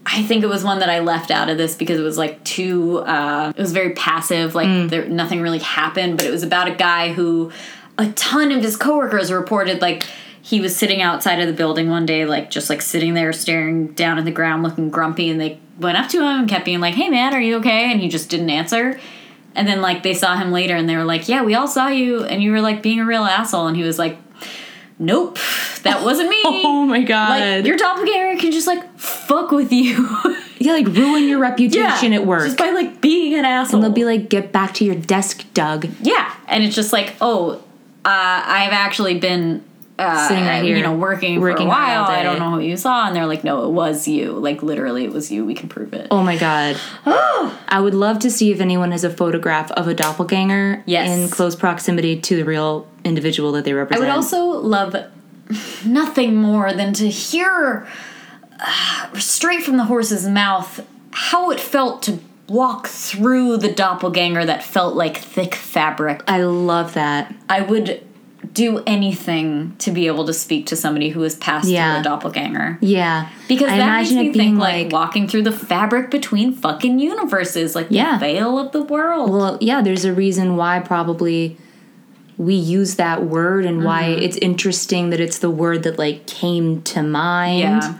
I 0.04 0.22
think 0.24 0.42
it 0.42 0.48
was 0.48 0.64
one 0.64 0.80
that 0.80 0.88
I 0.90 0.98
left 0.98 1.30
out 1.30 1.48
of 1.48 1.58
this 1.58 1.76
because 1.76 1.98
it 2.00 2.02
was 2.02 2.18
like 2.18 2.42
too. 2.42 2.98
Uh, 2.98 3.52
it 3.56 3.60
was 3.60 3.72
very 3.72 3.90
passive. 3.94 4.54
Like 4.54 4.66
Mm. 4.66 4.88
there, 4.90 5.04
nothing 5.06 5.40
really 5.40 5.60
happened. 5.60 6.16
But 6.16 6.26
it 6.26 6.30
was 6.32 6.42
about 6.42 6.66
a 6.66 6.74
guy 6.74 7.12
who 7.12 7.52
a 7.98 8.10
ton 8.12 8.50
of 8.50 8.62
his 8.64 8.76
coworkers 8.76 9.30
reported 9.30 9.80
like 9.80 10.04
he 10.44 10.60
was 10.60 10.74
sitting 10.76 11.00
outside 11.00 11.38
of 11.40 11.46
the 11.46 11.52
building 11.52 11.88
one 11.88 12.04
day, 12.04 12.26
like 12.26 12.50
just 12.50 12.68
like 12.68 12.82
sitting 12.82 13.14
there 13.14 13.32
staring 13.32 13.88
down 13.92 14.18
at 14.18 14.24
the 14.24 14.30
ground, 14.32 14.64
looking 14.64 14.90
grumpy, 14.90 15.30
and 15.30 15.40
they 15.40 15.60
went 15.78 15.96
up 15.96 16.08
to 16.10 16.18
him 16.18 16.40
and 16.40 16.48
kept 16.48 16.64
being 16.64 16.80
like, 16.80 16.94
"Hey 16.94 17.08
man, 17.08 17.32
are 17.32 17.40
you 17.40 17.56
okay?" 17.58 17.90
And 17.92 18.00
he 18.00 18.08
just 18.08 18.28
didn't 18.28 18.50
answer. 18.50 18.98
And 19.54 19.68
then 19.68 19.80
like 19.80 20.02
they 20.02 20.14
saw 20.14 20.36
him 20.36 20.50
later 20.50 20.74
and 20.74 20.88
they 20.88 20.96
were 20.96 21.04
like, 21.04 21.28
"Yeah, 21.28 21.42
we 21.44 21.54
all 21.54 21.68
saw 21.68 21.86
you 21.88 22.24
and 22.24 22.42
you 22.42 22.50
were 22.50 22.60
like 22.60 22.82
being 22.82 22.98
a 23.00 23.04
real 23.06 23.22
asshole." 23.22 23.68
And 23.68 23.76
he 23.76 23.84
was 23.84 23.98
like, 24.00 24.18
"Nope, 24.98 25.38
that 25.84 26.02
wasn't 26.04 26.28
me." 26.30 26.42
Oh 26.64 26.84
my 26.86 27.02
god. 27.02 27.40
Like 27.40 27.64
your 27.64 27.76
doppelganger 27.76 28.40
can 28.40 28.50
just 28.50 28.66
like 28.66 28.98
fuck 28.98 29.52
with 29.52 29.72
you. 29.72 30.08
yeah, 30.58 30.72
like 30.72 30.88
ruin 30.88 31.28
your 31.28 31.38
reputation 31.38 32.12
at 32.12 32.26
work. 32.26 32.44
Just 32.44 32.58
by 32.58 32.70
like 32.70 33.00
being 33.00 33.34
an 33.34 33.44
asshole. 33.44 33.76
and 33.76 33.84
they'll 33.84 33.92
be 33.92 34.04
like, 34.04 34.28
get 34.28 34.50
back 34.52 34.74
to 34.74 34.84
your 34.84 34.96
desk, 34.96 35.44
Doug. 35.54 35.88
yeah, 36.02 36.34
and 36.48 36.64
it's 36.64 36.74
just 36.74 36.92
like, 36.92 37.14
oh, 37.20 37.52
uh, 38.04 38.42
I've 38.44 38.72
actually 38.72 39.18
been 39.18 39.64
uh, 40.02 40.28
Sitting 40.28 40.44
right 40.44 40.62
here, 40.62 40.76
you 40.76 40.82
know, 40.82 40.94
working, 40.94 41.40
working 41.40 41.66
for 41.66 41.72
a 41.72 41.76
while. 41.76 42.04
I 42.04 42.22
don't 42.22 42.38
know 42.38 42.50
who 42.50 42.60
you 42.60 42.76
saw, 42.76 43.06
and 43.06 43.14
they're 43.16 43.26
like, 43.26 43.44
no, 43.44 43.64
it 43.64 43.70
was 43.70 44.06
you. 44.08 44.32
Like 44.32 44.62
literally, 44.62 45.04
it 45.04 45.12
was 45.12 45.30
you. 45.32 45.44
We 45.44 45.54
can 45.54 45.68
prove 45.68 45.92
it. 45.94 46.08
Oh 46.10 46.22
my 46.22 46.36
god. 46.36 46.76
I 47.06 47.80
would 47.80 47.94
love 47.94 48.18
to 48.20 48.30
see 48.30 48.50
if 48.52 48.60
anyone 48.60 48.90
has 48.92 49.04
a 49.04 49.10
photograph 49.10 49.70
of 49.72 49.88
a 49.88 49.94
doppelganger 49.94 50.82
Yes. 50.86 51.08
in 51.10 51.28
close 51.30 51.56
proximity 51.56 52.20
to 52.20 52.36
the 52.36 52.44
real 52.44 52.88
individual 53.04 53.52
that 53.52 53.64
they 53.64 53.72
represent. 53.72 54.04
I 54.04 54.08
would 54.08 54.14
also 54.14 54.44
love 54.44 54.94
nothing 55.84 56.36
more 56.36 56.72
than 56.72 56.92
to 56.94 57.08
hear 57.08 57.86
uh, 58.60 59.14
straight 59.18 59.62
from 59.62 59.76
the 59.76 59.84
horse's 59.84 60.26
mouth 60.28 60.86
how 61.10 61.50
it 61.50 61.60
felt 61.60 62.02
to 62.04 62.18
walk 62.48 62.86
through 62.86 63.56
the 63.58 63.72
doppelganger 63.72 64.44
that 64.44 64.62
felt 64.62 64.94
like 64.94 65.16
thick 65.16 65.54
fabric. 65.54 66.22
I 66.26 66.42
love 66.42 66.94
that. 66.94 67.34
I 67.48 67.62
would 67.62 68.02
do 68.52 68.82
anything 68.86 69.74
to 69.78 69.90
be 69.90 70.06
able 70.08 70.26
to 70.26 70.32
speak 70.32 70.66
to 70.66 70.76
somebody 70.76 71.10
who 71.10 71.22
has 71.22 71.36
passed 71.36 71.68
Yeah. 71.68 71.92
through 71.92 72.00
a 72.00 72.02
doppelganger. 72.04 72.78
Yeah. 72.80 73.28
Because 73.48 73.70
I 73.70 73.76
that 73.78 73.82
imagine 73.84 74.16
makes 74.16 74.26
me 74.36 74.42
being 74.42 74.50
think 74.54 74.60
like, 74.60 74.84
like 74.84 74.92
walking 74.92 75.28
through 75.28 75.42
the 75.42 75.52
fabric 75.52 76.10
between 76.10 76.52
fucking 76.52 76.98
universes, 76.98 77.74
like 77.74 77.86
Yeah. 77.90 78.14
the 78.14 78.18
veil 78.20 78.58
of 78.58 78.72
the 78.72 78.82
world. 78.82 79.30
well, 79.30 79.58
yeah, 79.60 79.80
there's 79.80 80.04
a 80.04 80.12
reason 80.12 80.56
why 80.56 80.80
probably 80.80 81.56
we 82.36 82.54
use 82.54 82.96
that 82.96 83.24
word 83.24 83.64
and 83.64 83.84
why 83.84 84.04
Mm-hmm. 84.04 84.22
it's 84.22 84.36
interesting 84.38 85.10
that 85.10 85.20
it's 85.20 85.38
the 85.38 85.50
word 85.50 85.82
that 85.84 85.98
like 85.98 86.26
came 86.26 86.82
to 86.82 87.02
mind. 87.02 87.60
yeah, 87.60 87.94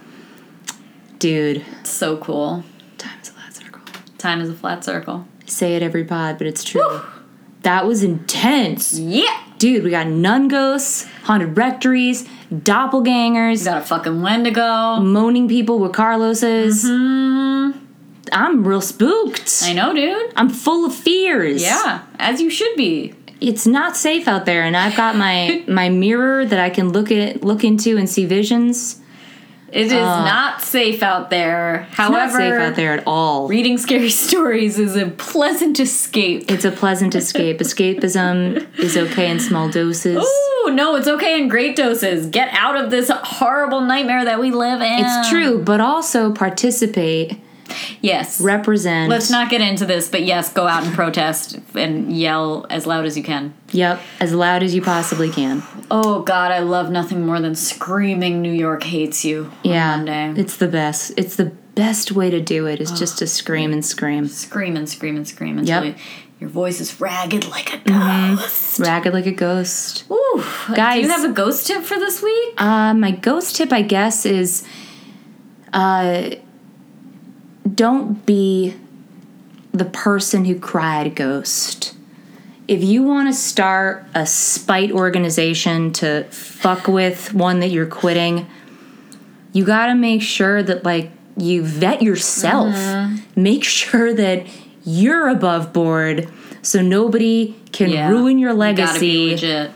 Dude, 1.18 1.64
so 1.84 2.16
cool. 2.16 2.64
time 2.98 3.12
is 3.22 3.28
a 3.28 3.32
flat 3.32 3.54
circle. 3.54 3.80
Time 4.18 4.40
is 4.40 4.48
a 4.50 4.54
flat 4.54 4.84
circle. 4.84 5.26
Say 5.46 5.76
it 5.76 5.82
every 5.82 6.04
pod, 6.04 6.38
but 6.38 6.46
it's 6.46 6.64
true. 6.64 7.00
That 7.62 7.86
was 7.86 8.02
intense. 8.02 8.98
Yeah. 8.98 9.40
Dude, 9.58 9.84
we 9.84 9.90
got 9.90 10.08
nun 10.08 10.48
ghosts, 10.48 11.06
haunted 11.22 11.56
rectories, 11.56 12.28
doppelgangers, 12.52 13.64
Got 13.64 13.78
a 13.82 13.84
fucking 13.84 14.20
Wendigo. 14.22 14.98
moaning 15.00 15.48
people 15.48 15.78
with 15.78 15.92
Carlos's. 15.92 16.84
Mm, 16.84 17.78
I'm 18.32 18.66
real 18.66 18.80
spooked. 18.80 19.60
I 19.62 19.72
know, 19.72 19.94
dude. 19.94 20.32
I'm 20.36 20.48
full 20.48 20.84
of 20.84 20.94
fears. 20.94 21.62
Yeah, 21.62 22.02
as 22.18 22.40
you 22.40 22.50
should 22.50 22.76
be. 22.76 23.14
It's 23.40 23.66
not 23.66 23.96
safe 23.96 24.28
out 24.28 24.46
there 24.46 24.62
and 24.62 24.76
I've 24.76 24.96
got 24.96 25.16
my 25.16 25.64
my 25.68 25.88
mirror 25.88 26.44
that 26.44 26.60
I 26.60 26.70
can 26.70 26.90
look 26.92 27.10
at 27.10 27.42
look 27.42 27.64
into 27.64 27.96
and 27.96 28.08
see 28.08 28.24
visions. 28.26 29.00
It 29.72 29.86
is 29.86 29.92
uh, 29.92 30.24
not 30.24 30.60
safe 30.60 31.02
out 31.02 31.30
there. 31.30 31.88
However, 31.92 32.14
not 32.14 32.32
safe 32.32 32.52
out 32.52 32.76
there 32.76 32.92
at 32.92 33.04
all. 33.06 33.48
reading 33.48 33.78
scary 33.78 34.10
stories 34.26 34.78
is 34.78 34.96
a 34.96 35.06
pleasant 35.08 35.80
escape. 35.80 36.50
It's 36.50 36.66
a 36.66 36.70
pleasant 36.70 37.14
escape. 37.14 37.58
Escapism 37.58 38.78
is 38.78 38.98
okay 38.98 39.30
in 39.30 39.40
small 39.40 39.70
doses. 39.70 40.18
Ooh, 40.18 40.70
no, 40.72 40.94
it's 40.96 41.08
okay 41.08 41.40
in 41.40 41.48
great 41.48 41.74
doses. 41.74 42.26
Get 42.26 42.50
out 42.52 42.76
of 42.76 42.90
this 42.90 43.10
horrible 43.10 43.80
nightmare 43.80 44.26
that 44.26 44.38
we 44.38 44.50
live 44.50 44.82
in. 44.82 45.04
It's 45.04 45.30
true, 45.30 45.62
but 45.62 45.80
also 45.80 46.32
participate, 46.32 47.40
Yes. 48.00 48.40
represent. 48.40 49.08
Let's 49.10 49.30
not 49.30 49.50
get 49.50 49.60
into 49.60 49.86
this, 49.86 50.08
but 50.08 50.22
yes, 50.24 50.52
go 50.52 50.66
out 50.66 50.84
and 50.84 50.94
protest 50.94 51.58
and 51.74 52.16
yell 52.16 52.66
as 52.70 52.86
loud 52.86 53.04
as 53.06 53.16
you 53.16 53.22
can. 53.22 53.54
Yep, 53.72 54.00
as 54.20 54.32
loud 54.34 54.62
as 54.62 54.74
you 54.74 54.82
possibly 54.82 55.30
can. 55.30 55.62
Oh 55.90 56.22
God, 56.22 56.50
I 56.52 56.58
love 56.60 56.90
nothing 56.90 57.24
more 57.26 57.40
than 57.40 57.54
screaming 57.54 58.42
"New 58.42 58.52
York 58.52 58.82
hates 58.84 59.24
you" 59.24 59.50
Yeah, 59.62 59.96
Monday. 59.96 60.34
it's 60.40 60.56
the 60.56 60.68
best. 60.68 61.12
It's 61.16 61.36
the 61.36 61.46
best 61.74 62.12
way 62.12 62.28
to 62.30 62.40
do 62.40 62.66
it. 62.66 62.80
Is 62.80 62.92
just 62.92 63.18
to 63.18 63.26
scream 63.26 63.72
and 63.72 63.84
scream, 63.84 64.28
Scream 64.28 64.76
and 64.76 64.88
scream 64.88 65.16
and 65.16 65.26
scream 65.26 65.58
until 65.58 65.84
Yep. 65.84 65.96
you- 65.96 66.02
your 66.40 66.50
voice 66.50 66.80
is 66.80 67.00
ragged 67.00 67.48
like 67.48 67.72
a 67.72 67.78
Mm-hmm. 67.78 68.34
ghost. 68.34 68.80
ragged 68.80 69.12
like 69.14 69.26
a 69.26 69.30
ghost. 69.32 70.04
Ooh, 70.10 70.42
Guys- 70.74 70.96
do 70.96 71.02
you 71.02 71.08
have 71.08 71.24
a 71.24 71.32
ghost 71.32 71.66
tip 71.68 71.82
for 71.84 71.94
this 71.98 72.20
week? 72.20 72.54
Uh, 72.60 72.92
my 72.94 73.12
ghost 73.12 73.54
tip, 73.56 73.72
I 73.72 73.82
guess, 73.82 74.26
is 74.26 74.64
uh, 75.72 76.30
don't 77.74 78.24
be 78.26 78.76
the 79.72 79.84
person 79.84 80.44
who 80.44 80.58
cried 80.58 81.14
ghost. 81.14 81.94
If 82.68 82.82
you 82.82 83.02
want 83.02 83.28
to 83.28 83.34
start 83.34 84.04
a 84.14 84.24
spite 84.26 84.92
organization 84.92 85.92
to 85.94 86.24
fuck 86.30 86.86
with 86.86 87.34
one 87.34 87.60
that 87.60 87.70
you're 87.70 87.86
quitting, 87.86 88.46
you 89.52 89.64
got 89.64 89.86
to 89.86 89.94
make 89.94 90.22
sure 90.22 90.62
that, 90.62 90.84
like, 90.84 91.10
you 91.36 91.62
vet 91.64 92.02
yourself. 92.02 92.74
Make 93.36 93.64
sure 93.64 94.14
that 94.14 94.46
you're 94.84 95.28
above 95.28 95.72
board 95.72 96.28
so 96.62 96.80
nobody 96.82 97.54
can 97.72 97.90
Yeah. 97.90 98.08
ruin 98.10 98.38
your 98.38 98.52
legacy. 98.54 99.30
legit. 99.32 99.70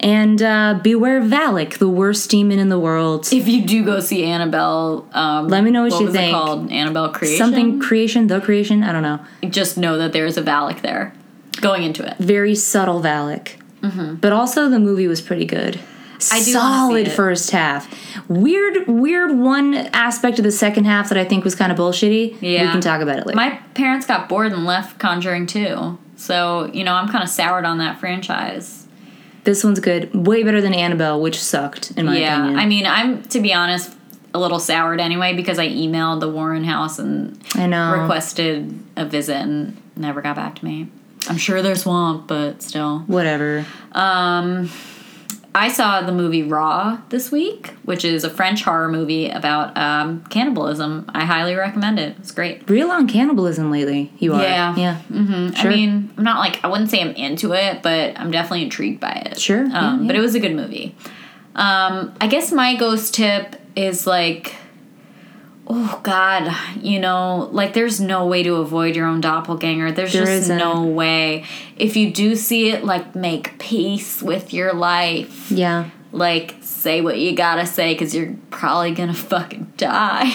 And 0.00 0.42
uh, 0.42 0.80
beware 0.82 1.20
Valak, 1.20 1.78
the 1.78 1.88
worst 1.88 2.28
demon 2.30 2.58
in 2.58 2.68
the 2.68 2.78
world. 2.78 3.32
If 3.32 3.48
you 3.48 3.64
do 3.64 3.84
go 3.84 4.00
see 4.00 4.24
Annabelle, 4.24 5.08
um, 5.12 5.48
Let 5.48 5.64
me 5.64 5.70
know 5.70 5.84
what 5.84 5.98
you 5.98 6.06
was 6.06 6.14
it 6.14 6.30
called? 6.30 6.70
Annabelle 6.70 7.10
Creation. 7.10 7.38
Something 7.38 7.80
creation, 7.80 8.26
the 8.26 8.40
creation, 8.40 8.82
I 8.82 8.92
don't 8.92 9.02
know. 9.02 9.20
Just 9.48 9.78
know 9.78 9.96
that 9.98 10.12
there 10.12 10.26
is 10.26 10.36
a 10.36 10.42
Valak 10.42 10.82
there. 10.82 11.14
Going 11.60 11.84
into 11.84 12.04
it. 12.06 12.16
Very 12.18 12.54
subtle 12.54 13.00
Valak. 13.00 13.52
But 14.20 14.32
also 14.32 14.68
the 14.68 14.80
movie 14.80 15.06
was 15.06 15.20
pretty 15.20 15.44
good. 15.44 15.78
I 16.32 16.42
do 16.42 16.52
Solid 16.52 17.10
first 17.12 17.50
half. 17.50 17.86
Weird, 18.30 18.86
weird 18.86 19.36
one 19.36 19.74
aspect 19.74 20.38
of 20.38 20.44
the 20.44 20.52
second 20.52 20.84
half 20.86 21.10
that 21.10 21.18
I 21.18 21.24
think 21.24 21.44
was 21.44 21.54
kind 21.54 21.70
of 21.70 21.76
bullshitty. 21.78 22.38
Yeah. 22.40 22.64
We 22.64 22.72
can 22.72 22.80
talk 22.80 23.02
about 23.02 23.18
it 23.18 23.26
later. 23.26 23.36
My 23.36 23.50
parents 23.74 24.06
got 24.06 24.28
bored 24.28 24.52
and 24.52 24.64
left 24.64 24.98
Conjuring 24.98 25.46
too, 25.46 25.98
So, 26.16 26.70
you 26.72 26.82
know, 26.84 26.94
I'm 26.94 27.08
kind 27.08 27.22
of 27.22 27.28
soured 27.28 27.64
on 27.66 27.78
that 27.78 28.00
franchise. 28.00 28.83
This 29.44 29.62
one's 29.62 29.80
good. 29.80 30.12
Way 30.14 30.42
better 30.42 30.60
than 30.60 30.74
Annabelle, 30.74 31.20
which 31.20 31.40
sucked, 31.40 31.92
in 31.92 32.06
my 32.06 32.18
yeah. 32.18 32.38
opinion. 32.38 32.58
I 32.58 32.66
mean, 32.66 32.86
I'm, 32.86 33.22
to 33.24 33.40
be 33.40 33.52
honest, 33.52 33.94
a 34.32 34.38
little 34.38 34.58
soured 34.58 35.00
anyway 35.00 35.34
because 35.34 35.58
I 35.58 35.68
emailed 35.68 36.20
the 36.20 36.28
Warren 36.28 36.64
house 36.64 36.98
and 36.98 37.40
I 37.54 37.66
know. 37.66 38.00
requested 38.00 38.78
a 38.96 39.04
visit 39.04 39.36
and 39.36 39.80
never 39.96 40.20
got 40.20 40.36
back 40.36 40.56
to 40.56 40.64
me. 40.64 40.88
I'm 41.28 41.36
sure 41.36 41.62
they're 41.62 41.76
swamped, 41.76 42.26
but 42.26 42.62
still. 42.62 43.00
Whatever. 43.00 43.64
Um, 43.92 44.70
I 45.56 45.68
saw 45.68 46.00
the 46.02 46.10
movie 46.12 46.42
Raw 46.42 46.98
this 47.10 47.30
week, 47.30 47.68
which 47.84 48.04
is 48.04 48.24
a 48.24 48.30
French 48.30 48.62
horror 48.64 48.88
movie 48.88 49.30
about 49.30 49.76
um, 49.78 50.24
cannibalism. 50.24 51.08
I 51.14 51.24
highly 51.24 51.54
recommend 51.54 52.00
it. 52.00 52.16
It's 52.18 52.32
great. 52.32 52.68
Real 52.68 52.90
on 52.90 53.06
cannibalism 53.06 53.70
lately. 53.70 54.12
You 54.18 54.34
are. 54.34 54.42
Yeah. 54.42 54.74
Yeah. 54.76 54.96
hmm 55.02 55.50
Sure. 55.52 55.70
I 55.70 55.74
mean, 55.74 56.12
I'm 56.18 56.24
not 56.24 56.38
like 56.40 56.64
I 56.64 56.68
wouldn't 56.68 56.90
say 56.90 57.00
I'm 57.00 57.12
into 57.12 57.52
it, 57.52 57.82
but 57.82 58.18
I'm 58.18 58.32
definitely 58.32 58.64
intrigued 58.64 58.98
by 59.00 59.12
it. 59.26 59.38
Sure, 59.38 59.64
Um, 59.64 59.70
yeah, 60.02 60.06
But 60.08 60.16
it 60.16 60.20
was 60.20 60.34
a 60.34 60.40
good 60.40 60.56
movie. 60.56 60.96
Um, 61.54 62.12
I 62.20 62.26
guess 62.26 62.50
my 62.50 62.74
ghost 62.74 63.14
tip 63.14 63.54
is 63.76 64.08
like, 64.08 64.56
oh 65.66 66.00
God, 66.02 66.54
you 66.82 67.00
know, 67.00 67.48
like 67.52 67.72
there's 67.74 68.00
no 68.00 68.26
way 68.26 68.42
to 68.42 68.56
avoid 68.56 68.94
your 68.96 69.06
own 69.06 69.20
doppelganger. 69.20 69.92
There's 69.92 70.12
There 70.12 70.22
just 70.26 70.32
isn't. 70.44 70.58
no 70.58 70.84
way. 70.84 71.44
If 71.76 71.96
you 71.96 72.12
do 72.12 72.36
see 72.36 72.70
it, 72.70 72.84
like 72.84 73.14
make 73.14 73.58
peace 73.58 74.22
with 74.22 74.52
your 74.52 74.72
life. 74.74 75.50
Yeah. 75.50 75.90
Like 76.12 76.56
say 76.60 77.00
what 77.00 77.18
you 77.18 77.34
gotta 77.34 77.66
say 77.66 77.94
because 77.94 78.14
you're 78.14 78.36
probably 78.50 78.92
gonna 78.92 79.14
fucking 79.14 79.72
die. 79.76 80.30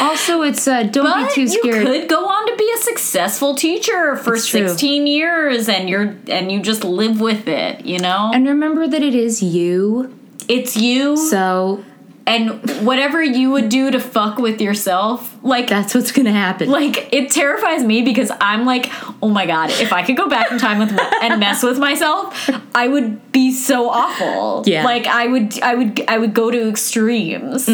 Also, 0.00 0.42
it's 0.42 0.66
uh, 0.66 0.82
don't 0.82 1.04
But 1.04 1.28
be 1.28 1.34
too 1.34 1.46
scared. 1.48 1.76
you 1.86 2.00
could 2.00 2.08
go 2.08 2.26
on 2.26 2.46
to 2.48 2.56
be 2.56 2.68
a 2.76 2.78
successful 2.82 3.54
teacher 3.54 4.16
for 4.16 4.34
It's 4.34 4.46
true. 4.48 4.66
16 4.68 5.06
years 5.06 5.68
and 5.68 5.88
you're 5.88 6.16
and 6.28 6.50
you 6.50 6.60
just 6.60 6.82
live 6.82 7.20
with 7.20 7.46
it, 7.46 7.84
you 7.86 7.98
know? 8.00 8.30
And 8.34 8.46
remember 8.48 8.88
that 8.88 9.02
it 9.04 9.14
is 9.14 9.40
you. 9.40 10.12
it's 10.48 10.76
you 10.76 11.16
So 11.16 11.84
and 12.28 12.86
whatever 12.86 13.22
you 13.22 13.50
would 13.50 13.68
do 13.70 13.90
to 13.90 13.98
fuck 13.98 14.38
with 14.38 14.60
yourself, 14.60 15.34
like 15.42 15.66
that's 15.68 15.94
what's 15.94 16.12
gonna 16.12 16.30
happen. 16.30 16.70
like 16.70 17.08
it 17.12 17.30
terrifies 17.30 17.82
me 17.82 18.02
because 18.02 18.30
I'm 18.40 18.64
like, 18.66 18.90
oh 19.22 19.28
my 19.30 19.46
god, 19.46 19.70
if 19.70 19.92
I 19.92 20.02
could 20.04 20.16
go 20.16 20.28
back 20.28 20.52
in 20.52 20.58
time 20.58 20.78
with 20.78 20.92
and 21.22 21.40
mess 21.40 21.62
with 21.62 21.78
myself, 21.78 22.50
I 22.74 22.86
would 22.86 23.32
be 23.32 23.50
so 23.52 23.88
awful. 23.88 24.62
Yeah. 24.66 24.84
like 24.84 25.06
I 25.06 25.26
would, 25.26 25.60
I 25.62 25.74
would, 25.74 26.04
I 26.06 26.18
would 26.18 26.34
go 26.34 26.50
to 26.50 26.68
extremes. 26.68 27.64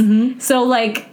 So 0.45 0.63
like, 0.63 1.07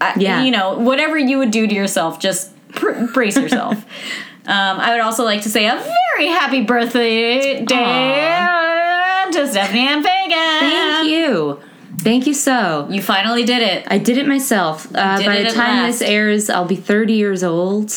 I, 0.00 0.10
Mm-hmm. 0.10 0.20
Yeah. 0.20 0.42
you 0.42 0.50
know, 0.50 0.74
whatever 0.78 1.16
you 1.16 1.38
would 1.38 1.50
do 1.52 1.66
to 1.66 1.74
yourself, 1.74 2.18
just 2.18 2.50
pr- 2.70 3.06
brace 3.14 3.36
yourself. 3.36 3.76
um, 4.46 4.80
I 4.80 4.90
would 4.92 5.00
also 5.00 5.22
like 5.24 5.42
to 5.42 5.48
say 5.48 5.66
a 5.66 5.76
very 6.16 6.26
happy 6.26 6.62
birthday 6.62 7.64
day 7.64 9.24
to 9.32 9.46
Stephanie 9.48 9.86
and 9.88 10.04
Fagan. 10.04 10.60
Thank 10.60 11.08
you. 11.08 11.60
Thank 12.04 12.26
you 12.26 12.34
so. 12.34 12.86
You 12.90 13.02
finally 13.02 13.44
did 13.44 13.62
it. 13.62 13.86
I 13.90 13.98
did 13.98 14.18
it 14.18 14.26
myself. 14.28 14.86
Uh, 14.94 15.16
Did 15.18 15.26
by 15.26 15.36
it 15.38 15.48
the 15.48 15.54
time 15.54 15.84
last. 15.84 16.00
this 16.00 16.08
airs, 16.08 16.50
I'll 16.50 16.66
be 16.66 16.76
30 16.76 17.14
years 17.14 17.42
old. 17.42 17.92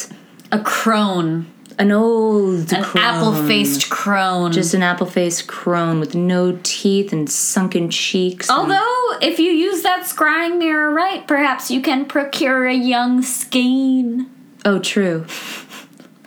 A 0.51 0.59
crone, 0.59 1.45
An 1.77 1.91
old 1.91 2.71
an 2.71 2.83
crone. 2.83 3.03
apple-faced 3.03 3.89
crone. 3.89 4.51
Just 4.53 4.73
an 4.73 4.81
apple 4.81 5.05
faced 5.07 5.47
crone 5.47 5.99
with 5.99 6.15
no 6.15 6.57
teeth 6.63 7.11
and 7.11 7.29
sunken 7.29 7.89
cheeks. 7.89 8.49
and- 8.49 8.57
Although, 8.59 9.17
if 9.21 9.39
you 9.39 9.51
use 9.51 9.81
that 9.83 10.03
scrying 10.05 10.57
mirror 10.57 10.89
right, 10.93 11.27
perhaps 11.27 11.69
you 11.69 11.81
can 11.81 12.05
procure 12.05 12.65
a 12.65 12.73
young 12.73 13.21
skein. 13.21 14.27
oh, 14.65 14.79
true. 14.79 15.25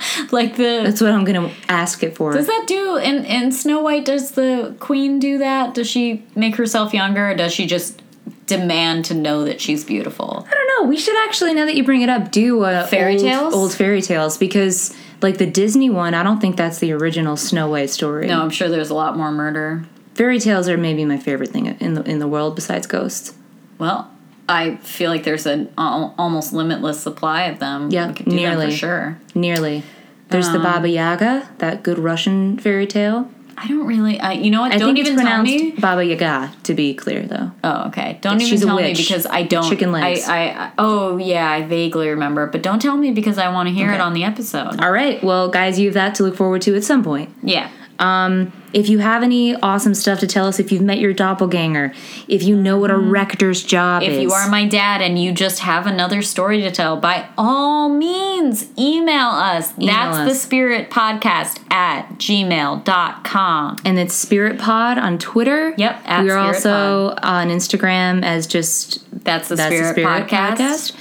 Like 0.33 0.57
the. 0.57 0.83
That's 0.85 1.01
what 1.01 1.11
I'm 1.13 1.25
gonna 1.25 1.53
ask 1.69 2.03
it 2.03 2.17
for. 2.17 2.33
does 2.33 2.47
that 2.47 2.65
do 2.67 2.97
in, 2.97 3.25
in 3.25 3.51
Snow 3.53 3.81
White? 3.81 4.05
Does 4.05 4.33
the 4.33 4.75
queen 4.81 5.19
do 5.19 5.39
that? 5.39 5.75
Does 5.75 5.89
she 5.89 6.25
make 6.35 6.57
herself 6.57 6.93
younger 6.95 7.31
or 7.31 7.35
does 7.35 7.53
she 7.53 7.67
just 7.67 8.01
demand 8.47 9.05
to 9.07 9.15
know 9.15 9.45
that 9.45 9.61
she's 9.61 9.85
beautiful? 9.85 10.47
I 10.49 10.55
don't 10.55 10.69
know. 10.85 10.89
We 10.89 10.97
should 10.99 11.17
actually, 11.27 11.55
now 11.55 11.65
that 11.67 11.75
you 11.75 11.85
bring 11.85 12.03
it 12.03 12.09
up, 12.09 12.31
do 12.33 12.65
uh, 12.65 12.83
a 12.85 12.89
Fairy 12.89 13.15
old, 13.15 13.23
tales? 13.23 13.55
old 13.55 13.75
fairy 13.75 14.03
tales 14.03 14.37
because, 14.39 14.95
like 15.23 15.39
the 15.39 15.47
Disney 15.47 15.91
one, 15.91 16.15
I 16.15 16.23
don't 16.23 16.41
think 16.41 16.57
that's 16.57 16.79
the 16.79 16.93
original 16.93 17.37
Snow 17.37 17.69
White 17.69 17.91
story. 17.91 18.27
No, 18.27 18.41
I'm 18.43 18.51
sure 18.51 18.69
there's 18.69 18.91
a 18.91 18.95
lot 18.95 19.17
more 19.17 19.31
murder. 19.33 19.85
fairy 20.15 20.39
tales 20.41 20.69
are 20.69 20.77
maybe 20.77 21.05
my 21.05 21.19
favorite 21.19 21.51
thing 21.51 21.67
in 21.67 21.95
the 21.95 22.03
in 22.05 22.19
the 22.19 22.29
world 22.29 22.55
besides 22.55 22.87
ghosts. 22.87 23.35
Well, 23.79 24.11
I 24.51 24.77
feel 24.77 25.11
like 25.11 25.25
there's 25.25 25.47
an 25.47 25.73
al- 25.79 26.15
almost 26.19 26.53
limitless 26.53 27.01
supply 27.01 27.45
of 27.45 27.59
them. 27.59 27.91
Yeah, 27.91 28.13
nearly. 28.27 28.71
for 28.71 28.77
sure. 28.77 29.19
Nearly. 29.35 29.83
There's 30.29 30.47
Um, 30.49 30.53
the 30.55 30.59
Baba 30.61 30.89
Yaga, 30.89 31.49
that 31.59 31.83
good 31.83 31.99
Russian 31.99 32.59
fairy 32.59 32.87
tale. 32.87 33.29
I 33.63 33.69
don't 33.69 33.87
really. 33.87 34.19
I, 34.19 34.33
you 34.33 34.51
know 34.51 34.63
what? 34.63 34.73
I 34.73 34.79
don't 34.79 34.95
think 34.95 35.07
even 35.07 35.19
it's 35.19 35.23
tell 35.29 35.43
me. 35.43 35.73
Baba 35.73 36.03
Yaga, 36.05 36.51
to 36.63 36.73
be 36.75 36.95
clear, 36.95 37.23
though. 37.27 37.51
Oh, 37.63 37.89
okay. 37.89 38.19
Don't 38.23 38.37
even 38.41 38.47
She's 38.49 38.65
tell 38.65 38.75
me 38.77 38.95
because 38.95 39.27
I 39.27 39.43
don't. 39.43 39.69
Chicken 39.69 39.93
legs. 39.93 40.27
I, 40.27 40.47
I, 40.47 40.65
I 40.67 40.73
oh 40.79 41.19
yeah, 41.19 41.51
I 41.51 41.63
vaguely 41.67 42.09
remember, 42.09 42.47
but 42.47 42.63
don't 42.63 42.81
tell 42.81 42.97
me 42.97 43.11
because 43.11 43.37
I 43.39 43.51
want 43.53 43.69
to 43.69 43.75
hear 43.75 43.93
it 43.93 44.01
on 44.01 44.15
the 44.15 44.25
episode. 44.25 44.81
All 44.81 44.91
right, 44.91 45.23
well, 45.23 45.49
guys, 45.51 45.79
you 45.79 45.89
have 45.89 45.95
that 45.95 46.15
to 46.17 46.23
look 46.23 46.37
forward 46.37 46.63
to 46.63 46.75
at 46.75 46.85
some 46.85 47.05
point. 47.05 47.29
Yeah. 47.43 47.69
Um, 47.99 48.51
if 48.73 48.89
you 48.89 48.99
have 49.01 49.23
any 49.23 49.55
awesome 49.57 49.95
stuff 49.95 50.21
to 50.21 50.27
tell 50.27 50.47
us, 50.47 50.59
if 50.59 50.71
you've 50.73 50.83
met 50.83 50.99
your 50.99 51.13
doppelganger, 51.13 51.93
if 52.29 52.43
you 52.43 52.57
know 52.57 52.79
what 52.79 52.91
a 52.91 52.97
rector's 52.99 53.63
job 53.63 54.03
Mm-hmm. 54.03 54.13
If 54.13 54.23
you 54.23 54.33
are 54.33 54.49
my 54.49 54.67
dad 54.67 55.01
and 55.03 55.21
you 55.21 55.33
just 55.33 55.61
have 55.61 55.87
another 55.87 56.23
story 56.23 56.61
to 56.63 56.71
tell, 56.71 56.97
by 56.97 57.29
all 57.37 57.89
means, 57.89 58.69
email 58.79 59.29
us. 59.29 59.73
That's 59.73 60.19
the 60.31 60.35
spirit 60.35 60.91
podcast 60.91 61.61
at 61.71 62.09
gmail.com. 62.19 63.77
and 63.85 63.99
it's 63.99 64.15
Spirit 64.15 64.59
Pod 64.59 64.99
on 64.99 65.19
Twitter. 65.19 65.75
Yep, 65.77 66.03
at 66.05 66.25
we 66.25 66.31
are 66.31 66.55
Spirit 66.55 66.75
also 66.75 67.17
on 67.23 67.49
Instagram 67.49 68.23
as 68.25 68.47
just 68.47 69.05
That's 69.25 69.49
the 69.49 69.57
that's 69.57 69.75
spirit, 69.75 69.95
the 69.97 70.03
Spirit 70.03 70.29
podcast. 70.29 70.93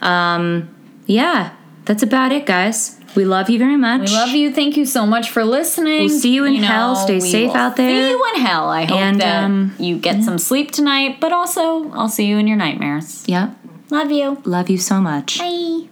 podcast. 0.00 0.04
Um, 0.06 0.74
yeah, 1.06 1.54
that's 1.84 2.02
about 2.02 2.32
it, 2.32 2.46
guys. 2.46 2.98
We 3.14 3.24
love 3.24 3.48
you 3.50 3.58
very 3.58 3.76
much. 3.76 4.10
We 4.10 4.16
love 4.16 4.30
you. 4.30 4.52
Thank 4.52 4.76
you 4.76 4.84
so 4.86 5.06
much 5.06 5.30
for 5.30 5.44
listening. 5.44 6.06
We'll 6.08 6.18
see 6.20 6.34
you 6.34 6.44
in 6.44 6.56
hell. 6.56 6.96
Stay 6.96 7.20
safe 7.20 7.54
out 7.54 7.76
there. 7.76 7.88
See 7.88 8.10
you 8.10 8.24
in 8.34 8.40
hell. 8.40 8.68
I 8.68 8.84
hope 8.84 8.98
And, 8.98 9.20
that 9.20 9.44
um, 9.44 9.74
you 9.78 9.98
get 9.98 10.24
some 10.24 10.38
sleep 10.38 10.72
tonight, 10.72 11.20
but 11.20 11.32
also 11.32 11.90
I'll 11.90 12.08
see 12.08 12.26
you 12.26 12.38
in 12.38 12.46
your 12.46 12.56
nightmares. 12.56 13.24
Yep. 13.26 13.56
Love 13.90 14.10
you. 14.10 14.42
Love 14.44 14.68
you 14.70 14.78
so 14.78 15.00
much. 15.00 15.38
Bye. 15.38 15.88